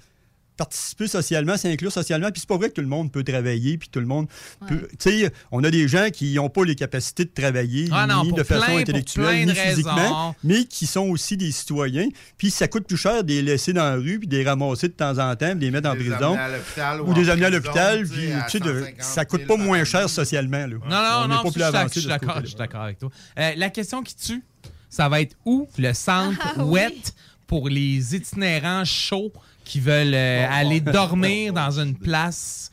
participer 0.61 1.09
socialement, 1.09 1.57
s'inclure 1.57 1.91
socialement. 1.91 2.31
Puis 2.31 2.41
c'est 2.41 2.49
pas 2.49 2.59
vrai 2.59 2.69
que 2.69 2.75
tout 2.75 2.81
le 2.83 2.87
monde 2.87 3.11
peut 3.11 3.25
travailler, 3.25 3.79
puis 3.79 3.89
tout 3.89 3.99
le 4.01 4.05
monde 4.05 4.27
peut... 4.69 4.87
Tu 4.99 5.11
sais, 5.23 5.33
on 5.51 5.65
a 5.65 5.71
des 5.71 5.89
gens 5.89 6.09
qui 6.13 6.35
n'ont 6.35 6.51
pas 6.51 6.65
les 6.67 6.75
capacités 6.75 7.25
de 7.25 7.31
travailler, 7.35 7.89
Ah 7.91 8.07
non, 8.07 8.25
ni 8.25 8.33
de 8.33 8.43
façon 8.43 8.67
plein- 8.67 8.79
intellectuelle, 8.81 9.47
ni 9.47 9.55
physiquement, 9.55 9.95
raisons. 9.95 10.35
mais 10.45 10.65
qui 10.67 10.87
sont 10.87 11.09
aussi 11.09 11.39
des 11.39 11.51
citoyens. 11.51 12.09
Puis 12.37 12.51
ça 12.51 12.69
coûte 12.69 12.87
plus 12.87 12.99
cher 12.99 13.25
de 13.25 13.29
les 13.33 13.41
laisser 13.41 13.73
dans 13.73 13.85
la 13.85 13.95
rue, 13.95 14.19
puis 14.19 14.29
de 14.29 14.37
les 14.37 14.45
ramasser 14.45 14.89
de 14.89 14.93
temps 14.93 15.19
en 15.19 15.35
temps, 15.35 15.47
puis 15.53 15.55
de 15.61 15.65
les 15.65 15.71
mettre 15.71 15.89
en 15.89 15.95
prison. 15.95 16.15
amener 16.37 16.39
à 16.43 16.49
l'hôpital 16.51 17.01
ou 17.01 17.15
des 17.15 17.29
en 17.31 17.33
amener 17.33 17.47
à 17.47 17.51
l'hôpital, 17.51 18.07
puis 18.07 18.29
tu 18.51 18.51
sais, 18.51 18.61
de- 18.61 18.81
150 18.81 18.95
ça 19.03 19.25
coûte 19.25 19.41
000 19.47 19.57
pas 19.57 19.65
moins 19.65 19.85
cher 19.85 20.11
socialement. 20.11 20.67
Là. 20.67 20.67
Non, 20.67 20.79
non, 20.79 20.81
on 20.89 21.21
non, 21.23 21.29
n'est 21.29 21.51
pas 21.51 21.71
ça, 21.73 21.85
plus 21.87 21.95
je 21.95 22.01
suis 22.01 22.09
d'accord, 22.09 22.29
côté-là. 22.35 22.41
je 22.45 22.49
suis 22.49 22.57
d'accord 22.59 22.83
avec 22.83 22.99
toi. 22.99 23.09
Euh, 23.39 23.53
la 23.57 23.71
question 23.71 24.03
qui 24.03 24.15
tue, 24.15 24.43
ça 24.91 25.09
va 25.09 25.23
être 25.23 25.37
où 25.47 25.69
le 25.79 25.95
centre 25.95 26.39
Ah, 26.43 26.53
oui. 26.65 26.81
wet 26.81 27.15
pour 27.47 27.69
les 27.71 28.15
itinérants 28.15 28.85
chauds 28.85 29.33
qui 29.71 29.79
veulent 29.79 30.15
euh, 30.15 30.49
aller 30.51 30.81
dormir 30.81 31.53
dans 31.63 31.79
une 31.79 31.95
place 31.95 32.73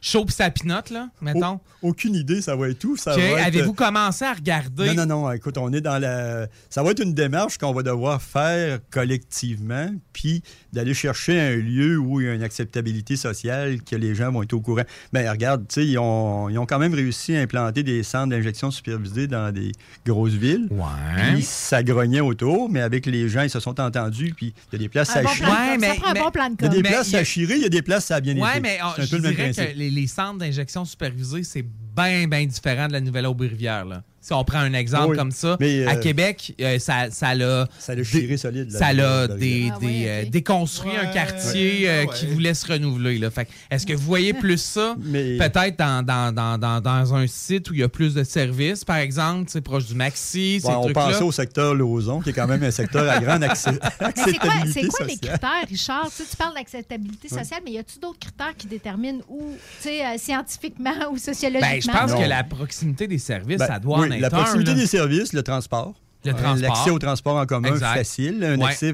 chaud 0.00 0.24
pis 0.24 0.32
ça 0.32 0.50
pinote, 0.50 0.90
là, 0.90 1.08
mettons? 1.20 1.60
Aucune 1.82 2.14
idée, 2.14 2.40
ça 2.42 2.56
va 2.56 2.68
être 2.70 2.78
tout. 2.78 2.96
Ça 2.96 3.16
être- 3.18 3.38
Avez-vous 3.46 3.74
commencé 3.74 4.24
à 4.24 4.32
regarder? 4.32 4.92
Non, 4.94 5.06
non, 5.06 5.22
non. 5.22 5.32
Écoute, 5.32 5.56
on 5.58 5.72
est 5.72 5.80
dans 5.80 5.98
la. 5.98 6.46
Ça 6.70 6.82
va 6.82 6.90
être 6.90 7.02
une 7.02 7.14
démarche 7.14 7.58
qu'on 7.58 7.72
va 7.72 7.82
devoir 7.82 8.20
faire 8.22 8.80
collectivement, 8.90 9.90
puis 10.12 10.42
d'aller 10.72 10.94
chercher 10.94 11.40
un 11.40 11.56
lieu 11.56 11.98
où 11.98 12.20
il 12.20 12.26
y 12.26 12.30
a 12.30 12.34
une 12.34 12.42
acceptabilité 12.42 13.16
sociale, 13.16 13.82
que 13.82 13.94
les 13.96 14.14
gens 14.14 14.32
vont 14.32 14.42
être 14.42 14.52
au 14.52 14.60
courant. 14.60 14.82
Mais 15.12 15.28
regarde, 15.28 15.66
tu 15.68 15.74
sais, 15.80 15.86
ils 15.86 15.98
ont, 15.98 16.48
ils 16.48 16.58
ont 16.58 16.66
quand 16.66 16.78
même 16.78 16.94
réussi 16.94 17.36
à 17.36 17.40
implanter 17.40 17.82
des 17.82 18.02
centres 18.02 18.30
d'injection 18.30 18.70
supervisés 18.70 19.26
dans 19.26 19.52
des 19.54 19.72
grosses 20.04 20.32
villes. 20.32 20.68
Ouais. 20.70 21.34
Puis 21.34 21.42
ça 21.42 21.82
grognait 21.82 22.20
autour, 22.20 22.68
mais 22.68 22.80
avec 22.80 23.06
les 23.06 23.28
gens, 23.28 23.42
ils 23.42 23.50
se 23.50 23.60
sont 23.60 23.78
entendus, 23.80 24.34
puis 24.36 24.54
il 24.72 24.72
y 24.72 24.76
a 24.76 24.78
des 24.78 24.88
places 24.88 25.14
Un 25.16 25.20
à 25.20 25.22
bon 25.22 25.28
chirer. 25.30 25.50
Ouais, 25.50 25.56
Ça 25.56 25.76
mais- 25.78 25.94
prend 25.94 26.08
un 26.10 26.14
mais- 26.14 26.20
bon 26.20 26.30
plan 26.30 26.50
de 26.50 26.56
Il 26.58 26.64
y 26.64 26.66
a 26.66 26.68
des 26.70 26.82
Mais 26.82 26.88
places 26.88 27.14
a- 27.14 27.18
à 27.18 27.24
chirer, 27.24 27.54
il 27.56 27.62
y 27.62 27.66
a 27.66 27.68
des 27.70 27.82
places 27.82 28.10
à 28.10 28.20
bien 28.20 28.34
Ouais, 28.36 28.60
mais 28.60 28.78
C'est 28.96 29.02
un 29.02 29.06
peu 29.06 29.16
le 29.16 29.22
même 29.22 29.34
principe. 29.34 29.65
Les 29.74 30.06
centres 30.06 30.38
d'injection 30.38 30.84
supervisés, 30.84 31.42
c'est 31.42 31.64
bien, 31.96 32.26
bien 32.28 32.44
différent 32.46 32.88
de 32.88 32.92
la 32.92 33.00
Nouvelle-Aube-Rivière. 33.00 34.02
Si 34.26 34.32
on 34.32 34.42
prend 34.42 34.58
un 34.58 34.72
exemple 34.72 35.10
Oui, 35.12 35.16
comme 35.16 35.30
ça, 35.30 35.56
mais, 35.60 35.86
à 35.86 35.92
euh, 35.92 36.00
Québec, 36.00 36.52
euh, 36.60 36.80
ça, 36.80 37.12
ça 37.12 37.32
l'a... 37.32 37.68
Ça 37.78 37.94
l'a 37.94 38.02
chiré 38.02 38.36
solide. 38.36 38.72
là, 38.72 38.78
Ça 38.80 38.92
l'a 38.92 39.28
des, 39.28 39.70
Ah 39.72 39.78
des, 39.78 39.86
oui, 39.86 40.06
ok. 40.24 40.30
déconstruit 40.30 40.96
un 41.00 41.06
quartier 41.06 41.82
ouais, 41.84 41.88
euh, 41.88 42.04
ouais. 42.06 42.08
qui 42.12 42.26
voulait 42.26 42.54
se 42.54 42.66
renouveler. 42.66 43.18
Là. 43.18 43.30
Fait 43.30 43.44
que 43.44 43.50
Est-ce 43.70 43.86
que 43.86 43.92
vous 43.92 44.02
voyez 44.04 44.32
plus 44.34 44.60
ça 44.60 44.96
Mais- 45.00 45.38
peut-être 45.38 45.78
dans, 45.78 46.04
dans, 46.04 46.34
dans, 46.34 46.58
dans, 46.58 46.80
dans 46.80 47.14
un 47.14 47.28
site 47.28 47.70
où 47.70 47.74
il 47.74 47.78
y 47.78 47.82
a 47.84 47.88
plus 47.88 48.14
de 48.14 48.24
services, 48.24 48.84
par 48.84 48.96
exemple, 48.96 49.44
c'est 49.46 49.60
proche 49.60 49.86
du 49.86 49.94
Maxi, 49.94 50.58
ces 50.60 50.66
Ouais, 50.66 50.74
on 50.76 50.92
pensait 50.92 51.22
au 51.22 51.30
secteur 51.30 51.76
Lauson, 51.76 52.20
qui 52.20 52.30
est 52.30 52.32
quand 52.32 52.48
même 52.48 52.64
un 52.64 52.72
secteur 52.72 53.08
à 53.08 53.20
grande 53.20 53.44
accès- 53.44 53.78
Mais 54.00 54.06
c'est 54.16 54.38
quoi, 54.38 54.50
acceptabilité 54.50 54.80
c'est 54.80 54.88
quoi 54.88 55.06
les 55.06 55.16
critères, 55.18 55.68
Richard? 55.68 56.06
Tu, 56.10 56.16
sais, 56.16 56.24
tu 56.28 56.36
parles 56.36 56.54
d'acceptabilité 56.56 57.28
sociale, 57.28 57.60
mais 57.64 57.70
y 57.70 57.78
a-tu 57.78 58.00
d'autres 58.00 58.18
critères 58.18 58.56
qui 58.58 58.66
déterminent 58.66 59.20
où, 59.28 59.52
tu 59.80 59.88
sais, 59.88 60.04
euh, 60.04 60.18
scientifiquement 60.18 60.90
ou 61.12 61.16
sociologiquement? 61.16 61.70
Ben, 61.74 61.80
je 61.80 61.88
pense 62.00 62.10
Non. 62.10 62.20
que 62.20 62.28
la 62.28 62.42
proximité 62.42 63.06
des 63.06 63.18
services, 63.18 63.58
Ben, 63.58 63.66
ça 63.68 63.78
doit 63.78 64.00
oui, 64.00 64.08
en 64.08 64.15
la 64.20 64.30
proximité 64.30 64.70
là. 64.72 64.76
des 64.76 64.86
services, 64.86 65.32
le 65.32 65.42
transport. 65.42 65.94
Le 66.24 66.30
Euh, 66.32 66.34
transport. 66.34 66.68
L'accès 66.74 66.90
au 66.90 66.98
transport 66.98 67.36
en 67.36 67.46
commun 67.46 67.68
Exact. 67.74 67.94
facile, 67.94 68.42
un 68.44 68.58
Ouais. 68.58 68.70
accès 68.70 68.92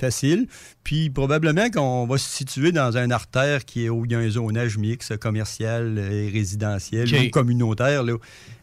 facile. 0.00 0.46
Puis 0.82 1.10
probablement 1.10 1.68
qu'on 1.70 2.06
va 2.06 2.16
se 2.16 2.28
situer 2.28 2.72
dans 2.72 2.96
un 2.96 3.10
artère 3.10 3.64
qui 3.66 3.84
est 3.84 3.88
où 3.90 4.04
il 4.06 4.12
y 4.12 4.14
a 4.14 4.18
un 4.18 4.30
zonage 4.30 4.78
mixte, 4.78 5.16
commercial 5.18 5.98
et 5.98 6.30
résidentiel 6.30 7.06
ou 7.14 7.30
communautaire. 7.30 8.02
Là. 8.02 8.14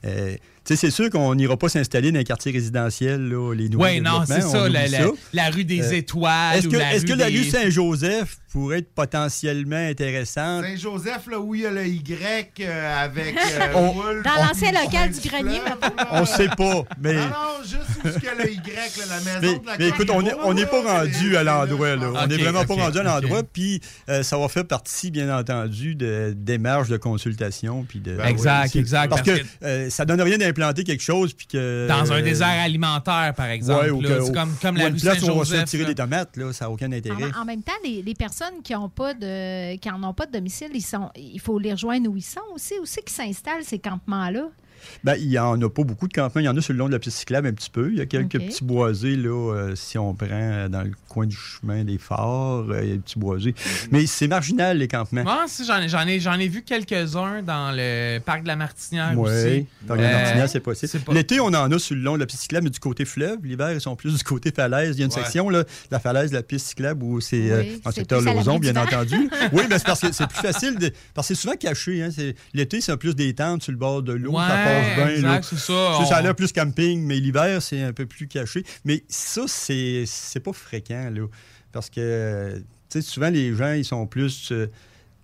Euh, 0.05 0.35
c'est 0.65 0.89
sûr 0.91 1.09
qu'on 1.09 1.33
n'ira 1.35 1.55
pas 1.55 1.69
s'installer 1.69 2.11
dans 2.11 2.19
un 2.19 2.23
quartier 2.23 2.51
résidentiel, 2.51 3.21
là, 3.29 3.53
les 3.53 3.69
nouveaux 3.69 3.85
Oui, 3.85 4.01
non, 4.01 4.23
c'est 4.25 4.41
ça, 4.41 4.67
la, 4.67 5.49
rue 5.49 5.63
des 5.63 5.81
Euh, 5.81 5.91
Étoiles. 5.97 6.57
Est-ce 6.57 6.67
ou 6.67 6.71
que, 6.71 6.77
la 7.15 7.29
que 7.29 7.37
rue 7.37 7.43
Saint-Joseph 7.45 8.37
pourrait 8.51 8.79
être 8.79 8.93
potentiellement 8.93 9.75
intéressante? 9.75 10.63
Saint-Joseph, 10.63 11.27
là, 11.29 11.39
où 11.39 11.53
il 11.55 11.61
y 11.61 11.65
a 11.65 11.71
le 11.71 11.85
Y 11.87 12.61
euh, 12.61 13.03
avec 13.03 13.35
euh, 13.37 13.73
On- 13.75 13.91
Wolf. 13.91 14.23
Dans 14.23 14.47
l'ancien 14.47 14.71
local 14.71 15.11
du 15.11 15.27
grenier, 15.27 15.59
mettons. 15.63 15.93
On 16.11 16.25
sait 16.25 16.47
pas, 16.47 16.83
mais... 17.01 17.13
Non, 17.15 17.21
non, 17.21 17.63
juste 17.63 17.83
où 18.05 18.19
qu'il 18.19 18.23
y 18.23 18.27
a 18.27 18.35
le 18.35 18.51
Y, 18.51 18.57
là, 18.57 19.05
la 19.09 19.17
maison 19.19 19.39
Mais, 19.41 19.59
de 19.59 19.65
la 19.65 19.77
mais 19.77 19.87
écoute, 19.89 20.09
on 20.09 20.21
n'est 20.21 20.33
on 20.43 20.53
n'est 20.53 20.65
pas 20.65 20.81
rendu 20.81 21.35
à 21.35 21.43
l'endroit. 21.43 21.95
là. 21.95 22.11
On 22.15 22.27
n'est 22.27 22.37
vraiment 22.37 22.63
pas 22.63 22.73
rendu 22.75 22.99
à 22.99 23.03
l'endroit. 23.03 23.43
Puis 23.43 23.81
euh, 24.09 24.23
ça 24.23 24.37
va 24.37 24.47
faire 24.47 24.65
partie, 24.65 25.11
bien 25.11 25.35
entendu, 25.37 25.95
de 25.95 26.33
démarches 26.35 26.87
de 26.89 26.97
consultation. 26.97 27.85
Puis 27.87 27.99
de, 27.99 28.15
Ben 28.15 28.27
Exact, 28.27 28.71
oui, 28.75 28.79
exact, 28.81 29.09
Parce, 29.09 29.21
parce 29.23 29.39
que, 29.39 29.45
euh, 29.63 29.89
ça 29.89 30.05
donne 30.05 30.21
rien 30.21 30.37
d'implanter 30.37 30.83
quelque 30.83 31.03
chose. 31.03 31.33
Puis 31.33 31.47
que, 31.47 31.87
Dans 31.87 32.13
un 32.13 32.21
désert 32.21 32.47
alimentaire, 32.47 33.33
par 33.35 33.47
exemple. 33.47 33.83
ouais, 33.85 33.89
ou 33.89 34.01
là. 34.01 34.19
comme, 34.33 34.55
comme 34.61 34.75
ou 34.75 34.79
la 34.79 34.87
une 34.87 34.99
place 34.99 35.21
où 35.23 35.29
on 35.31 35.39
va 35.39 35.45
se 35.45 35.63
tirer 35.65 35.85
des 35.85 35.95
tomates, 35.95 36.37
là, 36.37 36.53
ça 36.53 36.65
n'a 36.65 36.71
aucun 36.71 36.91
intérêt. 36.91 37.25
En, 37.35 37.41
en 37.41 37.45
même 37.45 37.61
temps, 37.63 37.73
les, 37.83 38.01
les 38.03 38.13
personnes 38.13 38.36
qui 38.63 38.73
n'ont 38.73 38.89
pas 38.89 39.13
de 39.13 39.75
ont 39.91 40.13
pas 40.13 40.25
de 40.25 40.31
domicile, 40.31 40.69
ils 40.73 40.81
sont, 40.81 41.09
il 41.15 41.39
faut 41.39 41.59
les 41.59 41.71
rejoindre 41.71 42.09
où 42.09 42.17
ils 42.17 42.21
sont 42.21 42.41
aussi. 42.53 42.75
Où 42.79 42.85
c'est 42.85 43.01
qu'ils 43.01 43.15
s'installent, 43.15 43.63
ces 43.63 43.79
campements-là? 43.79 44.49
Ben, 45.03 45.15
il 45.19 45.27
n'y 45.27 45.39
en 45.39 45.61
a 45.61 45.69
pas 45.69 45.83
beaucoup 45.83 46.07
de 46.07 46.13
campements. 46.13 46.41
Il 46.41 46.45
y 46.45 46.49
en 46.49 46.57
a 46.57 46.61
sur 46.61 46.73
le 46.73 46.79
long 46.79 46.87
de 46.87 46.93
la 46.93 46.99
piste 46.99 47.17
cyclable 47.17 47.47
un 47.47 47.53
petit 47.53 47.69
peu. 47.69 47.89
Il 47.91 47.97
y 47.97 48.01
a 48.01 48.05
quelques 48.05 48.39
petits 48.39 48.63
boisés, 48.63 49.15
là, 49.15 49.53
euh, 49.53 49.75
si 49.75 49.97
on 49.97 50.13
prend 50.13 50.27
euh, 50.31 50.67
dans 50.67 50.81
le 50.83 50.91
coin 51.09 51.25
du 51.25 51.35
chemin 51.35 51.83
des 51.83 51.97
phares, 51.97 52.65
euh, 52.69 52.79
il 52.83 52.89
y 52.89 52.91
a 52.91 52.95
des 52.95 52.99
petits 53.01 53.19
boisés. 53.19 53.55
Mais 53.91 54.05
c'est 54.05 54.27
marginal, 54.27 54.77
les 54.77 54.87
campements. 54.87 55.23
Moi, 55.23 55.45
si, 55.47 55.65
j'en 55.65 55.77
ai, 55.81 55.87
j'en 55.89 56.05
ai, 56.07 56.19
j'en 56.19 56.33
ai 56.39 56.47
vu 56.47 56.63
quelques-uns 56.63 57.41
dans 57.43 57.71
le 57.75 58.19
parc 58.19 58.43
de 58.43 58.47
la 58.47 58.55
Martinière 58.55 59.13
Oui, 59.15 59.29
aussi. 59.29 59.65
dans 59.87 59.95
la 59.95 60.03
Euh, 60.03 60.11
Martinière, 60.13 60.49
c'est 60.49 60.59
possible. 60.59 60.89
c'est 60.91 61.03
pas- 61.03 61.13
L'été, 61.13 61.39
on 61.39 61.47
en 61.47 61.71
a 61.71 61.79
sur 61.79 61.95
le 61.95 62.01
long 62.01 62.15
de 62.15 62.19
la 62.19 62.25
piste 62.25 62.41
cyclable, 62.41 62.65
mais 62.65 62.69
du 62.71 62.79
côté 62.79 63.05
fleuve. 63.05 63.39
L'hiver, 63.43 63.71
ils 63.71 63.81
sont 63.81 63.95
plus 63.95 64.15
du 64.17 64.23
côté 64.23 64.51
falaise. 64.51 64.95
Il 64.97 64.99
y 64.99 65.03
a 65.03 65.05
une 65.05 65.11
Ouais. 65.13 65.21
section, 65.23 65.49
là, 65.49 65.63
de 65.63 65.67
la 65.91 65.99
falaise 65.99 66.31
de 66.31 66.35
la 66.35 66.43
piste 66.43 66.67
cyclable, 66.67 67.03
où 67.03 67.19
c'est 67.21 67.37
Oui, 67.37 67.49
euh, 67.51 67.63
en 67.85 67.91
secteur 67.91 68.21
Lauson, 68.21 68.59
bien 68.59 68.75
entendu. 68.75 69.15
oui, 69.53 69.63
mais 69.69 69.77
c'est 69.79 69.85
parce 69.85 70.01
que 70.01 70.11
c'est 70.11 70.27
plus 70.27 70.39
facile, 70.41 70.77
de- 70.77 70.91
parce 71.13 71.27
que 71.27 71.33
c'est 71.35 71.41
souvent 71.41 71.55
caché. 71.55 72.03
Hein. 72.03 72.09
C'est- 72.13 72.35
L'été, 72.53 72.81
c'est 72.81 72.95
plus 72.97 73.15
des 73.15 73.33
tentes 73.33 73.63
sur 73.63 73.71
le 73.71 73.77
bord 73.77 74.01
de 74.03 74.13
l'eau. 74.13 74.31
Ouais, 74.33 74.43
passe 74.67 74.95
bien. 74.95 75.07
exact, 75.15 75.43
c'est 75.49 75.57
ça. 75.59 75.93
Ça, 75.99 76.05
ça 76.05 76.15
a 76.15 76.19
On- 76.19 76.23
l'air 76.23 76.35
plus 76.35 76.51
camping, 76.51 77.01
mais 77.03 77.19
l'hiver, 77.19 77.61
c'est 77.61 77.81
un 77.81 77.93
peu 77.93 78.05
plus 78.05 78.27
caché. 78.27 78.63
Mais 78.85 79.03
ça, 79.07 79.43
c'est 79.47 80.03
c'est 80.05 80.39
pas 80.39 80.53
fréquent, 80.53 81.09
là. 81.13 81.25
Parce 81.71 81.89
que, 81.89 82.53
tu 82.57 82.63
sais, 82.89 83.01
souvent, 83.01 83.29
les 83.29 83.53
gens, 83.55 83.73
ils 83.73 83.85
sont 83.85 84.07
plus 84.07 84.51
euh, 84.51 84.67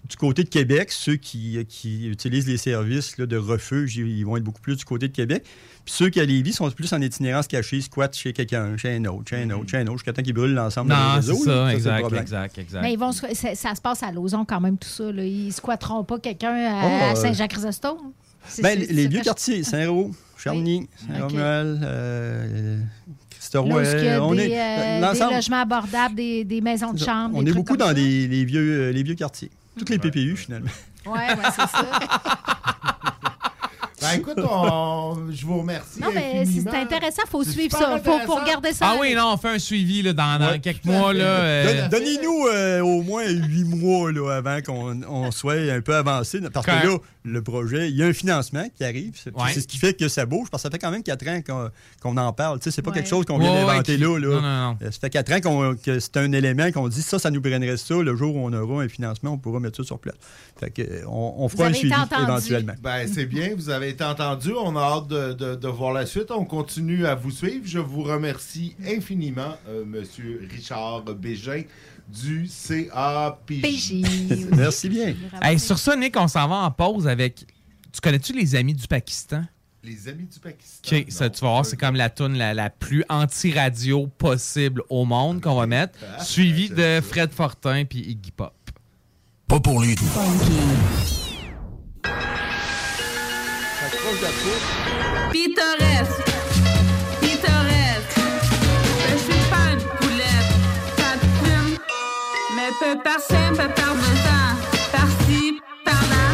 du 0.09 0.17
côté 0.17 0.43
de 0.43 0.49
Québec. 0.49 0.91
Ceux 0.91 1.15
qui, 1.15 1.65
qui 1.67 2.07
utilisent 2.09 2.47
les 2.47 2.57
services 2.57 3.17
là, 3.17 3.25
de 3.25 3.37
refuge, 3.37 3.95
ils 3.95 4.23
vont 4.25 4.35
être 4.37 4.43
beaucoup 4.43 4.61
plus 4.61 4.75
du 4.75 4.83
côté 4.85 5.07
de 5.07 5.13
Québec. 5.13 5.43
Puis 5.85 5.93
ceux 5.95 6.09
qui, 6.09 6.19
à 6.19 6.25
Lévis, 6.25 6.53
sont 6.53 6.69
plus 6.71 6.91
en 6.93 7.01
itinérance 7.01 7.47
cachée, 7.47 7.81
squattent 7.81 8.15
chez 8.15 8.31
quelqu'un, 8.33 8.77
chez 8.77 8.95
un 8.95 9.03
autre, 9.05 9.29
chez 9.29 9.37
un 9.43 9.49
autre, 9.51 9.69
chez 9.69 9.77
un 9.77 9.87
autre, 9.87 9.97
jusqu'à 9.97 10.13
temps 10.13 10.21
qu'ils 10.21 10.33
brûlent 10.33 10.53
l'ensemble 10.53 10.91
de 10.91 10.95
Non, 10.95 11.01
c'est 11.21 11.31
réseau. 11.31 11.43
ça, 11.43 11.49
là. 11.51 11.65
c'est 11.67 11.71
le 11.71 11.77
exact, 11.77 12.13
exact, 12.21 12.57
exact. 12.57 12.81
Mais 12.81 12.93
ils 12.93 12.99
vont 12.99 13.11
se- 13.11 13.33
ça, 13.33 13.55
ça 13.55 13.75
se 13.75 13.81
passe 13.81 14.03
à 14.03 14.11
Lauson 14.11 14.45
quand 14.45 14.61
même, 14.61 14.77
tout 14.77 14.87
ça. 14.87 15.11
Là. 15.11 15.23
Ils 15.25 15.51
squatteront 15.51 16.03
pas 16.03 16.19
quelqu'un 16.19 16.53
à, 16.53 16.81
Oh, 16.85 17.03
à 17.03 17.11
euh, 17.11 17.15
Saint-Jacques-Chrysostome? 17.15 17.97
Ben, 18.61 18.79
les, 18.79 19.07
vieux 19.07 19.21
quartiers, 19.21 19.63
Saint-Roch, 19.63 20.11
Charny, 20.37 20.87
Saint-Romuald, 21.07 21.83
euh, 21.83 22.77
Là 23.53 23.61
où 23.61 23.69
Christ-Roi, 23.69 23.83
il 23.83 24.05
y 24.05 24.09
a 24.09 24.23
on 24.23 24.33
des, 24.33 24.49
est 24.49 25.03
euh, 25.03 25.13
des 25.13 25.35
logements 25.35 25.61
abordables, 25.61 26.15
des, 26.15 26.43
des 26.43 26.61
maisons 26.61 26.93
de 26.93 26.99
chambre. 26.99 27.35
On 27.37 27.45
est 27.45 27.51
beaucoup 27.51 27.77
dans 27.77 27.91
les, 27.91 28.45
vieux, 28.45 28.87
euh, 28.87 28.91
les 28.91 29.03
vieux 29.03 29.15
quartiers. 29.15 29.51
Toutes 29.77 29.89
les 29.89 29.99
PPU, 29.99 30.35
finalement. 30.35 30.69
Ouais, 31.05 31.11
ouais, 31.13 31.51
c'est 31.55 31.67
ça. 31.67 31.85
Ben, 34.03 34.19
écoute, 34.19 34.37
on- 34.39 35.17
je 35.31 35.45
vous 35.45 35.59
remercie. 35.59 35.99
Non, 36.01 36.09
mais 36.13 36.43
c'est 36.45 36.61
c'est 36.61 36.77
intéressant, 36.77 37.21
il 37.25 37.29
faut 37.29 37.43
suivre 37.43 37.77
ça. 37.77 37.97
Il 37.97 38.03
faut, 38.03 38.19
faut 38.25 38.35
regarder 38.35 38.73
ça. 38.73 38.85
Ah 38.91 38.97
oui, 38.99 39.13
non, 39.15 39.31
on 39.33 39.37
fait 39.37 39.49
un 39.49 39.59
suivi 39.59 40.01
là, 40.01 40.13
dans, 40.13 40.39
dans 40.39 40.59
quelques 40.59 40.85
mois. 40.85 41.13
Là, 41.13 41.23
euh, 41.25 41.87
Donne- 41.89 41.99
Donnez-nous 41.99 42.47
euh, 42.53 42.79
au 42.81 43.01
moins 43.01 43.27
huit 43.27 43.63
mois 43.65 44.11
là, 44.11 44.29
avant 44.35 44.59
qu'on 44.61 45.01
on 45.07 45.31
soit 45.31 45.53
un 45.71 45.81
peu 45.81 45.95
avancé. 45.95 46.39
Parce 46.53 46.65
que 46.65 46.71
là, 46.71 46.97
le 47.25 47.41
projet, 47.41 47.89
il 47.89 47.95
y 47.95 48.03
a 48.03 48.07
un 48.07 48.13
financement 48.13 48.65
qui 48.75 48.83
arrive. 48.83 49.13
C'est 49.21 49.33
Ouais. 49.35 49.53
ce 49.53 49.59
qui 49.61 49.77
fait 49.77 49.93
que 49.93 50.07
ça 50.09 50.25
bouge. 50.25 50.49
Parce 50.51 50.63
que 50.63 50.69
ça 50.69 50.71
fait 50.71 50.79
quand 50.79 50.91
même 50.91 51.03
quatre 51.03 51.27
ans 51.27 51.39
qu'on 51.45 51.69
qu'on 52.01 52.17
en 52.17 52.33
parle. 52.33 52.59
Tu 52.59 52.65
sais, 52.65 52.71
c'est 52.71 52.81
pas 52.81 52.91
Ouais. 52.91 52.97
quelque 52.97 53.09
chose 53.09 53.25
qu'on 53.25 53.37
vient 53.39 53.51
Ouais, 53.51 53.59
ouais, 53.61 53.65
d'inventer 53.67 53.95
qui- 53.95 54.01
là. 54.01 54.19
là. 54.19 54.27
non, 54.27 54.41
non, 54.41 54.69
non. 54.71 54.77
Euh, 54.81 54.91
Ça 54.91 54.99
fait 54.99 55.09
quatre 55.09 55.31
ans 55.31 55.39
qu'on- 55.41 55.75
que 55.75 55.99
c'est 55.99 56.17
un 56.17 56.31
élément 56.33 56.71
qu'on 56.71 56.87
dit 56.89 57.01
ça, 57.01 57.19
ça 57.19 57.31
nous 57.31 57.41
prendrait 57.41 57.77
ça. 57.77 57.95
Le 57.95 58.15
jour 58.15 58.35
où 58.35 58.39
on 58.45 58.53
aura 58.53 58.83
un 58.83 58.89
financement, 58.89 59.31
on 59.31 59.37
pourra 59.37 59.59
mettre 59.59 59.77
ça 59.77 59.83
sur 59.83 59.99
place. 59.99 60.15
Fait 60.59 60.69
que, 60.69 61.05
on, 61.07 61.35
on 61.37 61.47
fera 61.49 61.67
un 61.67 61.73
suivi 61.73 61.93
entendu. 61.95 62.23
éventuellement. 62.23 62.73
Ben, 62.81 63.07
c'est 63.11 63.25
bien, 63.25 63.51
vous 63.55 63.69
avez 63.69 63.92
été 63.93 64.03
entendu. 64.03 64.51
On 64.53 64.75
a 64.75 64.81
hâte 64.81 65.07
de, 65.07 65.33
de- 65.33 65.55
de 65.55 65.67
voir 65.67 65.93
la 65.93 66.05
suite. 66.05 66.29
On 66.31 66.45
continue 66.45 67.05
à 67.05 67.15
vous 67.15 67.31
suivre. 67.31 67.63
Je 67.65 67.79
vous 67.79 68.03
remercie 68.03 68.75
infiniment, 68.85 69.55
euh, 69.69 69.83
Monsieur 69.85 70.47
Richard 70.51 71.01
Bégin 71.03 71.63
du 72.07 72.47
CAPJ. 72.49 73.93
Merci 74.55 74.89
bien. 74.89 75.15
Hey, 75.41 75.57
sur 75.59 75.77
ça, 75.79 75.95
Nick, 75.95 76.15
on 76.17 76.27
s'en 76.27 76.47
va 76.47 76.55
en 76.55 76.71
pause 76.71 77.07
avec. 77.07 77.45
Tu 77.91 78.01
connais-tu 78.01 78.33
les 78.33 78.55
amis 78.55 78.73
du 78.73 78.87
Pakistan? 78.87 79.43
Les 79.83 80.07
amis 80.07 80.25
du 80.31 80.39
Pakistan. 80.39 80.95
OK, 80.97 81.05
ça, 81.09 81.29
tu 81.29 81.41
vas 81.41 81.49
voir, 81.51 81.65
c'est 81.65 81.75
comme 81.77 81.95
la 81.95 82.09
tune 82.09 82.37
la, 82.37 82.53
la 82.53 82.69
plus 82.69 83.03
anti-radio 83.09 84.07
possible 84.17 84.81
au 84.89 85.03
monde 85.05 85.41
qu'on 85.41 85.55
va 85.55 85.67
mettre, 85.67 85.99
Ah, 86.17 86.23
suivi 86.23 86.69
de 86.69 87.01
Fred 87.01 87.31
Fortin 87.31 87.83
puis 87.85 87.99
Iggy 87.99 88.31
Pop. 88.31 88.53
Pas 89.47 89.59
pour 89.59 89.81
les 89.81 89.95
Pittoresque, 95.31 96.21
pittoresque. 97.19 98.19
Je 99.09 99.17
suis 99.17 99.43
pas 99.49 99.71
une 99.73 99.81
poulette, 99.97 100.51
pas 100.95 101.15
de 101.15 101.27
plume, 101.39 101.77
mais 102.55 102.69
peu 102.79 103.01
par-ci, 103.03 103.33
peu 103.49 103.67
par-dedans, 103.73 104.53
par-ci, 104.91 105.59
par-là, 105.83 106.25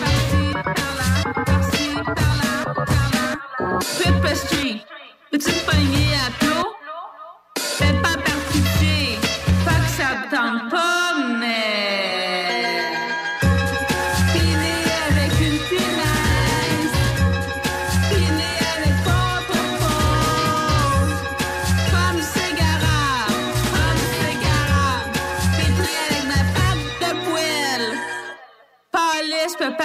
par-ci, 0.00 0.52
par-là, 0.52 1.44
par-ci, 1.44 1.94
par-là, 2.04 2.74
par-là. 2.74 3.78
Pepper 4.02 4.34
Street, 4.34 4.80
peux-tu 5.30 5.50
me 5.50 5.60
à 6.16 6.30
plot? 6.40 6.57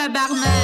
barman. 0.09 0.62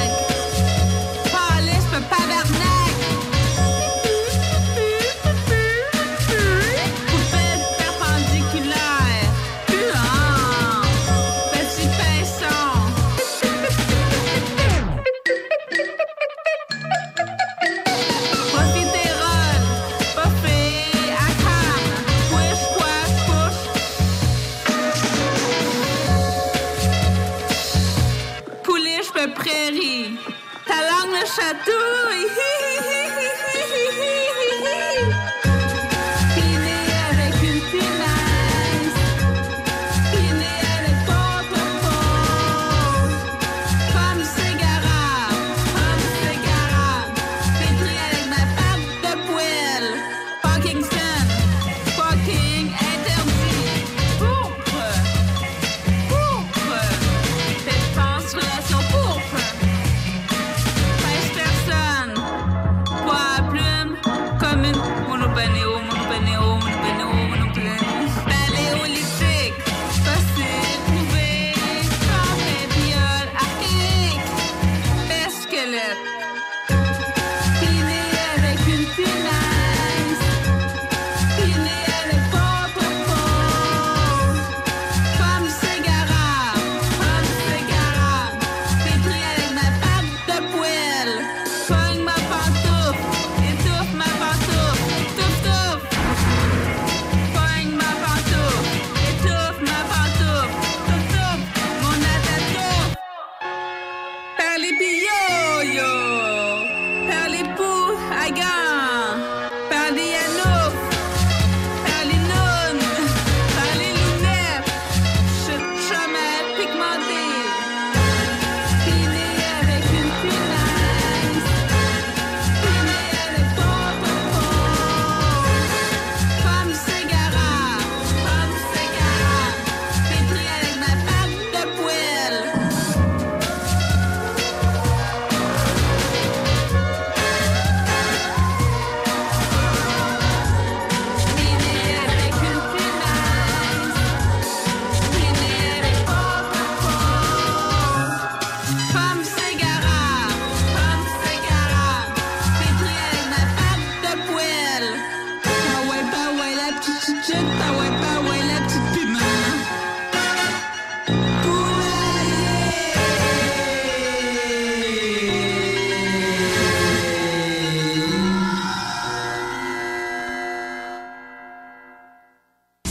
do 31.66 32.09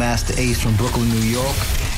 Master 0.00 0.32
Ace 0.38 0.58
from 0.62 0.74
Brooklyn, 0.76 1.10
New 1.10 1.26
York, 1.26 1.54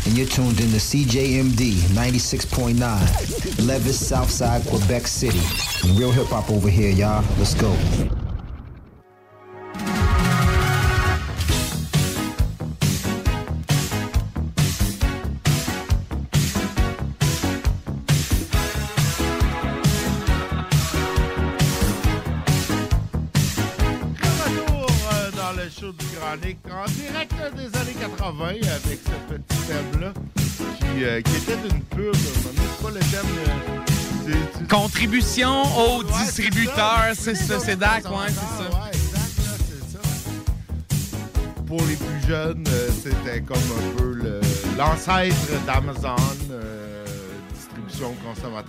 and 0.06 0.18
you're 0.18 0.26
tuned 0.26 0.58
in 0.60 0.70
to 0.70 0.78
CJMD 0.78 1.74
96.9, 1.94 3.64
Levis, 3.64 4.08
Southside, 4.08 4.66
Quebec 4.66 5.06
City. 5.06 5.38
Real 5.96 6.10
hip 6.10 6.26
hop 6.26 6.50
over 6.50 6.68
here, 6.68 6.90
y'all. 6.90 7.24
Let's 7.38 7.54
go. 7.54 7.72
Contribution 35.22 35.62
aux 35.78 36.02
distributeurs, 36.02 37.12
c'est 37.14 37.36
ça, 37.36 37.58
c'est 37.60 37.76
DAC, 37.76 38.04
ouais, 38.06 38.26
c'est 38.28 38.34
ça. 38.34 38.70
C'est. 40.98 41.64
Pour 41.64 41.80
les 41.86 41.94
plus 41.96 42.26
jeunes, 42.26 42.64
euh, 42.68 42.88
c'était 43.02 43.40
comme 43.40 43.56
un 43.56 43.96
peu 43.96 44.12
le- 44.14 44.40
l'ancêtre 44.76 45.36
d'Amazon, 45.64 46.16
euh, 46.50 47.04
distribution 47.54 48.14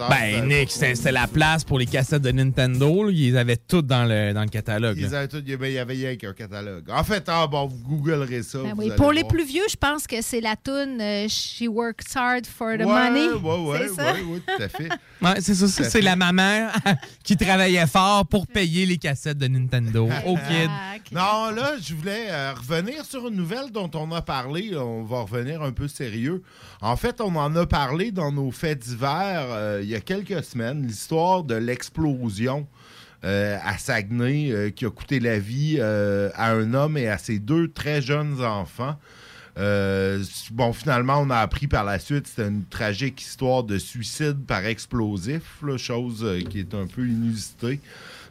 Ben, 0.09 0.47
Nick, 0.47 0.71
c'était 0.71 1.11
la 1.11 1.27
place 1.27 1.63
pour 1.63 1.79
les 1.79 1.85
cassettes 1.85 2.21
de 2.21 2.31
Nintendo. 2.31 3.03
là. 3.05 3.11
Ils 3.11 3.37
avaient 3.37 3.57
toutes 3.57 3.87
dans 3.87 4.05
le, 4.05 4.33
dans 4.33 4.41
le 4.43 4.47
catalogue. 4.49 4.97
là. 4.99 5.07
Ils 5.07 5.15
avaient 5.15 5.27
tout- 5.27 5.41
il 5.45 5.49
y 5.49 5.53
avait- 5.53 5.71
il 5.71 5.75
y 5.75 5.79
avait 5.79 5.93
rien 5.93 6.15
qu'un 6.15 6.33
catalogue. 6.33 6.83
En 6.89 7.03
fait, 7.03 7.23
ah, 7.27 7.47
bon, 7.47 7.67
vous 7.67 7.77
googlerez 7.97 8.43
ça. 8.43 8.59
Ben 8.63 8.73
vous 8.73 8.81
oui, 8.83 8.91
Pour 8.97 9.11
les 9.11 9.23
plus 9.23 9.45
vieux, 9.45 9.63
je 9.69 9.75
pense 9.75 10.07
que 10.07 10.21
c'est 10.21 10.41
la 10.41 10.55
toune 10.55 10.99
euh, 11.01 11.27
She 11.27 11.63
Works 11.67 12.03
Hard 12.15 12.45
for 12.45 12.73
the 12.77 12.81
Ouais, 12.81 12.85
Money. 12.85 13.27
ouais, 13.41 13.59
ouais, 13.59 13.87
c'est 13.89 13.95
ça? 13.95 14.13
ouais, 14.13 14.21
ouais, 14.21 14.39
tout 14.45 14.63
à 14.63 14.69
fait. 14.69 14.89
Ouais, 15.23 15.39
c'est 15.39 15.55
ça, 15.55 15.67
c'est 15.69 16.01
la 16.01 16.17
maman 16.17 16.67
qui 17.23 17.37
travaillait 17.37 17.87
fort 17.87 18.25
pour 18.25 18.45
payer 18.45 18.85
les 18.85 18.97
cassettes 18.97 19.37
de 19.37 19.47
Nintendo 19.47 20.09
kid. 20.25 20.69
Non, 21.13 21.49
là, 21.51 21.75
je 21.81 21.93
voulais 21.93 22.25
euh, 22.29 22.53
revenir 22.53 23.05
sur 23.05 23.29
une 23.29 23.35
nouvelle 23.35 23.71
dont 23.71 23.89
on 23.93 24.11
a 24.11 24.21
parlé. 24.21 24.75
On 24.75 25.03
va 25.03 25.21
revenir 25.21 25.61
un 25.61 25.71
peu 25.71 25.87
sérieux. 25.87 26.43
En 26.81 26.97
fait, 26.97 27.21
on 27.21 27.33
en 27.37 27.55
a 27.55 27.65
parlé 27.65 28.11
dans 28.11 28.33
nos 28.33 28.51
faits 28.51 28.79
d'hiver 28.79 29.45
euh, 29.53 29.79
il 29.81 29.89
y 29.89 29.95
a 29.95 30.01
quelques 30.01 30.43
semaines, 30.43 30.85
l'histoire 30.85 31.43
de 31.43 31.55
l'explosion 31.55 32.67
euh, 33.23 33.57
à 33.63 33.77
Saguenay 33.77 34.51
euh, 34.51 34.69
qui 34.69 34.85
a 34.85 34.89
coûté 34.89 35.19
la 35.19 35.39
vie 35.39 35.79
à 35.79 36.51
un 36.51 36.73
homme 36.73 36.97
et 36.97 37.07
à 37.07 37.17
ses 37.17 37.39
deux 37.39 37.69
très 37.69 38.01
jeunes 38.01 38.43
enfants. 38.43 38.97
Bon, 39.55 40.73
finalement, 40.73 41.19
on 41.19 41.29
a 41.29 41.37
appris 41.37 41.67
par 41.67 41.83
la 41.83 41.99
suite, 41.99 42.27
c'était 42.27 42.47
une 42.47 42.65
tragique 42.65 43.21
histoire 43.21 43.63
de 43.63 43.77
suicide 43.77 44.45
par 44.47 44.65
explosif, 44.65 45.43
chose 45.77 46.25
qui 46.49 46.59
est 46.59 46.73
un 46.73 46.87
peu 46.87 47.07
inusitée, 47.07 47.79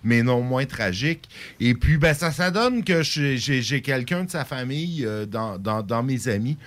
mais 0.03 0.23
non 0.23 0.43
moins 0.43 0.67
tragique. 0.67 1.29
Et 1.61 1.75
puis, 1.75 1.97
ben, 1.97 2.13
ça, 2.13 2.33
ça 2.33 2.51
donne 2.51 2.83
que 2.83 3.03
j'ai 3.03 3.83
quelqu'un 3.83 4.25
de 4.25 4.31
sa 4.31 4.45
famille 4.45 5.09
dans 5.29 6.03
mes 6.03 6.29
amis. 6.29 6.59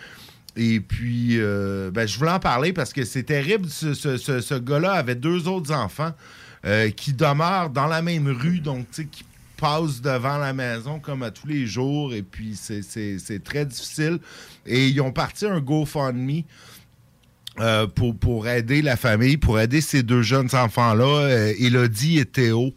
Et 0.58 0.80
puis, 0.80 1.32
euh, 1.40 1.92
ben, 1.92 2.08
je 2.08 2.18
voulais 2.18 2.32
en 2.32 2.40
parler 2.40 2.72
parce 2.74 2.94
que 2.94 3.04
c'est 3.04 3.24
terrible. 3.24 3.68
Ce, 3.70 3.94
ce- 3.94 4.18
ce- 4.18 4.58
gars-là 4.60 4.94
avait 4.94 5.16
deux 5.16 5.48
autres 5.48 5.74
enfants 5.74 6.14
euh, 6.66 6.90
qui 6.92 7.14
demeurent 7.14 7.70
dans 7.70 7.88
la 7.88 8.02
même 8.02 8.28
rue, 8.28 8.60
donc, 8.60 8.86
tu 8.92 9.02
sais, 9.04 9.08
qui 9.12 9.24
passent 9.58 10.02
devant 10.02 10.38
la 10.38 10.54
maison 10.54 11.00
comme 11.00 11.24
à 11.24 11.32
tous 11.32 11.48
les 11.48 11.66
jours. 11.66 12.14
Et 12.14 12.22
puis, 12.22 12.56
c'est- 12.56 13.44
très 13.44 13.66
difficile. 13.66 14.20
Et 14.66 14.88
ils 14.88 15.02
ont 15.02 15.12
parti 15.12 15.46
un 15.46 15.60
GoFundMe. 15.60 16.44
euh, 17.62 17.88
pour, 17.88 18.48
aider 18.50 18.82
la 18.82 18.98
famille, 18.98 19.38
pour 19.38 19.60
aider 19.62 19.80
ces 19.80 20.04
deux 20.04 20.22
jeunes 20.22 20.50
enfants-là, 20.54 21.52
Elodie 21.58 22.20
et 22.20 22.26
Théo. 22.26 22.74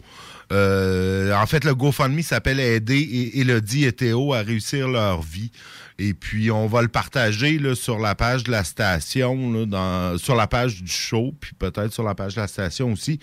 En 0.53 1.47
fait, 1.47 1.65
le 1.65 1.75
GoFundMe 1.75 2.23
s'appelle 2.23 2.61
Aider 2.61 3.33
Elodie 3.35 3.85
et 3.87 3.93
Théo 3.93 4.33
à 4.35 4.39
réussir 4.43 4.87
leur 4.89 5.21
vie. 5.23 5.51
Et 5.99 6.15
puis, 6.15 6.51
on 6.51 6.67
va 6.67 6.83
le 6.83 6.89
partager 6.89 7.59
là, 7.59 7.75
sur 7.75 7.99
la 7.99 8.15
page 8.15 8.45
de 8.45 8.51
la 8.51 8.65
station, 8.65 9.53
là, 9.53 10.17
sur 10.19 10.37
la 10.37 10.47
page 10.47 10.83
du 10.83 10.91
show, 10.91 11.35
puis 11.41 11.53
peut-être 11.59 11.93
sur 11.93 12.05
la 12.05 12.15
page 12.15 12.37
de 12.37 12.41
la 12.41 12.47
station 12.47 12.93
aussi. 12.93 13.19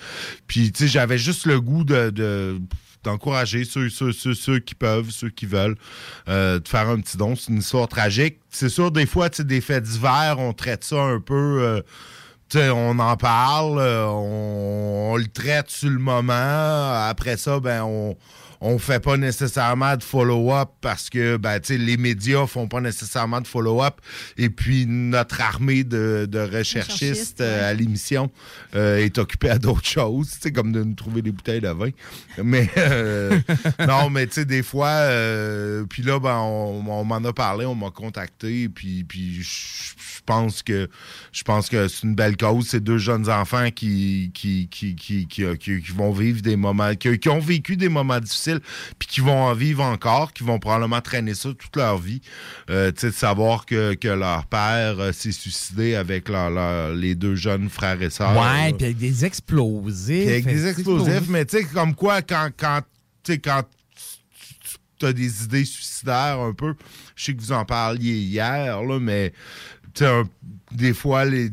Puis, 0.47 0.71
tu 0.71 0.83
sais, 0.83 0.87
j'avais 0.89 1.17
juste 1.17 1.45
le 1.45 1.59
goût 1.61 1.83
de... 1.83 2.09
de 2.09 2.59
d'encourager 3.03 3.65
ceux, 3.65 3.91
ceux, 3.91 4.11
ceux, 4.11 4.57
qui 4.57 4.73
peuvent, 4.73 5.11
ceux 5.11 5.29
qui 5.29 5.45
veulent, 5.45 5.75
euh, 6.27 6.59
de 6.59 6.67
faire 6.67 6.89
un 6.89 6.99
petit 6.99 7.17
don. 7.17 7.35
C'est 7.35 7.51
une 7.51 7.59
histoire 7.59 7.87
tragique. 7.87 8.39
C'est 8.49 8.67
sûr, 8.67 8.89
des 8.89 9.05
fois, 9.05 9.29
tu 9.29 9.37
sais, 9.37 9.43
des 9.43 9.61
faits 9.61 9.83
divers, 9.83 10.37
on 10.39 10.53
traite 10.53 10.83
ça 10.83 11.03
un 11.03 11.19
peu... 11.19 11.61
euh, 11.61 11.81
on 12.55 12.97
en 12.97 13.15
parle, 13.15 13.77
euh, 13.77 14.07
on, 14.07 15.11
on 15.11 15.17
le 15.17 15.27
traite 15.27 15.69
sur 15.69 15.89
le 15.89 15.99
moment. 15.99 16.93
Après 17.07 17.37
ça, 17.37 17.59
ben 17.59 17.83
on 17.83 18.17
on 18.61 18.79
fait 18.79 18.99
pas 18.99 19.17
nécessairement 19.17 19.97
de 19.97 20.03
follow-up 20.03 20.69
parce 20.81 21.09
que 21.09 21.37
ben, 21.37 21.59
les 21.69 21.97
médias 21.97 22.47
font 22.47 22.67
pas 22.67 22.81
nécessairement 22.81 23.41
de 23.41 23.47
follow-up. 23.47 23.95
Et 24.37 24.49
puis 24.49 24.85
notre 24.87 25.41
armée 25.41 25.83
de, 25.83 26.27
de 26.29 26.39
recherchistes 26.39 27.41
à 27.41 27.73
l'émission 27.73 28.31
euh, 28.75 28.97
est 28.97 29.17
occupée 29.17 29.49
à 29.49 29.57
d'autres 29.59 29.85
choses, 29.87 30.31
comme 30.53 30.71
de 30.71 30.83
nous 30.83 30.93
trouver 30.93 31.21
des 31.21 31.31
bouteilles 31.31 31.61
de 31.61 31.69
vin. 31.69 31.89
Mais 32.43 32.69
euh, 32.77 33.39
non, 33.87 34.09
mais 34.09 34.27
tu 34.27 34.33
sais, 34.33 34.45
des 34.45 34.63
fois, 34.63 34.87
euh, 34.87 35.85
puis 35.89 36.03
là, 36.03 36.19
ben, 36.19 36.37
on, 36.37 36.83
on 36.87 37.03
m'en 37.03 37.15
a 37.17 37.33
parlé, 37.33 37.65
on 37.65 37.75
m'a 37.75 37.89
contacté, 37.91 38.69
puis, 38.69 39.03
puis 39.03 39.41
je 39.43 40.21
pense 40.25 40.63
que 40.63 40.87
je 41.31 41.43
pense 41.43 41.69
que 41.69 41.87
c'est 41.87 42.03
une 42.03 42.15
belle 42.15 42.37
cause. 42.37 42.67
C'est 42.69 42.83
deux 42.83 42.97
jeunes 42.97 43.29
enfants 43.29 43.69
qui 43.71 44.31
qui, 44.33 44.67
qui, 44.69 44.95
qui, 44.95 45.27
qui, 45.27 45.57
qui- 45.57 45.81
qui 45.81 45.91
vont 45.91 46.11
vivre 46.11 46.41
des 46.41 46.55
moments, 46.55 46.95
qui, 46.95 47.17
qui 47.19 47.29
ont 47.29 47.39
vécu 47.39 47.77
des 47.77 47.89
moments 47.89 48.19
difficiles, 48.19 48.44
puis 48.99 49.07
qui 49.07 49.21
vont 49.21 49.43
en 49.43 49.53
vivre 49.53 49.83
encore, 49.83 50.33
qui 50.33 50.43
vont 50.43 50.59
probablement 50.59 51.01
traîner 51.01 51.33
ça 51.33 51.49
toute 51.49 51.75
leur 51.75 51.97
vie. 51.97 52.21
Euh, 52.69 52.91
tu 52.91 53.01
sais, 53.01 53.07
de 53.07 53.13
savoir 53.13 53.65
que, 53.65 53.93
que 53.93 54.07
leur 54.07 54.45
père 54.45 54.99
euh, 54.99 55.11
s'est 55.11 55.31
suicidé 55.31 55.95
avec 55.95 56.29
leur- 56.29 56.49
leur- 56.49 56.93
les 56.93 57.15
deux 57.15 57.35
jeunes 57.35 57.69
frères 57.69 58.01
et 58.01 58.09
sœurs. 58.09 58.35
Ouais, 58.37 58.73
puis 58.73 58.85
avec 58.85 58.97
des 58.97 59.25
explosifs. 59.25 60.27
Avec 60.27 60.45
des 60.45 60.67
explosifs, 60.67 61.29
mais 61.29 61.45
tu 61.45 61.57
sais, 61.57 61.63
comme 61.65 61.95
quoi, 61.95 62.21
quand, 62.21 62.49
quand, 62.57 62.81
tu 63.23 63.33
sais, 63.33 63.39
quand 63.39 63.63
tu 64.97 65.05
as 65.05 65.13
des 65.13 65.43
idées 65.43 65.65
suicidaires 65.65 66.39
un 66.39 66.53
peu, 66.53 66.73
je 67.15 67.25
sais 67.25 67.33
que 67.33 67.41
vous 67.41 67.51
en 67.51 67.65
parliez 67.65 68.13
hier, 68.17 68.81
là, 68.83 68.99
mais 68.99 69.33
un- 70.01 70.23
des 70.71 70.93
fois, 70.93 71.25
les, 71.25 71.51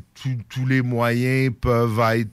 tous 0.49 0.67
les 0.67 0.83
moyens 0.83 1.53
peuvent 1.61 2.01
être 2.17 2.31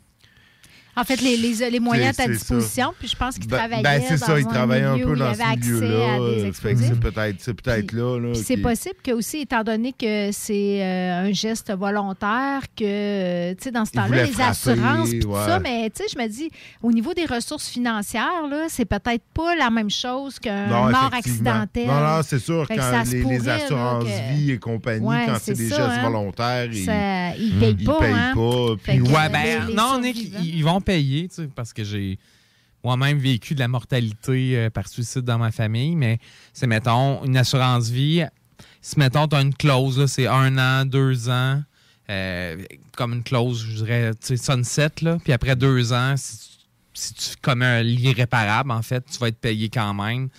En 1.00 1.04
fait, 1.04 1.22
les, 1.22 1.38
les, 1.38 1.70
les 1.70 1.80
moyens 1.80 2.20
à 2.20 2.24
ta 2.26 2.30
disposition, 2.32 2.94
puis 3.00 3.08
je 3.08 3.16
pense 3.16 3.38
qu'ils 3.38 3.48
Ben- 3.48 3.58
travaillaient 3.58 3.84
ben, 3.84 4.02
c'est 4.08 4.20
dans 4.20 4.26
ça, 4.26 4.40
ils 4.40 4.46
un 4.46 4.50
travaillaient 4.50 4.86
un 4.86 4.94
milieu 4.94 5.06
peu 5.06 5.12
où 5.12 5.14
il 5.16 5.18
y 5.18 5.20
dans 5.20 5.26
avait 5.28 5.36
ce 5.38 5.42
accès 5.50 5.72
milieu-là. 5.72 6.20
euh, 6.20 6.52
c'est 6.54 7.00
peut-être 7.00 7.36
c'est 7.40 7.54
peut-être 7.54 7.92
là. 7.94 8.20
là 8.20 8.32
Puis 8.34 8.42
c'est 8.44 8.56
qui- 8.56 8.62
possible 8.62 8.96
que 9.04 9.12
aussi, 9.12 9.38
étant 9.42 9.64
donné 9.64 9.94
que 9.94 10.30
c'est 10.32 10.84
euh, 10.84 11.28
un 11.28 11.32
geste 11.32 11.72
volontaire, 11.76 12.62
que, 12.76 12.84
euh, 12.84 13.54
tu 13.56 13.64
sais, 13.66 13.72
dans 13.72 13.86
ce 13.86 13.92
temps-là, 13.92 14.24
les 14.26 14.32
frapper, 14.32 14.50
assurances, 14.50 15.10
puis 15.10 15.20
tout 15.20 15.34
ça, 15.34 15.60
mais 15.60 15.90
tu 15.90 16.04
sais, 16.04 16.10
je 16.14 16.18
me 16.22 16.28
dis, 16.28 16.50
au 16.82 16.92
niveau 16.92 17.14
des 17.14 17.26
ressources 17.26 17.70
financières, 17.70 18.48
là, 18.50 18.66
c'est 18.70 18.86
peut-être 18.86 19.24
pas 19.34 19.56
la 19.56 19.70
même 19.70 19.90
chose 19.90 20.40
qu'un 20.40 20.68
Non, 20.68 20.90
mort 20.90 21.12
accidentel. 21.14 21.88
Non, 21.88 22.00
non, 22.00 22.22
c'est 22.24 22.40
sûr, 22.40 22.66
Fait 22.68 22.76
quand 22.78 23.04
les, 23.12 23.22
pourrait, 23.22 23.50
assurances 23.50 24.04
que- 24.04 24.34
vie 24.36 24.52
et 24.52 24.58
compagnie, 24.60 25.06
Ouais, 25.06 25.24
quand 25.26 25.38
c'est 25.42 25.54
des 25.54 25.70
ça, 25.70 25.76
gestes 25.78 25.90
hein. 26.00 26.04
volontaires, 26.04 26.66
ils, 26.72 26.86
Ça- 26.86 27.36
ils 27.38 27.58
payent 27.60 27.76
ils 27.80 27.86
pas, 27.86 28.00
payent 28.00 28.14
hein. 28.14 28.34
pas, 28.36 28.76
puis- 28.84 29.02
Ouais, 29.02 29.10
euh, 29.26 29.30
ben 29.30 29.76
non, 29.76 30.00
Nick, 30.02 30.18
ils 30.18 30.56
ils 30.60 30.64
vont 30.64 30.82
tu 30.98 31.28
sais, 31.30 31.50
parce 31.56 31.74
que 31.74 31.84
j'ai 31.84 32.18
moi-même 32.84 33.20
vécu 33.20 33.56
de 33.56 33.60
la 33.60 33.68
mortalité 33.68 34.58
euh, 34.58 34.70
par 34.70 34.88
suicide 34.88 35.22
dans 35.22 35.38
ma 35.38 35.52
famille, 35.52 35.96
mais 35.96 36.20
c'est, 36.54 36.68
mettons, 36.68 37.24
une 37.26 37.38
assurance 37.38 37.90
vie. 37.90 38.24
Si, 38.82 38.98
mettons, 38.98 39.28
tu 39.28 39.36
as 39.36 39.42
une 39.42 39.54
clause, 39.54 40.00
là, 40.00 40.08
c'est 40.08 40.28
un 40.28 40.58
an, 40.58 40.86
deux 40.86 41.30
ans, 41.30 41.62
euh, 42.10 42.64
comme 42.96 43.14
une 43.14 43.24
clause, 43.24 43.66
je 43.66 43.84
dirais, 43.84 44.12
tu 44.16 44.38
sais, 44.38 44.38
sunset, 44.38 44.90
là, 45.02 45.18
puis 45.24 45.34
après 45.34 45.56
deux 45.56 45.94
ans, 45.94 46.16
si, 46.18 46.58
si 46.94 47.14
tu 47.14 47.36
commets 47.42 47.84
l'irréparable, 47.84 48.72
en 48.72 48.82
fait, 48.82 49.04
tu 49.12 49.20
vas 49.20 49.28
être 49.28 49.40
payé 49.40 49.70
quand 49.70 49.94
même. 49.94 50.30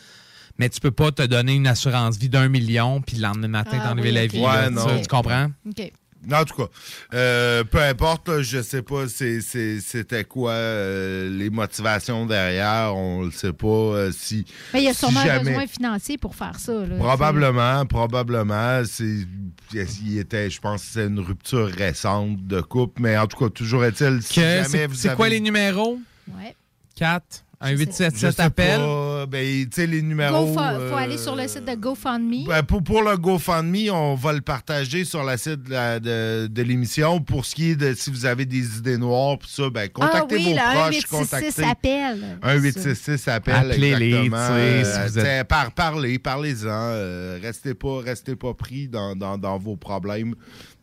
Mais 0.58 0.68
tu 0.68 0.80
peux 0.80 0.90
pas 0.90 1.10
te 1.10 1.22
donner 1.22 1.54
une 1.54 1.66
assurance 1.66 2.18
vie 2.18 2.28
d'un 2.28 2.48
million, 2.48 3.00
puis 3.00 3.16
le 3.16 3.22
lendemain 3.22 3.48
matin, 3.48 3.78
Ah 3.80 3.88
t'enlever 3.88 4.08
oui, 4.08 4.14
la 4.14 4.26
vie. 4.26 4.38
Ouais, 4.40 4.44
là, 4.46 4.70
non. 4.70 4.86
ça, 4.88 4.98
tu 4.98 5.06
comprends? 5.08 5.50
OK. 5.66 5.92
En 6.30 6.44
tout 6.44 6.54
cas, 6.54 6.68
euh, 7.14 7.64
peu 7.64 7.80
importe, 7.80 8.28
là, 8.28 8.42
je 8.42 8.60
sais 8.60 8.82
pas 8.82 9.06
c'était 9.08 10.24
quoi 10.24 10.52
euh, 10.52 11.30
les 11.30 11.48
motivations 11.48 12.26
derrière, 12.26 12.94
on 12.94 13.22
le 13.22 13.30
sait 13.30 13.54
pas. 13.54 13.66
euh, 13.66 14.12
si, 14.12 14.44
Ben, 14.72 14.80
il 14.80 14.84
y 14.84 14.88
a 14.88 14.92
si 14.92 14.98
sûrement 14.98 15.20
un 15.20 15.24
jamais- 15.24 15.50
besoin 15.50 15.66
financier 15.66 16.18
pour 16.18 16.34
faire 16.34 16.58
ça. 16.58 16.72
là, 16.72 16.96
Probablement, 16.98 17.86
probablement. 17.86 18.82
C'est, 18.84 19.26
il 19.72 20.18
était, 20.18 20.50
je 20.50 20.60
pense 20.60 20.82
que 20.82 20.88
c'est 20.92 21.06
une 21.06 21.20
rupture 21.20 21.68
récente 21.68 22.46
de 22.46 22.60
couple, 22.60 23.00
mais 23.00 23.16
en 23.16 23.26
tout 23.26 23.38
cas, 23.38 23.48
toujours 23.48 23.84
est-il, 23.86 24.22
si 24.22 24.34
c'est, 24.40 24.88
c'est 24.92 25.14
quoi 25.16 25.26
avez- 25.26 25.36
les 25.36 25.40
numéros? 25.40 25.98
Ouais. 26.36 26.54
4, 26.96 27.44
un 27.62 27.72
Je 27.72 27.76
877 27.76 28.32
sais 28.36 28.42
appel. 28.42 28.80
pas, 28.80 29.26
ben, 29.26 29.64
tu 29.64 29.68
sais, 29.72 29.86
les 29.86 30.00
numéros... 30.00 30.46
faut, 30.54 30.60
euh, 30.60 30.90
faut 30.90 30.96
aller 30.96 31.18
sur 31.18 31.36
le 31.36 31.46
site 31.46 31.66
de 31.66 31.74
GoFundMe. 31.74 32.46
Ben, 32.46 32.62
pour, 32.62 32.82
pour 32.82 33.02
le 33.02 33.16
GoFundMe, 33.18 33.90
on 33.92 34.14
va 34.14 34.32
le 34.32 34.40
partager 34.40 35.04
sur 35.04 35.22
la 35.24 35.36
site 35.36 35.64
de, 35.64 35.98
de- 35.98 36.46
de 36.46 36.62
l'émission. 36.62 37.20
Pour 37.20 37.44
ce 37.44 37.54
qui 37.54 37.70
est 37.72 37.76
de 37.76 37.92
si 37.94 38.10
vous 38.10 38.24
avez 38.24 38.46
des 38.46 38.78
idées 38.78 38.96
noires, 38.96 39.38
pis 39.38 39.50
ça, 39.50 39.68
ben, 39.68 39.88
contactez 39.90 40.36
ah 40.36 40.38
oui, 40.38 40.44
vos 40.44 40.50
le 40.50 40.56
proches. 40.56 40.90
1866 41.10 41.54
contactez 41.56 41.64
appel. 42.02 42.38
un 42.42 42.54
866 42.54 43.28
appel, 43.28 43.54
Appelez-les, 43.54 44.28
si 44.84 45.18
Euh, 45.18 45.24
êtes- 45.40 45.48
par- 45.48 45.72
parlez, 45.72 46.18
parlez-en. 46.18 46.66
euh, 46.70 47.38
restez 47.42 47.74
pas, 47.74 48.00
restez 48.00 48.36
pas 48.36 48.54
pris 48.54 48.88
dans, 48.88 49.14
dans- 49.14 49.36
dans 49.36 49.58
vos 49.58 49.76
problèmes 49.76 50.34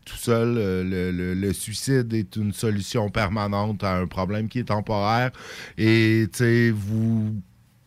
tout 0.08 0.16
seul. 0.16 0.56
Euh, 0.56 0.82
le, 0.84 1.10
le- 1.12 1.34
le 1.34 1.52
suicide 1.52 2.12
est 2.14 2.36
une 2.36 2.52
solution 2.52 3.10
permanente 3.10 3.84
à 3.84 3.96
un 3.96 4.06
problème 4.06 4.48
qui 4.48 4.60
est 4.60 4.64
temporaire. 4.64 5.30
Et 5.76 6.26
tu 6.32 6.38
sais, 6.38 6.70
vous 6.70 7.40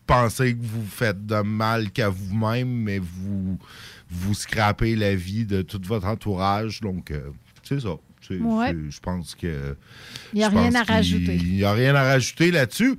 pensez 0.08 0.54
que 0.56 0.62
vous 0.62 0.86
faites 0.86 1.26
de 1.26 1.42
mal 1.42 1.92
qu'à 1.92 2.10
vous-même, 2.10 2.70
mais 2.70 3.00
vous 3.00 3.58
vous 4.10 4.34
scrapez 4.34 4.96
la 4.96 5.16
vie 5.16 5.46
de 5.46 5.62
tout 5.62 5.82
votre 5.86 6.08
entourage. 6.08 6.82
Donc, 6.82 7.12
euh, 7.12 7.30
c'est 7.64 7.80
ça. 7.80 7.96
Ouais. 8.30 8.74
Je 8.90 9.00
pense 9.00 9.36
que. 9.36 9.76
Il 10.34 10.38
n'y 10.38 10.44
a 10.44 10.50
rien 10.50 10.74
à 10.76 10.84
rajouter. 10.84 11.36
Il 11.36 11.54
n'y 11.56 11.64
a 11.64 11.74
rien 11.74 11.96
à 11.96 12.04
rajouter 12.04 12.52
là-dessus. 12.52 12.96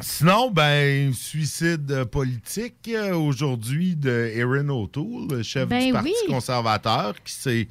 Sinon, 0.00 0.50
ben, 0.50 1.12
suicide 1.14 2.04
politique 2.04 2.88
euh, 2.88 3.14
aujourd'hui 3.14 3.96
de 3.96 4.30
Erin 4.34 4.68
O'Toole, 4.68 5.28
le 5.30 5.42
chef 5.42 5.68
Ben 5.68 5.86
du 5.86 5.92
Parti 5.92 6.10
oui. 6.26 6.32
conservateur, 6.32 7.14
qui 7.24 7.32
s'est. 7.32 7.68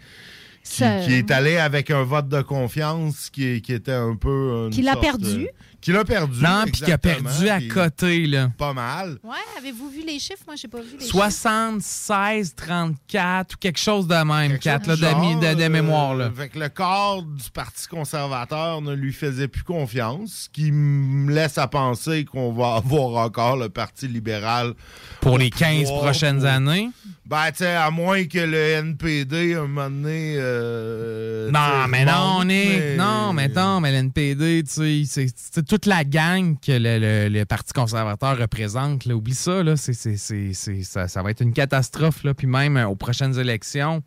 Qui, 0.64 0.72
Ça- 0.78 1.02
qui 1.02 1.14
est 1.14 1.30
allé 1.30 1.58
avec 1.58 1.92
un 1.92 2.02
vote 2.02 2.28
de 2.28 2.42
confiance 2.42 3.30
qui, 3.30 3.62
qui 3.62 3.72
était 3.74 3.92
un 3.92 4.16
peu. 4.16 4.70
Qui 4.72 4.82
l'a 4.82 4.96
perdu. 4.96 5.44
de- 5.44 5.50
Qui 5.86 5.92
l'a 5.92 6.04
perdu. 6.04 6.42
Non, 6.42 6.64
puis 6.64 6.72
qui 6.82 6.92
a 6.92 6.98
perdu 6.98 7.48
à 7.48 7.62
côté, 7.62 8.26
là. 8.26 8.50
Pas 8.58 8.74
mal. 8.74 9.20
Ouais, 9.24 9.36
avez-vous 9.56 9.88
vu 9.92 10.02
les 10.04 10.18
chiffres? 10.18 10.42
Moi, 10.48 10.56
j'ai 10.56 10.68
pas 10.68 10.80
vu 10.80 10.86
les 10.94 11.06
chiffres. 11.06 11.12
76, 11.12 12.56
34 12.56 13.54
ou 13.54 13.58
quelque 13.60 13.80
chose 13.80 14.08
de 14.08 14.16
même, 14.16 14.58
4 14.58 14.88
là, 14.88 14.96
de, 14.96 15.02
Genre, 15.02 15.40
de, 15.40 15.54
de 15.54 15.62
euh, 15.62 15.70
mémoire. 15.70 16.16
Là. 16.16 16.32
Fait 16.36 16.50
que 16.50 16.58
le 16.58 16.70
corps 16.70 17.22
du 17.22 17.52
Parti 17.54 17.88
conservateur 17.88 18.82
ne 18.82 18.94
lui 18.96 19.14
faisait 19.14 19.48
plus 19.48 19.62
confiance, 19.62 20.46
ce 20.46 20.50
qui 20.50 20.72
me 20.72 21.32
laisse 21.32 21.60
à 21.60 21.68
penser 21.68 22.26
qu'on 22.26 22.52
va 22.52 22.78
avoir 22.78 23.24
encore 23.24 23.56
le 23.56 23.70
Parti 23.70 24.08
libéral 24.08 24.74
Pour 25.22 25.38
les 25.38 25.52
15 25.52 25.84
pouvoir 25.84 26.02
prochaines 26.02 26.40
pour- 26.40 26.48
années. 26.48 26.90
Ben, 27.28 27.52
tu 27.52 27.58
sais, 27.60 27.74
à 27.76 27.90
moins 27.90 28.24
que 28.26 28.38
le 28.38 28.58
NPD, 28.58 29.56
un 29.56 29.62
moment 29.68 29.90
donné. 29.90 30.36
euh, 30.38 31.50
Non, 31.52 31.88
mais 31.90 32.06
non, 32.06 32.36
monte, 32.38 32.46
Nick. 32.48 32.68
mais- 32.80 32.96
Non, 32.98 33.34
mais 33.34 33.48
non, 33.50 33.80
mais 33.82 33.92
l'NPD, 33.92 34.64
tu 34.64 34.72
sais, 34.72 35.04
c'est- 35.08 35.34
c'est 35.36 35.64
toute 35.76 35.88
la 35.88 36.06
gang 36.06 36.56
que 36.58 36.72
le, 36.72 37.00
le- 37.00 37.28
le 37.28 37.46
Parti 37.46 37.74
conservateur 37.74 38.38
représente. 38.38 39.04
Là. 39.06 39.14
Oublie 39.16 39.34
ça, 39.36 39.62
là. 39.62 39.76
Ça, 39.76 41.08
ça 41.10 41.22
va 41.22 41.32
être 41.32 41.42
une 41.42 41.52
catastrophe. 41.52 42.24
Là. 42.24 42.34
Puis 42.34 42.48
même 42.48 42.78
euh, 42.78 42.88
aux 42.88 42.96
prochaines 42.96 43.38
élections, 43.38 44.02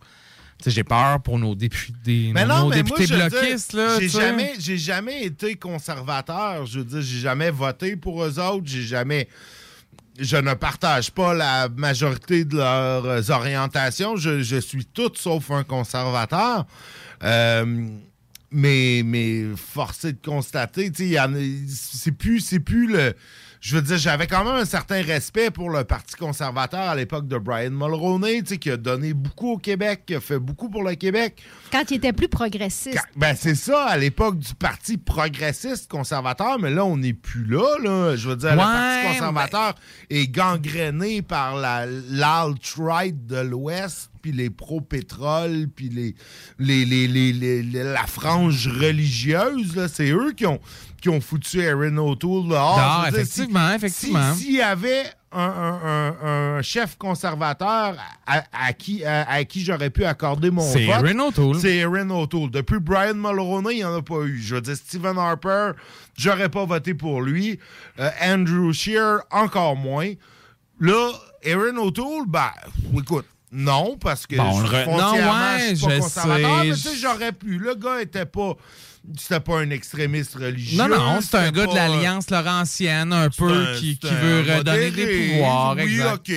j'ai 0.67 0.83
peur 0.83 1.21
pour 1.23 1.39
nos 1.39 1.55
députés, 1.55 2.31
Mais 2.35 2.47
nos 2.47 2.55
non, 2.55 2.69
mais 2.71 2.83
députés 2.83 3.07
moi, 3.15 3.29
bloquistes. 3.29 3.77
J'ai 4.01 4.09
jamais, 4.09 4.55
jamais 4.59 5.25
été 5.25 5.57
conservateur. 5.57 6.65
Je 6.65 6.79
veux 6.79 6.85
dire, 6.87 7.03
j'ai 7.03 7.19
jamais 7.21 7.51
voté 7.51 7.97
pour 7.97 8.25
eux 8.25 8.39
autres. 8.41 8.65
J'ai 8.67 8.83
jamais. 8.83 9.29
Je 10.19 10.37
ne 10.39 10.55
partage 10.55 11.11
pas 11.13 11.35
la 11.35 11.69
majorité 11.69 12.45
de 12.47 12.57
leurs 12.57 13.05
euh, 13.05 13.23
orientations. 13.29 14.17
Je, 14.17 14.43
je 14.43 14.57
suis 14.57 14.87
tout 14.87 15.13
sauf 15.15 15.51
un 15.51 15.65
conservateur. 15.65 16.65
Euh, 17.23 17.89
mais, 18.51 19.03
mais 19.05 19.45
forcé 19.57 20.13
de 20.13 20.19
constater, 20.25 20.91
c'est 21.69 22.13
plus, 22.13 22.41
c'est 22.41 22.61
plus 22.61 22.87
le. 22.87 23.15
je 23.61 23.77
veux 23.77 23.83
dire, 23.83 23.99
j'avais 23.99 24.27
quand 24.27 24.45
même 24.45 24.55
un 24.55 24.65
certain 24.65 25.03
respect 25.03 25.51
pour 25.51 25.69
le 25.69 25.85
Parti 25.85 26.15
conservateur 26.15 26.81
à 26.89 26.95
l'époque 26.95 27.27
de 27.29 27.37
Brian 27.39 27.71
Mulroney, 27.73 28.41
tu 28.43 28.49
sais, 28.51 28.59
qui 28.59 28.71
a 28.71 28.77
donné 28.77 29.13
beaucoup 29.15 29.53
au 29.53 29.59
Québec, 29.59 30.05
qui 30.07 30.15
a 30.15 30.21
fait 30.21 30.39
beaucoup 30.39 30.71
pour 30.71 30.83
le 30.83 30.95
Québec. 30.95 31.43
Quand 31.71 31.91
il 31.91 31.97
était 31.97 32.13
plus 32.15 32.29
progressiste. 32.29 32.99
Ben, 33.17 33.35
c'est 33.37 33.55
ça, 33.57 33.85
à 33.85 33.99
l'époque 33.99 34.39
du 34.39 34.55
Parti 34.55 34.97
progressiste 34.97 35.91
conservateur, 35.91 36.59
mais 36.59 36.71
là, 36.71 36.85
on 36.85 36.97
n'est 36.97 37.13
plus 37.15 37.45
là, 37.45 37.77
là. 37.83 38.17
Je 38.17 38.29
veux 38.31 38.37
dire, 38.37 38.53
le 38.53 38.57
Parti 38.57 39.09
conservateur 39.09 39.75
est 40.09 40.29
gangréné 40.29 41.21
par 41.23 41.57
la- 41.57 41.85
l'alt-right 41.87 43.27
de 43.27 43.37
l'Ouest, 43.41 44.11
puis 44.29 44.37
les 44.37 44.51
pro-pétrole, 44.51 45.69
puis 45.75 45.89
les, 45.89 46.15
les, 46.59 46.85
les- 46.85 47.33
les- 47.33 47.63
la 47.63 48.07
frange 48.07 48.69
religieuse, 48.69 49.75
là. 49.77 49.89
C'est 49.89 50.11
eux 50.11 50.33
qui 50.37 50.47
ont, 50.47 50.61
qui 51.01 51.09
ont 51.09 51.21
foutu 51.21 51.61
Erin 51.61 51.97
O'Toole 51.97 52.49
dehors. 52.49 52.77
Dire, 53.11 53.19
effectivement, 53.19 53.69
si- 53.71 53.75
effectivement. 53.77 54.35
si- 54.35 54.45
S'il 54.45 54.55
y 54.57 54.61
avait 54.63 55.05
un, 55.33 55.41
un- 55.41 55.83
un- 55.85 56.57
un 56.59 56.63
chef 56.63 56.97
conservateur 56.97 57.97
à, 58.27 58.45
à 58.53 58.73
qui, 58.73 59.05
à, 59.05 59.29
à 59.31 59.45
qui 59.45 59.65
j'aurais 59.65 59.91
pu 59.91 60.05
accorder 60.05 60.51
mon 60.51 60.63
vote. 60.63 60.73
C'est 60.73 60.85
Erin 60.85 61.19
O'Toole. 61.21 61.59
C'est 61.61 61.77
Erin 61.77 62.11
O'Toole. 62.11 62.51
Depuis 62.51 62.79
Brian 62.81 63.15
Mulroney, 63.15 63.75
il 63.75 63.77
n'y 63.79 63.85
en 63.85 63.97
a 63.97 64.03
pas 64.03 64.23
eu. 64.25 64.39
Je 64.41 64.55
veux 64.57 64.61
dire, 64.61 64.77
Stephen 64.77 65.17
Harper, 65.19 65.73
j'aurais 66.17 66.49
pas 66.49 66.65
voté 66.65 66.95
pour 66.95 67.23
lui. 67.23 67.59
Euh, 67.99 68.11
Andrew 68.23 68.73
Scheer, 68.73 69.19
encore 69.31 69.77
moins. 69.77 70.13
Là, 70.81 71.11
Erin 71.43 71.77
O'Toole, 71.77 72.27
ben, 72.27 72.51
écoute, 72.97 73.27
non, 73.53 73.97
parce 73.99 74.27
que 74.27 74.37
Bon, 74.37 74.65
je- 74.67 74.87
non, 74.87 75.13
ouais, 75.13 75.71
je 75.71 75.75
suis 75.77 75.87
pas 75.87 75.95
je 75.95 76.01
conservateur, 76.01 76.61
sais. 76.63 76.69
mais 76.69 76.75
tu 76.75 76.81
sais, 76.81 76.97
j'aurais 76.97 77.33
pu. 77.33 77.59
Le 77.59 77.75
gars 77.75 78.01
était 78.03 78.27
pas... 78.27 78.55
C'était 79.17 79.41
pas 79.41 79.61
un 79.61 79.71
extrémiste 79.71 80.35
religieux. 80.35 80.77
Non, 80.77 80.89
non, 80.89 81.21
c'est 81.23 81.37
un 81.37 81.51
gars 81.51 81.67
de 81.67 81.75
l'Alliance 81.75 82.29
Laurentienne, 82.29 83.13
un 83.15 83.31
peu, 83.31 83.51
un- 83.51 83.75
qui, 83.79 83.99
veut 84.03 84.41
redonner 84.41 84.91
modéré. 84.91 84.91
des 84.91 85.29
pouvoirs. 85.31 85.75
Oui, 85.77 85.83
exact. 85.85 86.15
OK. 86.29 86.33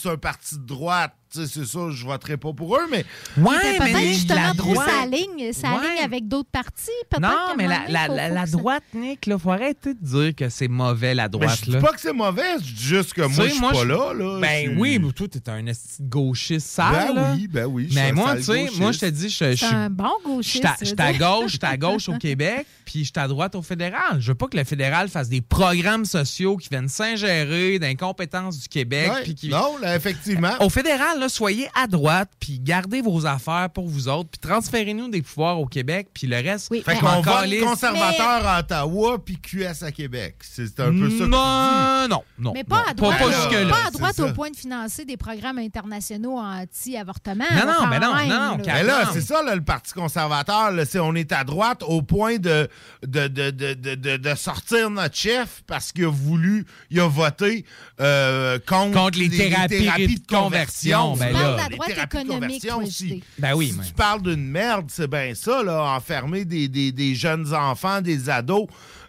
C'est 0.00 0.08
un 0.08 0.16
parti 0.16 0.54
de 0.56 0.64
droite. 0.66 1.14
C'est 1.32 1.46
ça, 1.64 1.78
je 1.90 2.04
voterai 2.04 2.36
pas 2.36 2.52
pour 2.52 2.76
eux, 2.76 2.86
mais. 2.90 3.04
Ouais, 3.36 3.56
mais 3.62 3.78
peut-être 3.78 3.92
la 3.92 4.00
justement 4.12 4.54
trop 4.56 4.72
droite- 4.74 4.88
sa 4.90 5.06
ligne, 5.06 5.52
sa 5.52 5.74
Ouais. 5.76 5.88
ligne 5.88 6.04
avec 6.04 6.26
d'autres 6.26 6.48
partis. 6.50 6.90
Non, 7.20 7.54
mais 7.56 7.68
la, 7.68 7.82
la, 7.88 8.08
la- 8.08 8.28
la 8.28 8.46
droite, 8.46 8.82
Nick, 8.94 9.26
il 9.26 9.38
faut 9.38 9.50
arrêter 9.52 9.94
de 9.94 10.04
dire 10.04 10.34
que 10.34 10.48
c'est 10.48 10.66
mauvais, 10.68 11.14
la 11.14 11.24
Mais 11.24 11.28
droite. 11.28 11.58
je 11.60 11.64
dis 11.66 11.70
là. 11.70 11.80
pas 11.80 11.92
que 11.92 12.00
c'est 12.00 12.12
mauvais, 12.12 12.54
je 12.58 12.72
dis 12.74 12.82
juste 12.82 13.12
que 13.14 13.22
moi, 13.22 13.46
je 13.46 13.52
suis 13.52 13.60
pas 13.60 13.84
là. 13.84 14.12
là. 14.12 14.38
Ben 14.40 14.76
oui, 14.76 14.98
mais 14.98 15.12
toi, 15.12 15.28
t'es 15.28 15.48
un 15.48 15.62
gauchiste 16.00 16.66
sale. 16.66 16.92
Ben 16.92 17.14
là. 17.14 17.32
oui, 17.36 17.46
ben 17.48 17.66
oui, 17.66 17.88
Mais 17.94 18.12
moi, 18.12 18.36
tu 18.36 18.42
sais, 18.42 18.68
moi, 18.78 18.90
je 18.92 18.98
te 18.98 19.06
dis, 19.06 19.28
je 19.28 19.54
suis. 19.54 19.66
un 19.66 19.88
bon 19.90 20.10
gauchiste. 20.24 20.64
je 20.80 20.84
suis 20.86 20.94
à 20.98 21.12
gauche, 21.12 21.52
je 21.52 21.58
suis 21.58 21.58
à 21.62 21.76
gauche 21.76 22.08
au 22.08 22.18
Québec, 22.18 22.66
puis 22.84 23.00
je 23.04 23.10
suis 23.10 23.12
à 23.16 23.28
droite 23.28 23.54
au 23.54 23.62
fédéral. 23.62 24.18
Je 24.20 24.28
veux 24.28 24.34
pas 24.34 24.48
que 24.48 24.56
le 24.56 24.64
fédéral 24.64 25.08
fasse 25.08 25.28
des 25.28 25.40
programmes 25.42 26.04
sociaux 26.04 26.56
qui 26.56 26.68
viennent 26.70 26.88
s'ingérer 26.88 27.78
d'incompétences 27.78 28.58
du 28.58 28.68
Québec. 28.68 29.10
Ouais, 29.12 29.22
puis 29.22 29.34
qui... 29.34 29.48
Non, 29.48 29.76
là, 29.78 29.94
effectivement. 29.94 30.54
Au 30.60 30.68
fédéral, 30.68 31.19
là, 31.20 31.28
soyez 31.28 31.68
à 31.80 31.86
droite, 31.86 32.30
puis 32.40 32.58
gardez 32.58 33.00
vos 33.00 33.26
affaires 33.26 33.68
pour 33.72 33.86
vous 33.86 34.08
autres, 34.08 34.30
puis 34.30 34.40
transférez-nous 34.40 35.08
des 35.08 35.22
pouvoirs 35.22 35.60
au 35.60 35.66
Québec, 35.66 36.08
puis 36.12 36.26
le 36.26 36.36
reste, 36.36 36.68
Fait 36.68 36.82
je 36.94 37.00
qu'on 37.00 37.06
m'en 37.06 37.20
vote 37.20 37.34
calisse. 37.42 37.62
conservateur 37.62 38.46
à 38.46 38.60
Ottawa 38.60 39.18
puis 39.24 39.38
QS 39.38 39.82
à 39.84 39.92
Québec. 39.92 40.36
C'est 40.40 40.80
un 40.80 40.90
peu 40.90 41.08
ça 41.10 41.16
que 41.18 41.22
tu 41.24 41.28
Non, 41.28 42.08
non, 42.08 42.22
non. 42.38 42.52
Mais 42.54 42.64
pas 42.64 42.76
non, 42.78 42.90
à 42.90 42.94
droite, 42.94 43.18
Pas, 43.18 43.86
à 43.86 43.90
droite 43.90 44.20
au 44.20 44.32
point 44.32 44.50
de 44.50 44.56
financer 44.56 45.04
des 45.04 45.16
programmes 45.16 45.58
internationaux 45.58 46.38
anti-avortement. 46.38 47.44
Non, 47.52 47.66
non, 47.66 47.86
mais 47.88 47.98
non, 48.00 48.14
même, 48.14 48.28
non, 48.28 48.56
là. 48.58 48.74
Mais 48.74 48.82
là, 48.82 49.10
c'est 49.12 49.20
ça, 49.20 49.42
là, 49.42 49.54
le 49.54 49.62
Parti 49.62 49.92
conservateur. 49.92 50.70
là, 50.72 50.84
on 51.02 51.14
est 51.14 51.32
à 51.32 51.44
droite 51.44 51.82
au 51.82 52.02
point 52.02 52.38
de, 52.38 52.68
de, 53.06 53.28
de, 53.28 53.50
de, 53.50 53.74
de, 53.74 53.94
de- 53.94 54.16
de 54.16 54.34
sortir 54.34 54.90
notre 54.90 55.16
chef 55.16 55.62
parce 55.66 55.92
qu'il 55.92 56.04
a 56.04 56.10
voulu, 56.10 56.66
il 56.90 57.00
a 57.00 57.08
voté 57.08 57.64
euh, 58.00 58.58
contre, 58.66 58.96
Contre 58.98 59.18
les 59.18 59.28
thérapies 59.30 60.20
de 60.20 60.26
conversion, 60.26 61.09
ben 61.16 61.32
là. 61.32 61.56
la 61.56 61.68
droite 61.68 61.90
économique, 62.14 62.66
aussi. 62.76 63.22
Ben 63.38 63.54
oui, 63.54 63.74
si 63.82 63.88
tu 63.88 63.94
parles 63.94 64.22
d'une 64.22 64.46
merde, 64.48 64.86
c'est 64.88 65.08
bien 65.10 65.32
ça, 65.34 65.62
là, 65.62 65.94
enfermer 65.96 66.44
des, 66.44 66.68
des, 66.68 66.92
des 66.92 67.14
jeunes 67.14 67.52
enfants, 67.54 68.00
des 68.00 68.28
ados, 68.30 68.66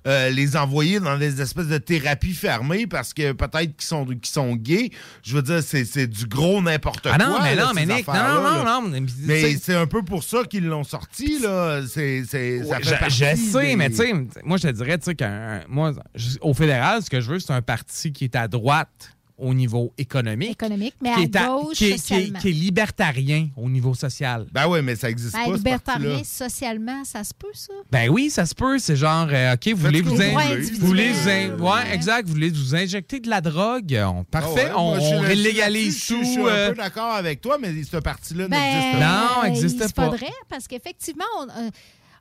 euh, 0.08 0.30
les 0.32 0.58
envoyer 0.58 1.00
dans 1.00 1.16
des 1.18 1.42
espèces 1.42 1.68
de 1.68 1.78
thérapies 1.78 2.34
fermées 2.34 2.88
parce 2.88 3.14
que 3.14 3.34
peut-être 3.34 3.76
qu'ils 3.78 3.86
sont, 3.88 4.06
qu'ils 4.06 4.26
sont 4.26 4.56
gays. 4.56 4.90
Je 5.22 5.36
veux 5.36 5.44
dire, 5.44 5.62
c'est 5.62 5.86
c'est 5.86 6.08
du 6.08 6.26
gros 6.26 6.60
n'importe 6.60 7.06
Ah 7.06 7.18
quoi. 7.18 7.26
non, 7.28 7.38
mais 7.44 7.54
là, 7.54 7.66
non, 7.66 7.72
mais 7.76 7.86
Nick, 7.86 8.08
non, 8.08 8.14
non, 8.14 8.64
là. 8.64 8.64
non, 8.82 8.90
mais- 9.28 9.56
c'est 9.62 9.76
un 9.76 9.86
peu 9.86 10.02
pour 10.04 10.24
ça 10.24 10.44
qu'ils 10.50 10.66
l'ont 10.66 10.84
sorti, 10.84 11.38
là. 11.40 11.82
C'est, 11.88 12.24
Ouais, 12.32 12.82
fait 12.84 13.10
je, 13.10 13.36
sais, 13.36 13.62
des- 13.62 13.76
mais 13.76 13.90
tu 13.92 13.98
sais, 13.98 14.12
moi, 14.44 14.58
je 14.58 14.64
te 14.70 14.72
dirais, 14.74 14.98
tu 14.98 15.06
sais, 15.06 15.14
qu'un. 15.16 15.62
Moi, 15.68 15.94
au 16.42 16.54
fédéral, 16.56 17.04
ce 17.04 17.10
que 17.10 17.22
je 17.22 17.30
veux, 17.30 17.40
c'est 17.40 17.54
un 17.54 17.62
parti 17.62 18.12
qui 18.12 18.24
est 18.24 18.36
à 18.36 18.48
droite 18.48 19.16
au 19.42 19.54
niveau 19.54 19.92
économique. 19.98 20.52
Économique, 20.52 20.96
mais 21.02 21.14
qui 21.14 21.20
à 21.20 21.24
est 21.24 21.36
à- 21.36 21.48
gauche, 21.48 21.78
qui 21.78 21.86
est- 21.86 21.88
qui 21.88 21.94
est- 21.94 21.98
socialement. 21.98 22.40
qui 22.40 22.48
est 22.50 22.52
libertarien 22.52 23.50
au 23.58 23.70
niveau 23.70 23.94
social. 23.94 24.48
Ben 24.52 24.68
oui, 24.68 24.80
mais 24.84 24.96
ça 24.96 25.10
existe 25.10 25.34
Ben, 25.34 25.46
pas, 25.50 25.56
libertarien, 25.58 26.22
socialement, 26.24 27.04
ça 27.04 27.24
se 27.24 27.34
peut, 27.34 27.48
ça? 27.54 27.74
Ben 27.92 28.10
oui, 28.10 28.30
ça 28.30 28.46
se 28.46 28.54
peut. 28.56 28.78
C'est 28.80 28.96
genre, 28.96 29.28
euh, 29.32 29.54
OK, 29.54 29.68
vous 29.74 29.78
voulez 29.86 30.02
vous, 30.02 30.22
in- 30.22 30.32
voulez. 30.32 30.62
vous 30.62 30.88
voulez 30.88 31.12
vous 31.12 31.30
in- 31.30 31.32
individuel. 31.34 31.62
ouais, 31.62 31.94
exact, 31.94 32.28
vous 32.28 32.34
voulez 32.34 32.50
vous 32.50 32.76
injecter 32.76 33.20
de 33.20 33.30
la 33.30 33.42
drogue? 33.42 33.98
On- 34.06 34.24
parfait, 34.24 34.68
Ah 34.72 34.78
ouais, 34.82 34.98
moi, 35.00 35.00
on, 35.00 35.22
légalise 35.24 36.06
tout. 36.06 36.20
Je 36.22 36.28
suis 36.28 36.42
un 36.42 36.46
euh, 36.48 36.70
peu 36.70 36.76
d'accord 36.78 37.14
avec 37.14 37.42
toi, 37.42 37.58
mais 37.60 37.74
ce 37.84 37.98
parti-là 37.98 38.48
Ben, 38.48 38.58
n'existe 38.60 39.00
pas. 39.00 39.00
Non, 39.00 39.44
euh, 39.44 39.48
existe 39.48 39.84
il 39.88 39.94
pas. 39.94 40.06
faudrait, 40.06 40.34
parce 40.50 40.68
qu'effectivement, 40.68 41.26
on, 41.40 41.44
euh, 41.50 41.70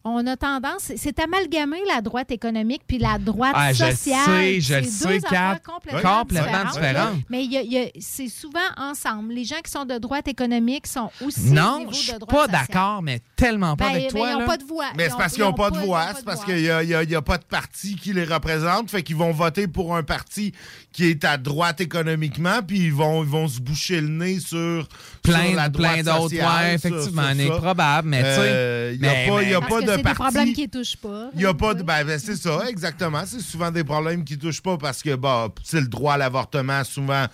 on 0.04 0.26
a 0.26 0.34
tendance, 0.36 0.92
c'est 0.96 1.18
amalgamer 1.20 1.80
la 1.86 2.00
droite 2.00 2.30
économique 2.30 2.82
puis 2.86 2.96
la 2.98 3.18
droite 3.18 3.52
Ah, 3.54 3.72
je 3.72 3.84
le 3.84 3.90
sociale. 3.90 4.18
sais, 4.24 4.60
je 4.60 4.74
le 4.76 4.82
C'est 4.84 4.90
sais, 4.90 5.08
deux 5.18 5.26
affaires 5.26 5.58
complètement, 5.62 6.20
Complètement 6.20 6.70
différentes. 6.72 7.18
Mais 7.28 7.44
il 7.44 7.52
y 7.52 7.56
a- 7.58 7.62
il 7.62 7.72
y 7.72 7.78
a- 7.78 7.90
c'est 8.00 8.28
souvent 8.28 8.58
ensemble. 8.78 9.34
Les 9.34 9.44
gens 9.44 9.60
qui 9.62 9.70
sont 9.70 9.84
de 9.84 9.98
droite 9.98 10.26
économique 10.26 10.86
sont 10.86 11.10
aussi 11.20 11.50
au 11.50 11.52
Non, 11.52 11.78
niveau 11.80 11.92
je 11.92 11.96
suis 11.98 12.12
de 12.12 12.18
pas 12.18 12.44
sociale. 12.44 12.50
d'accord, 12.50 13.02
mais 13.02 13.20
tellement 13.36 13.76
pas 13.76 13.84
Ben, 13.86 13.90
avec 13.96 14.04
ben, 14.04 14.10
toi. 14.10 14.28
ils 14.28 14.32
n'ont 14.32 14.38
là. 14.40 14.46
pas 14.46 14.56
de 14.56 14.64
voix. 14.64 14.86
Mais 14.96 15.08
c'est 15.10 15.16
parce 15.18 15.32
ils 15.32 15.34
qu'ils 15.36 15.44
n'ont 15.44 15.50
ont 15.50 15.54
pas 15.54 15.70
de 15.70 15.78
voix, 15.78 16.06
c'est 16.14 16.20
de 16.20 16.24
parce 16.24 16.44
qu'il 16.44 16.56
n'y 16.62 16.70
a, 16.70 16.82
y 16.82 17.14
a- 17.14 17.22
pas 17.22 17.36
de 17.38 17.44
parti 17.44 17.96
qui 17.96 18.14
les 18.14 18.24
représente, 18.24 18.90
fait 18.90 19.02
qu'ils 19.02 19.16
vont 19.16 19.32
voter 19.32 19.68
pour 19.68 19.94
un 19.94 20.02
parti 20.02 20.52
qui 20.92 21.04
est 21.06 21.24
à 21.24 21.36
droite 21.36 21.80
économiquement, 21.82 22.62
puis 22.66 22.78
ils 22.78 22.92
vont, 22.92 23.22
ils 23.22 23.28
vont 23.28 23.46
se 23.48 23.60
boucher 23.60 24.00
le 24.00 24.08
nez 24.08 24.40
sur, 24.40 24.88
Plein, 25.22 25.46
sur 25.48 25.56
la 25.56 25.68
droite 25.68 25.92
plein 25.92 26.02
d'autres, 26.02 26.22
sociale, 26.30 26.64
ouais, 26.64 26.74
effectivement, 26.74 27.34
ça. 27.36 27.56
probable, 27.58 28.08
mais 28.08 28.18
tu 28.22 28.24
sais. 28.24 28.30
Euh, 28.40 28.92
Il 28.94 29.00
n'y 29.02 29.06
a 29.06 29.10
pas, 29.28 29.42
il 29.42 29.89
y 29.94 29.96
de 29.96 30.02
c'est 30.02 30.08
des 30.08 30.14
problèmes 30.14 30.52
qui 30.52 30.62
ne 30.62 30.66
touchent 30.66 30.96
pas. 30.96 31.30
Il 31.34 31.40
n'y 31.40 31.46
a 31.46 31.54
pas 31.54 31.74
de. 31.74 31.82
Ben, 31.82 32.04
ben, 32.04 32.18
c'est 32.18 32.36
ça, 32.36 32.68
exactement. 32.68 33.22
C'est 33.26 33.40
souvent 33.40 33.70
des 33.70 33.84
problèmes 33.84 34.24
qui 34.24 34.38
touchent 34.38 34.62
pas 34.62 34.76
parce 34.76 35.02
que, 35.02 35.14
bah, 35.14 35.48
c'est 35.62 35.80
le 35.80 35.88
droit 35.88 36.14
à 36.14 36.18
l'avortement, 36.18 36.82
souvent. 36.84 37.26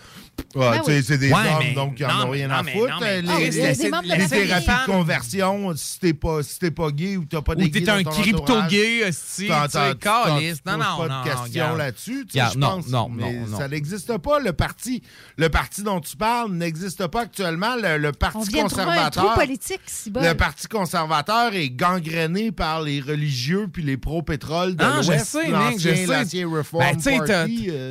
Ah, 0.56 0.70
Ben 0.72 0.78
tu 0.80 0.84
sais, 0.84 0.96
oui. 0.98 1.04
c'est 1.06 1.18
des 1.18 1.28
Ouais, 1.30 1.34
hommes, 1.38 1.58
mais- 1.60 1.72
donc 1.74 1.94
ils 1.98 2.06
n'en 2.06 2.26
ont 2.26 2.30
rien 2.30 2.48
non, 2.48 2.54
à 2.54 2.64
foutre. 2.64 2.88
non, 2.94 3.00
mais- 3.00 3.22
les, 3.22 3.28
Ah 3.28 3.34
oui, 3.36 3.44
les- 3.44 3.50
les 3.50 3.74
de 3.74 4.02
les 4.02 4.16
la 4.18 4.28
thérapies 4.28 4.66
de 4.66 4.92
conversion, 4.92 5.72
si 5.76 5.98
t'es 6.00 6.14
pas, 6.14 6.42
si 6.42 6.58
t'es 6.58 6.70
pas 6.70 6.90
gay 6.90 7.16
ou 7.16 7.24
t'as 7.24 7.42
pas 7.42 7.52
Ou 7.52 7.56
des 7.56 7.70
gays 7.70 7.82
t'es 7.84 7.90
un 7.90 8.02
crypto-gay, 8.04 9.10
t'en- 9.48 9.66
t'en- 9.68 9.94
caliste. 9.94 10.64
Non, 10.66 10.76
non, 10.78 11.06
pas 11.06 11.08
de 11.08 11.24
questions 11.24 11.44
regarde. 11.44 11.78
là-dessus, 11.78 12.26
je 12.32 12.58
non, 12.58 12.68
pense. 12.76 12.88
non, 12.88 13.08
non, 13.08 13.56
ça 13.58 13.68
n'existe 13.68 14.16
pas. 14.18 14.38
Le 14.38 14.52
parti, 14.52 15.02
le 15.36 15.48
parti 15.48 15.82
dont 15.82 16.00
tu 16.00 16.16
parles 16.16 16.52
n'existe 16.52 17.06
pas 17.06 17.22
actuellement. 17.22 17.76
Le, 17.76 17.98
le 17.98 18.08
On 18.08 18.12
Parti 18.12 18.48
vient 18.48 18.62
de 18.64 18.66
un 18.66 18.68
conservateur. 18.70 19.34
politique, 19.34 19.80
si 19.86 20.10
bon. 20.10 20.20
Le 20.22 20.34
Parti 20.34 20.66
conservateur 20.68 21.54
est 21.54 21.70
gangréné 21.70 22.50
par 22.52 22.82
les 22.82 23.00
religieux 23.00 23.68
puis 23.72 23.82
les 23.82 23.96
pro-pétrole 23.96 24.74
de 24.76 24.84
Ah, 24.84 25.00
je 25.02 25.08
l'Ouest. 25.12 25.26
sais, 25.26 25.48
Nick, 25.48 25.80
je 25.80 25.94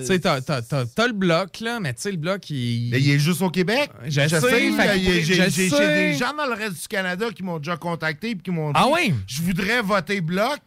sais. 0.06 0.20
T'as 0.20 1.08
le 1.08 1.14
bloc, 1.14 1.60
là, 1.60 1.80
mais 1.80 1.94
tu 1.94 2.02
sais, 2.02 2.12
le 2.12 2.18
bloc, 2.18 2.35
il. 2.50 2.90
mais 2.92 3.00
il 3.02 3.12
est 3.12 3.20
juste 3.20 3.42
au 3.42 3.50
Québec? 3.50 3.90
Je 4.06 4.28
sais, 4.28 4.40
pour- 5.70 5.78
J'ai 5.78 5.78
sais. 5.78 6.12
des 6.12 6.18
gens 6.18 6.34
dans 6.38 6.46
le 6.48 6.54
reste 6.54 6.82
du 6.82 6.88
Canada 6.88 7.28
qui 7.34 7.44
m'ont 7.44 7.58
déjà 7.60 7.78
contacté 7.78 8.32
et 8.32 8.36
qui 8.38 8.52
m'ont 8.52 8.70
dit 8.72 8.80
Ah 8.80 8.88
oui? 8.92 9.14
Je 9.28 9.42
voudrais 9.42 9.82
voter 9.82 10.22
bloc, 10.22 10.60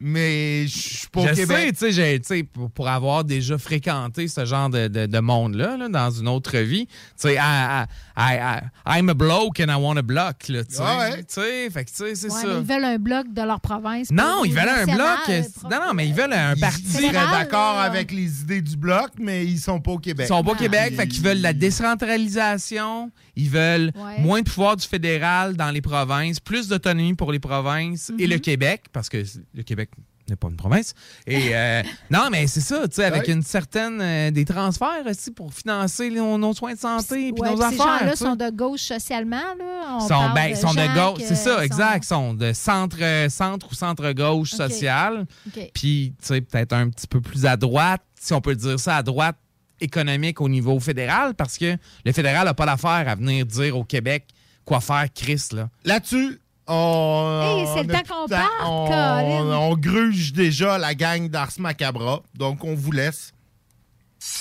mais 0.00 0.66
je 0.66 0.78
suis 0.98 1.08
pas 1.08 1.22
au 1.22 1.26
Québec. 1.34 1.72
tu 1.72 1.78
sais, 1.78 1.92
j'ai- 1.92 2.20
tu 2.20 2.26
sais, 2.26 2.42
pour, 2.42 2.70
pour 2.70 2.88
avoir 2.88 3.24
déjà 3.24 3.56
fréquenté 3.58 4.28
ce 4.28 4.44
genre 4.44 4.68
de, 4.68 4.88
de- 4.88 5.06
de 5.06 5.18
monde-là, 5.18 5.76
là, 5.76 5.88
dans 5.88 6.10
une 6.10 6.28
autre 6.28 6.56
vie, 6.58 6.86
tu 6.86 6.94
sais, 7.16 7.34
I- 7.34 7.38
I- 7.38 7.84
I- 8.18 8.60
I- 8.86 8.98
I'm 8.98 9.08
a 9.08 9.14
bloke 9.14 9.60
and 9.60 9.68
I 9.70 9.74
want 9.80 9.96
a 9.96 10.02
block, 10.02 10.48
là, 10.48 10.64
tu 10.64 10.74
sais. 10.76 10.82
Ah 10.84 10.98
ouais. 10.98 11.70
Fait 11.70 11.84
que, 11.84 11.90
c'est 11.94 12.04
Ouais, 12.04 12.14
ça. 12.14 12.46
mais 12.46 12.54
ils 12.58 12.64
veulent 12.66 12.84
un 12.84 12.98
bloc 12.98 13.32
de 13.32 13.42
leur 13.42 13.60
province. 13.60 14.10
Non, 14.10 14.44
ils 14.44 14.52
veulent 14.54 14.68
un 14.68 14.84
bloc. 14.86 15.18
euh, 15.30 15.42
Non, 15.70 15.78
non, 15.88 15.94
mais 15.94 16.06
ils 16.08 16.14
veulent 16.14 16.32
un 16.32 16.54
Ils 16.54 16.60
parti. 16.60 16.82
seraient 16.86 17.06
fédéral, 17.06 17.44
d'accord 17.44 17.78
avec 17.78 18.12
les 18.12 18.40
idées 18.42 18.60
du 18.62 18.76
bloc, 18.76 19.10
mais 19.18 19.44
ils 19.44 19.58
sont 19.58 19.80
pas 19.80 19.92
au 19.92 19.98
Québec. 19.98 20.26
Ils 20.26 20.28
sont 20.28 20.42
pas 20.44 20.52
au 20.52 20.56
Québec, 20.56 20.88
Ils- 20.90 20.96
fait 20.96 21.08
qu'ils 21.08 21.22
veulent 21.22 21.40
la 21.40 21.52
décentralisation, 21.52 23.10
ils 23.36 23.50
veulent 23.50 23.92
Ouais. 23.94 24.18
moins 24.20 24.40
de 24.42 24.48
pouvoir 24.48 24.76
du 24.76 24.86
fédéral 24.86 25.56
dans 25.56 25.70
les 25.70 25.80
provinces, 25.82 26.40
plus 26.40 26.68
d'autonomie 26.68 27.14
pour 27.14 27.32
les 27.32 27.38
provinces 27.38 28.10
et 28.18 28.24
Mhm. 28.24 28.30
le 28.32 28.38
Québec, 28.38 28.84
parce 28.92 29.08
que 29.08 29.22
le 29.54 29.62
Québec 29.62 29.90
n'est 30.28 30.34
pas 30.34 30.48
une 30.48 30.56
province. 30.56 30.92
Et 31.28 31.54
euh, 31.54 31.82
non, 32.10 32.28
mais 32.32 32.48
c'est 32.48 32.60
ça, 32.60 32.88
tu 32.88 32.96
sais, 32.96 33.04
avec 33.04 33.28
une 33.28 33.42
certaine 33.44 34.00
euh, 34.00 34.30
des 34.32 34.44
transferts 34.44 35.04
aussi 35.08 35.30
pour 35.30 35.54
financer 35.54 36.10
nos, 36.10 36.36
nos 36.36 36.52
soins 36.52 36.74
de 36.74 36.78
santé 36.80 37.30
puis 37.32 37.42
Ouais, 37.42 37.50
nos 37.54 37.62
affaires. 37.62 37.70
ces 37.70 37.76
gens-là 38.00 38.16
sont 38.16 38.34
de 38.34 38.50
gauche 38.50 38.80
socialement. 38.80 39.36
Là. 39.56 39.98
On 39.98 40.00
sont, 40.00 40.30
ben, 40.34 40.50
de 40.50 40.56
sont 40.56 40.74
de 40.74 40.80
gens 40.80 41.12
gauche, 41.12 41.22
c'est 41.24 41.36
ça, 41.36 41.56
sont- 41.58 41.62
exact, 41.62 42.04
sont 42.04 42.34
de 42.34 42.52
centre, 42.52 42.96
euh, 43.00 43.28
centre 43.28 43.68
ou 43.70 43.74
centre-gauche 43.74 44.54
Ok. 44.54 44.58
social. 44.68 45.26
OK. 45.46 45.70
Puis, 45.72 46.14
tu 46.20 46.26
sais, 46.26 46.40
peut-être 46.40 46.72
un 46.72 46.88
petit 46.90 47.06
peu 47.06 47.20
plus 47.20 47.46
à 47.46 47.56
droite, 47.56 48.02
si 48.20 48.32
on 48.32 48.40
peut 48.40 48.56
dire 48.56 48.80
ça, 48.80 48.96
à 48.96 49.02
droite 49.04 49.36
économique 49.80 50.40
au 50.40 50.48
niveau 50.48 50.78
fédéral, 50.80 51.34
parce 51.34 51.58
que 51.58 51.76
le 52.04 52.12
fédéral 52.12 52.44
n'a 52.46 52.54
pas 52.54 52.66
l'affaire 52.66 53.04
à 53.08 53.14
venir 53.14 53.44
dire 53.46 53.76
au 53.76 53.84
Québec 53.84 54.24
quoi 54.64 54.80
faire, 54.80 55.06
Chris. 55.14 55.42
Là. 55.52 55.68
Là-dessus, 55.84 56.40
on. 56.66 57.40
Hey, 57.42 57.66
c'est 57.66 57.80
on 57.80 57.82
le 57.84 57.94
a 57.94 58.02
temps 58.02 58.14
qu'on 58.14 58.26
plus 58.26 58.34
de 58.34 58.40
parte, 58.40 58.50
on, 58.64 58.86
Colin. 58.88 59.56
on 59.58 59.76
gruge 59.76 60.32
déjà 60.32 60.78
la 60.78 60.94
gang 60.94 61.28
d'Ars 61.28 61.52
Macabra, 61.58 62.22
donc 62.34 62.64
on 62.64 62.74
vous 62.74 62.92
laisse. 62.92 63.32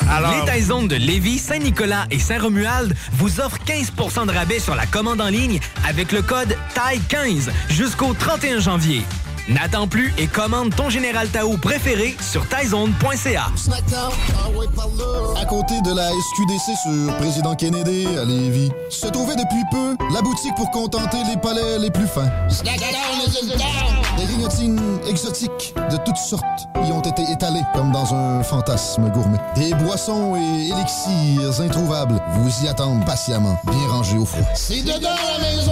Alors- 0.09 0.33
Les 0.33 0.51
Taizones 0.51 0.87
de 0.87 0.95
Lévis, 0.95 1.37
Saint-Nicolas 1.37 2.07
et 2.09 2.17
Saint-Romuald 2.17 2.95
vous 3.11 3.39
offrent 3.39 3.59
15% 3.65 4.25
de 4.25 4.31
rabais 4.31 4.59
sur 4.59 4.73
la 4.73 4.87
commande 4.87 5.21
en 5.21 5.27
ligne 5.29 5.59
avec 5.87 6.11
le 6.11 6.23
code 6.23 6.55
TAI15 6.73 7.51
jusqu'au 7.69 8.13
31 8.15 8.59
janvier. 8.59 9.03
N'attends 9.47 9.87
plus 9.87 10.11
et 10.17 10.25
commande 10.25 10.75
ton 10.75 10.89
Général 10.89 11.27
Tao 11.29 11.55
préféré 11.57 12.17
sur 12.19 12.47
taizone.ca. 12.47 13.45
À 15.39 15.45
côté 15.45 15.75
de 15.81 15.95
la 15.95 16.09
SQDC 16.09 16.77
sur 16.81 17.17
Président 17.17 17.55
Kennedy 17.55 18.07
à 18.17 18.25
Lévis, 18.25 18.71
se 18.89 19.07
trouvait 19.07 19.35
depuis 19.35 19.63
peu 19.69 19.95
la 20.13 20.21
boutique 20.23 20.55
pour 20.55 20.71
contenter 20.71 21.17
les 21.29 21.37
palais 21.37 21.77
les 21.77 21.91
plus 21.91 22.07
fins. 22.07 22.31
Des 24.17 24.25
grignotines 24.25 24.99
exotiques 25.07 25.75
de 25.91 25.97
toutes 25.97 26.17
sortes 26.17 26.67
y 26.87 26.91
ont 26.91 27.01
été 27.01 27.23
étalées 27.31 27.63
comme 27.73 27.91
dans 27.91 28.13
un 28.13 28.43
fantasme 28.43 29.09
gourmet. 29.09 29.39
Des 29.55 29.73
boissons 29.73 30.35
et 30.35 30.69
élixirs 30.69 31.61
introuvables 31.61 32.21
vous 32.33 32.65
y 32.65 32.67
attendent 32.67 33.05
patiemment, 33.05 33.57
bien 33.65 33.87
rangés 33.89 34.17
au 34.17 34.25
froid. 34.25 34.45
C'est 34.53 34.81
dedans 34.81 35.09
la 35.37 35.43
maison 35.43 35.71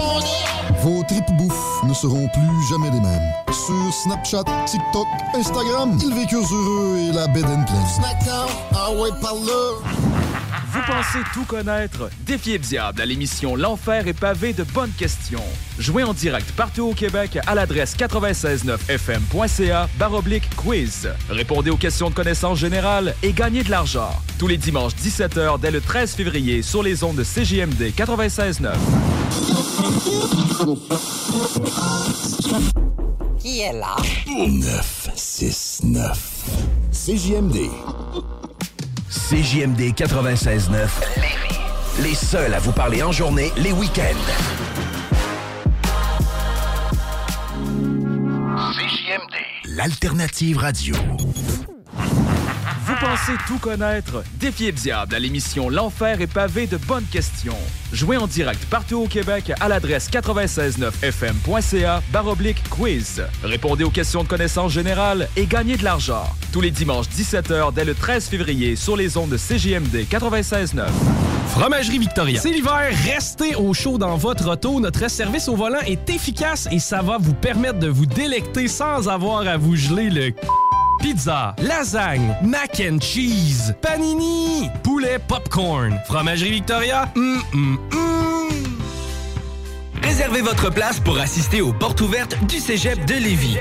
Vos 0.82 1.04
tripes 1.04 1.32
bouffe 1.38 1.84
ne 1.84 1.94
seront 1.94 2.28
plus 2.28 2.68
jamais 2.70 2.90
les 2.92 3.00
mêmes. 3.00 3.34
Sur 3.48 3.94
Snapchat, 4.04 4.44
TikTok, 4.66 5.08
Instagram, 5.36 5.98
ils 6.02 6.14
vécurent 6.14 6.48
heureux 6.52 6.98
et 6.98 7.12
la 7.14 7.28
bed 7.28 7.46
and 7.46 7.64
pleine. 7.64 8.44
Ah 8.76 8.92
ouais, 8.92 9.10
par 9.22 9.36
là. 9.36 10.13
Vous 10.86 10.92
pensez 10.92 11.20
tout 11.34 11.46
connaître? 11.46 12.10
Défiez 12.26 12.58
le 12.58 12.64
diable 12.64 13.02
à 13.02 13.06
l'émission 13.06 13.56
L'Enfer 13.56 14.06
est 14.08 14.20
pavé 14.20 14.52
de 14.52 14.64
bonnes 14.64 14.92
questions. 14.92 15.44
Jouez 15.80 16.04
en 16.04 16.14
direct 16.14 16.52
partout 16.54 16.90
au 16.90 16.94
Québec 16.94 17.40
à 17.48 17.56
l'adresse 17.56 17.96
969fm.ca 17.96 19.88
baroblique 19.98 20.50
quiz. 20.58 21.10
Répondez 21.30 21.70
aux 21.70 21.78
questions 21.78 22.10
de 22.10 22.16
connaissance 22.16 22.60
générale 22.60 23.16
et 23.24 23.32
gagnez 23.32 23.64
de 23.64 23.72
l'argent. 23.72 24.10
Tous 24.40 24.48
les 24.48 24.58
dimanches 24.58 24.92
17h 24.96 25.58
dès 25.62 25.72
le 25.72 25.80
13 25.80 26.16
février 26.16 26.62
sur 26.62 26.84
les 26.84 27.02
ondes 27.06 27.16
de 27.16 27.24
CJMD 27.24 27.94
96.9. 27.96 28.74
Qui 33.40 33.62
est 33.62 33.72
là? 33.74 33.96
969. 34.28 36.50
CJMD. 36.92 37.70
CJMD 39.14 39.94
96.9. 39.94 40.90
Les 42.02 42.16
seuls 42.16 42.52
à 42.52 42.60
vous 42.60 42.72
parler 42.72 43.04
en 43.04 43.12
journée, 43.12 43.52
les 43.58 43.72
week-ends. 43.72 44.02
CJMD. 48.74 49.76
L'alternative 49.76 50.58
radio. 50.58 50.96
Pensez 53.04 53.38
tout 53.48 53.58
connaître? 53.60 54.24
Défiez 54.40 54.72
le 54.72 54.78
diable 54.78 55.14
à 55.14 55.20
l'émission 55.20 55.70
L'Enfer 55.70 56.22
est 56.22 56.28
pavé 56.28 56.68
de 56.68 56.78
bonnes 56.78 57.04
questions. 57.12 57.58
Jouez 57.92 58.16
en 58.16 58.28
direct 58.28 58.64
partout 58.68 58.96
au 58.96 59.08
Québec 59.08 59.52
à 59.60 59.68
l'adresse 59.68 60.10
969fm.ca 60.10 62.02
baroblique 62.14 62.64
quiz. 62.70 63.22
Répondez 63.44 63.84
aux 63.84 63.90
questions 63.90 64.24
de 64.24 64.30
connaissance 64.30 64.72
générale 64.72 65.28
et 65.36 65.48
gagnez 65.48 65.76
de 65.76 65.84
l'argent. 65.84 66.24
Tous 66.54 66.62
les 66.62 66.72
dimanches 66.72 67.08
17h 67.08 67.74
dès 67.74 67.84
le 67.84 67.94
13 67.94 68.30
février 68.30 68.78
sur 68.78 68.96
les 68.96 69.18
ondes 69.18 69.32
de 69.32 69.38
CJMD 69.38 70.08
96.9. 70.10 70.86
Fromagerie 71.50 72.00
Victoria. 72.00 72.40
C'est 72.40 72.52
l'hiver, 72.52 72.90
restez 73.06 73.56
au 73.56 73.74
chaud 73.74 73.98
dans 73.98 74.16
votre 74.16 74.50
auto. 74.50 74.80
Notre 74.80 75.10
service 75.10 75.50
au 75.50 75.56
volant 75.58 75.82
est 75.86 76.10
efficace 76.10 76.70
et 76.72 76.80
ça 76.80 77.02
va 77.02 77.18
vous 77.20 77.34
permettre 77.34 77.80
de 77.80 77.90
vous 77.90 78.06
délecter 78.06 78.70
sans 78.70 79.10
avoir 79.10 79.46
à 79.46 79.58
vous 79.58 79.76
geler 79.76 80.10
le 80.10 80.32
Pizza, 81.04 81.54
lasagne, 81.62 82.34
mac 82.44 82.80
and 82.80 83.00
cheese, 83.02 83.76
panini, 83.82 84.70
poulet 84.84 85.20
popcorn. 85.20 86.00
Fromagerie 86.06 86.52
Victoria, 86.52 87.12
hum, 87.18 87.42
hum, 87.54 87.78
hum. 87.92 88.00
Réservez 90.02 90.40
votre 90.40 90.72
place 90.72 91.02
pour 91.02 91.20
assister 91.20 91.60
aux 91.60 91.74
portes 91.74 92.00
ouvertes 92.00 92.38
du 92.46 92.58
Cégep 92.58 93.04
de 93.04 93.16
Lévis. 93.16 93.58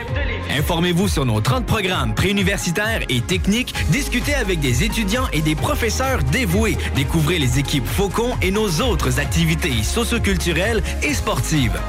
Informez-vous 0.56 1.08
sur 1.08 1.26
nos 1.26 1.40
30 1.40 1.66
programmes 1.66 2.14
préuniversitaires 2.14 3.00
et 3.08 3.20
techniques, 3.20 3.74
discutez 3.90 4.34
avec 4.34 4.60
des 4.60 4.84
étudiants 4.84 5.26
et 5.32 5.40
des 5.40 5.56
professeurs 5.56 6.22
dévoués, 6.22 6.78
découvrez 6.94 7.40
les 7.40 7.58
équipes 7.58 7.86
Faucon 7.86 8.36
et 8.40 8.52
nos 8.52 8.68
autres 8.82 9.18
activités 9.18 9.82
socioculturelles 9.82 10.84
et 11.02 11.12
sportives. 11.12 11.80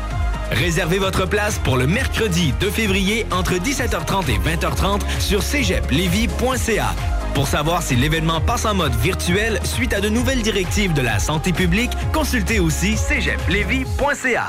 Réservez 0.54 1.00
votre 1.00 1.26
place 1.28 1.60
pour 1.60 1.78
le 1.78 1.88
mercredi 1.88 2.54
2 2.60 2.70
février 2.70 3.26
entre 3.32 3.54
17h30 3.56 4.30
et 4.30 4.38
20h30 4.38 5.02
sur 5.20 5.42
cégeplevy.ca. 5.42 6.96
Pour 7.34 7.48
savoir 7.48 7.82
si 7.82 7.96
l'événement 7.96 8.40
passe 8.40 8.66
en 8.66 8.76
mode 8.76 8.94
virtuel 8.96 9.60
suite 9.64 9.94
à 9.94 10.02
de 10.02 10.10
nouvelles 10.10 10.44
directives 10.44 10.94
de 10.94 11.02
la 11.02 11.18
santé 11.20 11.52
publique, 11.52 11.92
consultez 12.14 12.60
aussi 12.60 12.96
cégeplevy.ca. 12.98 14.48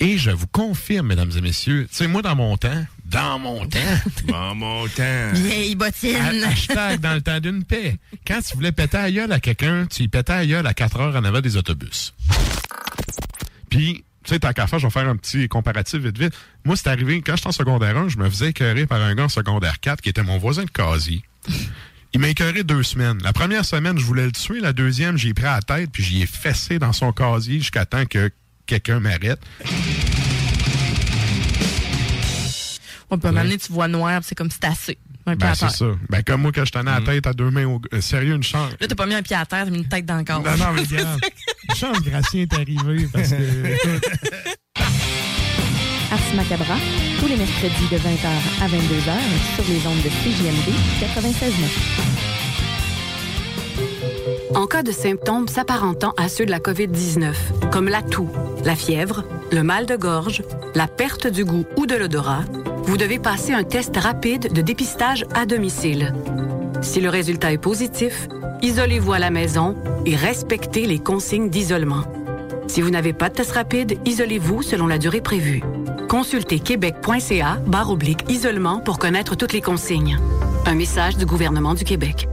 Et 0.00 0.18
je 0.18 0.30
vous 0.30 0.46
confirme, 0.48 1.06
mesdames 1.06 1.30
et 1.36 1.40
messieurs, 1.40 1.86
tu 1.88 1.96
sais, 1.96 2.06
moi, 2.06 2.20
dans 2.20 2.34
mon 2.36 2.56
temps, 2.58 2.84
dans 3.06 3.38
mon 3.38 3.64
temps, 3.66 3.78
dans 4.28 4.54
mon 4.54 4.86
temps. 4.88 5.30
Vieille 5.32 5.74
bottine. 5.76 6.16
Ha- 6.16 6.48
Hashtag 6.48 7.00
dans 7.00 7.14
le 7.14 7.22
temps 7.22 7.40
d'une 7.40 7.64
paix. 7.64 7.96
Quand 8.26 8.40
tu 8.46 8.56
voulais 8.56 8.72
péter 8.72 8.98
à 8.98 9.10
gueule 9.10 9.32
à 9.32 9.40
quelqu'un, 9.40 9.86
tu 9.86 10.02
y 10.02 10.08
pétais 10.08 10.32
à 10.32 10.44
gueule 10.44 10.66
à 10.66 10.74
4 10.74 11.00
heures 11.00 11.16
en 11.16 11.24
avant 11.24 11.40
des 11.40 11.56
autobus. 11.56 12.12
Puis, 13.70 14.04
tu 14.26 14.34
sais, 14.34 14.40
tant 14.40 14.52
qu'à 14.52 14.66
faire, 14.66 14.80
je 14.80 14.86
vais 14.88 14.90
faire 14.90 15.08
un 15.08 15.16
petit 15.16 15.48
comparatif 15.48 16.00
vite 16.00 16.18
vite. 16.18 16.34
Moi, 16.64 16.74
c'est 16.76 16.88
arrivé, 16.88 17.22
quand 17.22 17.36
j'étais 17.36 17.46
en 17.46 17.52
secondaire 17.52 17.96
1, 17.96 18.08
je 18.08 18.18
me 18.18 18.28
faisais 18.28 18.48
écœurer 18.48 18.84
par 18.84 19.00
un 19.00 19.14
gars 19.14 19.24
en 19.24 19.28
secondaire 19.28 19.78
4 19.78 20.00
qui 20.00 20.08
était 20.08 20.24
mon 20.24 20.36
voisin 20.36 20.64
de 20.64 20.70
casier. 20.70 21.22
Il 22.12 22.20
m'a 22.20 22.28
écœuré 22.28 22.64
deux 22.64 22.82
semaines. 22.82 23.18
La 23.22 23.32
première 23.32 23.64
semaine, 23.64 23.98
je 23.98 24.04
voulais 24.04 24.24
le 24.24 24.32
tuer. 24.32 24.58
La 24.58 24.72
deuxième, 24.72 25.16
j'ai 25.16 25.32
pris 25.32 25.46
à 25.46 25.56
la 25.56 25.62
tête 25.62 25.90
puis 25.92 26.02
j'y 26.02 26.22
ai 26.22 26.26
fessé 26.26 26.80
dans 26.80 26.92
son 26.92 27.12
casier 27.12 27.58
jusqu'à 27.58 27.86
temps 27.86 28.04
que 28.04 28.30
quelqu'un 28.66 28.98
m'arrête. 28.98 29.38
On 33.10 33.18
peut 33.18 33.30
m'amener, 33.30 33.58
tu 33.58 33.72
vois 33.72 33.86
noir, 33.86 34.22
c'est 34.24 34.34
comme 34.34 34.50
si 34.50 34.58
t'as 34.58 34.72
assez. 34.72 34.98
Un 35.28 35.32
pied 35.36 35.46
Ben, 35.46 35.50
à 35.50 35.54
c'est 35.54 35.70
ça. 35.70 35.86
Ben, 36.08 36.22
comme 36.22 36.42
moi, 36.42 36.52
quand 36.54 36.64
je 36.64 36.70
tenais 36.72 36.90
la 36.90 37.00
tête 37.00 37.26
à 37.26 37.32
deux 37.32 37.50
mains, 37.50 37.66
au... 37.66 37.80
euh, 37.92 38.00
sérieux, 38.00 38.34
une 38.34 38.42
chance. 38.44 38.70
Là, 38.80 38.86
t'as 38.86 38.94
pas 38.94 39.06
mis 39.06 39.14
un 39.14 39.22
pied 39.22 39.34
à 39.36 39.44
terre, 39.44 39.64
t'as 39.64 39.70
mis 39.70 39.78
une 39.78 39.88
tête 39.88 40.06
dans 40.06 40.16
le 40.18 40.24
corps. 40.24 40.40
Non, 40.42 40.56
non, 40.56 40.72
mais 40.74 40.82
regarde. 40.88 41.20
Une 41.68 41.74
chance, 41.74 42.00
Gracien 42.02 42.42
est 42.42 42.54
arrivé 42.54 43.08
parce 43.12 43.30
que. 43.30 43.34
Ars 46.12 46.34
Macabra, 46.36 46.76
tous 47.18 47.26
les 47.26 47.36
mercredis 47.36 47.88
de 47.90 47.96
20h 47.96 48.28
à 48.62 48.68
22h 48.68 49.18
sur 49.56 49.64
les 49.68 49.84
ondes 49.86 50.02
de 50.04 50.08
CJMD 50.08 50.72
96.9. 51.00 51.52
En 54.56 54.66
cas 54.66 54.82
de 54.84 54.92
symptômes 54.92 55.48
s'apparentant 55.48 56.14
à 56.16 56.28
ceux 56.28 56.46
de 56.46 56.50
la 56.52 56.60
COVID-19, 56.60 57.34
comme 57.72 57.88
la 57.88 58.02
toux, 58.02 58.30
la 58.64 58.76
fièvre, 58.76 59.24
le 59.52 59.62
mal 59.64 59.86
de 59.86 59.96
gorge, 59.96 60.42
la 60.74 60.86
perte 60.86 61.26
du 61.26 61.44
goût 61.44 61.66
ou 61.76 61.86
de 61.86 61.96
l'odorat, 61.96 62.44
vous 62.86 62.96
devez 62.96 63.18
passer 63.18 63.52
un 63.52 63.64
test 63.64 63.96
rapide 63.96 64.52
de 64.52 64.62
dépistage 64.62 65.24
à 65.34 65.44
domicile. 65.44 66.14
Si 66.82 67.00
le 67.00 67.08
résultat 67.08 67.52
est 67.52 67.58
positif, 67.58 68.28
isolez-vous 68.62 69.12
à 69.12 69.18
la 69.18 69.30
maison 69.30 69.76
et 70.06 70.14
respectez 70.14 70.86
les 70.86 71.00
consignes 71.00 71.50
d'isolement. 71.50 72.04
Si 72.68 72.80
vous 72.80 72.90
n'avez 72.90 73.12
pas 73.12 73.28
de 73.28 73.34
test 73.34 73.52
rapide, 73.52 73.98
isolez-vous 74.04 74.62
selon 74.62 74.86
la 74.86 74.98
durée 74.98 75.20
prévue. 75.20 75.62
Consultez 76.08 76.60
québec.ca 76.60 77.60
barre 77.66 77.90
oblique 77.90 78.20
isolement 78.28 78.78
pour 78.78 78.98
connaître 78.98 79.34
toutes 79.34 79.52
les 79.52 79.62
consignes. 79.62 80.18
Un 80.64 80.74
message 80.74 81.16
du 81.16 81.26
gouvernement 81.26 81.74
du 81.74 81.84
Québec. 81.84 82.28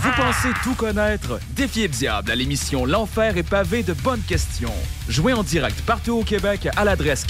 Vous 0.00 0.10
pensez 0.16 0.48
tout 0.62 0.74
connaître? 0.74 1.38
Défiez 1.50 1.88
le 1.88 1.92
diable 1.92 2.30
à 2.30 2.34
l'émission 2.34 2.86
L'Enfer 2.86 3.36
est 3.36 3.48
pavé 3.48 3.82
de 3.82 3.92
bonnes 3.92 4.22
questions. 4.22 4.72
Jouez 5.08 5.34
en 5.34 5.42
direct 5.42 5.80
partout 5.82 6.12
au 6.12 6.22
Québec 6.22 6.68
à 6.76 6.84
l'adresse 6.84 7.26